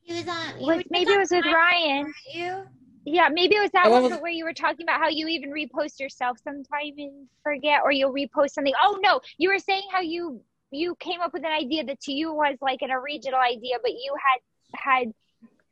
He 0.00 0.14
was 0.14 0.28
on. 0.28 0.60
you 0.60 0.66
Was, 0.66 0.76
were 0.78 0.82
maybe 0.90 1.12
it 1.12 1.18
was 1.18 1.30
with 1.30 1.44
Ryan. 1.44 2.12
You? 2.32 2.62
Yeah, 3.04 3.28
maybe 3.30 3.56
it 3.56 3.60
was 3.60 3.70
that 3.72 3.90
one 3.90 4.04
was- 4.04 4.18
where 4.20 4.30
you 4.30 4.44
were 4.44 4.54
talking 4.54 4.84
about 4.84 5.00
how 5.00 5.08
you 5.08 5.26
even 5.28 5.50
repost 5.50 6.00
yourself 6.00 6.38
sometime 6.42 6.94
and 6.96 7.26
forget, 7.42 7.82
or 7.84 7.92
you'll 7.92 8.14
repost 8.14 8.50
something. 8.50 8.72
Oh 8.82 8.98
no, 9.02 9.20
you 9.36 9.50
were 9.50 9.58
saying 9.58 9.82
how 9.92 10.00
you 10.00 10.40
you 10.70 10.96
came 11.00 11.20
up 11.20 11.34
with 11.34 11.44
an 11.44 11.52
idea 11.52 11.84
that 11.84 12.00
to 12.00 12.12
you 12.12 12.32
was 12.32 12.56
like 12.62 12.80
an 12.80 12.90
original 12.90 13.40
idea, 13.40 13.76
but 13.82 13.92
you 13.92 14.14
had 14.26 14.40
had 14.80 15.12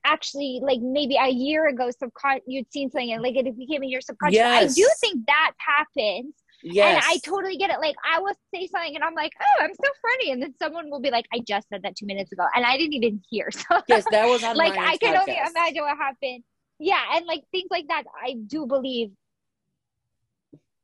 actually 0.04 0.60
like 0.62 0.80
maybe 0.80 1.16
a 1.16 1.28
year 1.28 1.68
ago 1.68 1.90
subcon 2.02 2.40
you'd 2.46 2.70
seen 2.72 2.90
something 2.90 3.12
and 3.12 3.22
like 3.22 3.36
it 3.36 3.44
became 3.56 3.82
in 3.82 3.88
your 3.88 4.00
subconscious. 4.00 4.40
I 4.40 4.66
do 4.66 4.88
think 5.00 5.26
that 5.26 5.52
happens. 5.58 6.34
Yes. 6.64 7.04
And 7.04 7.14
I 7.14 7.18
totally 7.24 7.56
get 7.56 7.70
it. 7.70 7.80
Like 7.80 7.96
I 8.08 8.20
will 8.20 8.34
say 8.54 8.68
something 8.68 8.94
and 8.94 9.02
I'm 9.02 9.14
like, 9.14 9.32
oh, 9.40 9.64
I'm 9.64 9.74
so 9.74 9.90
funny. 10.00 10.30
And 10.30 10.42
then 10.42 10.54
someone 10.60 10.90
will 10.90 11.00
be 11.00 11.10
like, 11.10 11.26
I 11.32 11.40
just 11.40 11.68
said 11.68 11.82
that 11.82 11.96
two 11.96 12.06
minutes 12.06 12.30
ago. 12.32 12.46
And 12.54 12.64
I 12.64 12.76
didn't 12.76 12.94
even 12.94 13.20
hear. 13.28 13.50
So 13.52 13.82
yes, 13.88 14.04
that 14.10 14.26
was 14.26 14.42
like 14.42 14.76
I 14.78 14.96
can 14.96 15.16
only 15.16 15.36
imagine 15.36 15.82
what 15.82 15.96
happened. 15.96 16.44
Yeah, 16.78 17.00
and 17.14 17.26
like 17.26 17.44
things 17.52 17.68
like 17.70 17.88
that, 17.88 18.04
I 18.20 18.34
do 18.46 18.66
believe, 18.66 19.10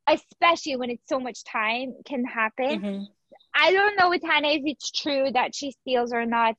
especially 0.08 0.76
when 0.76 0.90
it's 0.90 1.08
so 1.08 1.18
much 1.18 1.44
time, 1.44 1.94
can 2.04 2.24
happen. 2.24 2.80
Mhm. 2.80 3.06
I 3.54 3.72
don't 3.72 3.96
know 3.98 4.08
with 4.10 4.22
Hannah 4.22 4.48
if 4.48 4.62
it's 4.64 4.90
true 4.90 5.30
that 5.32 5.54
she 5.54 5.72
steals 5.72 6.12
or 6.12 6.24
not, 6.24 6.54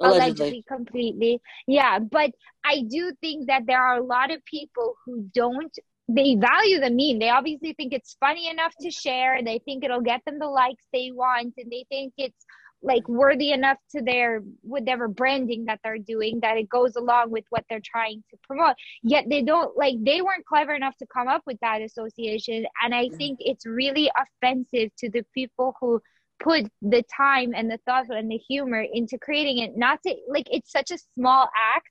allegedly. 0.00 0.26
Allegedly. 0.26 0.64
completely. 0.68 1.40
Yeah, 1.66 1.98
but 1.98 2.30
I 2.64 2.82
do 2.88 3.12
think 3.20 3.46
that 3.48 3.62
there 3.66 3.82
are 3.82 3.96
a 3.96 4.04
lot 4.04 4.30
of 4.30 4.44
people 4.44 4.94
who 5.04 5.28
don't. 5.34 5.72
They 6.06 6.34
value 6.34 6.80
the 6.80 6.90
meme. 6.90 7.18
They 7.18 7.30
obviously 7.30 7.72
think 7.72 7.94
it's 7.94 8.16
funny 8.20 8.48
enough 8.50 8.74
to 8.82 8.90
share. 8.90 9.42
They 9.42 9.58
think 9.64 9.84
it'll 9.84 10.02
get 10.02 10.20
them 10.26 10.38
the 10.38 10.46
likes 10.46 10.84
they 10.92 11.10
want, 11.12 11.54
and 11.56 11.72
they 11.72 11.86
think 11.88 12.12
it's 12.18 12.44
like 12.84 13.08
worthy 13.08 13.50
enough 13.50 13.78
to 13.90 14.02
their 14.02 14.42
whatever 14.60 15.08
branding 15.08 15.64
that 15.64 15.80
they're 15.82 15.98
doing 15.98 16.38
that 16.42 16.58
it 16.58 16.68
goes 16.68 16.94
along 16.96 17.30
with 17.30 17.44
what 17.48 17.64
they're 17.68 17.80
trying 17.82 18.22
to 18.30 18.36
promote 18.46 18.74
yet 19.02 19.24
they 19.28 19.42
don't 19.42 19.76
like 19.76 19.94
they 20.04 20.20
weren't 20.20 20.44
clever 20.44 20.74
enough 20.74 20.96
to 20.98 21.06
come 21.06 21.26
up 21.26 21.42
with 21.46 21.58
that 21.60 21.80
association 21.80 22.66
and 22.82 22.94
i 22.94 23.06
mm. 23.06 23.16
think 23.16 23.38
it's 23.40 23.66
really 23.66 24.10
offensive 24.18 24.90
to 24.96 25.08
the 25.10 25.24
people 25.34 25.74
who 25.80 26.00
put 26.40 26.64
the 26.82 27.02
time 27.16 27.52
and 27.54 27.70
the 27.70 27.78
thought 27.86 28.08
and 28.10 28.30
the 28.30 28.36
humor 28.38 28.84
into 28.92 29.18
creating 29.18 29.58
it. 29.58 29.76
Not 29.76 30.02
to 30.04 30.14
like 30.28 30.46
it's 30.50 30.70
such 30.72 30.90
a 30.90 30.98
small 31.14 31.48
act. 31.76 31.88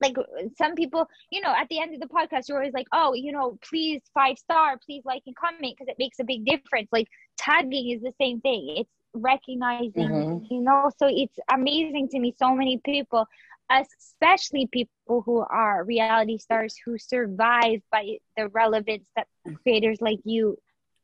Like 0.00 0.16
some 0.58 0.74
people 0.74 1.06
you 1.30 1.40
know 1.40 1.54
at 1.56 1.68
the 1.68 1.78
end 1.80 1.94
of 1.94 2.00
the 2.00 2.08
podcast 2.08 2.48
you're 2.48 2.58
always 2.58 2.74
like 2.74 2.88
oh 2.92 3.14
you 3.14 3.32
know 3.32 3.58
please 3.68 4.02
five 4.14 4.38
star 4.38 4.76
please 4.84 5.02
like 5.04 5.22
and 5.26 5.36
comment 5.36 5.74
because 5.78 5.88
it 5.88 5.96
makes 5.98 6.18
a 6.20 6.24
big 6.24 6.44
difference. 6.44 6.88
Like 6.92 7.08
tagging 7.36 7.90
is 7.90 8.02
the 8.02 8.12
same 8.20 8.40
thing. 8.40 8.74
It's 8.76 8.90
recognizing 9.14 10.10
Mhm. 10.10 10.46
you 10.50 10.60
know 10.62 10.90
so 10.98 11.06
it's 11.08 11.38
amazing 11.52 12.08
to 12.08 12.18
me 12.18 12.34
so 12.38 12.54
many 12.54 12.78
people 12.84 13.26
especially 13.70 14.66
people 14.66 15.22
who 15.24 15.40
are 15.40 15.84
reality 15.84 16.38
stars 16.38 16.74
who 16.84 16.96
survive 16.98 17.80
by 17.90 18.16
the 18.36 18.48
relevance 18.48 19.08
that 19.16 19.26
creators 19.62 20.00
like 20.00 20.18
you 20.24 20.56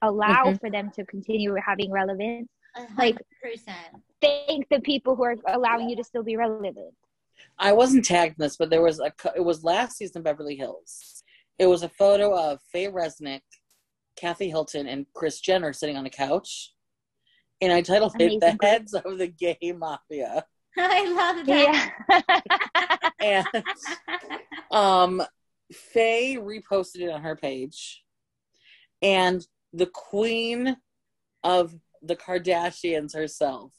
allow 0.03 0.45
Mhm. 0.47 0.61
for 0.61 0.71
them 0.71 0.91
to 0.93 1.05
continue 1.07 1.55
having 1.55 1.91
relevance 1.91 2.49
Like- 2.97 3.15
hundred 3.15 3.27
percent. 3.43 4.03
thank 4.21 4.69
the 4.69 4.81
people 4.81 5.17
who 5.17 5.25
are 5.25 5.37
allowing 5.49 5.89
you 5.89 5.97
to 5.97 6.05
still 6.05 6.23
be 6.23 6.37
relevant 6.37 6.95
I 7.59 7.73
wasn't 7.73 8.05
tagged 8.05 8.37
in 8.39 8.43
this, 8.45 8.57
but 8.57 8.69
there 8.69 8.83
was 8.83 8.99
a. 8.99 9.13
It 9.37 9.45
was 9.45 9.63
last 9.63 9.97
season 9.97 10.23
Beverly 10.23 10.57
Hills. 10.57 11.23
It 11.57 11.67
was 11.67 11.85
a 11.85 11.89
photo 11.89 12.37
of 12.37 12.61
Faye 12.73 12.89
Resnick, 12.89 13.43
Kathy 14.17 14.49
Hilton, 14.49 14.89
and 14.89 15.07
Kris 15.15 15.41
Jenner 15.41 15.73
sitting 15.73 15.97
on 15.97 16.05
a 16.05 16.11
couch, 16.11 16.75
and 17.61 17.73
I 17.73 17.81
titled 17.83 18.21
it 18.21 18.41
"The. 18.41 18.57
Heads 18.61 18.93
of 18.93 19.19
the 19.19 19.29
Gay 19.29 19.57
Mafia." 19.73 20.45
I 20.77 21.09
love 21.37 21.47
that. 21.47 23.13
yeah 23.21 23.45
And 23.55 23.65
um, 24.73 25.23
Faye 25.73 26.39
reposted 26.41 27.03
it 27.03 27.11
on 27.11 27.23
her 27.23 27.37
page, 27.37 28.03
and 29.01 29.47
the 29.73 29.87
queen 29.87 30.77
of 31.45 31.75
the 32.03 32.17
Kardashians 32.17 33.15
herself, 33.15 33.73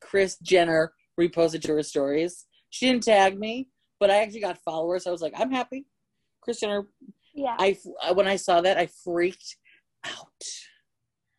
Kris 0.00 0.36
Jenner, 0.38 0.92
reposted 1.18 1.62
to 1.62 1.72
her 1.72 1.82
stories. 1.82 2.46
She 2.70 2.86
didn't 2.86 3.04
tag 3.04 3.38
me, 3.38 3.68
but 3.98 4.10
I 4.10 4.22
actually 4.22 4.40
got 4.40 4.58
followers. 4.58 5.06
I 5.06 5.10
was 5.10 5.22
like, 5.22 5.34
I'm 5.36 5.50
happy. 5.50 5.86
Kris 6.42 6.60
Jenner. 6.60 6.86
yeah 7.34 7.56
I 7.58 7.76
when 8.14 8.26
I 8.26 8.36
saw 8.36 8.60
that, 8.62 8.78
I 8.78 8.86
freaked 9.04 9.56
out. 10.04 10.42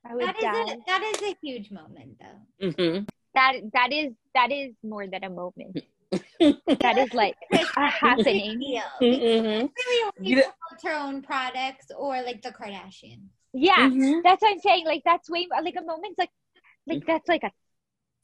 i 0.08 0.14
would 0.16 0.24
That 0.26 0.36
is, 0.38 0.44
die 0.44 0.74
a, 0.74 0.78
that 0.88 1.04
is 1.16 1.22
a 1.32 1.36
huge 1.42 1.72
moment, 1.72 2.18
though. 2.20 2.72
hmm 2.72 3.04
that 3.34 3.54
that 3.74 3.94
is 3.94 4.12
that 4.36 4.52
is 4.52 4.74
more 4.84 5.08
than 5.08 5.24
a 5.24 5.30
moment 5.30 5.80
that 6.12 6.98
is 6.98 7.14
like 7.14 7.36
a 7.54 7.88
happening 7.88 8.60
Deal. 8.60 8.84
hmm 9.00 9.66
Really 9.80 10.04
only 10.04 10.30
You 10.30 10.36
know- 10.38 10.52
promotes 10.70 10.84
her 10.84 10.94
own 10.94 11.22
products 11.22 11.88
or 11.98 12.22
like 12.22 12.42
the 12.42 12.52
Kardashians. 12.52 13.30
Yeah 13.54 13.90
Mm-hmm. 13.90 14.20
that's 14.24 14.42
what 14.42 14.52
i'm 14.54 14.60
saying 14.60 14.86
like 14.86 15.02
that's 15.06 15.30
way 15.30 15.48
like 15.64 15.76
a 15.78 15.84
moment 15.84 16.16
like 16.18 16.30
like 16.88 17.06
that's 17.06 17.28
like 17.28 17.44
a 17.44 17.52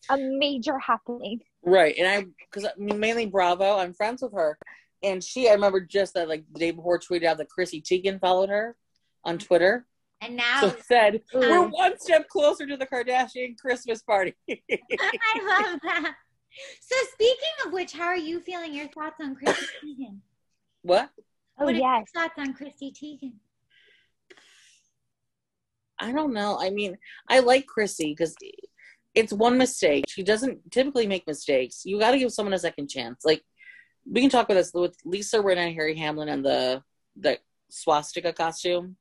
a 0.10 0.18
major 0.18 0.78
happening 0.80 1.40
Right, 1.64 1.96
and 1.98 2.08
I 2.08 2.26
because 2.50 2.70
mainly 2.78 3.26
Bravo. 3.26 3.78
I'm 3.78 3.94
friends 3.94 4.22
with 4.22 4.32
her, 4.34 4.58
and 5.04 5.22
she. 5.22 5.50
I 5.50 5.54
remember 5.54 5.82
just 5.82 6.14
that 6.14 6.30
like 6.30 6.46
the 6.54 6.60
day 6.60 6.72
before 6.72 6.98
tweeted 6.98 7.26
out 7.26 7.38
that 7.40 7.50
Chrissy 7.50 7.82
Teigen 7.82 8.22
followed 8.22 8.48
her 8.48 8.78
on 9.26 9.38
Twitter. 9.38 9.86
And 10.22 10.38
now 10.38 10.62
So 10.62 10.76
said 10.88 11.16
Ooh. 11.36 11.40
we're 11.40 11.68
one 11.68 12.00
step 12.00 12.30
closer 12.30 12.66
to 12.68 12.78
the 12.78 12.86
Kardashian 12.86 13.58
Christmas 13.60 14.02
party. 14.02 14.34
I 14.50 14.54
love 15.70 15.80
that. 15.84 16.14
So 16.80 16.96
speaking 17.12 17.66
of 17.66 17.74
which, 17.74 17.92
how 17.92 18.06
are 18.06 18.16
you 18.16 18.40
feeling? 18.40 18.74
Your 18.74 18.88
thoughts 18.88 19.18
on 19.22 19.36
Chrissy 19.36 19.66
Teigen? 19.84 20.20
what? 20.84 21.10
oh 21.60 21.66
What 21.66 21.76
are 21.76 21.78
yes 21.80 22.06
your 22.16 22.24
thoughts 22.24 22.36
on 22.38 22.54
Chrissy 22.54 22.94
Teigen? 22.94 23.34
I 26.00 26.12
don't 26.12 26.34
know. 26.34 26.58
I 26.60 26.70
mean, 26.70 26.98
I 27.30 27.40
like 27.40 27.66
Chrissy 27.66 28.16
because 28.18 28.36
it's 29.16 29.34
one 29.34 29.58
mistake. 29.58 30.06
She 30.08 30.24
doesn't 30.24 30.72
typically 30.72 31.08
make 31.08 31.26
mistakes. 31.26 31.82
You 31.86 32.00
got 32.00 32.12
to 32.12 32.20
give 32.20 32.32
someone 32.32 32.54
a 32.54 32.60
second 32.60 32.88
chance. 32.90 33.26
Like 33.26 33.44
we 34.10 34.22
can 34.22 34.30
talk 34.30 34.46
about 34.46 34.56
this 34.56 34.74
with 34.74 34.96
Lisa 35.06 35.40
Rinna 35.40 35.68
and 35.68 35.76
Harry 35.76 35.96
Hamlin 35.96 36.30
and 36.30 36.46
the 36.46 36.84
the 37.16 37.40
swastika 37.70 38.32
costume. 38.32 38.96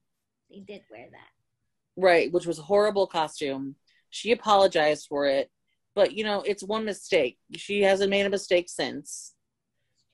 They 0.50 0.60
did 0.60 0.82
wear 0.90 1.08
that. 1.10 2.00
Right, 2.00 2.32
which 2.32 2.46
was 2.46 2.58
a 2.58 2.62
horrible 2.62 3.06
costume. 3.06 3.76
She 4.10 4.32
apologized 4.32 5.06
for 5.08 5.26
it, 5.26 5.50
but 5.94 6.12
you 6.12 6.24
know, 6.24 6.42
it's 6.42 6.62
one 6.62 6.84
mistake. 6.84 7.38
She 7.56 7.82
hasn't 7.82 8.10
made 8.10 8.26
a 8.26 8.30
mistake 8.30 8.68
since. 8.68 9.34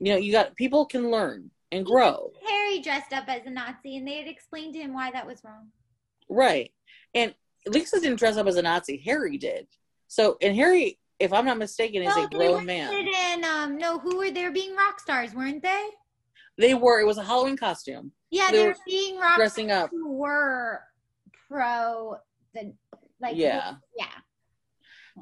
You 0.00 0.12
know, 0.12 0.18
you 0.18 0.32
got 0.32 0.56
people 0.56 0.86
can 0.86 1.10
learn 1.10 1.50
and 1.70 1.86
grow. 1.86 2.32
Harry 2.46 2.80
dressed 2.80 3.12
up 3.12 3.24
as 3.28 3.46
a 3.46 3.50
Nazi, 3.50 3.96
and 3.96 4.06
they 4.06 4.16
had 4.16 4.28
explained 4.28 4.74
to 4.74 4.80
him 4.80 4.94
why 4.94 5.10
that 5.12 5.26
was 5.26 5.42
wrong. 5.44 5.68
Right. 6.32 6.72
And 7.14 7.34
Lisa 7.66 8.00
didn't 8.00 8.18
dress 8.18 8.36
up 8.36 8.46
as 8.46 8.56
a 8.56 8.62
Nazi. 8.62 8.96
Harry 9.04 9.38
did. 9.38 9.66
So, 10.08 10.36
and 10.42 10.54
Harry, 10.56 10.98
if 11.18 11.32
I'm 11.32 11.44
not 11.44 11.58
mistaken, 11.58 12.02
is 12.02 12.14
No, 12.16 12.24
a 12.24 12.28
they 12.28 12.36
grown 12.36 12.52
were 12.52 12.62
man. 12.62 12.92
And 13.16 13.44
um, 13.44 13.78
no, 13.78 13.98
who 13.98 14.18
were 14.18 14.30
they? 14.30 14.48
Being 14.50 14.74
rock 14.74 14.98
stars, 15.00 15.34
weren't 15.34 15.62
they? 15.62 15.86
They 16.58 16.74
were. 16.74 17.00
It 17.00 17.06
was 17.06 17.18
a 17.18 17.24
Halloween 17.24 17.56
costume. 17.56 18.12
Yeah, 18.30 18.50
They 18.50 18.56
they, 18.58 18.62
were 18.64 18.68
were 18.70 18.76
being 18.86 19.18
rock 19.18 19.36
dressing 19.36 19.68
stars 19.68 19.84
up. 19.84 19.90
who 19.90 20.12
were 20.12 20.80
pro 21.48 22.16
the 22.54 22.74
like 23.20 23.36
Yeah. 23.36 23.74
yeah. 23.96 24.06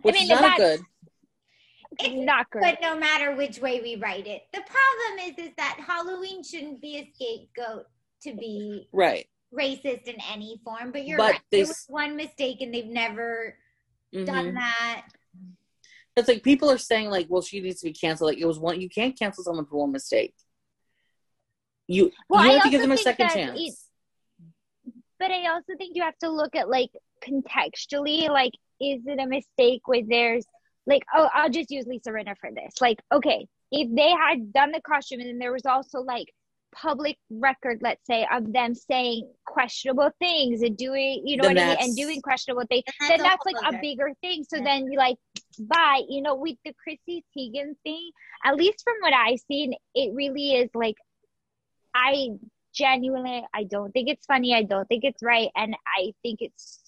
Which 0.02 0.14
mean, 0.14 0.24
is 0.24 0.28
not 0.40 0.56
good. 0.56 0.80
It's 1.98 2.24
not 2.24 2.48
good 2.50 2.62
But 2.62 2.78
no 2.80 2.96
matter 2.96 3.34
which 3.34 3.58
way 3.58 3.80
we 3.80 3.96
write 3.96 4.26
it, 4.26 4.42
the 4.52 4.60
problem 4.60 5.28
is 5.28 5.44
is 5.48 5.50
that 5.56 5.78
Halloween 5.84 6.42
shouldn't 6.42 6.80
be 6.80 6.98
a 6.98 7.10
scapegoat 7.14 7.86
to 8.22 8.32
be 8.34 8.88
Right. 8.92 9.26
Racist 9.52 10.04
in 10.04 10.16
any 10.30 10.60
form. 10.64 10.92
But 10.92 11.06
you're 11.06 11.18
But 11.18 11.32
right. 11.32 11.40
they 11.50 11.58
There 11.58 11.68
was 11.68 11.84
one 11.88 12.16
mistake, 12.16 12.60
and 12.60 12.72
they've 12.72 12.86
never 12.86 13.56
done 14.12 14.24
Mhm. 14.24 14.54
that. 14.54 15.06
It's 16.16 16.28
like 16.28 16.42
people 16.42 16.70
are 16.70 16.78
saying, 16.78 17.08
like, 17.10 17.26
well, 17.28 17.42
she 17.42 17.60
needs 17.60 17.80
to 17.80 17.86
be 17.86 17.92
canceled. 17.92 18.30
Like, 18.30 18.38
it 18.38 18.44
was 18.46 18.58
one. 18.58 18.80
You 18.80 18.88
can't 18.88 19.18
cancel 19.18 19.44
someone 19.44 19.66
for 19.66 19.76
one 19.76 19.92
mistake. 19.92 20.34
You 21.86 22.12
Well, 22.28 22.44
you 22.44 22.52
have 22.52 22.62
to 22.64 22.70
give 22.70 22.80
them 22.82 22.92
a 22.92 22.96
second 22.96 23.30
chance. 23.30 23.58
it- 23.60 24.92
but 25.18 25.30
I 25.30 25.48
also 25.52 25.76
think 25.76 25.96
you 25.96 26.02
have 26.02 26.18
to 26.18 26.30
look 26.30 26.54
at 26.54 26.68
like 26.68 26.90
contextually, 27.22 28.28
like, 28.28 28.52
is 28.80 29.06
it 29.06 29.18
a 29.18 29.26
mistake 29.26 29.86
where 29.86 30.02
there's 30.04 30.46
like, 30.86 31.04
oh, 31.14 31.28
I'll 31.34 31.50
just 31.50 31.70
use 31.70 31.86
Lisa 31.86 32.10
Rinna 32.10 32.36
for 32.38 32.50
this. 32.52 32.80
Like, 32.80 33.00
okay, 33.12 33.46
if 33.70 33.94
they 33.94 34.10
had 34.10 34.52
done 34.52 34.72
the 34.72 34.80
costume 34.80 35.20
and 35.20 35.28
then 35.28 35.38
there 35.38 35.52
was 35.52 35.66
also 35.66 36.00
like 36.00 36.32
public 36.72 37.16
record, 37.30 37.78
let's 37.82 38.06
say, 38.06 38.26
of 38.32 38.52
them 38.52 38.74
saying 38.74 39.30
questionable 39.44 40.10
things 40.18 40.62
and 40.62 40.76
doing, 40.76 41.22
you 41.24 41.36
know 41.36 41.44
Then 41.44 41.56
what 41.56 41.62
I 41.64 41.68
mean, 41.68 41.76
and 41.80 41.96
doing 41.96 42.20
questionable 42.22 42.64
things, 42.68 42.84
And 43.00 43.10
then 43.10 43.22
that's 43.22 43.44
like 43.44 43.56
a 43.66 43.78
bigger 43.80 44.12
thing. 44.20 44.44
So 44.44 44.56
Yeah. 44.56 44.64
then 44.64 44.90
you 44.90 44.98
like, 44.98 45.16
but 45.58 46.08
you 46.08 46.22
know, 46.22 46.34
with 46.34 46.56
the 46.64 46.72
Chrissy 46.82 47.24
Teigen 47.36 47.74
thing, 47.82 48.10
at 48.44 48.56
least 48.56 48.82
from 48.84 48.94
what 49.00 49.12
I've 49.12 49.40
seen, 49.40 49.74
it 49.94 50.14
really 50.14 50.52
is 50.54 50.70
like 50.74 50.96
I 51.94 52.30
genuinely 52.72 53.44
I 53.52 53.64
don't 53.64 53.90
think 53.92 54.08
it's 54.08 54.26
funny. 54.26 54.54
I 54.54 54.62
don't 54.62 54.86
think 54.88 55.04
it's 55.04 55.22
right, 55.22 55.48
and 55.56 55.74
I 55.98 56.12
think 56.22 56.40
it's 56.40 56.80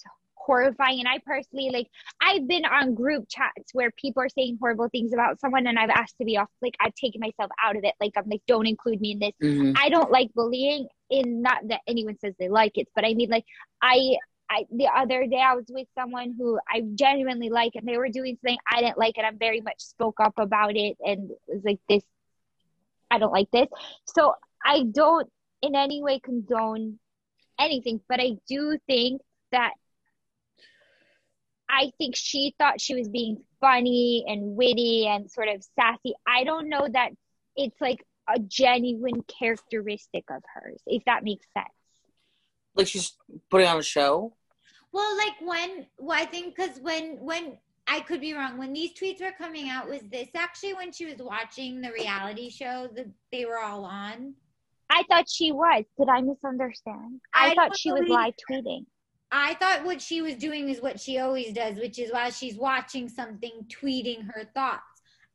horrifying. 0.44 1.00
And 1.00 1.08
I 1.08 1.18
personally 1.24 1.70
like 1.72 1.88
I've 2.20 2.46
been 2.46 2.64
on 2.64 2.94
group 2.94 3.26
chats 3.28 3.72
where 3.72 3.90
people 3.92 4.22
are 4.22 4.28
saying 4.28 4.58
horrible 4.60 4.88
things 4.88 5.12
about 5.12 5.40
someone, 5.40 5.66
and 5.66 5.78
I've 5.78 5.90
asked 5.90 6.18
to 6.18 6.24
be 6.24 6.36
off. 6.36 6.48
Like 6.60 6.76
I've 6.80 6.94
taken 6.94 7.20
myself 7.20 7.50
out 7.62 7.76
of 7.76 7.84
it. 7.84 7.94
Like 8.00 8.12
I'm 8.16 8.28
like, 8.28 8.42
don't 8.46 8.66
include 8.66 9.00
me 9.00 9.12
in 9.12 9.18
this. 9.20 9.32
Mhm. 9.42 9.74
I 9.78 9.88
don't 9.88 10.10
like 10.10 10.32
bullying. 10.34 10.88
In 11.10 11.42
not 11.42 11.58
that 11.68 11.80
anyone 11.86 12.18
says 12.18 12.34
they 12.38 12.48
like 12.48 12.78
it, 12.78 12.88
but 12.94 13.04
I 13.04 13.14
mean 13.14 13.30
like 13.30 13.44
I. 13.80 14.16
I, 14.50 14.66
the 14.70 14.88
other 14.94 15.26
day 15.26 15.40
I 15.40 15.54
was 15.54 15.64
with 15.70 15.88
someone 15.94 16.34
who 16.36 16.58
I 16.68 16.82
genuinely 16.94 17.48
like 17.48 17.72
and 17.74 17.88
they 17.88 17.96
were 17.96 18.10
doing 18.10 18.36
something 18.36 18.58
I 18.70 18.82
didn't 18.82 18.98
like 18.98 19.14
and 19.16 19.26
I 19.26 19.30
very 19.30 19.62
much 19.62 19.80
spoke 19.80 20.20
up 20.20 20.34
about 20.36 20.76
it 20.76 20.98
and 21.00 21.30
was 21.48 21.62
like 21.64 21.78
this 21.88 22.02
I 23.10 23.18
don't 23.18 23.32
like 23.32 23.50
this. 23.50 23.68
So 24.04 24.34
I 24.62 24.84
don't 24.90 25.26
in 25.62 25.74
any 25.74 26.02
way 26.02 26.18
condone 26.18 26.98
anything, 27.58 28.00
but 28.08 28.20
I 28.20 28.32
do 28.48 28.78
think 28.86 29.22
that 29.52 29.72
I 31.72 31.90
think 31.96 32.14
she 32.14 32.54
thought 32.58 32.80
she 32.80 32.94
was 32.94 33.08
being 33.08 33.42
funny 33.60 34.24
and 34.28 34.56
witty 34.56 35.06
and 35.08 35.30
sort 35.30 35.48
of 35.48 35.64
sassy. 35.74 36.14
I 36.26 36.44
don't 36.44 36.68
know 36.68 36.86
that 36.92 37.10
it's 37.56 37.80
like 37.80 38.04
a 38.28 38.38
genuine 38.38 39.22
characteristic 39.22 40.24
of 40.30 40.42
hers, 40.54 40.82
if 40.86 41.02
that 41.06 41.24
makes 41.24 41.46
sense. 41.56 41.72
Like 42.74 42.88
she's 42.88 43.12
putting 43.50 43.66
on 43.66 43.78
a 43.78 43.82
show. 43.82 44.34
Well, 44.92 45.16
like 45.16 45.40
when 45.40 45.86
well, 45.98 46.20
I 46.20 46.26
think 46.26 46.54
because 46.54 46.78
when 46.80 47.16
when 47.20 47.56
I 47.86 48.00
could 48.00 48.20
be 48.20 48.34
wrong 48.34 48.58
when 48.58 48.74
these 48.74 48.92
tweets 48.92 49.22
were 49.22 49.32
coming 49.36 49.70
out 49.70 49.88
was 49.88 50.02
this 50.10 50.28
actually 50.34 50.74
when 50.74 50.92
she 50.92 51.06
was 51.06 51.16
watching 51.18 51.80
the 51.80 51.90
reality 51.90 52.50
show 52.50 52.88
that 52.94 53.06
they 53.32 53.46
were 53.46 53.58
all 53.58 53.86
on. 53.86 54.34
I 54.90 55.04
thought 55.08 55.24
she 55.28 55.52
was. 55.52 55.84
Did 55.98 56.10
I 56.10 56.20
misunderstand? 56.20 57.20
I, 57.34 57.52
I 57.52 57.54
thought 57.54 57.68
don't 57.68 57.78
she 57.78 57.92
was 57.92 58.06
live 58.08 58.34
tweeting. 58.50 58.84
I 59.34 59.54
thought 59.54 59.84
what 59.84 60.02
she 60.02 60.20
was 60.20 60.34
doing 60.34 60.68
is 60.68 60.82
what 60.82 61.00
she 61.00 61.18
always 61.18 61.54
does, 61.54 61.78
which 61.78 61.98
is 61.98 62.12
while 62.12 62.30
she's 62.30 62.56
watching 62.56 63.08
something, 63.08 63.66
tweeting 63.68 64.26
her 64.34 64.44
thoughts. 64.54 64.82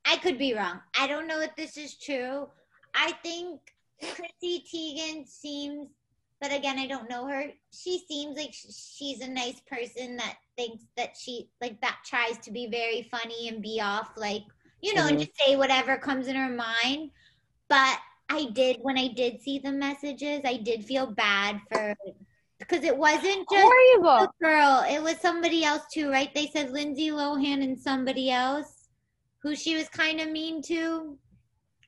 I 0.06 0.18
could 0.18 0.38
be 0.38 0.53
wrong. 0.53 0.80
I 0.98 1.07
don't 1.07 1.28
know 1.28 1.41
if 1.41 1.56
this 1.56 1.78
is 1.78 1.98
true. 1.98 2.48
I 2.94 3.11
think 3.24 3.60
Chrissy 3.99 4.64
Teigen 4.72 5.28
seems, 5.28 5.90
but 6.40 6.53
again, 6.53 6.78
I 6.78 6.86
don't 6.86 7.10
know 7.10 7.28
her. 7.28 7.52
She 7.74 8.06
seems 8.07 8.38
like 8.38 8.53
she's 8.53 9.22
a 9.22 9.28
nice 9.28 9.60
person 9.61 10.15
that 10.18 10.36
thinks 10.56 10.84
that 10.95 11.18
she, 11.18 11.49
like, 11.60 11.82
that 11.82 11.98
tries 12.06 12.38
to 12.40 12.52
be 12.52 12.68
very 12.68 13.02
funny 13.10 13.49
and 13.49 13.61
be 13.61 13.82
off, 13.82 14.11
like, 14.15 14.44
you 14.82 14.94
know, 14.94 15.07
and 15.07 15.18
Mhm. 15.18 15.22
just 15.22 15.38
say 15.44 15.56
whatever 15.56 15.98
comes 15.98 16.28
in 16.28 16.36
her 16.36 16.49
mind. 16.49 17.11
But 17.68 17.99
I 18.30 18.45
did, 18.53 18.78
when 18.82 18.98
I 18.98 19.07
did 19.07 19.41
see 19.41 19.57
the 19.60 19.72
messages, 19.72 20.41
I 20.45 20.57
did 20.57 20.86
feel 20.86 21.07
bad 21.07 21.61
for, 21.68 21.95
because 22.59 22.84
it 22.84 22.97
wasn't 22.97 23.47
just 23.51 23.71
Horrible. 24.01 24.27
the 24.39 24.45
girl. 24.45 24.84
It 24.89 25.01
was 25.01 25.17
somebody 25.17 25.63
else 25.63 25.84
too, 25.93 26.09
right? 26.09 26.34
They 26.34 26.47
said 26.47 26.71
Lindsay 26.71 27.09
Lohan 27.09 27.63
and 27.63 27.79
somebody 27.79 28.31
else 28.31 28.88
who 29.43 29.55
she 29.55 29.75
was 29.75 29.88
kind 29.89 30.19
of 30.19 30.29
mean 30.29 30.61
to 30.63 31.17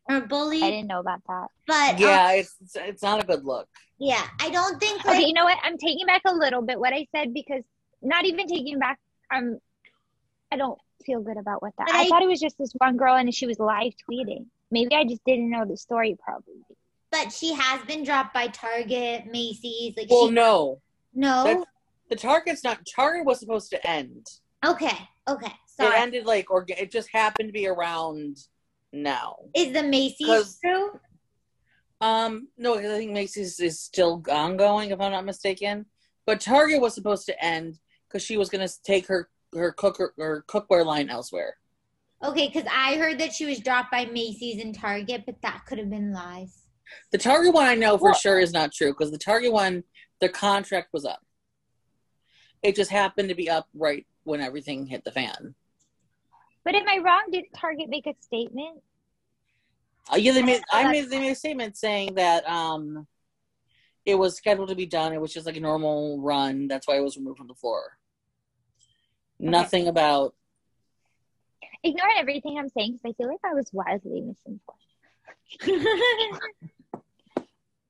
or 0.08 0.22
bullied. 0.22 0.64
I 0.64 0.70
didn't 0.72 0.88
know 0.88 1.00
about 1.00 1.22
that. 1.28 1.48
But 1.68 1.96
um, 1.96 2.02
Yeah, 2.02 2.32
it's 2.34 2.56
it's 2.76 3.04
not 3.04 3.24
a 3.24 3.26
good 3.28 3.44
look. 3.44 3.68
yeah, 4.00 4.26
I 4.40 4.50
don't 4.50 4.80
think 4.80 5.04
like 5.06 5.18
Okay, 5.18 5.28
you 5.28 5.34
know 5.34 5.44
what? 5.46 5.58
I'm 5.64 5.78
taking 5.78 6.06
back 6.06 6.22
a 6.26 6.34
little 6.34 6.62
bit 6.62 6.80
what 6.80 6.94
I 6.94 7.08
said 7.16 7.34
because 7.34 7.64
not 8.02 8.26
even 8.26 8.48
taking 8.48 8.80
back. 8.80 9.00
Um, 9.34 9.58
I 10.52 10.58
don't 10.58 10.80
feel 11.06 11.22
good 11.22 11.38
about 11.38 11.62
what 11.62 11.74
that. 11.78 11.88
I, 11.92 12.02
I- 12.04 12.08
thought 12.08 12.22
it 12.24 12.28
was 12.30 12.40
just 12.40 12.58
this 12.58 12.72
one 12.78 12.98
girl 12.98 13.16
and 13.16 13.34
she 13.34 13.48
was 13.48 13.60
live 13.60 13.94
tweeting. 14.10 14.46
Maybe 14.72 14.94
I 14.96 15.04
just 15.04 15.24
didn't 15.26 15.50
know 15.50 15.66
the 15.66 15.78
story. 15.78 16.16
Probably. 16.24 16.62
But 17.12 17.32
she 17.32 17.54
has 17.54 17.82
been 17.86 18.04
dropped 18.04 18.34
by 18.34 18.48
Target, 18.48 19.26
Macy's. 19.32 19.94
Like 19.98 20.10
Well, 20.10 20.28
she 20.28 20.34
no, 20.34 20.82
no. 21.14 21.44
that's- 21.44 21.66
the 22.10 22.16
Target's 22.16 22.64
not. 22.64 22.80
Target 22.96 23.26
was 23.26 23.40
supposed 23.40 23.70
to 23.70 23.88
end. 23.88 24.26
okay, 24.66 24.98
okay. 25.28 25.54
sorry. 25.68 25.96
It 25.96 26.00
ended 26.00 26.26
like, 26.26 26.50
or 26.50 26.66
it 26.68 26.92
just 26.92 27.10
happened 27.14 27.50
to 27.50 27.54
be 27.54 27.68
around 27.68 28.38
now. 28.92 29.36
Is 29.56 29.74
the 29.74 29.84
Macy's 29.84 30.58
true? 30.60 31.00
Um, 32.02 32.48
no, 32.58 32.78
I 32.80 32.82
think 32.82 33.12
Macy's 33.12 33.60
is 33.60 33.80
still 33.80 34.24
ongoing, 34.32 34.90
if 34.90 35.00
I'm 35.00 35.12
not 35.12 35.26
mistaken. 35.26 35.86
But 36.26 36.42
Target 36.42 36.82
was 36.82 36.96
supposed 36.96 37.26
to 37.28 37.44
end 37.44 37.78
because 38.08 38.24
she 38.24 38.38
was 38.38 38.50
going 38.50 38.68
to 38.68 38.82
take 38.84 39.06
her 39.08 39.30
her 39.54 39.72
cooker 39.72 40.14
her 40.18 40.44
cookware 40.48 40.86
line 40.86 41.10
elsewhere. 41.10 41.58
Okay, 42.24 42.48
because 42.48 42.68
I 42.72 42.98
heard 42.98 43.20
that 43.20 43.34
she 43.34 43.46
was 43.46 43.60
dropped 43.60 43.92
by 43.92 44.06
Macy's 44.06 44.62
and 44.64 44.74
Target, 44.74 45.24
but 45.26 45.42
that 45.42 45.64
could 45.68 45.78
have 45.78 45.90
been 45.90 46.12
lies. 46.12 46.59
The 47.12 47.18
Target 47.18 47.54
one 47.54 47.66
I 47.66 47.76
know 47.76 47.98
for 47.98 48.14
sure 48.14 48.40
is 48.40 48.54
not 48.54 48.72
true 48.72 48.92
because 48.92 49.12
the 49.12 49.18
Target 49.18 49.52
one, 49.52 49.84
the 50.20 50.30
contract 50.30 50.90
was 50.94 51.06
up. 51.06 51.22
It 52.62 52.76
just 52.76 52.92
happened 52.92 53.30
to 53.30 53.36
be 53.36 53.50
up 53.50 53.68
right 53.74 54.06
when 54.24 54.42
everything 54.42 54.86
hit 54.86 55.04
the 55.04 55.12
fan. 55.12 55.56
But 56.66 56.76
am 56.76 56.88
I 56.88 56.98
wrong? 56.98 57.24
Did 57.32 57.46
Target 57.56 57.90
make 57.90 58.06
a 58.06 58.14
statement? 58.22 58.82
Uh, 60.12 60.18
yeah, 60.18 60.34
they 60.34 60.44
made. 60.44 60.62
I 60.72 60.88
made. 60.92 61.10
They 61.10 61.20
made 61.20 61.32
a 61.32 61.36
statement 61.36 61.78
saying 61.78 62.16
that 62.16 62.48
um, 62.50 63.08
it 64.06 64.16
was 64.16 64.36
scheduled 64.36 64.70
to 64.70 64.76
be 64.76 64.86
done. 64.86 65.14
It 65.14 65.22
was 65.22 65.34
just 65.34 65.46
like 65.46 65.58
a 65.58 65.62
normal 65.62 66.20
run. 66.20 66.68
That's 66.68 66.88
why 66.88 66.98
it 66.98 67.04
was 67.04 67.18
removed 67.18 67.38
from 67.38 67.48
the 67.48 67.56
floor. 67.56 67.98
Nothing 69.40 69.88
about. 69.88 70.36
Ignore 71.82 72.10
everything 72.18 72.58
I'm 72.60 72.68
saying 72.70 73.00
because 73.02 73.14
I 73.14 73.18
feel 73.18 73.30
like 73.30 73.40
I 73.44 73.54
was 73.54 73.70
wildly 73.72 74.22
misinformed. 74.22 74.70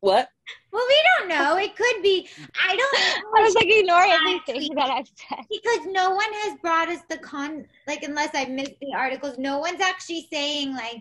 What? 0.02 0.30
Well, 0.72 0.84
we 0.88 0.96
don't 1.20 1.30
know. 1.30 1.58
It 1.58 1.76
could 1.76 2.02
be. 2.02 2.28
I 2.66 2.76
don't. 2.76 3.24
I 3.38 3.42
was 3.44 3.56
like, 3.56 3.68
ignore 3.68 4.02
Yeah, 4.06 4.18
everything 4.26 4.76
that 4.76 4.90
I've 4.90 5.08
said. 5.08 5.46
because 5.50 5.86
no 5.88 6.12
one 6.12 6.32
has 6.44 6.58
brought 6.62 6.90
us 6.90 7.02
the 7.10 7.18
con 7.18 7.66
like 7.88 8.04
unless 8.04 8.30
I 8.34 8.46
missed 8.46 8.80
the 8.82 8.94
articles, 8.96 9.38
no 9.38 9.60
one's 9.60 9.82
actually 9.82 10.28
saying 10.32 10.74
like 10.76 10.98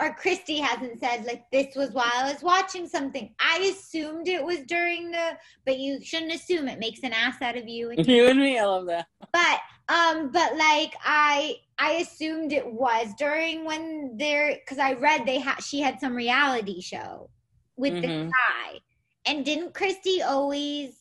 or 0.00 0.14
Christy 0.14 0.58
hasn't 0.58 1.00
said 1.00 1.24
like 1.26 1.44
this 1.50 1.74
was 1.74 1.90
while 1.90 2.10
I 2.14 2.32
was 2.32 2.42
watching 2.42 2.88
something. 2.88 3.34
I 3.40 3.58
assumed 3.76 4.28
it 4.28 4.42
was 4.44 4.60
during 4.66 5.10
the 5.10 5.36
but 5.66 5.78
you 5.78 6.00
shouldn't 6.02 6.32
assume 6.32 6.68
it 6.68 6.78
makes 6.78 7.00
an 7.02 7.12
ass 7.12 7.42
out 7.42 7.56
of 7.56 7.68
you. 7.68 7.90
And, 7.90 8.06
You 8.06 8.28
and 8.28 8.38
me, 8.38 8.58
I 8.58 8.64
love 8.64 8.86
that. 8.86 9.06
but 9.32 9.60
um 9.88 10.30
but 10.30 10.56
like 10.56 10.94
I 11.04 11.56
I 11.78 11.92
assumed 11.94 12.52
it 12.52 12.66
was 12.66 13.08
during 13.18 13.64
when 13.64 14.16
they're 14.16 14.54
because 14.54 14.78
I 14.78 14.94
read 14.94 15.26
they 15.26 15.38
had 15.38 15.60
she 15.62 15.80
had 15.80 16.00
some 16.00 16.14
reality 16.14 16.80
show 16.80 17.28
with 17.78 17.94
the 18.02 18.08
Mhm. 18.08 18.30
guy. 18.30 18.80
And 19.24 19.44
didn't 19.44 19.74
Christy 19.74 20.22
always 20.22 20.94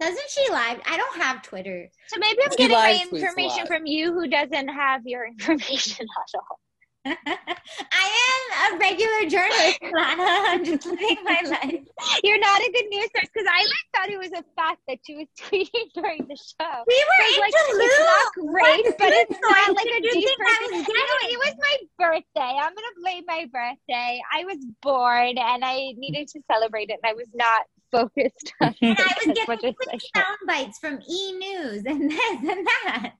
doesn't 0.00 0.30
she 0.30 0.50
live? 0.50 0.80
I 0.84 0.96
don't 0.96 1.22
have 1.22 1.42
Twitter. 1.42 1.88
So 2.08 2.18
maybe 2.18 2.38
I'm 2.44 2.50
She 2.50 2.56
getting 2.56 2.76
my 2.76 2.90
live 2.92 3.00
tweets 3.02 3.12
a 3.12 3.26
information 3.26 3.66
from 3.68 3.86
you 3.86 4.12
who 4.12 4.26
doesn't 4.26 4.68
have 4.68 5.06
your 5.06 5.26
information 5.38 6.06
at 6.08 6.40
all. 6.40 6.58
I 7.04 8.06
am 8.30 8.74
a 8.74 8.78
regular 8.78 9.28
journalist, 9.28 9.78
Lana. 9.82 10.22
I'm 10.22 10.64
just 10.64 10.86
living 10.86 11.18
my 11.24 11.40
life. 11.44 11.84
You're 12.22 12.38
not 12.38 12.60
a 12.60 12.70
good 12.72 12.86
news 12.90 13.08
source 13.14 13.28
because 13.32 13.48
I 13.50 13.58
like 13.58 13.86
thought 13.94 14.10
it 14.10 14.18
was 14.18 14.30
a 14.32 14.44
fact 14.54 14.80
that 14.88 14.98
she 15.06 15.16
was 15.16 15.26
tweeting 15.40 15.92
during 15.94 16.26
the 16.28 16.36
show. 16.36 16.84
We 16.86 17.04
were 17.04 17.40
like 17.40 17.52
in 17.52 17.80
it's 17.80 17.98
not 17.98 18.52
great, 18.52 18.84
What 18.84 18.98
but 18.98 19.12
it's 19.12 19.38
not 19.40 19.76
like 19.76 19.86
a 19.86 20.00
did 20.00 20.12
deep 20.12 20.38
person. 20.38 20.78
was 20.78 20.86
I 20.88 21.06
know 21.06 21.28
it 21.30 21.38
was 21.38 21.54
my 21.58 21.76
birthday. 21.98 22.56
I'm 22.60 22.74
gonna 22.74 22.96
blame 23.00 23.24
my 23.26 23.46
birthday. 23.52 24.20
I 24.32 24.44
was 24.44 24.58
bored 24.80 25.38
and 25.38 25.64
I 25.64 25.94
needed 25.96 26.28
to 26.28 26.40
celebrate 26.50 26.90
it, 26.90 27.00
and 27.02 27.10
I 27.10 27.14
was 27.14 27.28
not 27.34 27.62
focused 27.90 28.52
on 28.60 28.74
And 28.80 28.98
I 28.98 29.02
was 29.02 29.28
as 29.28 29.34
getting 29.34 29.44
much 29.48 29.64
as 29.64 29.74
I 29.80 29.84
quick 29.84 30.00
sound 30.16 30.38
bites 30.46 30.78
from 30.78 31.00
E 31.08 31.32
News 31.32 31.82
and 31.84 32.10
this 32.10 32.20
and 32.40 32.66
that. 32.66 33.12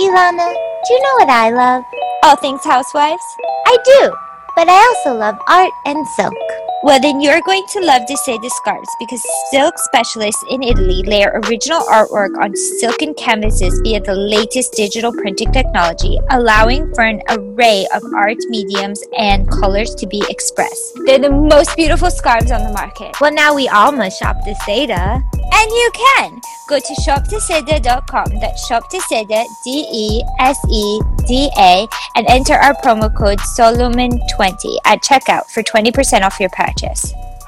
Ilana, 0.00 0.52
do 0.86 0.94
you 0.94 1.00
know 1.00 1.14
what 1.18 1.28
I 1.28 1.50
love? 1.50 1.84
All 2.22 2.36
things 2.36 2.64
housewives. 2.64 3.24
I 3.66 3.76
do, 3.84 4.12
but 4.56 4.68
I 4.68 4.74
also 4.74 5.18
love 5.18 5.36
art 5.48 5.72
and 5.86 6.06
silk. 6.08 6.34
Well, 6.84 7.00
then 7.00 7.22
you're 7.22 7.40
going 7.40 7.64
to 7.68 7.80
love 7.80 8.04
to 8.04 8.16
say 8.18 8.36
the 8.36 8.50
scarves 8.60 8.90
because 8.98 9.24
silk 9.50 9.78
specialists 9.78 10.44
in 10.50 10.62
Italy 10.62 11.02
layer 11.02 11.40
original 11.46 11.80
artwork 11.80 12.36
on 12.36 12.54
silken 12.54 13.14
canvases 13.14 13.80
via 13.82 14.02
the 14.02 14.14
latest 14.14 14.74
digital 14.74 15.10
printing 15.10 15.50
technology, 15.50 16.18
allowing 16.28 16.92
for 16.94 17.04
an 17.04 17.22
array 17.30 17.86
of 17.94 18.02
art 18.14 18.36
mediums 18.50 19.02
and 19.16 19.48
colors 19.48 19.94
to 19.94 20.06
be 20.06 20.22
expressed. 20.28 21.00
They're 21.06 21.18
the 21.18 21.30
most 21.30 21.74
beautiful 21.74 22.10
scarves 22.10 22.50
on 22.50 22.62
the 22.62 22.72
market. 22.74 23.16
Well, 23.18 23.32
now 23.32 23.54
we 23.54 23.66
all 23.66 23.90
must 23.90 24.18
shop 24.18 24.36
this 24.44 24.58
Seda. 24.68 25.24
And 25.56 25.70
you 25.70 25.90
can 25.94 26.40
go 26.68 26.78
to 26.78 26.94
shopdeseda.com. 27.00 28.40
That's 28.40 28.66
shopteseda, 28.66 29.44
D 29.64 29.86
E 29.90 30.22
S 30.38 30.58
E 30.70 31.00
D 31.26 31.50
A, 31.56 31.86
and 32.16 32.26
enter 32.28 32.54
our 32.54 32.74
promo 32.74 33.14
code 33.16 33.38
Solomon20 33.38 34.78
at 34.84 35.02
checkout 35.02 35.46
for 35.46 35.62
20% 35.62 36.22
off 36.22 36.38
your 36.40 36.50
purchase. 36.50 36.73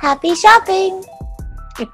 Happy 0.00 0.34
shopping! 0.34 1.04
So, 1.76 1.84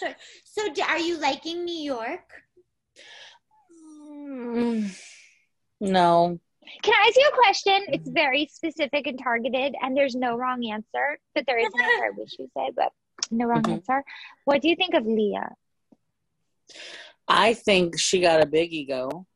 so, 0.00 0.14
so 0.44 0.72
d- 0.72 0.82
are 0.82 0.98
you 0.98 1.18
liking 1.20 1.64
New 1.64 1.76
York? 1.84 2.20
Mm, 3.72 4.90
no. 5.80 6.40
Can 6.82 6.94
I 6.94 7.06
ask 7.08 7.16
you 7.16 7.30
a 7.32 7.36
question? 7.36 7.80
It's 7.88 8.08
very 8.08 8.48
specific 8.52 9.06
and 9.06 9.18
targeted, 9.22 9.74
and 9.80 9.96
there's 9.96 10.14
no 10.14 10.36
wrong 10.36 10.64
answer. 10.66 11.18
But 11.34 11.44
there 11.46 11.58
is 11.58 11.68
an 11.72 11.80
answer 11.80 12.04
I 12.06 12.10
wish 12.16 12.36
you 12.38 12.50
said, 12.54 12.74
but 12.74 12.92
no 13.30 13.46
wrong 13.46 13.62
Mhm. 13.62 13.72
answer. 13.74 14.04
What 14.44 14.62
do 14.62 14.68
you 14.68 14.76
think 14.76 14.94
of 14.94 15.06
Leah? 15.06 15.54
I 17.28 17.54
think 17.54 17.98
she 17.98 18.20
got 18.20 18.42
a 18.42 18.46
big 18.46 18.72
ego 18.72 19.26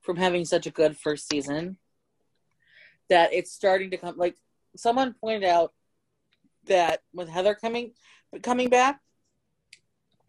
from 0.00 0.16
having 0.16 0.44
such 0.44 0.66
a 0.66 0.70
good 0.70 0.96
first 0.96 1.28
season 1.28 1.78
that 3.08 3.32
it's 3.32 3.52
starting 3.52 3.90
to 3.90 3.96
come 3.98 4.16
like 4.16 4.36
someone 4.76 5.14
pointed 5.14 5.44
out 5.44 5.72
that 6.66 7.00
with 7.12 7.28
Heather 7.28 7.54
coming 7.54 7.92
coming 8.42 8.68
back, 8.68 9.00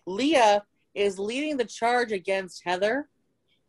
Leah 0.06 0.64
is 0.94 1.20
leading 1.20 1.58
the 1.58 1.66
charge 1.66 2.12
against 2.12 2.64
Heather 2.64 3.10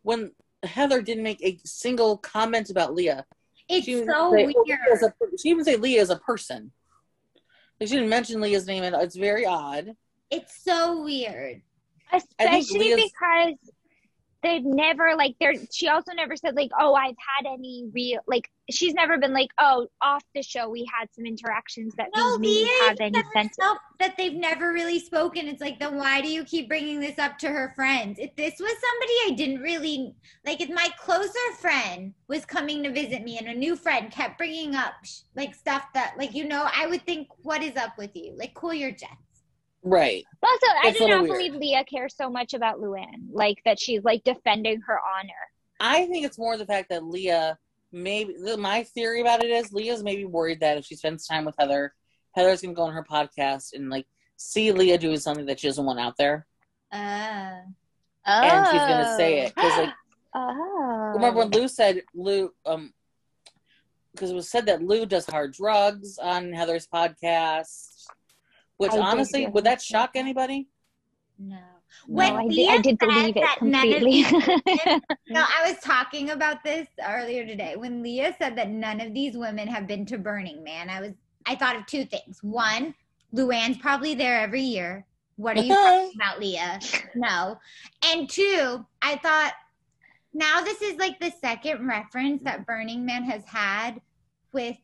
when 0.03 0.31
Heather 0.63 1.01
didn't 1.01 1.23
make 1.23 1.43
a 1.43 1.59
single 1.65 2.17
comment 2.17 2.69
about 2.69 2.93
Leah. 2.93 3.25
It's 3.69 3.85
She 3.85 3.95
would 3.95 4.05
so 4.05 4.31
say, 4.33 4.45
weird. 4.45 4.55
"Oh, 4.57 4.63
Leah 4.65 4.93
is 4.93 5.03
a 5.03 5.13
she 5.41 5.49
even 5.49 5.65
say 5.65 5.75
Leah 5.75 6.01
as 6.01 6.09
a 6.09 6.17
person. 6.17 6.71
Like, 7.79 7.89
she 7.89 7.95
didn't 7.95 8.09
mention 8.09 8.41
Leah's 8.41 8.65
name, 8.65 8.83
and 8.83 8.95
it's 8.95 9.15
very 9.15 9.45
odd. 9.45 9.95
It's 10.31 10.63
so 10.63 11.03
weird. 11.03 11.61
Especially 12.11 12.95
because 12.95 13.55
they've 14.47 14.65
never 14.65 15.15
like 15.15 15.35
there. 15.39 15.53
She 15.71 15.87
also 15.87 16.13
never 16.13 16.35
said 16.35 16.55
like, 16.55 16.71
"Oh, 16.79 16.93
I've 16.93 17.15
had 17.37 17.51
any 17.51 17.85
real 17.93 18.19
like." 18.27 18.49
She's 18.69 18.93
never 18.93 19.17
been 19.17 19.33
like, 19.33 19.49
"Oh, 19.59 19.87
off 20.01 20.23
the 20.35 20.41
show 20.41 20.69
we 20.69 20.89
had 20.97 21.07
some 21.13 21.25
interactions 21.25 21.93
that 21.95 22.09
No, 22.15 22.37
me 22.37 22.67
have 22.81 22.97
any 22.99 23.21
sense." 23.33 23.57
that 23.99 24.15
they've 24.17 24.33
never 24.33 24.71
really 24.73 24.99
spoken. 24.99 25.47
It's 25.47 25.61
like, 25.61 25.79
then 25.79 25.97
why 25.97 26.21
do 26.21 26.29
you 26.29 26.43
keep 26.43 26.67
bringing 26.67 26.99
this 26.99 27.17
up 27.17 27.37
to 27.39 27.49
her 27.49 27.73
friends? 27.75 28.19
If 28.19 28.35
this 28.35 28.59
was 28.59 28.75
somebody 28.79 29.13
I 29.25 29.31
didn't 29.35 29.61
really 29.61 30.15
like, 30.45 30.61
if 30.61 30.69
my 30.69 30.89
closer 30.99 31.39
friend 31.59 32.13
was 32.27 32.45
coming 32.45 32.83
to 32.83 32.91
visit 32.91 33.23
me 33.23 33.37
and 33.37 33.47
a 33.47 33.53
new 33.53 33.75
friend 33.75 34.11
kept 34.11 34.37
bringing 34.37 34.75
up 34.75 34.93
like 35.35 35.55
stuff 35.55 35.85
that, 35.93 36.15
like, 36.17 36.33
you 36.33 36.47
know, 36.47 36.69
I 36.73 36.87
would 36.87 37.05
think, 37.05 37.27
what 37.41 37.63
is 37.63 37.75
up 37.75 37.97
with 37.97 38.15
you? 38.15 38.35
Like, 38.37 38.53
cool 38.53 38.73
your 38.73 38.91
jets. 38.91 39.26
Right. 39.89 40.25
Also, 40.43 40.65
I 40.83 40.91
do 40.91 41.07
not 41.07 41.23
weird. 41.23 41.33
believe 41.33 41.53
Leah 41.55 41.83
cares 41.85 42.15
so 42.15 42.29
much 42.29 42.53
about 42.53 42.79
Luann, 42.79 43.27
like 43.31 43.61
that 43.65 43.79
she's 43.79 44.03
like 44.03 44.23
defending 44.23 44.81
her 44.81 44.99
honor. 45.17 45.33
I 45.79 46.05
think 46.07 46.25
it's 46.25 46.37
more 46.37 46.57
the 46.57 46.65
fact 46.65 46.89
that 46.89 47.03
Leah 47.05 47.57
maybe 47.91 48.33
the- 48.33 48.57
my 48.57 48.83
theory 48.83 49.21
about 49.21 49.43
it 49.43 49.49
is 49.49 49.71
Leah's 49.71 50.03
maybe 50.03 50.25
worried 50.25 50.59
that 50.59 50.77
if 50.77 50.85
she 50.85 50.95
spends 50.95 51.25
time 51.25 51.45
with 51.45 51.55
Heather, 51.57 51.93
Heather's 52.33 52.61
gonna 52.61 52.73
go 52.73 52.83
on 52.83 52.93
her 52.93 53.03
podcast 53.03 53.73
and 53.73 53.89
like 53.89 54.07
see 54.35 54.71
Leah 54.71 54.97
doing 54.97 55.17
something 55.17 55.45
that 55.45 55.59
she 55.59 55.67
doesn't 55.67 55.85
want 55.85 55.99
out 55.99 56.17
there, 56.17 56.45
Uh, 56.91 57.61
and 58.25 58.67
she's 58.67 58.81
gonna 58.81 59.15
say 59.17 59.39
it 59.41 59.55
because 59.55 59.77
like 59.77 59.93
Oh. 60.35 61.11
remember 61.15 61.39
when 61.39 61.49
Lou 61.51 61.67
said 61.67 62.01
Lou 62.13 62.53
um 62.65 62.93
because 64.13 64.31
it 64.31 64.35
was 64.35 64.49
said 64.49 64.65
that 64.65 64.81
Lou 64.81 65.05
does 65.05 65.25
hard 65.27 65.53
drugs 65.53 66.17
on 66.17 66.51
Heather's 66.51 66.87
podcast, 66.87 67.96
which 68.77 68.91
I 68.93 68.99
honestly 68.99 69.47
would 69.47 69.63
that. 69.65 69.77
that 69.77 69.81
shock 69.81 70.11
anybody? 70.15 70.67
no. 71.39 71.57
No, 72.05 72.15
When 72.15 72.33
I 72.35 72.43
did, 72.43 72.51
Leah 72.53 72.71
I 72.71 72.77
did 72.81 72.97
said 72.99 73.07
believe 73.07 73.37
it 73.37 73.41
that 73.41 73.61
none 73.61 73.87
of 73.87 73.99
completely. 73.99 75.01
No, 75.29 75.41
I 75.41 75.69
was 75.69 75.79
talking 75.81 76.31
about 76.31 76.63
this 76.63 76.87
earlier 77.07 77.45
today 77.45 77.75
when 77.77 78.03
Leah 78.03 78.35
said 78.37 78.57
that 78.57 78.69
none 78.69 78.99
of 78.99 79.13
these 79.13 79.37
women 79.37 79.67
have 79.67 79.87
been 79.87 80.05
to 80.07 80.17
Burning 80.17 80.63
Man. 80.63 80.89
I 80.89 81.01
was 81.01 81.13
I 81.45 81.55
thought 81.55 81.77
of 81.77 81.85
two 81.85 82.05
things. 82.05 82.39
One, 82.43 82.93
Luann's 83.33 83.77
probably 83.77 84.15
there 84.15 84.39
every 84.39 84.61
year. 84.61 85.05
What 85.37 85.57
are 85.57 85.63
you 85.63 85.73
talking 85.73 86.11
about, 86.15 86.39
Leah? 86.39 86.79
No. 87.15 87.57
And 88.05 88.29
two, 88.29 88.85
I 89.01 89.15
thought 89.17 89.53
now 90.33 90.61
this 90.61 90.81
is 90.81 90.97
like 90.97 91.19
the 91.19 91.31
second 91.41 91.87
reference 91.87 92.43
that 92.43 92.65
Burning 92.65 93.05
Man 93.05 93.23
has 93.23 93.43
had 93.45 94.01
with 94.51 94.77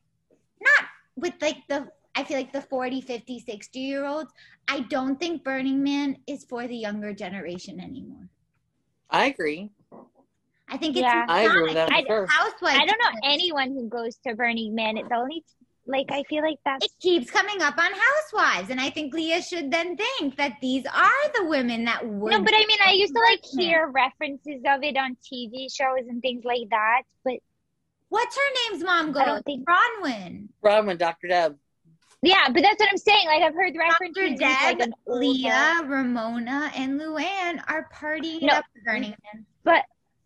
not 0.62 0.86
with 1.16 1.34
like 1.42 1.58
the 1.68 1.90
I 2.16 2.24
feel 2.24 2.38
like 2.38 2.52
the 2.54 2.62
40, 2.62 3.02
50, 3.02 3.40
60 3.40 3.80
year 3.80 4.06
olds. 4.06 4.32
I 4.68 4.82
don't 4.82 5.20
think 5.20 5.44
Burning 5.44 5.84
Man 5.84 6.18
is 6.28 6.46
for 6.46 6.68
the 6.68 6.76
younger 6.76 7.14
generation 7.14 7.80
anymore. 7.80 8.30
I 9.10 9.26
agree. 9.26 9.72
I 10.70 10.78
think 10.78 10.96
it's 10.96 11.02
Yeah. 11.04 11.26
I 11.28 11.42
agree 11.42 11.64
with 11.64 11.74
that 11.74 11.92
I- 11.92 12.02
for 12.04 12.08
sure. 12.08 12.28
housewives. 12.28 12.80
I 12.80 12.86
don't 12.86 13.00
know 13.00 13.20
anyone 13.24 13.70
who 13.72 13.88
goes 13.90 14.16
to 14.28 14.36
Burning 14.36 14.74
Man. 14.76 14.98
It's 14.98 15.12
only 15.12 15.44
like 15.86 16.06
I 16.12 16.24
feel 16.24 16.42
like 16.44 16.60
that 16.66 16.82
It 16.84 16.92
keeps 17.02 17.30
coming 17.30 17.62
up 17.62 17.78
on 17.78 17.92
Housewives, 17.92 18.70
and 18.70 18.80
I 18.80 18.90
think 18.90 19.14
Leah 19.14 19.42
should 19.42 19.70
then 19.70 19.98
think 19.98 20.38
that 20.38 20.54
these 20.62 20.86
are 20.86 21.30
the 21.36 21.46
women 21.46 21.84
that 21.86 22.08
would. 22.08 22.32
no, 22.32 22.42
but 22.42 22.54
I 22.56 22.66
mean, 22.66 22.78
I 22.86 22.94
used 22.94 23.14
to 23.14 23.20
like 23.20 23.44
hear 23.44 23.88
references 23.88 24.62
of 24.66 24.82
it 24.82 24.96
on 24.98 25.18
TV 25.18 25.68
shows 25.70 26.08
and 26.08 26.22
things 26.22 26.46
like 26.46 26.70
that. 26.70 27.02
But 27.26 27.40
what's 28.08 28.36
her 28.38 28.72
name's 28.72 28.84
mom 28.84 29.10
I 29.10 29.12
go? 29.12 29.26
don't 29.26 29.46
think- 29.46 29.68
Bronwyn, 29.68 30.48
Robin, 30.62 30.96
Dr. 30.98 31.28
Deb. 31.28 31.58
Yeah, 32.24 32.48
but 32.50 32.62
that's 32.64 32.80
what 32.80 32.90
I'm 32.90 32.98
saying. 32.98 33.26
Like 33.28 33.42
I've 33.44 33.54
heard 33.54 33.76
references 33.78 34.16
Dr. 34.16 34.32
with, 34.32 34.42
like, 34.42 34.78
Deb, 34.80 34.88
an 34.88 34.94
older- 35.08 35.20
Leah, 35.20 35.82
Ramona, 35.86 36.72
and 36.76 37.00
Luann 37.00 37.62
are 37.68 37.90
partying 37.94 38.38
it 38.38 38.44
No. 38.44 38.54
up 38.54 38.66
Burning 38.86 39.14
Man. 39.34 39.46
But 39.64 39.84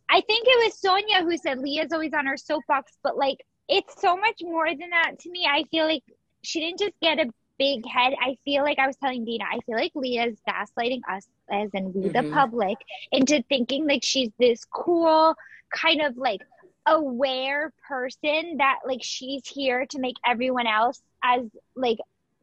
I 0.10 0.22
think 0.22 0.48
it 0.48 0.66
was 0.66 0.80
Sonja 0.80 1.24
who 1.24 1.36
said 1.38 1.58
Leah's 1.60 1.92
always 1.92 2.14
on 2.14 2.26
her 2.28 2.38
soapbox, 2.38 2.94
but 3.04 3.18
like 3.18 3.38
it's 3.68 4.00
so 4.00 4.16
much 4.16 4.42
more 4.42 4.68
than 4.70 4.90
that 4.92 5.20
to 5.20 5.30
me. 5.32 5.46
I 5.50 5.64
feel 5.72 5.86
like 5.86 6.04
she 6.44 6.60
didn't 6.62 6.80
just 6.80 6.94
get 7.02 7.20
a 7.20 7.30
big 7.58 7.86
head. 7.88 8.14
I 8.22 8.38
feel 8.46 8.64
like 8.64 8.78
I 8.80 8.86
was 8.88 8.96
telling 8.98 9.26
Dina, 9.26 9.44
I 9.52 9.60
feel 9.66 9.76
like 9.76 9.92
Leah's 9.96 10.38
gaslighting 10.48 11.02
us 11.10 11.28
as 11.52 11.70
in 11.74 11.92
we 11.94 12.10
the 12.10 12.20
Mhm. 12.20 12.32
public 12.34 12.78
into 13.12 13.44
thinking 13.50 13.88
like 13.88 14.04
she's 14.04 14.30
this 14.38 14.64
cool 14.66 15.36
kind 15.72 16.02
of 16.02 16.16
like 16.16 16.42
aware 16.88 17.72
person 17.88 18.58
that 18.58 18.80
like 18.86 19.04
she's 19.04 19.46
here 19.48 19.86
to 19.88 20.00
make 20.00 20.16
everyone 20.26 20.68
else 20.68 21.02
as 21.24 21.42
like 21.76 21.98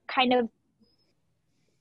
kind 0.06 0.32
of 0.34 0.48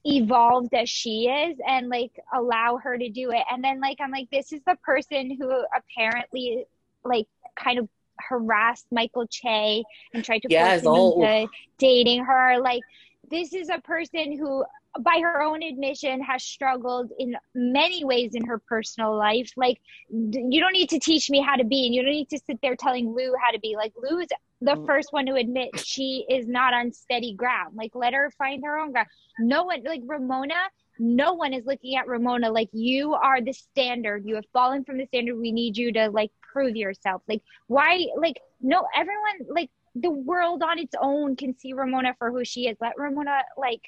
evolved 0.05 0.73
as 0.73 0.89
she 0.89 1.27
is 1.29 1.57
and 1.67 1.87
like 1.89 2.11
allow 2.33 2.77
her 2.77 2.97
to 2.97 3.09
do 3.09 3.31
it. 3.31 3.43
And 3.51 3.63
then 3.63 3.79
like 3.79 3.97
i'm 4.01 4.11
like 4.11 4.29
this 4.31 4.51
is 4.51 4.61
the 4.65 4.75
person 4.83 5.35
who 5.39 5.51
apparently 5.77 6.65
like 7.05 7.27
kind 7.55 7.79
of 7.79 7.87
harassed 8.19 8.85
michael 8.91 9.25
che 9.27 9.83
and 10.13 10.23
tried 10.23 10.41
to 10.43 10.47
Yeah, 10.49 10.71
force 10.71 10.81
him 10.83 10.87
all- 10.87 11.23
into 11.23 11.47
dating 11.77 12.25
her. 12.25 12.59
Like 12.59 12.83
this 13.29 13.53
is 13.53 13.69
a 13.69 13.79
person 13.79 14.37
who 14.37 14.65
by 14.99 15.19
her 15.21 15.41
own 15.41 15.61
admission 15.63 16.21
has 16.21 16.43
struggled 16.43 17.11
in 17.17 17.35
many 17.55 18.03
ways 18.03 18.35
in 18.35 18.45
her 18.45 18.59
personal 18.59 19.15
life. 19.17 19.51
Like 19.55 19.79
you 20.09 20.59
don't 20.59 20.73
need 20.73 20.89
to 20.89 20.99
teach 20.99 21.29
me 21.29 21.41
how 21.41 21.55
to 21.55 21.63
be 21.63 21.85
and 21.85 21.95
you 21.95 22.01
don't 22.03 22.11
need 22.11 22.29
to 22.29 22.39
sit 22.45 22.59
there 22.61 22.75
telling 22.75 23.13
lou 23.13 23.33
how 23.43 23.51
to 23.51 23.59
be. 23.59 23.75
Like 23.75 23.93
lou's 23.97 24.27
the 24.61 24.77
Mm. 24.77 24.85
first 24.85 25.11
one 25.11 25.25
to 25.25 25.35
admit 25.35 25.69
she 25.79 26.25
is 26.29 26.47
not 26.47 26.73
on 26.73 26.91
steady 26.93 27.33
ground. 27.33 27.75
Like 27.75 27.91
let 27.95 28.13
her 28.13 28.31
find 28.37 28.63
her 28.65 28.77
own 28.77 28.91
ground. 28.91 29.07
No 29.39 29.63
one 29.63 29.83
like 29.83 30.01
ramona 30.05 30.55
no 30.99 31.33
one 31.33 31.53
is 31.53 31.65
looking 31.65 31.95
at 31.95 32.07
ramona 32.07 32.51
like 32.51 32.69
you 32.71 33.13
are 33.13 33.41
the 33.41 33.53
standard. 33.53 34.23
You 34.25 34.35
have 34.35 34.45
fallen 34.53 34.83
from 34.83 34.97
the 34.97 35.05
standard. 35.07 35.35
We 35.37 35.51
need 35.51 35.77
you 35.77 35.91
to 35.93 36.09
like 36.09 36.31
prove 36.41 36.75
yourself. 36.75 37.21
Like 37.27 37.41
why 37.67 38.05
like 38.17 38.37
no 38.61 38.85
everyone 38.95 39.39
like 39.49 39.69
the 39.95 40.11
world 40.11 40.61
on 40.63 40.79
its 40.79 40.95
own 41.01 41.35
can 41.35 41.57
see 41.57 41.73
ramona 41.73 42.15
for 42.17 42.31
who 42.31 42.45
she 42.45 42.67
is. 42.67 42.77
Let 42.79 42.93
ramona 42.97 43.41
like 43.57 43.81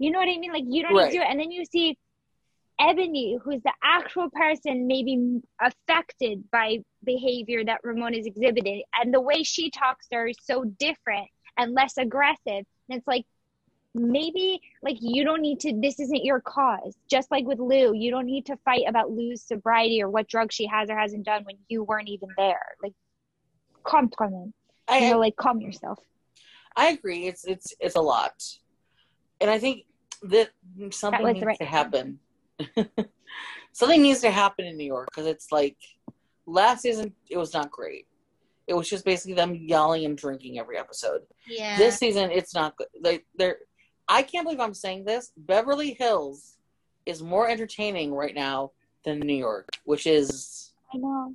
you 0.00 0.10
know 0.10 0.18
what 0.18 0.28
i 0.28 0.36
mean? 0.38 0.52
Like 0.52 0.64
you 0.66 0.82
don't 0.82 0.94
need 0.94 0.98
Right. 0.98 1.12
to. 1.12 1.18
Do 1.18 1.22
it 1.22 1.28
and 1.30 1.38
then 1.38 1.50
you 1.52 1.64
see 1.64 1.96
Eboni 2.80 3.38
who's 3.42 3.62
the 3.62 3.72
actual 3.84 4.30
person 4.30 4.86
maybe 4.86 5.40
affected 5.60 6.42
by 6.50 6.78
behavior 7.04 7.62
that 7.64 7.80
ramona's 7.84 8.26
exhibited 8.26 8.82
and 8.98 9.12
the 9.12 9.20
way 9.20 9.42
she 9.42 9.70
talks 9.70 10.08
to 10.08 10.16
her 10.16 10.26
is 10.28 10.38
so 10.42 10.64
different 10.64 11.28
and 11.58 11.74
less 11.74 11.98
aggressive. 11.98 12.64
And 12.88 12.98
it's 12.98 13.06
like 13.06 13.26
maybe 13.94 14.60
like 14.82 14.96
you 15.00 15.24
don't 15.24 15.42
need 15.42 15.60
to 15.60 15.78
this 15.80 16.00
isn't 16.00 16.24
your 16.24 16.40
cause. 16.40 16.96
Just 17.10 17.30
like 17.30 17.44
with 17.44 17.58
lou 17.58 17.92
you 17.94 18.10
don't 18.10 18.26
need 18.26 18.46
to 18.46 18.56
fight 18.64 18.84
about 18.88 19.10
lou's 19.10 19.42
sobriety 19.42 20.02
or 20.02 20.08
what 20.08 20.28
drugs 20.28 20.54
she 20.54 20.66
has 20.66 20.88
or 20.88 20.96
hasn't 20.98 21.26
done 21.26 21.44
when 21.44 21.56
you 21.68 21.84
weren't 21.84 22.08
even 22.08 22.30
there. 22.38 22.62
Like 22.82 22.94
calm 23.84 24.10
calm 24.16 24.54
I, 24.88 24.98
you 25.00 25.10
know 25.10 25.18
like 25.18 25.36
calm 25.36 25.60
yourself. 25.60 25.98
I 26.76 26.88
agree. 26.88 27.26
It's 27.26 27.44
it's 27.44 27.74
it's 27.80 27.96
a 27.96 28.00
lot, 28.00 28.32
and 29.40 29.50
I 29.50 29.58
think 29.58 29.84
that 30.22 30.50
something 30.90 31.22
was 31.22 31.34
needs 31.34 31.46
right 31.46 31.58
to 31.58 31.64
happen. 31.64 32.18
something 33.72 34.02
needs 34.02 34.20
to 34.20 34.30
happen 34.30 34.66
in 34.66 34.76
New 34.76 34.84
York 34.84 35.08
because 35.10 35.26
it's 35.26 35.50
like 35.50 35.76
last 36.46 36.82
season 36.82 37.12
it 37.28 37.38
was 37.38 37.54
not 37.54 37.70
great. 37.70 38.06
It 38.66 38.74
was 38.74 38.88
just 38.88 39.04
basically 39.04 39.34
them 39.34 39.54
yelling 39.54 40.04
and 40.04 40.16
drinking 40.16 40.58
every 40.58 40.78
episode. 40.78 41.22
Yeah. 41.48 41.76
This 41.78 41.98
season 41.98 42.30
it's 42.30 42.54
not 42.54 42.76
good. 42.76 42.88
They 43.02 43.20
they're 43.36 43.58
I 44.08 44.22
can't 44.22 44.44
believe 44.44 44.60
I'm 44.60 44.74
saying 44.74 45.04
this. 45.04 45.32
Beverly 45.36 45.94
Hills 45.94 46.56
is 47.06 47.22
more 47.22 47.48
entertaining 47.48 48.12
right 48.12 48.34
now 48.34 48.72
than 49.04 49.20
New 49.20 49.34
York, 49.34 49.68
which 49.84 50.06
is 50.06 50.72
i 50.92 50.98
know 50.98 51.34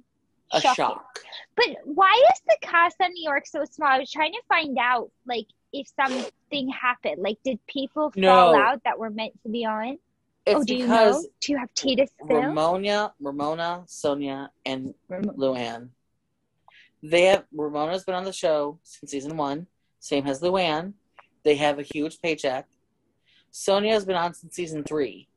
a 0.51 0.61
Shocking. 0.61 0.75
shock. 0.75 1.19
But 1.55 1.67
why 1.85 2.21
is 2.31 2.41
the 2.47 2.57
cast 2.61 2.97
on 3.01 3.11
New 3.13 3.23
York 3.23 3.47
so 3.47 3.63
small? 3.65 3.89
I 3.89 3.99
was 3.99 4.11
trying 4.11 4.33
to 4.33 4.41
find 4.47 4.77
out, 4.77 5.09
like, 5.25 5.47
if 5.79 5.87
something 5.99 6.69
happened. 6.69 7.21
Like, 7.21 7.37
did 7.43 7.59
people 7.67 8.11
fall 8.11 8.55
out 8.55 8.81
that 8.85 8.97
were 8.97 9.09
meant 9.09 9.33
to 9.43 9.49
be 9.49 9.65
on? 9.65 9.97
It's 10.45 10.59
oh, 10.59 10.63
do 10.63 10.75
you 10.75 10.85
because 10.85 11.23
know? 11.23 11.29
Do 11.41 11.51
you 11.51 11.57
have 11.57 11.73
tea 11.73 11.95
to 11.95 12.07
spill? 12.07 12.37
Ramona, 12.37 13.13
Ramona, 13.19 13.83
Sonja, 13.87 14.49
and 14.65 14.93
Ram- 15.09 15.23
Luann. 15.37 15.89
They 17.01 17.23
have 17.23 17.45
Ramona's 17.53 18.03
been 18.03 18.15
on 18.15 18.23
the 18.23 18.33
show 18.33 18.79
since 18.83 19.11
season 19.11 19.37
one. 19.37 19.67
Same 19.99 20.27
as 20.27 20.41
Luann. 20.41 20.93
They 21.43 21.55
have 21.55 21.79
a 21.79 21.83
huge 21.83 22.19
paycheck. 22.21 22.67
Sonja 23.51 23.89
has 23.91 24.05
been 24.05 24.15
on 24.15 24.33
since 24.33 24.55
season 24.55 24.83
three, 24.83 25.27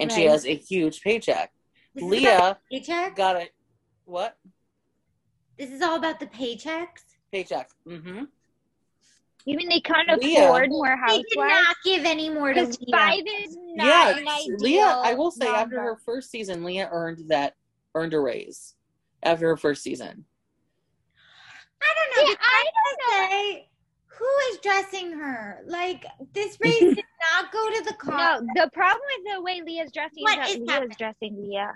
and 0.00 0.10
she 0.10 0.24
has 0.24 0.46
a 0.46 0.54
huge 0.54 1.00
paycheck. 1.02 1.52
This 1.94 2.04
Leah 2.04 2.58
paycheck. 2.70 3.14
got 3.16 3.36
a 3.36 3.48
what 4.04 4.36
This 5.58 5.70
is 5.70 5.80
all 5.82 5.96
about 5.96 6.18
the 6.20 6.26
paychecks. 6.26 7.04
paycheck? 7.30 7.70
Mm-hmm. 7.86 8.24
You 9.44 9.56
mean 9.56 9.68
they 9.68 9.80
can't 9.80 10.08
Leah. 10.10 10.44
afford 10.44 10.70
more 10.70 10.96
houses. 10.96 11.24
They 11.30 11.36
did 11.40 11.48
not 11.48 11.76
give 11.84 12.04
any 12.04 12.30
more 12.30 12.52
to 12.54 12.60
Because 12.60 12.78
Leah. 12.80 12.96
five 12.96 13.20
is 13.42 13.56
not 13.76 13.86
Yeah, 13.86 14.16
an 14.18 14.28
ideal 14.28 14.56
Leah. 14.58 14.98
I 15.04 15.14
will 15.14 15.30
say 15.30 15.46
after 15.48 15.80
her 15.80 15.98
first 16.04 16.30
season, 16.30 16.64
Leah 16.64 16.88
earned 16.90 17.28
that 17.28 17.54
earned 17.94 18.14
a 18.14 18.20
raise 18.20 18.74
after 19.22 19.48
her 19.48 19.56
first 19.56 19.82
season. 19.82 20.24
I 21.82 21.94
don't 21.94 22.16
know. 22.16 22.22
Yeah, 22.22 22.28
Did 22.30 22.38
I 22.40 22.64
I 22.86 23.10
say 23.10 23.68
who 24.06 24.26
is 24.50 24.58
dressing 24.60 25.12
her? 25.12 25.60
Like 25.66 26.06
this 26.32 26.58
race 26.64 26.94
did 26.94 27.04
not 27.32 27.52
go 27.52 27.70
to 27.70 27.84
the 27.84 27.94
car. 27.94 28.40
No, 28.40 28.46
the 28.54 28.70
problem 28.72 29.02
with 29.18 29.34
the 29.34 29.42
way 29.42 29.60
Leah's 29.60 29.92
dressing 29.92 30.22
What 30.22 30.38
is 30.48 30.54
is 30.54 30.54
that 30.54 30.60
Leah's 30.60 30.70
happening? 30.72 30.96
dressing 30.98 31.42
Leah. 31.50 31.72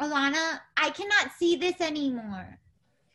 Ilana, 0.00 0.58
I 0.76 0.90
cannot 0.90 1.30
see 1.38 1.54
this 1.54 1.80
anymore. 1.80 2.58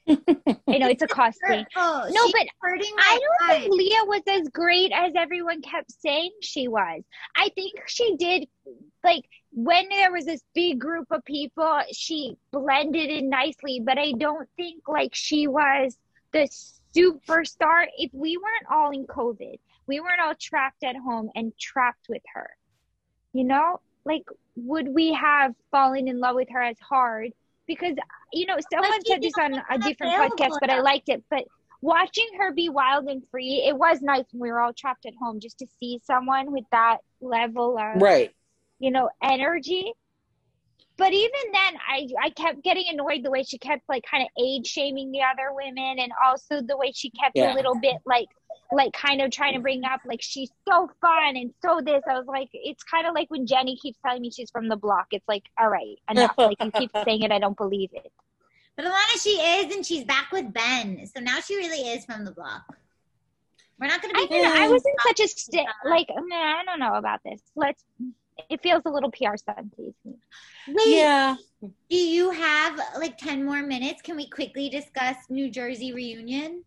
I 0.67 0.77
know 0.77 0.87
it's 0.87 1.03
a 1.03 1.07
costume. 1.07 1.65
Oh, 1.75 2.07
No, 2.09 2.25
she's 2.25 2.33
but 2.33 2.47
I 2.63 3.19
don't 3.19 3.49
eyes. 3.49 3.61
think 3.61 3.73
Leah 3.73 4.05
was 4.05 4.21
as 4.27 4.47
great 4.49 4.91
as 4.93 5.13
everyone 5.17 5.61
kept 5.61 5.91
saying 5.91 6.31
she 6.41 6.67
was. 6.67 7.03
I 7.35 7.49
think 7.55 7.73
she 7.87 8.15
did 8.15 8.47
like 9.03 9.25
when 9.51 9.89
there 9.89 10.11
was 10.11 10.25
this 10.25 10.41
big 10.53 10.79
group 10.79 11.07
of 11.11 11.23
people, 11.25 11.81
she 11.91 12.37
blended 12.51 13.09
in 13.09 13.29
nicely, 13.29 13.81
but 13.83 13.97
I 13.97 14.13
don't 14.13 14.47
think 14.55 14.87
like 14.87 15.13
she 15.13 15.47
was 15.47 15.97
the 16.31 16.49
superstar 16.95 17.85
if 17.97 18.11
we 18.13 18.37
weren't 18.37 18.71
all 18.71 18.91
in 18.91 19.05
COVID. 19.07 19.59
We 19.87 19.99
weren't 19.99 20.21
all 20.21 20.35
trapped 20.39 20.83
at 20.83 20.95
home 20.95 21.29
and 21.35 21.57
trapped 21.57 22.07
with 22.07 22.23
her. 22.33 22.49
You 23.33 23.43
know? 23.43 23.81
Like 24.05 24.23
would 24.55 24.87
we 24.87 25.13
have 25.13 25.53
fallen 25.69 26.07
in 26.07 26.19
love 26.19 26.35
with 26.35 26.49
her 26.51 26.61
as 26.61 26.79
hard? 26.79 27.33
Because 27.67 27.95
you 28.33 28.45
know, 28.45 28.57
someone 28.71 28.91
she 29.05 29.11
said 29.11 29.21
this 29.21 29.33
on 29.37 29.53
a 29.69 29.77
different 29.77 30.13
available 30.13 30.37
podcast, 30.37 30.57
but 30.61 30.69
I 30.69 30.79
liked 30.81 31.09
it. 31.09 31.23
But 31.29 31.45
watching 31.81 32.27
her 32.39 32.53
be 32.53 32.69
wild 32.69 33.05
and 33.07 33.21
free, 33.29 33.63
it 33.67 33.77
was 33.77 34.01
nice 34.01 34.25
when 34.31 34.41
we 34.41 34.51
were 34.51 34.61
all 34.61 34.73
trapped 34.73 35.05
at 35.05 35.13
home 35.21 35.39
just 35.39 35.59
to 35.59 35.67
see 35.79 35.99
someone 36.03 36.51
with 36.51 36.65
that 36.71 36.97
level 37.21 37.77
of 37.77 38.01
Right. 38.01 38.33
you 38.79 38.91
know, 38.91 39.09
energy. 39.21 39.93
But 40.97 41.13
even 41.13 41.51
then, 41.53 41.73
I 41.87 42.07
I 42.23 42.29
kept 42.31 42.63
getting 42.63 42.85
annoyed 42.89 43.23
the 43.23 43.29
way 43.29 43.43
she 43.43 43.59
kept 43.59 43.83
like 43.87 44.03
kind 44.09 44.23
of 44.23 44.29
age 44.43 44.65
shaming 44.65 45.11
the 45.11 45.21
other 45.21 45.53
women, 45.53 45.99
and 45.99 46.11
also 46.25 46.61
the 46.61 46.75
way 46.75 46.91
she 46.91 47.11
kept 47.11 47.35
Yeah. 47.35 47.53
a 47.53 47.55
little 47.55 47.75
bit 47.75 47.97
like 48.05 48.27
like 48.71 48.91
kind 48.93 49.21
of 49.21 49.31
trying 49.31 49.53
to 49.53 49.59
bring 49.59 49.83
up 49.85 50.01
like 50.05 50.21
she's 50.21 50.51
so 50.67 50.89
fun 51.01 51.37
and 51.37 51.53
so 51.63 51.81
this. 51.83 52.01
I 52.09 52.17
was 52.17 52.27
like, 52.27 52.49
it's 52.53 52.83
kind 52.83 53.07
of 53.07 53.13
like 53.13 53.29
when 53.29 53.45
Jenny 53.45 53.77
keeps 53.77 53.97
telling 54.05 54.21
me 54.21 54.31
she's 54.31 54.51
from 54.51 54.67
the 54.67 54.75
block. 54.75 55.07
It's 55.11 55.27
like, 55.27 55.43
all 55.59 55.69
right, 55.69 55.97
enough. 56.09 56.33
like 56.37 56.57
you 56.61 56.71
keep 56.71 56.91
saying 57.05 57.23
it, 57.23 57.31
I 57.31 57.39
don't 57.39 57.57
believe 57.57 57.89
it. 57.93 58.11
But 58.75 58.85
Ilana, 58.85 59.21
she 59.21 59.29
is, 59.31 59.75
and 59.75 59.85
she's 59.85 60.03
back 60.03 60.31
with 60.31 60.53
Ben. 60.53 61.05
So 61.07 61.21
now 61.21 61.39
she 61.39 61.55
really 61.55 61.79
is 61.89 62.05
from 62.05 62.25
the 62.25 62.31
block. 62.31 62.77
We're 63.79 63.87
not 63.87 64.01
going 64.01 64.13
to 64.13 64.21
be. 64.21 64.27
don't 64.27 64.43
know. 64.43 64.61
I 64.63 64.67
was 64.67 64.83
in 64.85 64.93
such 65.07 65.19
a 65.19 65.27
state 65.27 65.65
like, 65.85 66.07
man, 66.09 66.55
I 66.57 66.63
don't 66.65 66.79
know 66.79 66.95
about 66.95 67.21
this. 67.23 67.41
Let's. 67.55 67.83
It 68.49 68.61
feels 68.61 68.83
a 68.85 68.89
little 68.89 69.09
PR 69.09 69.35
stunty. 69.35 69.93
Wait, 70.67 70.87
Yeah. 70.87 71.35
do 71.61 71.95
you 71.95 72.29
have 72.29 72.79
like 72.99 73.17
10 73.17 73.43
more 73.43 73.63
minutes? 73.63 74.03
Can 74.03 74.15
we 74.15 74.29
quickly 74.29 74.69
discuss 74.69 75.15
New 75.27 75.49
Jersey 75.49 75.91
reunion? 75.91 76.63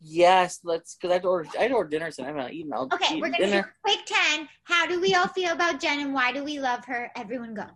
Yes. 0.00 0.60
Let's 0.64 0.94
because 0.94 1.10
I 1.10 1.14
had 1.14 1.22
to 1.22 1.28
order. 1.28 1.48
I 1.58 1.62
had 1.62 1.68
to 1.68 1.74
order 1.74 1.90
dinner 1.90 2.10
tonight. 2.10 2.30
I'm 2.30 2.36
not 2.36 2.52
eating. 2.52 2.72
I'll 2.72 2.88
Okay, 2.92 3.16
eat 3.16 3.20
we're 3.20 3.28
going 3.28 3.40
to 3.40 3.46
do 3.46 3.50
dinner. 3.52 3.74
a 3.84 3.88
quick 3.88 4.06
10. 4.06 4.48
How 4.64 4.86
do 4.86 5.00
we 5.00 5.14
all 5.14 5.28
feel 5.28 5.52
about 5.52 5.80
Jen 5.80 6.00
and 6.00 6.14
why 6.14 6.32
do 6.32 6.42
we 6.44 6.58
love 6.60 6.84
her? 6.86 7.10
Everyone 7.16 7.54
go. 7.54 7.66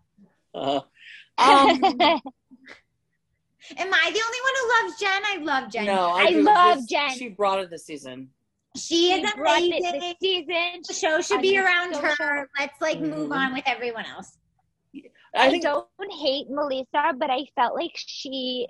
Uh, 0.54 0.80
um, 1.38 1.80
Am 3.76 3.92
I 3.94 4.10
the 4.12 4.22
only 4.26 4.40
one 4.42 4.54
who 4.60 4.82
loves 4.88 5.00
Jen? 5.00 5.22
I 5.24 5.36
love 5.42 5.70
Jen. 5.72 5.86
no, 5.86 6.10
I 6.10 6.24
agree 6.24 6.36
with 6.36 6.46
love 6.46 6.76
this. 6.78 6.86
Jen. 6.86 7.10
She 7.18 7.28
brought 7.30 7.60
it 7.60 7.70
this 7.70 7.86
season. 7.86 8.28
She 8.76 9.12
is 9.12 9.28
She 9.30 9.36
brought 9.36 9.62
it 9.62 9.68
amazing. 9.78 10.00
this 10.00 10.14
season. 10.20 10.82
The 10.86 10.94
show 10.94 11.20
should 11.20 11.40
be 11.40 11.58
around 11.58 11.94
social. 11.94 12.10
her. 12.18 12.48
Let's 12.58 12.80
like 12.80 13.00
move 13.00 13.30
Mhm. 13.30 13.34
on 13.36 13.52
with 13.54 13.62
everyone 13.66 14.04
else. 14.06 14.36
I 15.36 15.46
I, 15.46 15.50
think 15.50 15.62
don't 15.64 15.86
hate 16.20 16.48
Melissa, 16.50 17.12
but 17.16 17.30
I 17.30 17.44
felt 17.56 17.74
like 17.74 17.92
she 17.94 18.68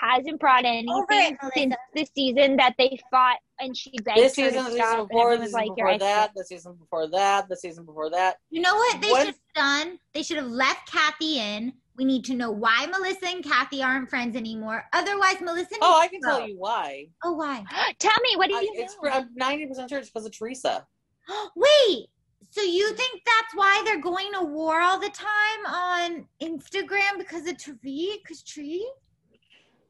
hasn't 0.00 0.40
brought 0.40 0.64
anything 0.64 0.90
Over 0.90 1.06
it, 1.10 1.36
since 1.54 1.74
the 1.94 2.06
season 2.14 2.56
that 2.56 2.74
they 2.78 2.98
fought 3.10 3.38
and 3.60 3.76
she 3.76 3.92
begged 4.04 4.18
this 4.18 4.36
her 4.36 4.50
season, 4.50 4.64
to 4.64 4.70
the 4.70 4.76
stop. 4.76 4.88
season 4.90 5.06
before, 5.06 5.32
everyone 5.32 5.38
the 5.40 5.46
season 5.46 5.60
like, 5.60 5.76
before 5.76 5.98
that, 5.98 6.30
the 6.34 6.44
season 6.44 6.74
before 6.74 7.08
that, 7.10 7.48
the 7.48 7.56
season 7.56 7.84
before 7.84 8.10
that. 8.10 8.36
You 8.50 8.60
know 8.62 8.74
what 8.74 9.00
they 9.00 9.10
What- 9.10 9.18
should 9.26 9.34
have 9.34 9.54
done? 9.54 9.98
They 10.14 10.22
should 10.22 10.36
have 10.38 10.46
left 10.48 10.90
Kathy 10.90 11.38
in. 11.38 11.72
We 11.96 12.04
need 12.04 12.24
to 12.26 12.34
know 12.34 12.50
why 12.50 12.86
Melissa 12.86 13.26
and 13.28 13.42
Kathy 13.42 13.82
aren't 13.82 14.10
friends 14.10 14.36
anymore. 14.36 14.84
Otherwise, 14.92 15.40
Melissa. 15.40 15.70
Needs 15.70 15.78
Oh, 15.80 15.98
I 15.98 16.08
can 16.08 16.20
go. 16.20 16.28
tell 16.40 16.48
you 16.48 16.58
why. 16.58 17.06
Oh, 17.24 17.32
why? 17.32 17.64
Tell 17.98 18.12
me, 18.22 18.36
what 18.36 18.48
do 18.50 18.56
I, 18.56 18.60
you 18.60 18.72
it's 18.74 18.96
know? 19.02 19.08
I'm 19.10 19.30
ninety 19.34 19.64
percent 19.66 19.88
sure 19.88 19.98
it's 19.98 20.10
because 20.10 20.26
of 20.26 20.36
Teresa. 20.36 20.86
Wait. 21.56 22.08
So 22.50 22.60
you 22.62 22.92
think 22.94 23.22
that's 23.24 23.54
why 23.54 23.82
they're 23.84 24.00
going 24.00 24.30
to 24.34 24.42
war 24.44 24.80
all 24.80 24.98
the 24.98 25.08
time 25.10 25.66
on 25.66 26.26
Instagram 26.42 27.18
because 27.18 27.46
of 27.46 27.58
Tree? 27.58 28.18
Because 28.22 28.42
Tree? 28.42 28.86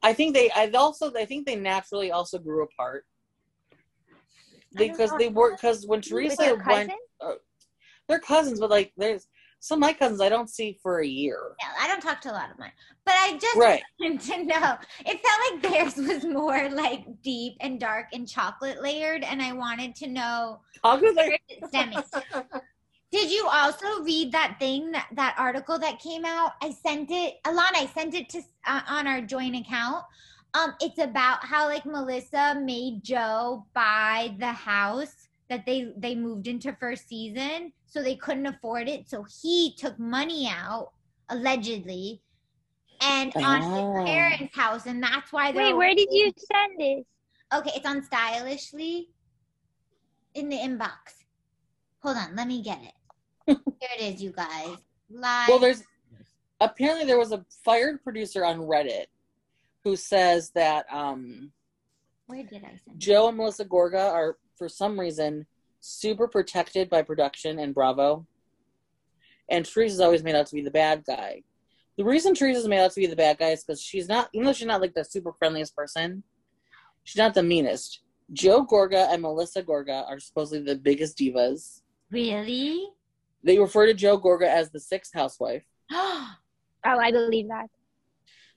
I 0.06 0.12
think 0.12 0.34
they. 0.34 0.48
I 0.52 0.70
also. 0.70 1.12
I 1.14 1.24
think 1.24 1.46
they 1.46 1.56
naturally 1.56 2.12
also 2.12 2.38
grew 2.38 2.62
apart 2.62 3.04
because 4.76 5.10
they 5.18 5.28
were 5.28 5.56
because 5.56 5.84
when 5.84 6.00
Teresa 6.00 6.54
went, 6.64 6.64
cousin? 6.64 6.96
Uh, 7.20 7.32
they're 8.08 8.20
cousins, 8.20 8.60
but 8.60 8.70
like 8.70 8.92
there's 8.96 9.26
some 9.58 9.78
of 9.78 9.80
my 9.80 9.92
cousins 9.92 10.20
I 10.20 10.28
don't 10.28 10.48
see 10.48 10.78
for 10.80 11.00
a 11.00 11.06
year. 11.06 11.56
Yeah, 11.60 11.70
I 11.80 11.88
don't 11.88 12.00
talk 12.00 12.20
to 12.20 12.30
a 12.30 12.36
lot 12.40 12.52
of 12.52 12.58
mine. 12.60 12.70
But 13.04 13.14
I 13.18 13.36
just 13.36 13.56
Right. 13.56 13.82
wanted 14.00 14.20
to 14.20 14.44
know. 14.44 14.76
It 15.04 15.20
felt 15.24 15.40
like 15.50 15.72
theirs 15.72 15.96
was 15.96 16.24
more 16.24 16.70
like 16.70 17.04
deep 17.22 17.56
and 17.60 17.80
dark 17.80 18.06
and 18.12 18.28
chocolate 18.28 18.80
layered, 18.80 19.24
and 19.24 19.42
I 19.42 19.54
wanted 19.54 19.96
to 19.96 20.06
know 20.06 20.60
I'll 20.84 21.00
go 21.00 21.12
there. 21.14 21.30
where 21.30 21.38
it's 21.48 21.68
stemming. 21.68 21.98
Did 23.16 23.30
you 23.32 23.48
also 23.50 24.02
read 24.02 24.30
that 24.32 24.56
thing 24.58 24.92
that 24.92 25.06
that 25.12 25.34
article 25.38 25.78
that 25.78 25.98
came 26.00 26.26
out? 26.26 26.52
I 26.60 26.70
sent 26.70 27.10
it, 27.10 27.36
Ilana. 27.46 27.76
I 27.76 27.90
sent 27.94 28.12
it 28.12 28.28
to 28.28 28.42
uh, 28.66 28.82
on 28.86 29.06
our 29.06 29.22
joint 29.22 29.56
account. 29.56 30.04
Um, 30.52 30.74
it's 30.82 30.98
about 30.98 31.42
how 31.42 31.66
like 31.66 31.86
Melissa 31.86 32.60
made 32.62 33.02
Joe 33.02 33.64
buy 33.72 34.36
the 34.38 34.52
house 34.52 35.28
that 35.48 35.64
they 35.64 35.92
they 35.96 36.14
moved 36.14 36.46
into 36.46 36.76
first 36.78 37.08
season, 37.08 37.72
so 37.86 38.02
they 38.02 38.16
couldn't 38.16 38.44
afford 38.44 38.86
it. 38.86 39.08
So 39.08 39.24
he 39.42 39.74
took 39.78 39.98
money 39.98 40.46
out 40.54 40.92
allegedly, 41.30 42.20
and 43.00 43.32
on 43.36 43.62
Oh. 43.62 43.96
his 43.96 44.10
parents' 44.10 44.54
house, 44.54 44.84
and 44.84 45.02
that's 45.02 45.32
why 45.32 45.52
they're 45.52 45.68
Wait, 45.68 45.76
where 45.76 45.94
did 45.94 46.08
you 46.10 46.30
send 46.52 46.78
this? 46.78 47.06
Okay, 47.54 47.70
it's 47.76 47.86
on 47.86 48.02
stylishly 48.02 49.08
in 50.34 50.50
the 50.50 50.56
inbox. 50.56 51.24
Hold 52.00 52.18
on, 52.18 52.36
let 52.36 52.46
me 52.46 52.60
get 52.60 52.82
it. 52.82 52.92
Here 53.46 53.56
it 53.98 54.14
is, 54.14 54.22
you 54.22 54.32
guys. 54.32 54.76
Live. 55.10 55.48
Well, 55.48 55.58
there's 55.58 55.82
apparently 56.60 57.06
there 57.06 57.18
was 57.18 57.32
a 57.32 57.44
fired 57.64 58.02
producer 58.02 58.44
on 58.44 58.58
Reddit 58.58 59.06
who 59.84 59.96
says 59.96 60.50
that 60.54 60.86
um, 60.92 61.52
Where 62.26 62.42
did 62.42 62.64
I 62.64 62.70
send 62.70 62.80
it? 62.88 62.98
Joe 62.98 63.28
and 63.28 63.36
Melissa 63.36 63.64
Gorga 63.64 64.12
are 64.12 64.36
for 64.56 64.68
some 64.68 64.98
reason 64.98 65.46
super 65.80 66.26
protected 66.26 66.90
by 66.90 67.02
production 67.02 67.58
and 67.60 67.74
Bravo, 67.74 68.26
and 69.48 69.64
Teresa's 69.64 70.00
always 70.00 70.24
made 70.24 70.34
out 70.34 70.46
to 70.46 70.54
be 70.54 70.62
the 70.62 70.70
bad 70.70 71.04
guy. 71.06 71.42
The 71.96 72.04
reason 72.04 72.34
Teresa's 72.34 72.68
made 72.68 72.80
out 72.80 72.92
to 72.92 73.00
be 73.00 73.06
the 73.06 73.16
bad 73.16 73.38
guy 73.38 73.50
is 73.50 73.64
because 73.64 73.80
she's 73.80 74.08
not, 74.08 74.28
even 74.32 74.46
though 74.46 74.52
she's 74.52 74.66
not 74.66 74.80
like 74.80 74.94
the 74.94 75.04
super 75.04 75.32
friendliest 75.32 75.74
person, 75.76 76.24
she's 77.04 77.16
not 77.16 77.34
the 77.34 77.42
meanest. 77.42 78.00
Joe 78.32 78.66
Gorga 78.66 79.12
and 79.12 79.22
Melissa 79.22 79.62
Gorga 79.62 80.04
are 80.08 80.18
supposedly 80.18 80.64
the 80.64 80.78
biggest 80.78 81.16
divas. 81.16 81.82
Really? 82.10 82.88
They 83.42 83.58
refer 83.58 83.86
to 83.86 83.94
Joe 83.94 84.18
Gorga 84.18 84.46
as 84.48 84.70
the 84.70 84.80
sixth 84.80 85.12
housewife 85.14 85.64
Oh, 85.92 86.34
I 86.84 87.10
believe 87.10 87.48
that. 87.48 87.66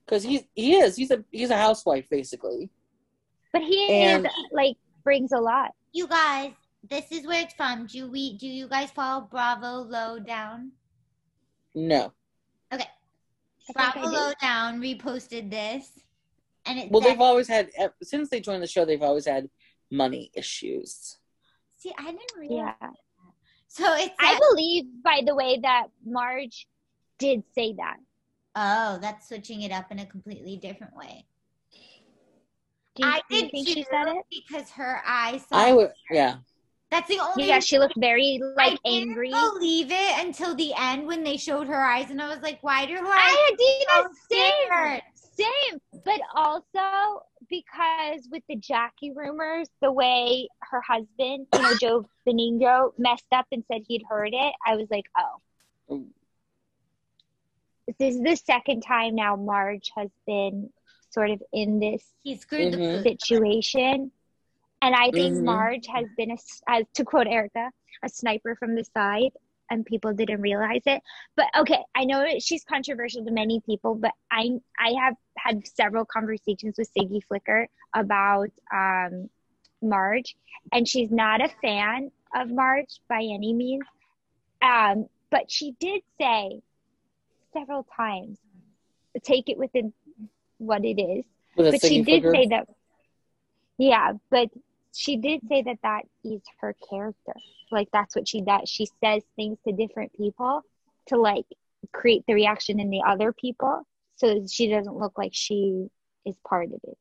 because 0.05 0.23
he 0.23 0.47
he 0.55 0.75
is 0.75 0.95
he's 0.95 1.11
a 1.11 1.23
he's 1.31 1.49
a 1.51 1.57
housewife 1.57 2.07
basically. 2.09 2.69
But 3.53 3.63
he 3.63 3.87
And- 4.03 4.25
is 4.27 4.31
like 4.51 4.75
brings 5.03 5.31
a 5.31 5.39
lot. 5.39 5.71
you 5.93 6.07
guys, 6.07 6.51
this 6.87 7.05
is 7.11 7.25
where 7.25 7.41
it's 7.43 7.53
from. 7.55 7.87
Do 7.87 8.09
we? 8.11 8.37
Do 8.37 8.47
you 8.47 8.67
guys 8.67 8.91
follow 8.91 9.21
Bravo 9.21 9.81
Lowdown? 9.83 10.71
No, 11.75 12.13
Okay. 12.73 12.85
think 13.65 13.77
I 13.79 13.91
Bravo 13.91 14.09
do. 14.09 14.15
Lowdown 14.15 14.79
reposted 14.81 15.49
this, 15.49 15.99
and 16.65 16.77
it 16.79 16.91
well 16.91 17.01
said, 17.01 17.11
they've 17.11 17.21
always 17.21 17.47
had 17.47 17.69
since 18.03 18.29
they 18.29 18.39
joined 18.39 18.61
the 18.63 18.67
show 18.67 18.85
they've 18.85 19.01
always 19.01 19.25
had 19.25 19.49
money 19.91 20.31
issues. 20.35 21.17
see, 21.77 21.91
I 21.97 22.05
didn't 22.11 22.37
realize. 22.37 22.75
Yeah. 22.81 22.89
So 23.69 23.85
it's 23.95 24.13
I 24.19 24.33
a- 24.35 24.39
believe, 24.49 24.85
by 25.03 25.21
the 25.25 25.35
way, 25.35 25.59
that 25.61 25.87
Marge 26.05 26.67
did 27.17 27.43
say 27.53 27.73
that. 27.77 27.97
oh, 28.55 28.97
that's 29.01 29.27
switching 29.27 29.61
it 29.61 29.71
up 29.71 29.91
in 29.91 29.99
a 29.99 30.05
completely 30.05 30.57
different 30.57 30.95
way. 30.95 31.25
Do 32.95 33.03
you, 33.05 33.09
I 33.09 33.21
do 33.29 33.35
you 33.35 33.41
did 33.43 33.51
think 33.51 33.67
too 33.67 33.73
she 33.75 33.83
said 33.89 34.07
it? 34.07 34.25
because 34.31 34.69
her 34.71 35.01
eyes. 35.07 35.45
I 35.51 35.73
would, 35.73 35.91
yeah. 36.11 36.37
That's 36.91 37.07
the 37.07 37.19
only. 37.19 37.47
Yeah, 37.47 37.59
she 37.59 37.77
looked 37.77 37.93
very 37.97 38.41
like 38.57 38.79
I 38.83 38.89
didn't 38.89 39.09
angry. 39.11 39.29
believe 39.29 39.91
it 39.91 40.25
until 40.25 40.55
the 40.55 40.73
end 40.75 41.05
when 41.05 41.23
they 41.23 41.37
showed 41.37 41.67
her 41.67 41.79
eyes, 41.81 42.09
and 42.09 42.19
I 42.21 42.27
was 42.27 42.41
like, 42.41 42.57
"Why 42.63 42.85
do 42.87 42.93
her 42.95 43.05
eyes?" 43.05 43.05
I 43.07 43.51
did 43.57 43.87
so 43.87 44.03
the 44.03 44.35
same, 44.35 44.51
scared? 44.71 45.01
same. 45.13 46.01
But 46.03 46.19
also 46.35 47.21
because 47.49 48.27
with 48.31 48.43
the 48.47 48.55
Jackie 48.55 49.11
rumors, 49.11 49.67
the 49.81 49.91
way 49.91 50.47
her 50.61 50.81
husband, 50.81 51.47
you 51.53 51.61
know, 51.61 51.75
Joe 51.79 52.05
Benigno, 52.27 52.93
messed 52.97 53.25
up 53.31 53.45
and 53.51 53.63
said 53.71 53.81
he'd 53.87 54.03
heard 54.09 54.33
it, 54.33 54.53
I 54.65 54.75
was 54.75 54.87
like, 54.91 55.05
oh. 55.17 55.41
Mm. 55.89 56.05
This 57.97 58.15
is 58.15 58.21
the 58.21 58.35
second 58.35 58.81
time 58.81 59.15
now 59.15 59.35
Marge 59.35 59.91
has 59.97 60.09
been 60.27 60.69
sort 61.09 61.31
of 61.31 61.41
in 61.51 61.79
this 61.79 62.03
He 62.23 62.35
screwed 62.35 62.73
Mhm. 62.73 63.03
the 63.03 63.09
situation. 63.09 64.11
And 64.81 64.95
I 64.95 65.11
think 65.11 65.37
Mhm. 65.37 65.43
Marge 65.43 65.87
has 65.87 66.05
been, 66.15 66.29
a, 66.31 66.35
s- 66.35 66.61
as 66.67 66.85
to 66.93 67.03
quote 67.03 67.27
Erika, 67.27 67.71
a 68.03 68.09
sniper 68.09 68.55
from 68.55 68.75
the 68.75 68.83
side, 68.85 69.31
and 69.69 69.85
people 69.85 70.13
didn't 70.13 70.41
realize 70.41 70.81
it. 70.85 71.01
But 71.35 71.47
okay, 71.57 71.79
I 71.95 72.05
know 72.05 72.25
she's 72.39 72.63
controversial 72.63 73.23
to 73.25 73.31
many 73.31 73.61
people, 73.65 73.95
but 73.95 74.11
I 74.31 74.49
I 74.79 74.93
have 74.99 75.15
had 75.37 75.67
several 75.67 76.05
conversations 76.05 76.75
with 76.77 76.89
Siggy 76.93 77.23
Flicker 77.27 77.67
about 77.93 78.49
um, 78.73 79.29
Marge, 79.81 80.35
and 80.73 80.87
she's 80.87 81.11
not 81.11 81.41
a 81.41 81.49
fan 81.61 82.11
of 82.35 82.49
Marge 82.49 82.99
by 83.07 83.19
any 83.21 83.53
means. 83.53 83.83
Um, 84.61 85.07
but 85.29 85.49
she 85.49 85.71
did 85.79 86.01
say 86.19 86.61
several 87.53 87.85
times, 87.95 88.37
take 89.23 89.49
it 89.49 89.57
within 89.57 89.93
what 90.59 90.85
it 90.85 91.01
is 91.01 91.25
With 91.55 91.71
but 91.71 91.81
she 91.81 92.03
did 92.03 92.23
figure. 92.23 92.33
say 92.33 92.47
that 92.47 92.67
yeah 93.77 94.13
but 94.29 94.49
she 94.93 95.17
did 95.17 95.41
say 95.47 95.61
that 95.61 95.77
that 95.83 96.03
is 96.23 96.41
her 96.59 96.75
character 96.89 97.33
like 97.71 97.87
that's 97.93 98.15
what 98.15 98.27
she 98.27 98.41
does 98.41 98.67
she 98.69 98.87
says 99.03 99.23
things 99.35 99.57
to 99.65 99.73
different 99.73 100.11
people 100.13 100.61
to 101.07 101.17
like 101.17 101.45
create 101.93 102.23
the 102.27 102.33
reaction 102.33 102.79
in 102.79 102.89
the 102.89 103.01
other 103.05 103.31
people 103.31 103.83
so 104.15 104.45
she 104.49 104.67
doesn't 104.67 104.97
look 104.97 105.17
like 105.17 105.31
she 105.33 105.87
is 106.25 106.35
part 106.45 106.67
of 106.67 106.79
it 106.83 106.97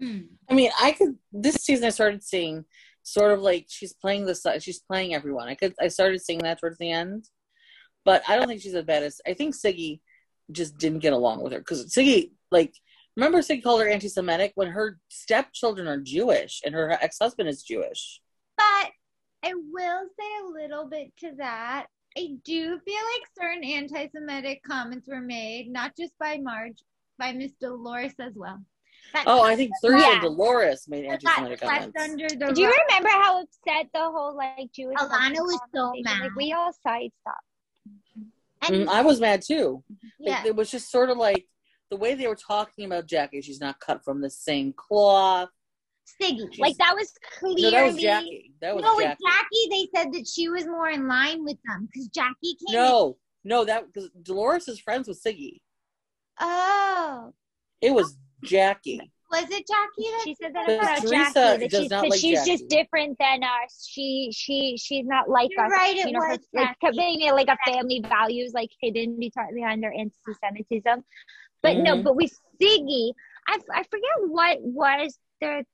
Hmm. 0.00 0.20
I 0.50 0.54
mean, 0.54 0.70
I 0.80 0.92
could. 0.92 1.16
This 1.32 1.56
season, 1.56 1.86
I 1.86 1.90
started 1.90 2.22
seeing 2.22 2.64
sort 3.02 3.32
of 3.32 3.40
like 3.40 3.66
she's 3.68 3.92
playing 3.92 4.26
the. 4.26 4.58
She's 4.60 4.80
playing 4.80 5.14
everyone. 5.14 5.48
I 5.48 5.54
could. 5.54 5.74
I 5.80 5.88
started 5.88 6.20
seeing 6.20 6.40
that 6.40 6.60
towards 6.60 6.78
the 6.78 6.90
end, 6.90 7.28
but 8.04 8.22
I 8.28 8.36
don't 8.36 8.48
think 8.48 8.60
she's 8.60 8.72
the 8.72 8.82
baddest. 8.82 9.22
I 9.26 9.34
think 9.34 9.54
Siggy 9.54 10.00
just 10.50 10.76
didn't 10.78 10.98
get 10.98 11.12
along 11.12 11.42
with 11.42 11.52
her 11.52 11.58
because 11.58 11.86
Siggy, 11.86 12.32
like, 12.50 12.74
remember 13.16 13.38
Siggy 13.38 13.62
called 13.62 13.80
her 13.82 13.88
anti-Semitic 13.88 14.52
when 14.54 14.68
her 14.68 14.98
stepchildren 15.08 15.86
are 15.88 15.98
Jewish 16.00 16.60
and 16.64 16.74
her 16.74 16.90
ex-husband 17.00 17.48
is 17.48 17.62
Jewish. 17.62 18.20
But 18.56 18.90
I 19.44 19.54
will 19.54 20.06
say 20.18 20.26
a 20.42 20.46
little 20.50 20.88
bit 20.88 21.12
to 21.20 21.32
that. 21.38 21.86
I 22.16 22.36
do 22.44 22.78
feel 22.84 22.94
like 23.12 23.28
certain 23.40 23.64
anti-Semitic 23.64 24.62
comments 24.64 25.08
were 25.08 25.20
made, 25.20 25.68
not 25.70 25.96
just 25.98 26.12
by 26.18 26.38
Marge, 26.38 26.78
by 27.18 27.32
Miss 27.32 27.52
Dolores 27.60 28.14
as 28.20 28.32
well. 28.36 28.60
That 29.12 29.24
Oh, 29.26 29.42
I 29.42 29.54
think 29.56 29.72
Thursday 29.82 30.00
Yeah. 30.08 30.20
Dolores 30.20 30.88
made 30.88 31.04
that 31.10 31.22
got 31.22 31.38
anti-Semitic 31.40 31.58
swept 31.58 31.72
comments. 31.94 32.02
under 32.02 32.28
the 32.46 32.52
do 32.54 32.62
you 32.62 32.68
rug. 32.68 32.76
remember 32.88 33.08
how 33.10 33.42
upset 33.42 33.86
the 33.92 34.00
whole 34.00 34.34
like 34.36 34.72
jewish 34.72 34.96
Ilana 34.96 35.34
was 35.40 35.60
so 35.74 35.92
mad. 36.02 36.20
like 36.22 36.34
we 36.36 36.52
all 36.52 36.72
sidestepped 36.72 37.44
And 38.62 38.86
Mm, 38.86 38.88
I 38.88 39.02
was 39.02 39.20
mad 39.20 39.42
too. 39.42 39.84
It- 39.90 39.98
yeah, 40.20 40.44
It, 40.46 40.56
was 40.56 40.70
just 40.70 40.90
sort 40.90 41.10
of 41.10 41.18
like 41.18 41.46
the 41.94 42.00
way 42.00 42.14
they 42.14 42.26
were 42.26 42.34
talking 42.34 42.86
about 42.86 43.06
Jackie. 43.06 43.40
She's 43.40 43.60
not 43.60 43.78
cut 43.78 44.04
from 44.04 44.20
the 44.20 44.28
same 44.30 44.72
cloth. 44.72 45.48
Siggy. 46.20 46.58
like 46.58 46.76
that 46.78 46.94
was 46.94 47.14
clearly 47.38 47.62
No, 47.62 47.70
that 47.70 47.86
was 47.86 47.96
Jackie. 47.96 48.52
That 48.60 48.74
was 48.74 48.82
no, 48.84 48.96
with 48.96 49.04
Jackie. 49.06 49.24
Jackie, 49.26 49.68
they 49.70 49.88
said 49.98 50.12
that 50.12 50.28
she 50.28 50.48
was 50.50 50.66
more 50.66 50.90
in 50.90 51.06
line 51.08 51.44
with 51.44 51.56
them 51.66 51.86
because 51.90 52.08
Jackie 52.08 52.56
came. 52.68 52.68
in- 52.68 52.72
No, 52.74 53.16
no, 53.44 53.64
that 53.64 53.86
because 53.92 54.10
Dolores 54.22 54.68
is 54.68 54.78
friends 54.80 55.08
with 55.08 55.22
Siggy. 55.22 55.60
Oh, 56.40 57.32
It 57.80 57.92
was 57.94 58.16
Jackie. 58.44 59.00
was 59.30 59.44
it 59.44 59.64
Jackie? 59.66 60.10
That 60.10 60.20
She 60.24 60.34
said 60.34 60.54
that 60.54 60.66
Because 60.66 60.82
about 60.88 60.98
Teresa 60.98 61.32
Jackie. 61.32 61.58
That 61.58 61.70
does 61.70 61.80
she's, 61.80 61.90
not 61.90 62.02
that 62.02 62.10
like 62.10 62.20
she's 62.20 62.38
Jackie. 62.40 62.50
just 62.50 62.68
different 62.68 63.16
than 63.18 63.42
us. 63.42 63.88
She 63.90 64.30
she 64.34 64.76
she's 64.76 65.06
not 65.06 65.28
like 65.30 65.50
You're 65.52 65.64
us. 65.64 65.72
right, 65.72 65.96
it 65.96 66.06
you 66.06 66.12
know, 66.12 66.20
her, 66.20 66.28
was 66.32 66.46
like 66.52 66.76
Jackie. 66.82 66.96
being 66.98 67.32
like 67.32 67.48
a 67.48 67.56
family 67.72 68.04
values 68.06 68.52
like 68.52 68.70
hidden 68.82 69.18
behind 69.18 69.82
her 69.84 69.92
anti-Semitism. 69.92 71.02
But 71.64 71.78
no, 71.78 71.96
Mhm. 71.96 72.04
but 72.04 72.14
with 72.14 72.32
Siggy, 72.60 73.12
I 73.48 73.58
I 73.72 73.82
forget 73.84 74.16
what 74.28 74.60
was 74.62 75.18
their 75.40 75.64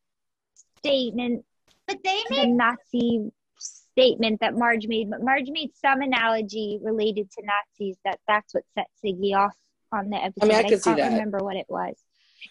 statement, 0.78 1.44
But 1.86 2.02
they 2.02 2.14
made 2.30 2.42
the 2.42 2.46
made 2.46 2.56
Nazi 2.56 3.32
statement 3.58 4.40
that 4.40 4.54
Marge 4.54 4.86
made. 4.86 5.10
But 5.10 5.22
Marge 5.22 5.50
made 5.50 5.74
some 5.76 6.00
analogy 6.00 6.78
related 6.80 7.30
to 7.32 7.42
Nazis 7.44 7.96
that 8.04 8.20
that's 8.26 8.54
what 8.54 8.64
set 8.74 8.86
Siggy 9.04 9.34
off 9.36 9.54
on 9.92 10.08
the 10.10 10.16
episode. 10.16 10.44
I 10.44 10.46
mean, 10.46 10.56
I 10.56 10.60
I 10.60 10.68
could 10.70 10.82
see 10.82 10.90
can't 10.90 10.98
that. 11.00 11.10
remember 11.10 11.38
what 11.38 11.56
it 11.56 11.66
was. 11.68 11.96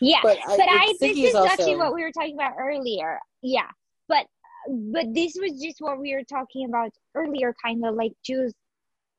Yeah, 0.01 0.19
But, 0.21 0.37
but 0.45 0.59
I 0.69 0.83
it's- 0.83 0.99
this 0.99 1.17
is 1.17 1.33
also, 1.35 1.49
actually 1.49 1.77
what 1.77 1.93
we 1.95 2.03
were 2.03 2.11
talking 2.11 2.35
about 2.35 2.53
earlier. 2.59 3.19
Yeah, 3.41 3.69
but 4.07 4.27
but 4.67 5.13
this 5.13 5.35
was 5.41 5.59
just 5.61 5.79
what 5.81 5.97
we 5.99 6.13
were 6.13 6.25
talking 6.25 6.65
about 6.67 6.91
earlier. 7.15 7.55
Kind 7.63 7.83
of 7.85 7.95
like 7.95 8.11
Jews, 8.21 8.53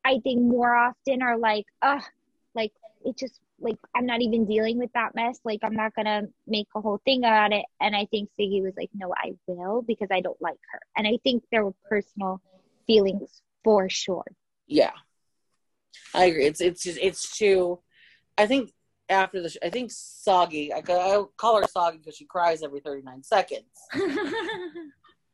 I 0.05 0.21
think 0.21 0.43
more 0.43 0.75
often 0.75 1.23
are 1.23 1.39
like, 1.39 1.65
uh 1.83 2.01
like 2.55 2.73
it 3.05 3.17
just 3.17 3.41
like 3.61 3.77
I'm 3.95 4.07
not 4.07 4.23
even 4.23 4.47
dealing 4.47 4.79
with 4.79 4.91
that 4.95 5.15
mess. 5.15 5.39
Like 5.45 5.61
I'm 5.63 5.75
not 5.75 5.95
gonna 5.95 6.23
make 6.47 6.67
a 6.75 6.81
whole 6.81 7.01
thing 7.05 7.21
about 7.21 7.53
it. 7.53 7.65
And 7.81 7.95
I 7.95 8.07
think 8.07 8.31
Siggy 8.39 8.63
was 8.63 8.73
like, 8.77 8.91
no, 8.95 9.13
I 9.17 9.33
will 9.47 9.83
because 9.83 10.09
I 10.11 10.21
don't 10.21 10.41
like 10.41 10.59
her. 10.73 10.81
And 10.97 11.07
I 11.07 11.19
think 11.23 11.45
there 11.51 11.65
were 11.65 11.75
personal 11.89 12.41
feelings 12.87 13.43
for 13.63 13.89
sure. 13.89 14.25
yeah, 14.67 14.93
I 16.15 16.25
agree. 16.27 16.47
It's 16.47 16.61
it's 16.61 16.83
just 16.83 16.99
it's 17.01 17.37
too. 17.37 17.81
I 18.39 18.47
think 18.47 18.73
after 19.09 19.43
the, 19.43 19.51
sh- 19.51 19.59
I 19.63 19.71
think 19.71 19.91
Soggy. 19.93 20.73
I, 20.73 20.79
I 20.89 21.25
call 21.37 21.61
her 21.61 21.67
Soggy 21.67 21.99
because 21.99 22.17
she 22.17 22.25
cries 22.25 22.63
every 22.63 22.81
thirty 22.81 23.03
nine 23.03 23.23
seconds. 23.23 23.67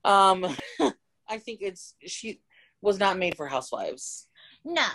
Um, 0.04 0.46
I 1.28 1.38
think 1.38 1.58
it's 1.62 1.94
she 2.06 2.40
was 2.80 3.00
not 3.00 3.18
made 3.18 3.36
for 3.36 3.48
housewives. 3.48 4.28
no. 4.64 4.86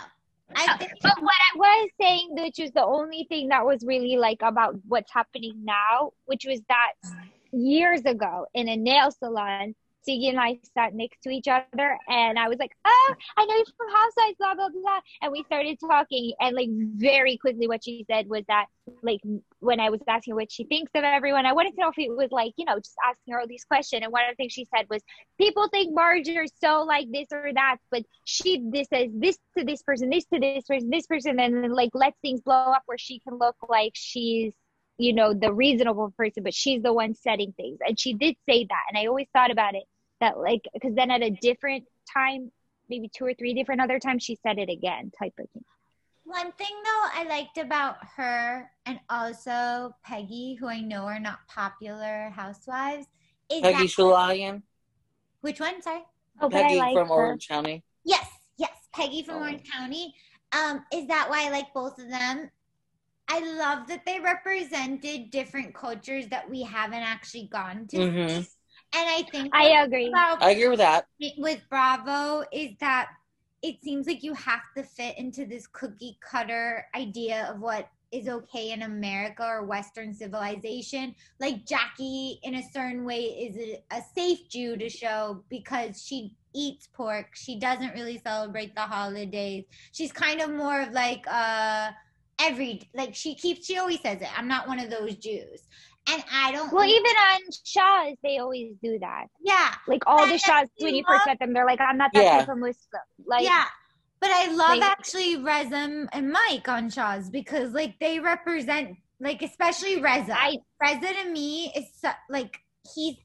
I 0.56 0.76
think 0.76 0.92
But 1.02 1.20
what 1.20 1.34
I 1.54 1.56
was 1.56 1.90
saying, 2.00 2.28
which 2.32 2.58
was 2.58 2.70
the 2.72 2.84
only 2.84 3.26
thing 3.28 3.48
that 3.48 3.64
was 3.64 3.84
really 3.84 4.16
like 4.16 4.42
about 4.42 4.76
what's 4.86 5.12
happening 5.12 5.64
now, 5.64 6.12
which 6.26 6.44
was 6.46 6.60
that 6.68 6.92
mm. 7.04 7.28
years 7.52 8.02
ago 8.04 8.46
in 8.54 8.68
a 8.68 8.76
nail 8.76 9.10
salon, 9.10 9.74
Siggy 10.06 10.28
and 10.28 10.40
I 10.40 10.58
sat 10.74 10.94
next 10.94 11.22
to 11.22 11.30
each 11.30 11.46
other, 11.48 11.98
and 12.08 12.38
I 12.38 12.48
was 12.48 12.58
like, 12.58 12.72
"Oh, 12.84 13.14
I 13.36 13.44
know 13.44 13.54
you're 13.54 13.64
from 13.76 13.88
Housewives, 13.94 14.36
blah 14.38 14.54
blah 14.54 14.68
blah," 14.68 15.00
and 15.22 15.32
we 15.32 15.44
started 15.44 15.78
talking, 15.80 16.32
and 16.40 16.56
like 16.56 16.68
very 16.70 17.36
quickly, 17.36 17.68
what 17.68 17.84
she 17.84 18.04
said 18.10 18.28
was 18.28 18.44
that, 18.48 18.66
like, 19.02 19.20
when 19.60 19.80
I 19.80 19.90
was 19.90 20.00
asking 20.08 20.34
what 20.34 20.50
she 20.50 20.64
thinks 20.64 20.90
of 20.94 21.04
everyone, 21.04 21.46
I 21.46 21.52
wanted 21.52 21.74
to 21.74 21.80
know 21.80 21.88
if 21.88 21.98
it 21.98 22.10
was 22.10 22.30
like, 22.32 22.52
you 22.56 22.64
know, 22.64 22.78
just 22.78 22.96
asking 23.06 23.32
her 23.32 23.40
all 23.40 23.46
these 23.46 23.64
questions, 23.64 24.02
and 24.02 24.12
one 24.12 24.24
of 24.24 24.32
the 24.32 24.36
things 24.36 24.52
she 24.52 24.66
said 24.74 24.86
was, 24.90 25.02
people 25.38 25.68
think 25.68 25.94
Marge 25.94 26.28
are 26.30 26.46
so 26.60 26.82
like 26.82 27.06
this 27.12 27.28
or 27.32 27.52
that, 27.54 27.76
but 27.90 28.02
she 28.24 28.60
this 28.70 28.88
says 28.92 29.10
this 29.14 29.38
to 29.56 29.64
this 29.64 29.82
person, 29.82 30.10
this 30.10 30.24
to 30.26 30.40
this 30.40 30.64
person, 30.64 30.90
this 30.90 31.06
person, 31.06 31.38
and 31.38 31.62
then 31.62 31.72
like 31.72 31.90
lets 31.94 32.18
things 32.20 32.40
blow 32.40 32.54
up 32.54 32.82
where 32.86 32.98
she 32.98 33.20
can 33.20 33.38
look 33.38 33.56
like 33.68 33.92
she's 33.94 34.52
you 34.98 35.12
know 35.12 35.32
the 35.32 35.52
reasonable 35.52 36.12
person, 36.16 36.42
but 36.42 36.54
she's 36.54 36.82
the 36.82 36.92
one 36.92 37.14
setting 37.14 37.52
things, 37.52 37.78
and 37.86 37.98
she 37.98 38.14
did 38.14 38.36
say 38.48 38.64
that, 38.64 38.82
and 38.88 38.98
I 38.98 39.06
always 39.06 39.26
thought 39.32 39.50
about 39.50 39.74
it 39.74 39.84
that 40.22 40.38
like 40.38 40.62
because 40.72 40.94
then 40.94 41.10
at 41.10 41.22
a 41.22 41.30
different 41.30 41.84
time, 42.12 42.50
maybe 42.88 43.10
two 43.14 43.24
or 43.24 43.34
three 43.34 43.54
different 43.54 43.80
other 43.80 43.98
times, 43.98 44.22
she 44.22 44.38
said 44.42 44.58
it 44.58 44.70
again, 44.70 45.10
type 45.18 45.34
of 45.38 45.50
thing. 45.50 45.64
One 46.24 46.52
thing 46.52 46.74
though 46.84 47.08
I 47.14 47.26
liked 47.28 47.58
about 47.58 47.96
her 48.16 48.70
and 48.86 49.00
also 49.10 49.94
Peggy, 50.04 50.54
who 50.54 50.68
I 50.68 50.80
know 50.80 51.02
are 51.04 51.18
not 51.18 51.40
popular 51.48 52.30
housewives, 52.30 53.06
is 53.50 53.62
Peggy 53.62 53.86
that 53.88 54.62
which 55.40 55.58
one? 55.58 55.82
Sorry. 55.82 56.02
Oh, 56.40 56.48
but 56.48 56.58
I 56.58 56.62
Peggy 56.62 56.78
like 56.78 56.94
from 56.94 57.08
her. 57.08 57.14
Orange 57.14 57.48
County. 57.48 57.82
Yes, 58.04 58.26
yes, 58.56 58.70
Peggy 58.94 59.22
from 59.22 59.36
Oh. 59.36 59.40
Orange 59.40 59.68
County. 59.70 60.14
Um, 60.52 60.84
is 60.92 61.08
that 61.08 61.28
why 61.28 61.46
I 61.46 61.50
like 61.50 61.74
both 61.74 61.98
of 61.98 62.08
them? 62.08 62.50
I 63.28 63.40
love 63.40 63.88
that 63.88 64.04
they 64.04 64.20
represented 64.20 65.30
different 65.30 65.74
cultures 65.74 66.28
that 66.28 66.48
we 66.48 66.62
haven't 66.62 67.02
actually 67.02 67.48
gone 67.48 67.86
to. 67.88 67.96
Mhm. 67.96 68.48
See. 68.92 69.00
And 69.00 69.08
I 69.08 69.30
think 69.30 69.54
I 69.54 69.82
agree. 69.82 70.08
about 70.08 70.42
I 70.42 70.50
agree 70.50 70.68
with 70.68 70.78
that. 70.78 71.06
with 71.38 71.60
Bravo 71.68 72.44
is 72.52 72.72
that 72.80 73.10
it 73.62 73.82
seems 73.82 74.06
like 74.06 74.22
you 74.22 74.34
have 74.34 74.62
to 74.76 74.82
fit 74.82 75.16
into 75.18 75.46
this 75.46 75.66
cookie 75.66 76.18
cutter 76.20 76.86
idea 76.96 77.48
of 77.52 77.60
what 77.60 77.88
is 78.10 78.28
okay 78.28 78.72
in 78.72 78.82
America 78.82 79.42
or 79.42 79.64
Western 79.64 80.12
civilization. 80.12 81.14
Like 81.40 81.64
Jackie, 81.64 82.40
in 82.42 82.56
a 82.56 82.62
certain 82.70 83.04
way, 83.04 83.22
is 83.22 83.56
a, 83.56 83.82
a 83.96 84.02
safe 84.14 84.48
Jew 84.50 84.76
to 84.76 84.88
show 84.90 85.42
because 85.48 86.04
she 86.04 86.36
eats 86.54 86.88
pork. 86.92 87.34
She 87.34 87.58
doesn't 87.58 87.94
really 87.94 88.18
celebrate 88.18 88.74
the 88.74 88.82
holidays. 88.82 89.64
She's 89.92 90.12
kind 90.12 90.40
of 90.40 90.50
more 90.50 90.82
of 90.82 90.92
like 90.92 91.24
uh 91.26 91.90
every 92.38 92.82
like 92.94 93.14
she 93.14 93.34
keeps 93.34 93.66
she 93.66 93.78
always 93.78 94.00
says 94.00 94.20
it. 94.20 94.38
I'm 94.38 94.48
not 94.48 94.68
one 94.68 94.78
of 94.78 94.90
those 94.90 95.14
Jews. 95.16 95.62
And 96.10 96.22
I 96.32 96.50
don't 96.52 96.72
Well, 96.72 96.84
even 96.88 97.04
on 97.16 97.40
Shahs, 97.64 98.16
they 98.22 98.38
always 98.38 98.72
do 98.82 98.98
that. 99.00 99.26
yeah. 99.40 99.74
Like 99.86 100.02
all 100.06 100.26
the 100.26 100.32
And 100.32 100.40
Shahs, 100.40 100.68
I 100.80 100.84
when 100.84 100.94
you 100.96 101.04
love- 101.08 101.16
first 101.18 101.26
met 101.26 101.38
them, 101.38 101.52
they're 101.52 101.64
like, 101.66 101.80
"I'm 101.80 101.96
not 101.96 102.10
that 102.14 102.24
Yeah. 102.24 102.38
type 102.38 102.48
of 102.48 102.58
Muslim." 102.58 103.02
Like, 103.24 103.44
yeah. 103.44 103.66
But 104.20 104.30
I 104.30 104.46
love 104.46 104.78
Like- 104.78 104.82
actually 104.82 105.36
Reza 105.36 106.08
and 106.12 106.32
Mike 106.32 106.68
on 106.68 106.90
Shahs 106.90 107.30
because 107.30 107.72
like 107.72 107.98
they 108.00 108.18
represent 108.20 108.96
like 109.20 109.42
especially 109.42 110.00
Reza. 110.00 110.36
I 110.36 110.58
Reza 110.80 111.12
to 111.22 111.28
me 111.30 111.72
is 111.76 111.86
so, 112.00 112.10
like 112.28 112.58
he's 112.94 113.16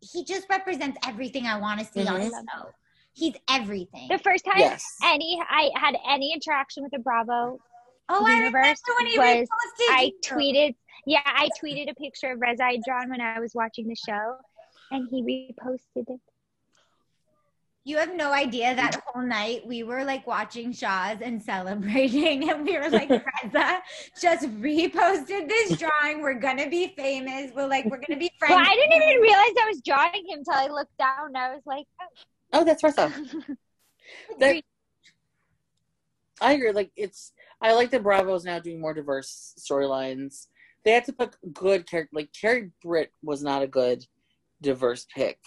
he 0.00 0.24
just 0.24 0.46
represents 0.50 0.98
everything 1.06 1.46
I 1.46 1.58
want 1.58 1.80
to 1.80 1.86
see 1.86 2.06
on 2.06 2.20
Mhm. 2.20 2.24
his 2.24 2.32
show. 2.32 2.70
He's 3.14 3.34
everything. 3.48 4.08
the 4.08 4.18
first 4.18 4.44
time 4.44 4.58
Yes. 4.58 4.84
any 5.02 5.40
I 5.48 5.70
had 5.74 5.96
any 6.06 6.32
interaction 6.34 6.82
with 6.82 6.92
a 6.94 6.98
Bravo 6.98 7.58
oh, 8.08 8.24
I 8.24 8.34
remember 8.34 8.58
universe 8.58 8.82
when 8.98 9.06
he 9.06 9.18
was- 9.18 9.48
reposted. 9.48 9.90
I 9.90 10.12
tweeted, 10.22 10.76
yeah, 11.06 11.20
I 11.24 11.48
tweeted 11.62 11.90
a 11.90 11.94
picture 11.94 12.32
of 12.32 12.40
Reza 12.40 12.64
I'd 12.64 12.82
drawn 12.84 13.08
when 13.10 13.20
I 13.20 13.38
was 13.38 13.54
watching 13.54 13.86
the 13.86 13.94
show, 13.94 14.36
and 14.90 15.08
he 15.08 15.22
reposted 15.22 16.08
it. 16.08 16.20
You 17.84 17.98
have 17.98 18.16
no 18.16 18.32
idea 18.32 18.74
that 18.74 19.00
whole 19.06 19.22
night 19.22 19.64
we 19.64 19.84
were 19.84 20.04
like 20.04 20.26
watching 20.26 20.72
Shahs 20.72 21.18
and 21.22 21.40
celebrating, 21.40 22.50
and 22.50 22.66
we 22.66 22.76
were 22.76 22.90
like, 22.90 23.08
Reza 23.08 23.78
just 24.20 24.48
reposted 24.60 25.48
this 25.48 25.78
drawing. 25.78 26.20
We're 26.22 26.40
gonna 26.40 26.68
be 26.68 26.88
famous. 26.96 27.52
We're 27.54 27.68
like, 27.68 27.84
we're 27.84 28.00
gonna 28.06 28.18
be 28.18 28.32
friends. 28.40 28.56
Well, 28.56 28.64
I 28.66 28.74
didn't 28.74 29.02
even 29.02 29.22
realize 29.22 29.52
I 29.62 29.66
was 29.68 29.80
drawing 29.82 30.26
him 30.28 30.38
until 30.40 30.54
I 30.54 30.66
looked 30.66 30.98
down. 30.98 31.26
and 31.28 31.36
I 31.36 31.54
was 31.54 31.62
like, 31.64 31.86
Oh, 32.00 32.06
oh 32.54 32.64
that's 32.64 32.82
right. 32.82 32.94
oh. 32.98 33.12
That, 34.40 34.62
I 36.40 36.52
agree. 36.52 36.72
Like 36.72 36.90
it's, 36.96 37.32
I 37.60 37.72
like 37.72 37.90
that 37.90 38.02
Bravo's 38.02 38.44
now 38.44 38.58
doing 38.58 38.80
more 38.80 38.94
diverse 38.94 39.54
storylines. 39.58 40.48
They 40.86 40.92
had 40.92 41.04
to 41.06 41.12
pick 41.12 41.32
good 41.52 41.90
character. 41.90 42.10
Like 42.12 42.30
Kary 42.32 42.70
Britt 42.80 43.10
was 43.20 43.42
not 43.42 43.60
a 43.60 43.66
good 43.66 44.06
diverse 44.62 45.04
pick 45.12 45.40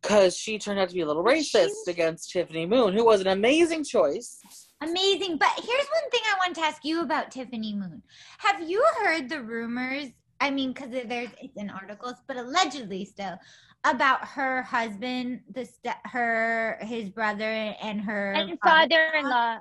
because 0.00 0.36
she 0.36 0.60
turned 0.60 0.78
out 0.78 0.90
to 0.90 0.94
be 0.94 1.00
a 1.00 1.06
little 1.06 1.24
racist 1.24 1.88
against 1.88 2.30
Tiffany 2.30 2.64
Moon, 2.64 2.94
who 2.94 3.04
was 3.04 3.20
an 3.20 3.26
amazing 3.26 3.82
choice. 3.82 4.38
Amazing. 4.80 5.38
But 5.38 5.50
here's 5.56 5.66
one 5.66 6.10
thing 6.12 6.20
I 6.24 6.36
want 6.38 6.54
to 6.54 6.62
ask 6.62 6.84
you 6.84 7.02
about 7.02 7.32
Tiffany 7.32 7.74
Moon. 7.74 8.00
Have 8.38 8.62
you 8.62 8.84
heard 9.02 9.28
the 9.28 9.42
rumors? 9.42 10.10
I 10.40 10.50
mean, 10.50 10.72
because 10.72 10.90
there's 10.90 11.30
it's 11.40 11.56
in 11.56 11.68
articles, 11.68 12.14
but 12.28 12.36
allegedly 12.36 13.04
still 13.04 13.36
about 13.82 14.24
her 14.24 14.62
husband, 14.62 15.40
the 15.52 15.64
st- 15.64 15.96
her 16.04 16.78
his 16.80 17.10
brother 17.10 17.74
and 17.82 18.00
her 18.00 18.34
and 18.34 18.56
father-in-law. 18.62 19.58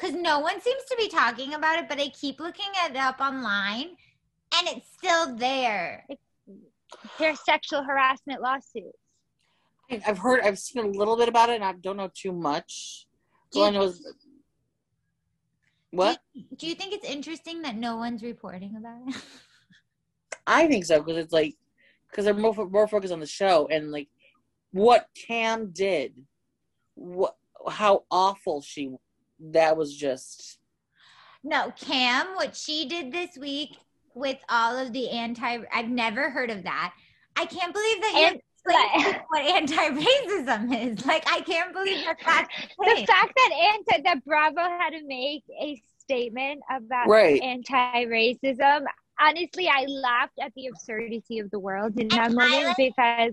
Because 0.00 0.16
no 0.16 0.38
one 0.40 0.60
seems 0.60 0.84
to 0.84 0.96
be 0.96 1.08
talking 1.08 1.54
about 1.54 1.78
it, 1.78 1.88
but 1.88 2.00
I 2.00 2.08
keep 2.08 2.40
looking 2.40 2.70
it 2.86 2.96
up 2.96 3.20
online, 3.20 3.88
and 4.54 4.68
it's 4.68 4.90
still 4.96 5.36
there. 5.36 6.06
Their 7.18 7.34
sexual 7.36 7.82
harassment 7.82 8.40
lawsuits. 8.40 8.96
I- 9.90 10.00
I've 10.06 10.18
heard, 10.18 10.40
I've 10.40 10.58
seen 10.58 10.84
a 10.84 10.88
little 10.88 11.16
bit 11.16 11.28
about 11.28 11.50
it, 11.50 11.56
and 11.56 11.64
I 11.64 11.72
don't 11.72 11.96
know 11.96 12.10
too 12.14 12.32
much. 12.32 13.06
Do 13.52 13.60
All 13.60 13.64
I 13.66 13.68
you, 13.68 13.78
know 13.78 13.84
is 13.84 14.06
what 15.90 16.20
do 16.56 16.68
you 16.68 16.76
think 16.76 16.92
it's 16.92 17.04
interesting 17.04 17.62
that 17.62 17.74
no 17.74 17.96
one's 17.96 18.22
reporting 18.22 18.76
about 18.76 19.00
it? 19.08 19.22
I 20.46 20.68
think 20.68 20.84
so 20.84 21.02
because 21.02 21.16
it's 21.18 21.32
like 21.32 21.56
because 22.08 22.24
they're 22.24 22.34
more 22.34 22.54
more 22.70 22.86
focused 22.86 23.12
on 23.12 23.18
the 23.18 23.26
show 23.26 23.66
and 23.70 23.90
like 23.90 24.08
what 24.70 25.08
Cam 25.26 25.72
did, 25.72 26.14
what 26.94 27.36
how 27.68 28.04
awful 28.10 28.62
she 28.62 28.92
that 29.40 29.76
was 29.76 29.96
just 29.96 30.58
No, 31.42 31.72
Cam, 31.80 32.26
what 32.34 32.54
she 32.56 32.86
did 32.88 33.12
this 33.12 33.36
week 33.38 33.76
with 34.14 34.38
all 34.48 34.76
of 34.78 34.92
the 34.92 35.08
anti 35.10 35.58
I've 35.72 35.88
never 35.88 36.30
heard 36.30 36.50
of 36.50 36.64
that. 36.64 36.92
I 37.36 37.46
can't 37.46 37.72
believe 37.72 38.00
that 38.02 38.12
And- 38.16 38.40
you're 38.66 38.74
explaining 38.74 39.22
what 39.28 39.42
anti-racism 39.42 40.90
is. 40.98 41.06
Like 41.06 41.24
I 41.30 41.40
can't 41.40 41.72
believe 41.72 42.04
that 42.04 42.16
that's 42.24 42.48
the 42.78 42.84
The 43.00 43.06
fact 43.06 43.32
that 43.36 43.74
anti 43.74 44.02
that 44.02 44.24
Bravo 44.24 44.60
had 44.60 44.90
to 44.90 45.06
make 45.06 45.44
a 45.60 45.80
statement 45.98 46.60
about 46.70 47.08
right. 47.08 47.40
anti-racism. 47.40 48.84
Honestly, 49.18 49.68
I 49.68 49.84
laughed 49.86 50.38
at 50.40 50.52
the 50.54 50.66
absurdity 50.68 51.38
of 51.40 51.50
the 51.50 51.58
world 51.58 51.98
in 51.98 52.08
that 52.08 52.32
moment 52.32 52.74
because 52.76 53.32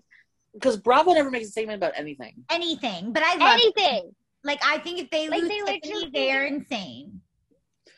Because 0.54 0.78
Bravo 0.78 1.14
never 1.14 1.32
makes 1.32 1.48
a 1.48 1.52
statement 1.52 1.78
about 1.78 1.94
anything. 1.96 2.44
anything. 2.50 3.14
But 3.14 3.24
I 3.24 3.36
love 3.36 3.54
anything. 3.62 4.16
Like 4.44 4.60
I 4.64 4.78
think 4.80 5.00
if 5.00 5.10
they 5.10 5.30
Like, 5.30 5.42
lose 5.42 5.50
they 5.50 5.58
Tiffany, 5.60 5.94
literally- 5.94 6.10
they're 6.14 6.46
insane. 6.46 7.22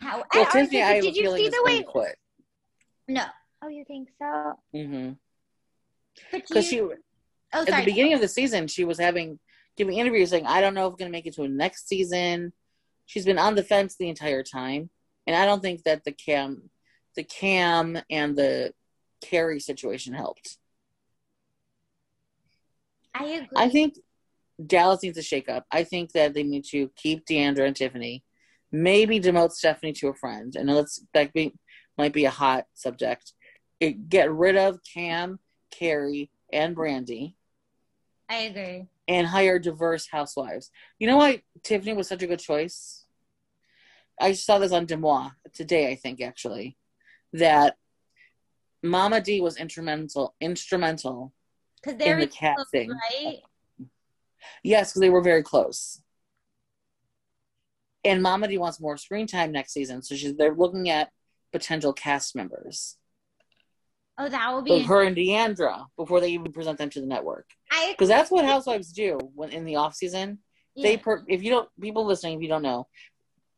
How 0.01 0.17
Well, 0.17 0.25
I- 0.33 0.51
Tiffany, 0.51 0.81
I 0.81 1.01
did 1.01 1.15
you 1.15 1.35
see 1.35 1.49
the 1.49 1.61
way- 1.63 1.79
to 1.79 1.83
quit. 1.83 2.17
no. 3.07 3.25
Oh, 3.61 3.67
you 3.67 3.83
think 3.85 4.09
so? 4.17 4.53
hmm 4.71 5.11
Because 6.31 6.71
you, 6.71 6.93
she 6.93 7.01
oh 7.53 7.61
at 7.61 7.67
sorry. 7.67 7.81
the 7.81 7.85
beginning 7.91 8.13
of 8.13 8.21
the 8.21 8.27
season, 8.27 8.67
she 8.67 8.85
was 8.85 8.97
having 8.99 9.39
giving 9.75 9.97
interviews 9.97 10.29
saying, 10.29 10.45
"I 10.45 10.61
don't 10.61 10.73
know 10.73 10.87
if 10.87 10.91
I'm 10.93 10.97
going 10.97 11.11
to 11.11 11.17
make 11.17 11.25
it 11.25 11.33
to 11.35 11.43
a 11.43 11.47
next 11.49 11.87
season." 11.87 12.53
She's 13.05 13.25
been 13.25 13.37
on 13.39 13.55
the 13.55 13.63
fence 13.63 13.95
the 13.95 14.07
entire 14.09 14.43
time, 14.43 14.89
and 15.27 15.35
I 15.35 15.45
don't 15.45 15.61
think 15.61 15.83
that 15.83 16.03
the 16.05 16.11
Cam, 16.13 16.69
the 17.15 17.23
Cam 17.23 18.01
and 18.09 18.37
the 18.37 18.73
Kary 19.21 19.59
situation 19.59 20.13
helped. 20.13 20.57
I 23.13 23.25
agree. 23.25 23.47
I 23.57 23.69
think 23.69 23.95
Dallas 24.65 25.03
needs 25.03 25.17
a 25.17 25.21
shakeup. 25.21 25.63
I 25.71 25.83
think 25.83 26.11
that 26.13 26.33
they 26.33 26.43
need 26.43 26.65
to 26.71 26.89
keep 26.95 27.25
D'Andra 27.25 27.65
and 27.65 27.75
Tiffany, 27.75 28.23
maybe 28.71 29.19
demote 29.19 29.51
Stephanie 29.51 29.93
to 29.93 30.09
a 30.09 30.13
friend, 30.13 30.55
and 30.55 30.69
let's 30.69 31.01
that 31.13 31.33
be, 31.33 31.53
might 31.97 32.13
be 32.13 32.25
a 32.25 32.29
hot 32.29 32.65
subject. 32.73 33.33
It, 33.79 34.09
get 34.09 34.31
rid 34.31 34.57
of 34.57 34.79
Cam, 34.93 35.39
Kary, 35.71 36.29
and 36.51 36.75
Brandi, 36.75 37.35
I 38.29 38.35
agree. 38.41 38.87
and 39.07 39.27
hire 39.27 39.59
diverse 39.59 40.07
housewives. 40.11 40.71
You 40.99 41.07
know 41.07 41.17
why 41.17 41.43
Tiffany 41.63 41.93
was 41.93 42.07
such 42.07 42.21
a 42.23 42.27
good 42.27 42.39
choice? 42.39 43.05
I 44.19 44.33
saw 44.33 44.59
this 44.59 44.73
on 44.73 44.85
Deuxmoi 44.85 45.31
today, 45.53 45.89
I 45.89 45.95
think 45.95 46.21
actually, 46.21 46.75
that 47.31 47.77
Mama 48.83 49.21
D 49.21 49.39
was 49.41 49.57
instrumental 49.57 50.35
instrumental 50.41 51.33
Because 51.81 51.93
in 51.93 51.97
they're 51.99 52.19
in 52.19 52.21
the 52.21 52.27
casting. 52.27 52.89
right? 52.89 53.39
Yes, 54.63 54.91
because 54.91 55.01
they 55.01 55.09
were 55.09 55.21
very 55.21 55.43
close. 55.43 56.01
And 58.03 58.21
Mama 58.21 58.47
D 58.47 58.57
wants 58.57 58.79
more 58.79 58.97
screen 58.97 59.27
time 59.27 59.51
next 59.51 59.73
season, 59.73 60.01
so 60.01 60.15
she's 60.15 60.35
they're 60.35 60.55
looking 60.55 60.89
at 60.89 61.09
potential 61.51 61.93
cast 61.93 62.35
members. 62.35 62.95
Oh, 64.17 64.27
that 64.27 64.51
will 64.51 64.65
So 64.65 64.79
be. 64.79 64.83
her 64.83 65.03
and 65.03 65.15
D'Andra 65.15 65.87
before 65.97 66.19
they 66.19 66.31
even 66.31 66.51
present 66.51 66.77
them 66.77 66.89
to 66.89 67.01
the 67.01 67.07
network, 67.07 67.47
because 67.89 68.09
that's 68.09 68.29
what 68.29 68.45
housewives 68.45 68.91
do 68.91 69.17
when 69.33 69.49
in 69.49 69.65
the 69.65 69.77
off 69.77 69.95
season. 69.95 70.39
They 70.81 70.95
per, 70.95 71.23
if 71.27 71.43
you 71.43 71.49
don't 71.49 71.69
people 71.81 72.05
listening, 72.05 72.35
if 72.35 72.41
you 72.41 72.47
don't 72.47 72.61
know, 72.61 72.87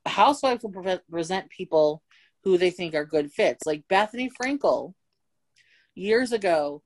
housewives 0.06 0.64
will 0.64 0.72
pre- 0.72 0.98
present 1.10 1.50
people 1.50 2.02
who 2.44 2.58
they 2.58 2.72
think 2.72 2.96
are 2.96 3.06
good 3.06 3.32
fits. 3.32 3.66
Like 3.66 3.88
Bethenny 3.88 4.30
Frankel, 4.32 4.94
years 5.94 6.32
ago, 6.32 6.82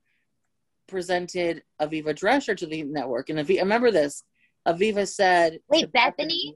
presented 0.88 1.62
Aviva 1.80 2.14
Drescher 2.14 2.56
to 2.56 2.66
the 2.66 2.82
network, 2.84 3.28
and 3.30 3.38
Aviva, 3.38 3.60
remember 3.60 3.90
this. 3.90 4.22
Aviva 4.66 5.06
said, 5.06 5.58
Wait, 5.68 5.92
Bethenny? 5.92 6.54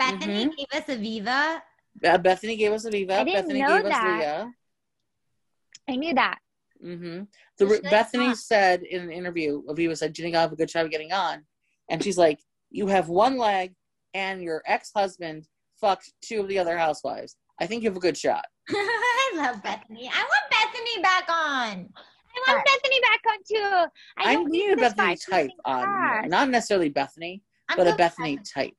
Bethenny 0.00 0.50
Mhm. 0.50 0.56
gave 0.56 0.66
us 0.72 0.84
Aviva. 0.88 1.62
Uh, 2.04 2.18
Bethenny 2.18 2.56
gave 2.58 2.72
us 2.72 2.84
Aviva. 2.86 3.10
I 3.12 3.24
didn't 3.24 3.50
Bethenny 3.50 3.58
know 3.60 3.76
gave 3.76 3.84
that. 3.84 4.04
us 4.04 4.18
Leah. 4.18 4.50
I 5.88 5.96
knew 5.96 6.14
that. 6.14 6.38
hmm 6.80 7.22
The, 7.58 7.68
said, 7.68 7.84
Bethenny 7.84 8.36
said 8.36 8.82
in 8.82 9.02
an 9.02 9.10
interview, 9.12 9.62
Aviva 9.64 9.96
said, 9.96 10.12
"Do 10.12 10.22
you 10.22 10.26
think 10.26 10.34
I'll 10.36 10.42
have 10.42 10.52
a 10.52 10.56
good 10.56 10.68
job 10.68 10.90
getting 10.90 11.12
on?" 11.12 11.44
And 11.88 12.02
she's 12.02 12.18
like, 12.18 12.40
"You 12.70 12.86
have 12.88 13.08
one 13.08 13.36
leg, 13.36 13.74
and 14.14 14.42
your 14.42 14.62
ex-husband 14.66 15.46
fucked 15.80 16.12
two 16.22 16.40
of 16.40 16.48
the 16.48 16.58
other 16.58 16.76
housewives. 16.78 17.36
I 17.60 17.66
think 17.66 17.82
you 17.82 17.90
have 17.90 17.96
a 17.96 18.00
good 18.00 18.16
shot." 18.16 18.44
I 18.68 19.32
love 19.36 19.56
Bethenny. 19.62 20.08
I 20.10 20.24
want 20.24 20.50
Bethenny 20.52 21.02
back 21.02 21.28
on. 21.30 21.92
I 22.34 22.52
want 22.52 22.66
Bethenny 22.66 23.00
back 23.02 23.20
on 23.30 23.38
too. 23.48 23.90
I, 24.16 24.34
don't 24.34 24.50
need 24.50 24.72
a 24.72 24.76
Bethenny 24.76 25.30
type 25.30 25.50
on, 25.64 25.82
fast. 25.82 26.28
not 26.28 26.48
necessarily 26.50 26.90
Bethenny, 26.90 27.40
I'm 27.68 27.76
but 27.76 27.86
a 27.88 27.92
Bethenny 27.92 28.38
type. 28.52 28.74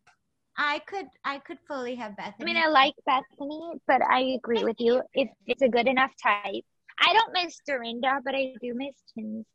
I 0.57 0.79
could, 0.85 1.07
I 1.25 1.39
could 1.39 1.57
fully 1.67 1.95
have 1.95 2.11
Bethenny. 2.13 2.41
I 2.41 2.43
mean, 2.43 2.57
I 2.57 2.67
like 2.67 2.93
Bethenny, 3.07 3.79
but 3.87 4.01
I 4.03 4.19
agree 4.37 4.63
with 4.63 4.77
you. 4.79 5.01
If 5.13 5.29
it's 5.47 5.61
a 5.61 5.69
good 5.69 5.87
enough 5.87 6.11
type, 6.21 6.63
I 6.99 7.13
don't 7.13 7.33
miss 7.33 7.59
Dorinda, 7.67 8.19
but 8.23 8.35
I 8.35 8.53
do 8.61 8.73
miss 8.75 8.95
Tins. 9.15 9.45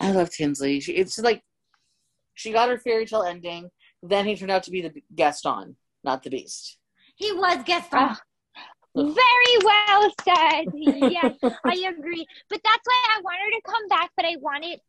I 0.00 0.12
love 0.12 0.30
Tinsley. 0.30 0.80
She, 0.80 0.92
it's 0.92 1.18
like 1.18 1.42
she 2.34 2.52
got 2.52 2.68
her 2.68 2.78
fairy 2.78 3.04
tale 3.04 3.22
ending. 3.22 3.68
Then 4.02 4.26
he 4.26 4.36
turned 4.36 4.50
out 4.50 4.62
to 4.64 4.70
be 4.70 4.80
the 4.80 4.92
Gaston, 5.14 5.76
not 6.04 6.22
the 6.22 6.30
beast. 6.30 6.78
he 7.16 7.32
was 7.32 7.62
Gaston. 7.64 7.98
Ah. 8.00 8.20
Very 8.98 9.56
well 9.64 10.10
said. 10.24 10.66
Yes, 10.74 11.32
I 11.64 11.74
agree. 11.96 12.26
But 12.50 12.60
that's 12.64 12.84
why 12.86 13.02
I 13.16 13.20
want 13.22 13.38
her 13.44 13.50
to 13.58 13.62
come 13.64 13.88
back. 13.88 14.10
But 14.16 14.26
I 14.26 14.36
want 14.40 14.64
it. 14.64 14.80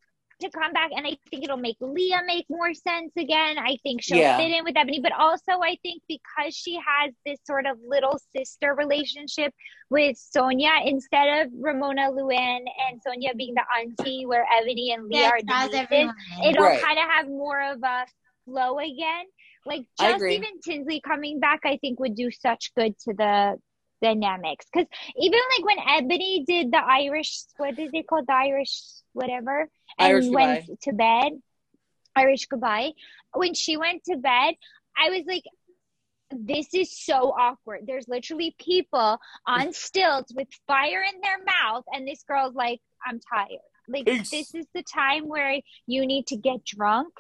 to 0.42 0.50
come 0.52 0.72
back, 0.72 0.92
and 0.96 1.06
I 1.06 1.18
think 1.30 1.44
it'll 1.44 1.58
make 1.58 1.76
Leah 1.82 2.22
make 2.26 2.46
more 2.50 2.74
sense 2.74 3.12
again. 3.18 3.58
I 3.60 3.76
think 3.84 4.02
she'll 4.02 4.18
Yeah. 4.20 4.38
fit 4.38 4.52
in 4.58 4.64
with 4.64 4.76
Eboni, 4.76 5.02
but 5.04 5.12
also 5.12 5.60
I 5.62 5.76
think 5.84 6.02
because 6.08 6.56
she 6.56 6.76
has 6.76 7.14
this 7.26 7.40
sort 7.44 7.66
of 7.66 7.78
little 7.86 8.18
sister 8.34 8.74
relationship 8.74 9.54
with 9.90 10.16
Sonja, 10.16 10.88
instead 10.88 11.28
of 11.46 11.52
Ramona 11.60 12.10
Luann 12.12 12.64
and 12.86 13.02
Sonja 13.06 13.36
being 13.36 13.54
the 13.54 13.66
auntie, 13.78 14.26
where 14.26 14.46
Eboni 14.46 14.94
and 14.94 15.10
Leah 15.10 15.28
are 15.28 15.42
the 15.42 15.56
nieces, 15.68 16.14
it'll 16.48 16.64
Right. 16.64 16.82
kind 16.82 17.00
of 17.00 17.06
have 17.16 17.28
more 17.28 17.62
of 17.74 17.84
a 17.84 18.06
flow 18.46 18.80
again. 18.80 19.26
Like 19.66 19.84
just 20.00 20.24
even 20.32 20.62
Tinsley 20.62 21.02
coming 21.02 21.42
back, 21.42 21.60
I 21.66 21.76
think 21.82 22.00
would 22.00 22.16
do 22.16 22.32
such 22.32 22.74
good 22.76 22.98
to 23.00 23.14
the 23.14 23.60
dynamics. 24.02 24.66
Because 24.72 24.88
even 25.18 25.40
like 25.58 25.66
when 25.66 25.78
Eboni 25.78 26.46
did 26.46 26.72
the 26.72 26.78
Irish, 26.78 27.44
what 27.58 27.78
is 27.78 27.90
it 27.94 28.08
called, 28.08 28.26
the 28.28 28.34
Irish 28.34 28.82
whatever, 29.14 29.70
and 29.98 30.08
Irish 30.08 30.28
went 30.28 30.68
goodbye. 30.68 30.78
to 30.84 30.94
bed, 30.94 31.32
Irish 32.16 32.46
goodbye. 32.46 32.92
When 33.34 33.54
she 33.54 33.78
went 33.78 34.04
to 34.06 34.18
bed, 34.18 34.56
I 34.98 35.10
was 35.10 35.24
like. 35.28 35.44
This 36.32 36.76
is 36.76 36.96
so 36.96 37.34
awkward. 37.36 37.86
There's 37.88 38.08
literally 38.08 38.56
people 38.60 39.18
on 39.48 39.74
stilts 39.88 40.32
with 40.32 40.48
fire 40.68 41.02
in 41.02 41.22
their 41.22 41.40
mouth, 41.44 41.86
and 41.92 42.08
this 42.08 42.22
girl's 42.22 42.54
like, 42.54 42.82
I'm 43.04 43.20
tired. 43.20 43.58
Like, 43.88 44.06
Peace. 44.06 44.30
this 44.30 44.54
is 44.54 44.68
the 44.76 44.84
time 44.84 45.28
where 45.28 45.60
you 45.88 46.06
need 46.06 46.28
to 46.28 46.38
get 46.38 46.64
drunk 46.64 47.16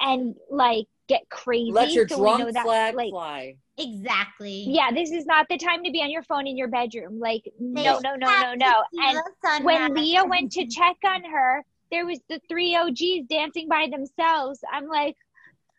and 0.00 0.34
like 0.50 0.86
get 1.08 1.28
crazy. 1.28 1.72
Let 1.72 1.92
your 1.92 2.08
so 2.08 2.18
we 2.18 2.30
know 2.30 2.36
drunk 2.38 2.54
that, 2.54 2.64
flag 2.64 2.94
like, 2.94 3.10
fly. 3.10 3.56
Exactly. 3.78 4.64
yeah, 4.68 4.90
this 4.92 5.10
is 5.10 5.24
not 5.24 5.46
the 5.48 5.56
time 5.56 5.82
to 5.84 5.90
be 5.90 6.02
on 6.02 6.10
your 6.10 6.22
phone 6.22 6.46
in 6.46 6.56
your 6.56 6.68
bedroom. 6.68 7.18
Like, 7.18 7.44
They 7.58 7.82
no, 7.82 7.98
no, 7.98 8.14
no, 8.14 8.42
no, 8.42 8.54
no. 8.54 8.82
And 8.92 9.64
when 9.64 9.94
Leah 9.94 10.24
went 10.24 10.52
to 10.52 10.66
check 10.66 10.96
on 11.04 11.24
her, 11.24 11.64
there 11.90 12.06
was 12.06 12.20
the 12.28 12.40
three 12.48 12.76
OGs 12.76 13.26
dancing 13.28 13.68
by 13.68 13.88
themselves. 13.90 14.60
I'm 14.72 14.86
like, 14.86 15.16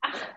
ah. 0.04 0.30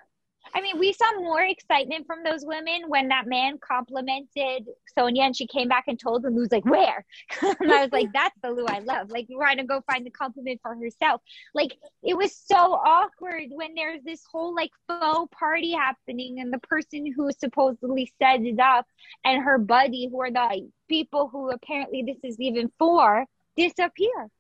I 0.57 0.61
mean, 0.61 0.79
we 0.79 0.93
saw 0.93 1.11
more 1.19 1.43
excitement 1.43 2.07
from 2.07 2.23
those 2.23 2.45
women 2.45 2.83
when 2.87 3.09
that 3.09 3.27
man 3.27 3.59
complimented 3.59 4.69
Sonja 4.97 5.21
and 5.21 5.37
she 5.37 5.49
came 5.49 5.69
back 5.69 5.85
and 5.89 5.99
told 5.99 6.25
him, 6.25 6.37
Lou's 6.37 6.53
like, 6.53 6.65
where? 6.65 7.05
and 7.43 7.73
I 7.73 7.83
was 7.83 7.93
like, 7.93 8.13
that's 8.13 8.39
the 8.41 8.51
Lou 8.51 8.65
I 8.67 8.79
love. 8.79 9.11
Like, 9.11 9.27
trying 9.37 9.57
to 9.57 9.65
go 9.65 9.83
find 9.91 10.07
the 10.07 10.11
compliment 10.11 10.61
for 10.63 10.77
herself. 10.77 11.23
Like, 11.55 11.77
it 12.05 12.17
was 12.17 12.37
so 12.37 12.57
awkward 12.57 13.47
when 13.51 13.75
there's 13.75 14.03
this 14.05 14.23
whole 14.31 14.55
like 14.55 14.71
faux 14.87 15.29
party 15.37 15.73
happening 15.73 16.39
and 16.39 16.53
the 16.53 16.59
person 16.59 17.13
who 17.13 17.31
supposedly 17.33 18.13
set 18.23 18.43
it 18.43 18.61
up 18.61 18.87
and 19.25 19.43
her 19.43 19.59
buddy, 19.59 20.09
who 20.11 20.21
are 20.21 20.31
the 20.31 20.69
people 20.89 21.29
who 21.29 21.51
apparently 21.51 22.05
this 22.07 22.19
is 22.23 22.39
even 22.39 22.71
for, 22.79 23.27
disappear. 23.57 24.31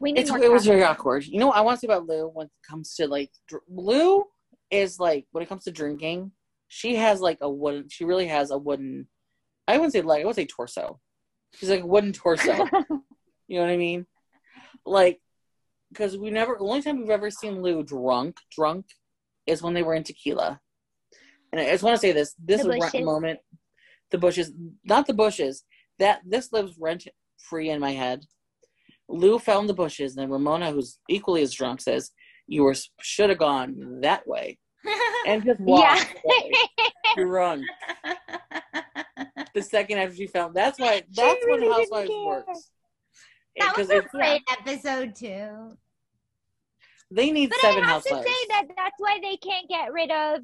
We 0.00 0.12
need 0.12 0.28
it 0.28 0.52
was 0.52 0.66
very 0.66 0.84
awkward. 0.84 1.26
You 1.26 1.40
know 1.40 1.48
what 1.48 1.56
I 1.56 1.62
want 1.62 1.80
to 1.80 1.80
say 1.80 1.92
about 1.92 2.06
Lou 2.06 2.28
when 2.28 2.46
it 2.46 2.52
comes 2.68 2.94
to 2.96 3.08
like 3.08 3.32
Lou 3.68 4.24
is 4.70 4.98
like 4.98 5.26
when 5.32 5.42
it 5.42 5.48
comes 5.48 5.64
to 5.64 5.72
drinking, 5.72 6.32
she 6.68 6.96
has 6.96 7.20
like 7.20 7.38
a 7.40 7.50
wooden. 7.50 7.88
She 7.88 8.04
really 8.04 8.26
has 8.26 8.50
a 8.50 8.58
wooden. 8.58 9.08
I 9.66 9.76
wouldn't 9.76 9.92
say 9.92 10.02
leg. 10.02 10.22
I 10.22 10.26
would 10.26 10.36
say 10.36 10.46
torso. 10.46 11.00
She's 11.54 11.70
like 11.70 11.82
a 11.82 11.86
wooden 11.86 12.12
torso. 12.12 12.52
you 13.48 13.58
know 13.58 13.60
what 13.60 13.70
I 13.70 13.76
mean? 13.76 14.06
Like 14.84 15.20
because 15.90 16.16
we 16.16 16.30
never. 16.30 16.56
The 16.58 16.64
only 16.64 16.82
time 16.82 16.98
we've 16.98 17.10
ever 17.10 17.30
seen 17.30 17.62
Lou 17.62 17.82
drunk, 17.82 18.36
drunk, 18.54 18.86
is 19.46 19.62
when 19.62 19.74
they 19.74 19.82
were 19.82 19.94
in 19.94 20.04
tequila. 20.04 20.60
And 21.52 21.60
I 21.60 21.70
just 21.70 21.82
want 21.82 21.96
to 21.96 22.00
say 22.00 22.12
this. 22.12 22.34
This 22.42 22.64
moment. 22.64 23.40
The 24.10 24.18
bushes, 24.18 24.52
not 24.84 25.06
the 25.06 25.14
bushes. 25.14 25.64
That 25.98 26.20
this 26.26 26.52
lives 26.52 26.76
rent 26.78 27.08
free 27.38 27.70
in 27.70 27.80
my 27.80 27.92
head. 27.92 28.24
Lou 29.08 29.38
found 29.38 29.68
the 29.68 29.74
bushes, 29.74 30.14
and 30.16 30.22
then 30.22 30.30
Ramona, 30.30 30.70
who's 30.70 30.98
equally 31.08 31.42
as 31.42 31.52
drunk, 31.54 31.80
says, 31.80 32.10
"You 32.48 32.64
were 32.64 32.74
should 33.00 33.30
have 33.30 33.38
gone 33.38 34.00
that 34.00 34.26
way 34.26 34.58
and 35.26 35.44
just 35.44 35.60
walked 35.60 36.14
away, 36.24 36.52
drunk." 37.16 37.64
The 39.54 39.62
second 39.62 39.98
after 39.98 40.14
she 40.14 40.26
found, 40.26 40.54
that's 40.54 40.78
why. 40.78 41.02
That's 41.12 41.44
when 41.46 41.60
really 41.60 41.72
Housewives 41.72 42.10
works. 42.10 42.70
that 43.58 43.76
was 43.76 43.90
a 43.90 44.02
great 44.02 44.42
episode 44.50 45.14
too. 45.16 45.76
they 47.10 47.30
need 47.32 47.50
But 47.50 47.58
seven 47.60 47.82
I 47.82 47.86
have 47.86 47.94
housewives. 48.04 48.24
to 48.24 48.30
say 48.30 48.46
that 48.50 48.64
that's 48.76 48.94
why 48.98 49.18
they 49.20 49.36
can't 49.38 49.68
get 49.68 49.92
rid 49.92 50.10
of 50.10 50.42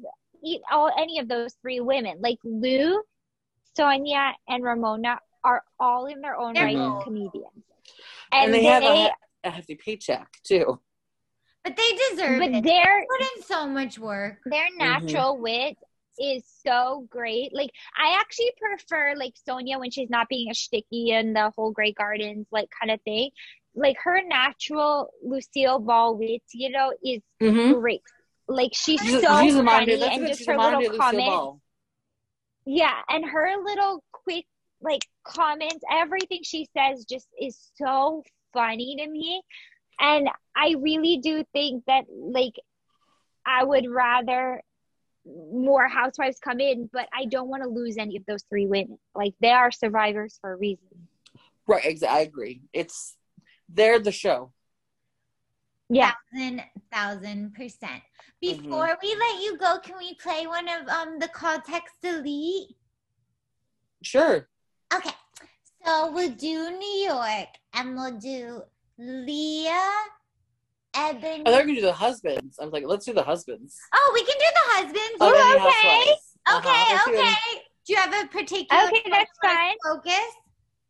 all 0.71 0.91
any 0.97 1.19
of 1.19 1.27
those 1.29 1.53
three 1.61 1.79
women. 1.79 2.17
Like 2.19 2.39
Lou, 2.43 3.01
Sonja, 3.77 4.33
and 4.49 4.63
Ramona 4.63 5.19
are 5.43 5.63
all 5.79 6.07
in 6.07 6.19
their 6.21 6.35
own 6.37 6.53
They're 6.53 6.65
right 6.65 6.75
both. 6.75 7.03
comedians, 7.05 7.63
and 8.31 8.45
and, 8.45 8.53
they 8.53 8.59
they, 8.59 8.65
have 8.65 8.83
a, 8.83 9.11
a 9.45 9.49
hefty 9.51 9.75
paycheck 9.75 10.27
too. 10.43 10.79
But 11.65 11.75
they 11.75 11.97
deserve 12.15 12.39
but 12.39 12.49
it. 12.49 12.63
their 12.63 13.05
Put 13.09 13.21
in 13.37 13.43
so 13.43 13.67
much 13.67 13.99
work. 13.99 14.37
their 14.45 14.67
natural 14.77 15.37
wit 15.37 15.75
is 16.19 16.43
so 16.65 17.05
great. 17.09 17.53
Like 17.53 17.71
I 17.97 18.17
actually 18.19 18.51
prefer 18.57 19.15
like 19.17 19.33
Sonja 19.47 19.79
when 19.79 19.91
she's 19.91 20.09
not 20.09 20.29
being 20.29 20.49
a 20.49 20.53
shticky 20.53 21.11
and 21.11 21.35
the 21.35 21.51
whole 21.57 21.71
Grey 21.71 21.91
Gardens 21.91 22.45
like 22.51 22.69
kind 22.79 22.91
of 22.91 23.01
thing. 23.01 23.31
Like 23.75 23.97
her 24.03 24.21
natural 24.25 25.09
Lucille 25.23 25.79
Ball 25.79 26.15
wit, 26.15 26.43
you 26.53 26.69
know, 26.69 26.93
is 27.03 27.21
Mm-hmm. 27.41 27.73
great. 27.73 28.01
Like 28.47 28.71
she's 28.73 29.01
She's, 29.01 29.21
so 29.21 29.41
she's 29.41 29.55
funny. 29.55 29.95
That's 29.97 30.15
and 30.17 30.27
just 30.27 30.45
her 30.45 30.53
a 30.53 30.57
modern 30.57 30.79
day 30.79 30.85
little 30.89 30.99
comments. 30.99 31.61
Yeah, 32.65 32.93
and 33.09 33.25
her 33.25 33.49
little 33.63 34.03
quick 34.11 34.45
like 34.81 35.05
comments, 35.25 35.83
everything 35.91 36.41
she 36.43 36.67
says 36.77 37.05
just 37.05 37.27
is 37.41 37.57
so 37.75 38.23
funny 38.53 38.97
to 38.99 39.07
me. 39.09 39.41
And 39.99 40.29
I 40.55 40.75
really 40.79 41.17
do 41.17 41.43
think 41.53 41.83
that 41.87 42.05
like 42.09 42.53
I 43.45 43.63
would 43.63 43.87
rather 43.89 44.61
more 45.25 45.87
housewives 45.87 46.37
come 46.39 46.59
in, 46.59 46.89
but 46.91 47.07
I 47.13 47.25
don't 47.25 47.47
want 47.47 47.63
to 47.63 47.69
lose 47.69 47.97
any 47.97 48.17
of 48.17 48.25
those 48.27 48.43
three 48.49 48.67
women. 48.67 48.97
Like 49.13 49.33
they 49.39 49.51
are 49.51 49.71
survivors 49.71 50.37
for 50.41 50.53
a 50.53 50.57
reason. 50.57 51.07
Right. 51.67 51.85
Exactly. 51.85 52.17
I 52.17 52.21
agree. 52.21 52.61
It's 52.73 53.15
they're 53.69 53.99
the 53.99 54.11
show. 54.11 54.51
Yeah. 55.89 56.13
Thousand, 56.33 56.63
thousand 56.91 57.53
percent. 57.55 58.01
Mm-hmm. 58.43 58.63
Before 58.63 58.97
we 59.01 59.15
let 59.15 59.41
you 59.41 59.57
go, 59.57 59.79
can 59.79 59.97
we 59.97 60.15
play 60.15 60.47
one 60.47 60.67
of 60.67 60.87
um 60.87 61.19
the 61.19 61.27
call 61.27 61.59
text 61.61 61.95
delete? 62.01 62.75
Sure. 64.01 64.47
Okay. 64.93 65.11
So 65.83 66.11
we'll 66.11 66.31
do 66.31 66.71
New 66.71 67.05
York 67.05 67.49
and 67.73 67.95
we'll 67.95 68.17
do 68.17 68.63
Leah, 68.97 69.91
Eboni. 70.95 71.43
Oh, 71.45 71.51
they're 71.51 71.61
gonna 71.65 71.75
do 71.75 71.81
the 71.81 71.93
husbands. 71.93 72.57
I 72.59 72.63
was 72.63 72.73
like, 72.73 72.85
let's 72.85 73.05
do 73.05 73.13
the 73.13 73.23
husbands. 73.23 73.77
Oh, 73.93 74.11
we 74.13 74.21
can 74.23 74.35
do 74.37 74.45
the 74.53 74.71
husbands. 74.71 75.21
of 75.21 75.27
Ooh, 75.27 75.67
okay. 75.67 76.11
Okay, 76.57 76.69
Uh-huh. 76.69 76.93
Let's 76.93 77.05
do 77.05 77.13
any- 77.15 77.21
okay. 77.21 77.61
Do 77.85 77.93
you 77.93 77.99
have 77.99 78.13
a 78.25 78.27
particular 78.29 78.83
Okay, 78.87 79.03
that's 79.09 79.31
fine. 79.43 79.75
focus? 79.83 80.19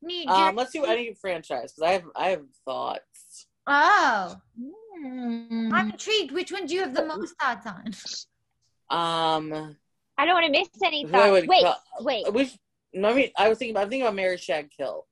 New 0.01 0.27
Um, 0.29 0.55
let's 0.55 0.71
do 0.71 0.79
Jersey? 0.81 0.91
any 0.91 1.13
franchise 1.15 1.73
because 1.73 1.81
I 1.89 1.91
have 1.93 2.03
I 2.15 2.29
have 2.29 2.43
thoughts. 2.63 3.47
Oh, 3.67 4.35
Hmm. 4.57 5.71
I'm 5.73 5.89
intrigued. 5.91 6.31
Which 6.31 6.51
one 6.51 6.67
do 6.67 6.73
you 6.75 6.81
have 6.81 6.93
the 6.93 7.05
most 7.05 7.33
thoughts 7.41 7.65
on? 7.65 7.85
Um, 8.89 9.77
I 10.17 10.25
don't 10.25 10.35
want 10.35 10.45
to 10.45 10.51
miss 10.51 10.69
any 10.83 11.05
I 11.05 11.09
thoughts. 11.09 11.47
Wait, 11.47 11.63
call- 11.63 11.83
wait. 12.01 12.31
which 12.33 12.57
no, 12.93 13.09
I 13.09 13.13
mean, 13.13 13.31
I 13.37 13.49
was 13.49 13.57
thinking. 13.57 13.73
about 13.73 13.83
I'm 13.83 13.89
thinking 13.89 14.03
about 14.03 14.15
Mary 14.15 14.37
Shag 14.37 14.69
Kill. 14.71 15.05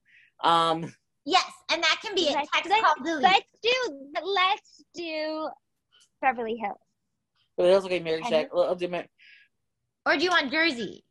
Um, 0.43 0.93
Yes, 1.25 1.49
and 1.71 1.81
that 1.81 1.99
can 2.01 2.15
be 2.15 2.27
a 2.27 2.31
Let's- 2.33 2.49
text 2.53 2.69
let's- 2.69 2.81
call 2.81 2.95
delete. 3.03 3.23
Let's 3.23 3.45
do 3.61 4.09
let's 4.23 4.83
do 4.93 5.49
Beverly 6.21 6.55
Hills. 6.57 6.77
but 7.57 7.67
it 7.67 7.75
was 7.75 7.85
okay. 7.85 7.99
Mary 7.99 8.17
And- 8.19 8.27
Shag. 8.27 8.49
I'll 8.53 8.75
do. 8.75 8.87
Mar- 8.87 9.07
Or 10.05 10.17
do 10.17 10.23
you 10.23 10.29
want 10.31 10.51
Jersey? 10.51 11.05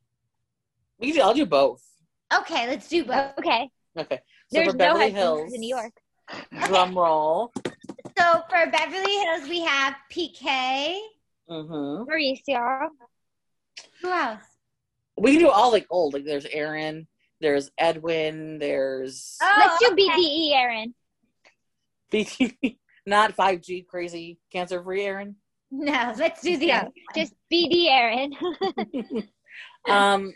We 0.98 1.08
can 1.08 1.16
do, 1.16 1.22
I'll 1.22 1.34
do 1.34 1.46
both. 1.46 1.82
Okay, 2.32 2.66
let's 2.68 2.88
do 2.88 3.04
both. 3.04 3.32
Okay. 3.38 3.70
Okay. 3.96 4.16
So 4.16 4.22
There's 4.50 4.68
for 4.68 4.72
no 4.74 4.78
Beverly 4.78 5.10
husbands 5.12 5.18
Hills, 5.18 5.52
in 5.54 5.60
New 5.60 5.68
York. 5.76 5.92
Drum 6.66 6.96
roll. 6.96 7.52
So 8.18 8.42
for 8.48 8.70
Beverly 8.70 9.16
Hills, 9.18 9.48
we 9.48 9.60
have 9.60 9.94
PK. 10.10 10.98
Mm-hmm. 11.50 12.04
Mauricio. 12.10 12.88
Who 14.02 14.10
else? 14.10 14.42
We 15.18 15.32
can 15.32 15.40
do 15.40 15.50
all 15.50 15.70
like 15.72 15.86
old. 15.90 16.14
Like 16.14 16.24
there's 16.24 16.46
Aaron. 16.46 17.06
There's 17.42 17.70
Edwin. 17.76 18.58
There's 18.58 19.36
Oh, 19.42 19.54
Let's 19.58 19.78
do. 19.80 19.96
BDE, 19.96 20.52
Aaron. 20.54 20.94
BT. 22.10 22.78
Not 23.04 23.36
5G 23.36 23.84
crazy 23.86 24.38
cancer 24.52 24.80
free 24.82 25.02
Aaron. 25.02 25.34
No, 25.72 26.12
let's 26.16 26.40
do 26.40 26.56
the 26.56 26.70
other. 26.72 26.90
Just 27.16 27.34
BD 27.52 27.88
Aaron. 27.88 28.32
um, 29.88 30.32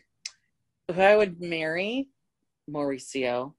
who 0.92 1.00
I 1.00 1.14
would 1.16 1.40
marry, 1.40 2.08
Mauricio, 2.68 3.52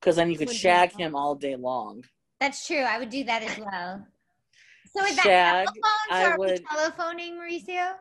because 0.00 0.16
then 0.16 0.30
you 0.30 0.38
could 0.38 0.48
Would 0.48 0.54
be 0.54 0.58
shag 0.58 0.92
him 0.98 1.14
all 1.14 1.34
day 1.34 1.56
long. 1.56 2.04
That's 2.40 2.66
true. 2.66 2.78
I 2.78 2.98
would 2.98 3.10
do 3.10 3.24
that 3.24 3.42
as 3.42 3.58
well. 3.58 4.06
So 4.96 5.04
is 5.04 5.16
that 5.16 5.24
Shag, 5.24 5.66
telephone? 5.66 5.82
So 6.08 6.14
I 6.14 6.24
are 6.24 6.38
we 6.38 6.46
would- 6.46 6.64
telephoning 6.64 7.34
Mauricio? 7.34 7.92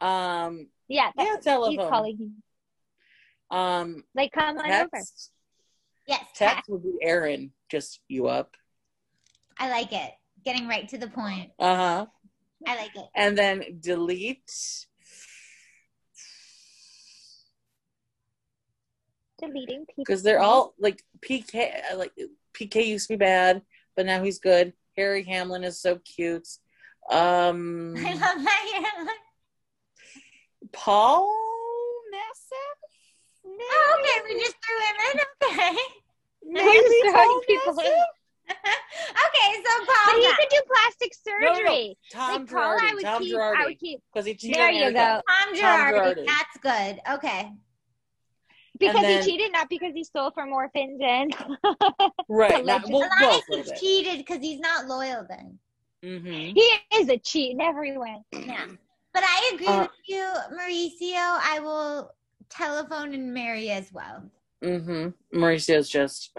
Um, 0.00 0.68
yeah, 0.88 1.10
yeah, 1.18 1.24
that's 1.34 1.36
he's 1.36 1.44
telephone. 1.44 1.88
calling 1.90 2.16
him. 2.16 2.42
Um, 3.50 4.04
Like, 4.14 4.32
come 4.32 4.58
on 4.58 4.70
over. 4.70 4.88
Yes. 6.06 6.24
text 6.34 6.68
would 6.68 6.82
be 6.82 6.96
Aaron. 7.02 7.52
Just 7.70 8.00
you 8.08 8.26
up. 8.26 8.56
I 9.58 9.70
like 9.70 9.92
it. 9.92 10.10
Getting 10.44 10.68
right 10.68 10.88
to 10.88 10.98
the 10.98 11.08
point. 11.08 11.50
Uh 11.58 11.76
huh. 11.76 12.06
I 12.66 12.76
like 12.76 12.94
it. 12.96 13.06
And 13.14 13.36
then 13.36 13.78
delete. 13.80 14.86
Deleting 19.38 19.80
people. 19.86 20.04
because 20.04 20.22
they're 20.22 20.40
all 20.40 20.74
like 20.78 21.02
PK. 21.20 21.70
Like 21.96 22.12
PK 22.54 22.86
used 22.86 23.08
to 23.08 23.14
be 23.14 23.18
bad, 23.18 23.62
but 23.96 24.06
now 24.06 24.22
he's 24.22 24.38
good. 24.38 24.72
Harry 24.96 25.24
Hamlin 25.24 25.64
is 25.64 25.80
so 25.80 25.98
cute. 26.04 26.46
Um, 27.10 27.94
I 27.98 28.12
love 28.12 28.44
that. 28.44 28.82
You're 29.02 30.68
Paul 30.72 31.26
Nassif. 31.26 31.43
Oh, 33.72 33.96
okay, 34.00 34.34
we 34.34 34.40
just 34.40 34.56
threw 34.64 34.78
him 34.86 34.96
in. 35.10 35.20
Okay. 35.44 35.76
They're 36.52 36.82
just 36.82 37.14
throwing 37.14 37.40
people 37.46 37.78
in. 37.80 37.92
Okay, 38.46 39.62
so 39.64 39.84
But 39.86 39.94
Paul. 39.94 40.14
he 40.20 40.26
could 40.26 40.48
do 40.50 40.60
plastic 40.72 41.12
No, 41.26 41.32
no, 41.32 41.48
no. 41.48 41.54
surgery. 41.64 41.98
Tom 42.12 42.40
like 42.42 42.50
Paul, 42.50 42.78
I 42.80 42.92
would 42.94 43.02
Tom 43.04 43.22
keep. 43.22 43.36
I 43.36 43.64
would 43.64 43.78
keep 43.80 44.00
Because 44.12 44.26
he 44.26 44.34
cheated 44.34 44.56
There 44.56 44.68
on 44.68 44.74
you 44.74 44.82
Erika. 44.82 45.22
Tom 45.26 45.54
Tom 45.54 45.54
Girardi. 45.54 46.14
Girardi. 46.16 46.26
That's 46.26 46.58
good. 46.60 47.00
Okay. 47.14 47.52
because 48.78 49.00
then- 49.00 49.22
he 49.22 49.30
cheated, 49.30 49.52
not 49.52 49.68
because 49.70 49.94
he 49.94 50.04
stole 50.04 50.30
from 50.32 50.52
orphans 50.52 51.00
and. 51.02 51.34
Right. 52.28 52.64
Not, 52.64 52.84
Alleged- 52.84 52.92
well, 52.92 53.02
As 53.04 53.20
long 53.22 53.30
both 53.30 53.42
as 53.42 53.48
a 53.48 53.50
little 53.50 53.64
he 53.64 53.70
bit. 53.70 53.80
cheated 53.80 54.18
because 54.18 54.40
he's 54.42 54.60
not 54.60 54.86
loyal 54.86 55.26
then. 55.28 55.58
Mm-hmm. 56.04 56.54
he 56.54 56.70
is 57.00 57.08
a 57.08 57.16
cheat 57.16 57.52
in 57.52 57.62
every 57.62 57.96
way. 57.96 58.16
Yeah. 58.32 58.66
But 59.14 59.22
I 59.24 59.52
agree 59.54 59.66
Uh, 59.68 59.80
with 59.82 59.90
you, 60.06 60.22
Mauricio. 60.52 61.38
I 61.42 61.60
will 61.62 62.10
telephone 62.50 63.14
and 63.14 63.32
Mary 63.32 63.70
as 63.70 63.92
well. 63.92 64.30
Mm-hmm. 64.62 65.38
Mauricio's 65.38 65.88
just 65.88 66.30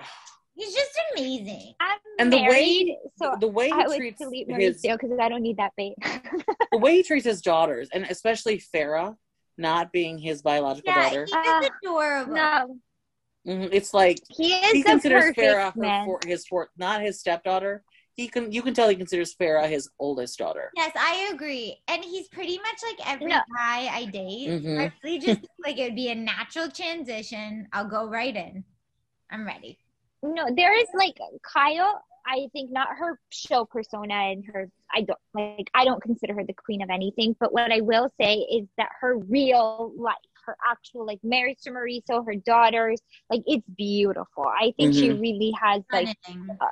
He's 0.55 0.73
just 0.73 0.97
amazing. 1.13 1.73
I'm 1.81 1.97
and 2.17 2.31
the 2.31 2.37
married, 2.37 2.49
way 2.49 2.97
so 3.17 3.35
the 3.39 3.47
way 3.47 3.67
he 3.67 3.73
I 3.73 3.87
would 3.87 3.97
treats 3.97 4.19
delete 4.21 4.49
his 4.49 4.81
Mauricio 4.81 4.97
because 4.99 5.17
I 5.19 5.27
don't 5.29 5.41
need 5.41 5.57
that 5.57 5.73
bait. 5.75 5.95
the 6.71 6.77
way 6.77 6.95
he 6.97 7.03
treats 7.03 7.25
his 7.25 7.41
daughters, 7.41 7.89
and 7.93 8.05
especially 8.05 8.63
Farrah, 8.73 9.15
not 9.57 9.91
being 9.91 10.17
his 10.17 10.41
biological 10.41 10.91
Yeah, 10.93 11.03
daughter. 11.09 11.25
he's 11.25 11.35
Ah, 11.35 11.69
adorable. 11.83 12.33
no, 12.33 12.79
Mhm. 13.47 13.69
It's 13.73 13.93
like 13.93 14.19
he 14.29 14.53
is 14.53 14.71
he 14.71 14.83
considers 14.83 15.35
Farrah 15.35 15.75
man. 15.75 16.05
for, 16.05 16.19
his 16.25 16.47
fourth, 16.47 16.69
not 16.77 17.01
his 17.01 17.19
stepdaughter. 17.19 17.83
He 18.15 18.29
can 18.29 18.51
you 18.51 18.61
can 18.61 18.73
tell 18.73 18.87
he 18.87 18.95
considers 18.95 19.35
Farrah 19.35 19.67
his 19.69 19.89
oldest 19.99 20.37
daughter. 20.37 20.71
Yes, 20.75 20.91
I 20.95 21.29
agree. 21.33 21.77
And 21.89 22.03
he's 22.03 22.29
pretty 22.29 22.57
much 22.57 22.77
like 22.83 23.11
every 23.11 23.27
No. 23.27 23.41
guy 23.57 23.87
I 23.87 24.05
date. 24.05 24.49
Mhm. 24.49 24.79
I 24.79 24.93
really 25.03 25.19
just 25.19 25.41
like 25.65 25.77
it 25.77 25.83
would 25.83 25.95
be 25.95 26.09
a 26.09 26.15
natural 26.15 26.69
transition. 26.69 27.67
I'll 27.73 27.89
go 27.89 28.07
right 28.07 28.35
in. 28.35 28.63
I'm 29.29 29.45
ready. 29.45 29.77
No, 30.23 30.45
there 30.55 30.73
is 30.79 30.87
like 30.97 31.17
Kyle. 31.43 32.01
I 32.27 32.47
think 32.53 32.71
not 32.71 32.87
her 32.97 33.19
show 33.31 33.65
persona 33.65 34.13
and 34.15 34.45
her. 34.45 34.71
I 34.93 35.01
don't 35.01 35.19
like. 35.33 35.69
I 35.75 35.83
don't 35.83 36.01
consider 36.01 36.33
her 36.35 36.43
the 36.45 36.53
queen 36.53 36.81
of 36.81 36.89
anything. 36.89 37.35
But 37.39 37.51
what 37.53 37.71
I 37.71 37.81
will 37.81 38.09
say 38.19 38.35
is 38.37 38.65
that 38.77 38.89
her 39.01 39.17
real 39.17 39.91
life, 39.97 40.15
her 40.45 40.55
actual 40.65 41.05
like 41.05 41.19
marriage 41.23 41.59
to 41.63 41.71
Mauricio, 41.71 42.25
her 42.25 42.35
daughters, 42.35 43.01
like 43.29 43.41
it's 43.45 43.65
beautiful. 43.77 44.45
I 44.47 44.73
think 44.77 44.93
she 44.93 45.09
mm-hmm. 45.09 45.21
really 45.21 45.53
has 45.61 45.81
like 45.91 46.15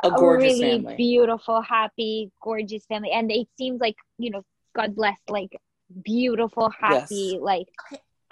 a, 0.04 0.08
A 0.08 0.12
gorgeous 0.12 0.60
really 0.60 0.80
family. 0.82 0.96
beautiful, 0.96 1.62
happy, 1.62 2.32
gorgeous 2.42 2.86
family, 2.86 3.12
and 3.12 3.32
it 3.32 3.48
seems 3.58 3.80
like 3.80 3.96
you 4.18 4.32
know, 4.32 4.44
God 4.76 4.96
bless, 4.96 5.18
like 5.28 5.58
beautiful, 6.04 6.70
happy, 6.70 7.40
like. 7.42 7.68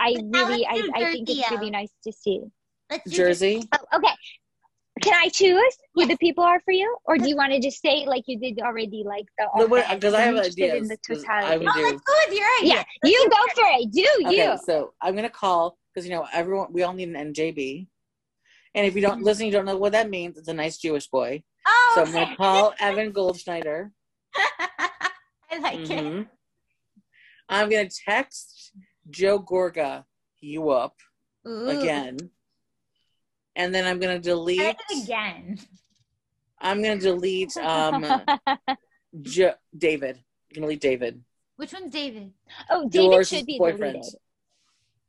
I 0.04 0.16
But 0.16 0.48
really, 0.48 0.66
I, 0.66 0.90
I 0.96 1.12
think 1.12 1.30
it's 1.30 1.40
Jersey 1.42 1.56
really 1.56 1.68
out. 1.68 1.72
nice 1.74 1.94
to 2.06 2.12
see. 2.12 2.42
Let's 2.90 3.12
Jersey. 3.12 3.62
Oh, 3.72 3.98
okay. 3.98 4.16
Can 5.02 5.14
I 5.14 5.30
choose 5.30 5.78
who 5.94 6.02
Yes. 6.02 6.10
the 6.10 6.18
people 6.18 6.44
are 6.44 6.60
for 6.62 6.72
you, 6.72 6.96
or 7.06 7.18
do 7.18 7.28
you 7.28 7.36
want 7.36 7.52
to 7.54 7.60
just 7.60 7.82
say 7.82 8.06
like 8.06 8.24
you 8.28 8.40
did 8.40 8.60
already, 8.60 9.04
like 9.06 9.26
the 9.38 9.48
Because 9.56 10.14
I 10.14 10.22
have 10.22 10.36
I'm 10.36 10.38
interested 10.38 10.64
ideas. 10.64 10.82
in 10.84 10.88
the 10.88 10.98
totality. 10.98 11.54
I 11.54 11.58
would 11.58 11.68
Oh, 11.68 11.74
do. 11.76 11.84
let's 11.86 12.02
go 12.02 12.14
with 12.28 12.38
your 12.38 12.48
idea. 12.62 12.74
Yeah, 12.76 12.84
you 13.10 13.30
go 13.30 13.38
for 13.56 13.66
it. 13.80 13.92
Do 13.92 14.28
Okay, 14.28 14.36
you? 14.36 14.58
so 14.64 14.94
I'm 15.02 15.16
gonna 15.16 15.30
call 15.30 15.78
because 15.94 16.08
you 16.08 16.14
know 16.14 16.28
everyone 16.32 16.72
we 16.72 16.84
all 16.84 16.94
need 16.94 17.10
an 17.10 17.34
NJB, 17.34 17.88
and 18.76 18.86
if 18.86 18.96
you 18.96 19.02
don't 19.02 19.22
Mhm. 19.22 19.26
listen, 19.26 19.46
you 19.48 19.52
don't 19.52 19.66
know 19.66 19.78
what 19.78 19.92
that 19.94 20.10
means. 20.10 20.38
It's 20.38 20.48
a 20.48 20.54
nice 20.54 20.78
Jewish 20.78 21.08
boy. 21.08 21.44
Oh, 21.68 21.92
So 21.96 22.04
I'm 22.04 22.12
gonna 22.12 22.36
call 22.36 22.74
Evan 22.80 23.12
Goldschneider. 23.12 23.92
I 24.36 25.58
like 25.60 25.80
it. 25.90 25.90
Mhm. 25.90 26.30
I'm 27.50 27.70
gonna 27.70 27.90
text 27.90 28.72
Joe 29.10 29.40
Gorga 29.40 30.06
you 30.40 30.70
up 30.70 30.96
Ooh. 31.48 31.68
again, 31.68 32.18
and 33.56 33.74
then 33.74 33.86
I'm 33.86 34.00
gonna 34.00 34.20
delete. 34.20 34.62
it 34.62 35.04
again. 35.04 35.60
I'm 36.60 36.82
gonna 36.82 37.00
delete 37.00 37.56
um 37.58 38.06
jo- 39.22 39.56
David. 39.78 40.18
I'm 40.18 40.56
gonna 40.56 40.68
delete 40.68 40.82
David. 40.82 41.24
Which 41.58 41.74
one's 41.74 41.92
David? 41.92 42.32
oh, 42.70 42.88
David 42.90 43.28
should 43.28 43.46
be 43.46 43.58
boyfriend. 43.58 43.94
deleted. 43.96 44.20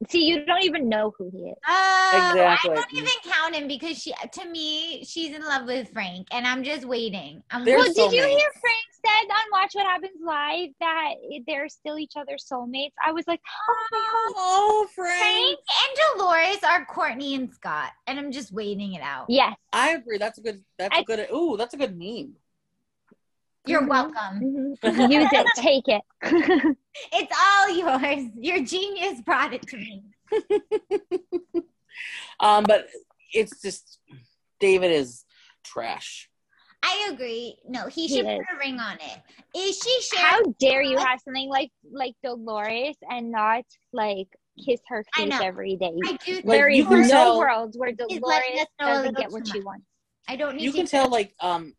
See, 0.09 0.25
you 0.25 0.45
don't 0.45 0.63
even 0.65 0.89
know 0.89 1.13
who 1.17 1.31
he 1.31 1.39
is. 1.51 1.57
Oh, 1.69 2.11
Exactly. 2.31 2.71
I 2.71 2.75
don't 2.75 2.93
even 2.95 3.13
count 3.25 3.55
him 3.55 3.69
because 3.69 3.99
she, 3.99 4.13
to 4.33 4.49
me, 4.49 5.05
she's 5.05 5.35
in 5.35 5.43
love 5.43 5.67
with 5.67 5.91
Frank, 5.93 6.27
and 6.33 6.47
I'm 6.47 6.65
just 6.65 6.85
waiting. 6.85 7.43
I'm 7.51 7.65
They're 7.65 7.77
well, 7.77 7.87
waiting. 7.87 8.11
did 8.11 8.13
you 8.13 8.25
hear 8.27 8.51
Frank 8.61 8.85
said 9.05 9.31
on 9.31 9.45
Watch 9.53 9.75
What 9.75 9.87
Happens 9.87 10.19
Live 10.25 10.71
that 10.81 11.15
they're 11.47 11.69
still 11.69 11.99
each 11.99 12.15
other's 12.17 12.45
soulmates? 12.51 12.93
I 13.05 13.13
was 13.13 13.27
like, 13.29 13.41
oh 13.69 13.87
my 13.93 13.99
god. 13.99 14.35
Oh, 14.37 14.89
Frank 14.95 15.59
and 15.59 16.19
Dolores 16.19 16.63
are 16.65 16.85
Courtney 16.87 17.35
and 17.35 17.53
Scott, 17.53 17.91
and 18.07 18.19
I'm 18.19 18.33
just 18.33 18.53
waiting 18.53 18.95
it 18.95 19.03
out. 19.03 19.27
Yes. 19.29 19.55
I 19.73 19.91
agree. 19.91 20.19
That's 20.19 20.39
a 20.39 20.43
good. 20.43 20.63
That's 20.79 20.97
a 20.97 21.01
I- 21.01 21.05
good. 21.05 21.27
Ooh, 21.33 21.57
that's 21.57 21.75
a 21.75 21.79
good 21.79 21.97
meme. 21.99 22.35
You're 23.67 23.83
Mhm. 23.83 23.89
welcome. 23.89 24.77
Mhm. 24.83 25.11
Use 25.13 25.29
it. 25.33 25.47
Take 25.57 25.89
it. 25.89 26.03
It's 27.13 27.33
all 27.41 27.71
yours. 27.71 28.31
Your 28.39 28.63
genius 28.63 29.21
brought 29.23 29.55
it 29.55 29.63
to 29.69 29.77
me. 29.77 30.03
Um, 32.41 32.65
but 32.65 32.89
it's 33.33 33.61
just 33.63 33.99
David 34.61 34.91
is 34.91 35.25
trash. 35.63 36.29
I 36.83 37.11
agree. 37.13 37.57
No, 37.69 37.87
he 37.87 38.07
He 38.09 38.17
should 38.17 38.27
is. 38.27 38.39
put 38.39 38.57
a 38.57 38.59
ring 38.59 38.81
on 38.81 38.95
it. 38.97 39.19
Is 39.57 39.79
she 39.79 40.17
How 40.17 40.41
dare 40.59 40.83
you 40.83 40.97
have 40.99 41.21
something 41.21 41.49
like 41.49 41.71
like 41.93 42.15
Dolores 42.25 42.97
and 43.09 43.31
not 43.31 43.65
like 43.93 44.27
kiss 44.65 44.81
her 44.89 45.05
face 45.15 45.33
every 45.41 45.77
day? 45.77 45.93
I 46.05 46.17
do. 46.25 46.35
Like, 46.37 46.45
there 46.47 46.69
you 46.69 46.85
can 46.87 47.03
no 47.03 47.09
tell- 47.09 47.39
world 47.39 47.75
where 47.77 47.93
Dolores 47.93 48.21
us 48.61 48.67
know 48.81 48.87
a 48.87 48.95
doesn't 48.95 49.17
get 49.19 49.31
what 49.31 49.45
too 49.45 49.53
she 49.53 49.61
wants. 49.61 49.85
I 50.29 50.37
don't 50.37 50.57
need 50.57 50.65
You 50.65 50.73
to. 50.73 50.79
can 50.79 50.87
tell 50.87 51.09
like 51.09 51.35
um 51.41 51.75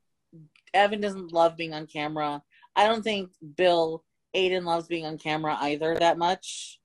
Evan 0.73 1.01
doesn't 1.01 1.31
love 1.31 1.57
being 1.57 1.73
on 1.73 1.87
camera. 1.87 2.41
I 2.75 2.87
don't 2.87 3.03
think 3.03 3.31
Bill 3.55 4.03
Aydin 4.35 4.63
loves 4.63 4.87
being 4.87 5.05
on 5.05 5.17
camera 5.17 5.57
either 5.61 5.95
that 5.95 6.17
much. 6.17 6.79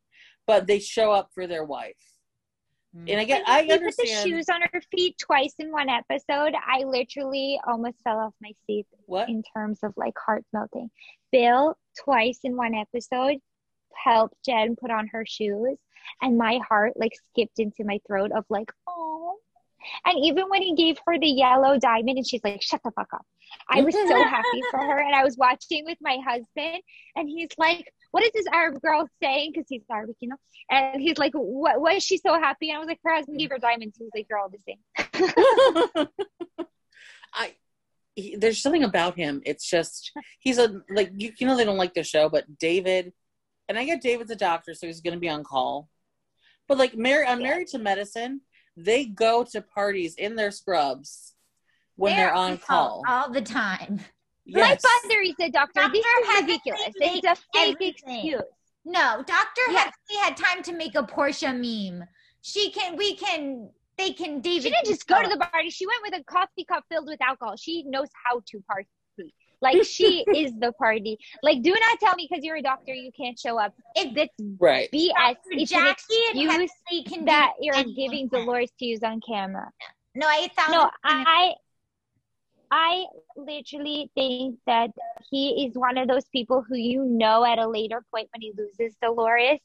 But 0.47 0.67
they 0.67 0.79
show 0.79 1.13
up 1.13 1.31
for 1.35 1.47
their 1.47 1.65
wife. 1.65 1.95
Mm. 2.97 3.11
And 3.11 3.21
again, 3.21 3.43
I 3.47 3.63
She 3.63 3.79
put 3.79 3.97
the 3.97 4.23
shoes 4.25 4.49
on 4.49 4.63
her 4.73 4.81
feet 4.91 5.17
twice 5.19 5.55
in 5.59 5.71
one 5.71 5.89
episode. 5.89 6.55
I 6.55 6.85
literally 6.85 7.61
almost 7.67 8.01
fell 8.03 8.19
off 8.19 8.33
my 8.41 8.53
seat 8.67 8.87
what? 9.07 9.29
in 9.29 9.43
terms 9.55 9.81
of 9.83 9.93
like 9.97 10.15
heart 10.19 10.45
melting. 10.53 10.91
Bill 11.31 11.77
twice 12.03 12.41
in 12.45 12.57
one 12.57 12.75
episode 12.75 13.37
helped 13.95 14.37
Jen 14.45 14.77
put 14.77 14.91
on 14.91 15.09
her 15.09 15.25
shoes, 15.27 15.77
and 16.23 16.39
my 16.39 16.61
heart 16.67 16.95
like 16.97 17.13
skipped 17.31 17.59
into 17.59 17.85
my 17.85 18.01
throat 18.07 18.33
of 18.35 18.45
like, 18.49 18.73
oh. 18.89 19.37
And 20.05 20.25
even 20.25 20.49
when 20.49 20.63
he 20.63 20.75
gave 20.75 20.99
her 21.07 21.19
the 21.19 21.29
yellow 21.29 21.79
diamond, 21.79 22.19
and 22.19 22.27
she's 22.27 22.43
like, 22.45 22.63
"Shut 22.63 22.81
the 22.85 22.91
fuck 22.91 23.09
up," 23.13 23.27
I 23.69 23.83
was 23.83 23.95
so 23.95 24.25
happy 24.25 24.63
for 24.71 24.79
her. 24.79 24.99
And 24.99 25.15
I 25.15 25.25
was 25.25 25.37
watching 25.37 25.85
with 25.85 25.99
my 26.01 26.19
husband, 26.27 26.83
and 27.17 27.29
he's 27.29 27.51
like, 27.59 27.93
"What 28.11 28.25
is 28.25 28.31
this 28.35 28.47
Arab 28.53 28.81
girl 28.81 29.09
saying?" 29.23 29.53
Because 29.53 29.67
he's 29.69 29.83
Arabic, 29.91 30.17
you 30.21 30.31
know. 30.31 30.37
And 30.71 31.01
he's 31.01 31.19
like, 31.19 31.33
"What? 31.35 31.81
Why 31.81 31.95
is 31.95 32.05
she 32.05 32.19
so 32.19 32.35
happy?" 32.35 32.71
And 32.71 32.77
I 32.77 32.81
was 32.81 32.89
like, 32.89 33.01
"Her 33.05 33.15
husband 33.15 33.39
gave 33.39 33.51
her 33.51 33.59
diamonds." 33.59 33.97
He 33.99 34.05
was 34.05 34.13
like, 34.15 34.27
"You're 34.29 34.39
all 34.39 34.51
the 34.51 34.59
same." 34.67 36.09
I 37.35 37.55
he, 38.19 38.37
there's 38.37 38.61
something 38.61 38.85
about 38.85 39.17
him. 39.17 39.43
It's 39.47 39.69
just 39.69 40.13
he's 40.41 40.59
a 40.59 40.83
like 40.91 41.11
you, 41.17 41.33
you 41.39 41.47
know 41.47 41.57
they 41.57 41.65
don't 41.65 41.77
like 41.77 41.95
the 41.95 42.03
show, 42.03 42.29
but 42.29 42.59
David 42.59 43.13
and 43.69 43.79
I 43.79 43.85
get 43.85 44.03
David's 44.03 44.31
a 44.31 44.37
doctor, 44.37 44.75
so 44.75 44.87
he's 44.87 45.01
gonna 45.01 45.19
be 45.19 45.29
on 45.29 45.45
call. 45.45 45.89
But 46.67 46.79
like 46.79 46.97
Mary 46.97 47.27
on 47.27 47.43
Married 47.43 47.69
to 47.69 47.79
Medicine, 47.79 48.41
they 48.79 49.05
go 49.05 49.45
to 49.45 49.61
parties 49.61 50.15
in 50.15 50.37
their 50.37 50.51
scrubs 50.51 51.35
when 51.97 52.17
they're, 52.17 52.33
on 52.33 52.59
call. 52.59 53.03
all 53.09 53.31
the 53.31 53.43
time. 53.43 54.01
Yes. 54.51 54.83
My 54.83 55.09
father 55.09 55.21
is 55.21 55.35
a 55.41 55.51
doctor. 55.51 55.81
Dr. 55.81 55.93
This 55.93 56.07
is 56.07 56.27
Heather 56.29 56.47
ridiculous. 56.47 56.81
It's 56.87 57.27
a 57.27 57.35
fake 57.53 57.75
everything. 57.75 58.17
excuse. 58.17 58.43
No, 58.87 59.23
Doctor 59.27 59.61
Yeah. 59.69 59.85
Hexley 59.85 60.23
had 60.23 60.37
time 60.39 60.63
to 60.63 60.73
make 60.73 60.95
a 60.95 61.03
Porsha 61.03 61.53
meme. 61.53 62.07
She 62.41 62.71
can. 62.71 62.97
We 62.97 63.17
can. 63.17 63.69
They 63.99 64.13
can. 64.13 64.41
David. 64.41 64.63
She 64.63 64.71
didn't 64.71 64.87
just 64.87 65.07
go 65.07 65.21
to 65.23 65.29
the 65.29 65.37
party. 65.37 65.69
She 65.69 65.87
went 65.87 66.01
with 66.03 66.21
a 66.21 66.25
coffee 66.25 66.65
cup 66.65 66.85
filled 66.89 67.09
with 67.09 67.21
alcohol. 67.21 67.57
She 67.57 67.83
knows 67.83 68.09
how 68.25 68.41
to 68.47 68.61
party. 68.67 68.87
Like 69.61 69.83
she 69.85 70.25
is 70.35 70.53
the 70.59 70.73
party. 70.73 71.19
Like, 71.43 71.63
do 71.63 71.71
not 71.71 72.01
tell 72.01 72.15
me 72.15 72.29
because 72.29 72.45
you're 72.45 72.57
a 72.57 72.63
doctor 72.63 72.95
you 72.95 73.11
can't 73.13 73.39
show 73.39 73.59
up. 73.59 73.75
If 73.95 74.15
That's 74.15 74.35
right. 74.59 74.89
BS. 74.93 75.37
It's 75.51 75.73
an 75.73 75.79
Jackie 75.79 75.85
and 76.31 76.53
excuse 76.53 76.71
Hexley 76.91 77.13
can 77.13 77.25
that 77.27 77.53
you're 77.61 77.75
anything. 77.75 77.95
giving 77.95 78.29
Dolores 78.29 78.71
to 78.79 78.85
use 78.85 79.03
on 79.03 79.21
camera. 79.21 79.71
No, 80.15 80.27
I 80.27 80.49
found. 80.57 80.73
No, 80.73 80.91
I 81.05 81.55
I 82.71 83.05
literally 83.37 84.11
think 84.15 84.59
that 84.67 84.91
he 85.31 85.67
is 85.67 85.75
one 85.75 85.97
of 85.97 86.07
those 86.07 86.25
people 86.27 86.65
who 86.69 86.77
you 86.77 87.05
know 87.05 87.45
at 87.45 87.59
a 87.59 87.67
later 87.67 88.05
point 88.11 88.29
when 88.35 88.43
he 88.43 88.53
loses 88.57 88.95
Dolores 89.01 89.61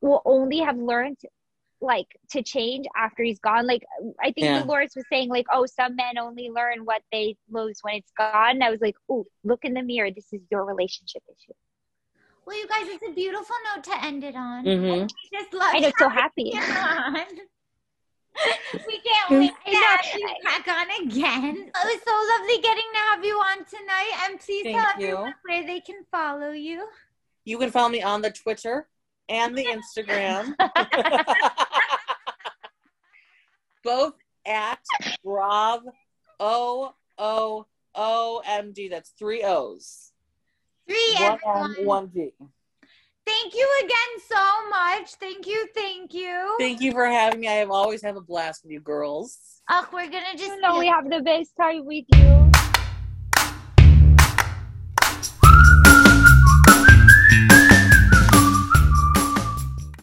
will 0.00 0.22
only 0.24 0.60
have 0.60 0.78
learned 0.78 1.18
like 1.80 2.06
to 2.30 2.42
change 2.42 2.86
after 2.96 3.22
he's 3.22 3.38
gone. 3.38 3.66
Like 3.66 3.84
I 4.20 4.32
think 4.32 4.46
Yeah. 4.46 4.60
Dolores 4.60 4.92
was 4.94 5.04
saying 5.10 5.28
like, 5.28 5.46
oh, 5.52 5.66
some 5.66 5.96
men 5.96 6.18
only 6.18 6.50
learn 6.50 6.84
what 6.84 7.02
they 7.12 7.36
lose 7.50 7.78
when 7.82 7.94
it's 7.96 8.12
gone. 8.16 8.50
And 8.50 8.64
I 8.64 8.70
was 8.70 8.80
like, 8.80 8.96
oh, 9.10 9.26
look 9.44 9.64
in 9.64 9.74
the 9.74 9.82
mirror. 9.82 10.10
This 10.10 10.32
is 10.32 10.40
your 10.50 10.64
relationship 10.64 11.22
issue. 11.28 11.52
Well, 12.46 12.58
you 12.58 12.66
guys, 12.66 12.84
it's 12.86 13.04
a 13.08 13.12
beautiful 13.12 13.54
note 13.74 13.84
to 13.84 14.04
end 14.04 14.24
it 14.24 14.34
on. 14.34 14.64
Mhm. 14.64 15.08
Just 15.32 15.52
love 15.54 15.74
I 15.74 15.80
know, 15.80 15.92
so 15.98 16.08
happy. 16.08 16.52
we 18.86 19.00
can't 19.00 19.30
wait 19.30 19.52
to 19.66 19.76
have 19.76 20.00
you 20.16 20.28
back 20.44 20.66
on 20.68 20.86
again. 21.06 21.56
It 21.56 21.72
was 21.74 22.00
so 22.06 22.38
lovely 22.38 22.62
getting 22.62 22.84
to 22.94 22.98
have 23.10 23.24
you 23.24 23.34
on 23.36 23.58
tonight. 23.64 24.12
And 24.24 24.40
please 24.40 24.64
Thank 24.64 24.76
tell 24.78 25.00
you. 25.00 25.06
everyone 25.08 25.34
where 25.44 25.66
they 25.66 25.80
can 25.80 26.04
follow 26.10 26.50
you. 26.50 26.86
You 27.44 27.58
can 27.58 27.70
follow 27.70 27.88
me 27.88 28.02
on 28.02 28.22
the 28.22 28.30
Twitter 28.30 28.88
and 29.30 29.56
the 29.56 29.64
Instagram. 29.64 30.54
Both 33.84 34.14
at 34.46 34.80
Brav 35.24 35.82
O 36.38 36.94
O 37.18 37.66
O 37.94 38.42
M 38.46 38.72
D. 38.72 38.88
That's 38.88 39.10
three 39.10 39.42
O's. 39.42 40.12
Three, 40.86 41.16
One 41.20 41.38
everyone. 41.44 41.76
M, 41.78 41.86
one 41.86 42.06
D. 42.08 42.32
Thank 43.26 43.54
you 43.54 43.80
again 43.84 44.26
so 44.28 44.68
much. 44.70 45.14
Thank 45.14 45.46
you, 45.46 45.68
thank 45.74 46.12
you. 46.12 46.56
Thank 46.58 46.80
you 46.80 46.90
for 46.92 47.06
having 47.06 47.40
me. 47.40 47.48
I 47.48 47.52
have 47.52 47.70
always 47.70 48.02
have 48.02 48.16
a 48.16 48.20
blast 48.20 48.64
with 48.64 48.72
you 48.72 48.80
girls. 48.80 49.62
Ugh, 49.70 49.86
we're 49.92 50.10
gonna 50.10 50.32
just 50.32 50.46
You 50.46 50.60
know, 50.60 50.78
we 50.78 50.88
have 50.88 51.08
the 51.08 51.20
best 51.20 51.52
time 51.56 51.86
with 51.86 52.06
you. 52.12 52.39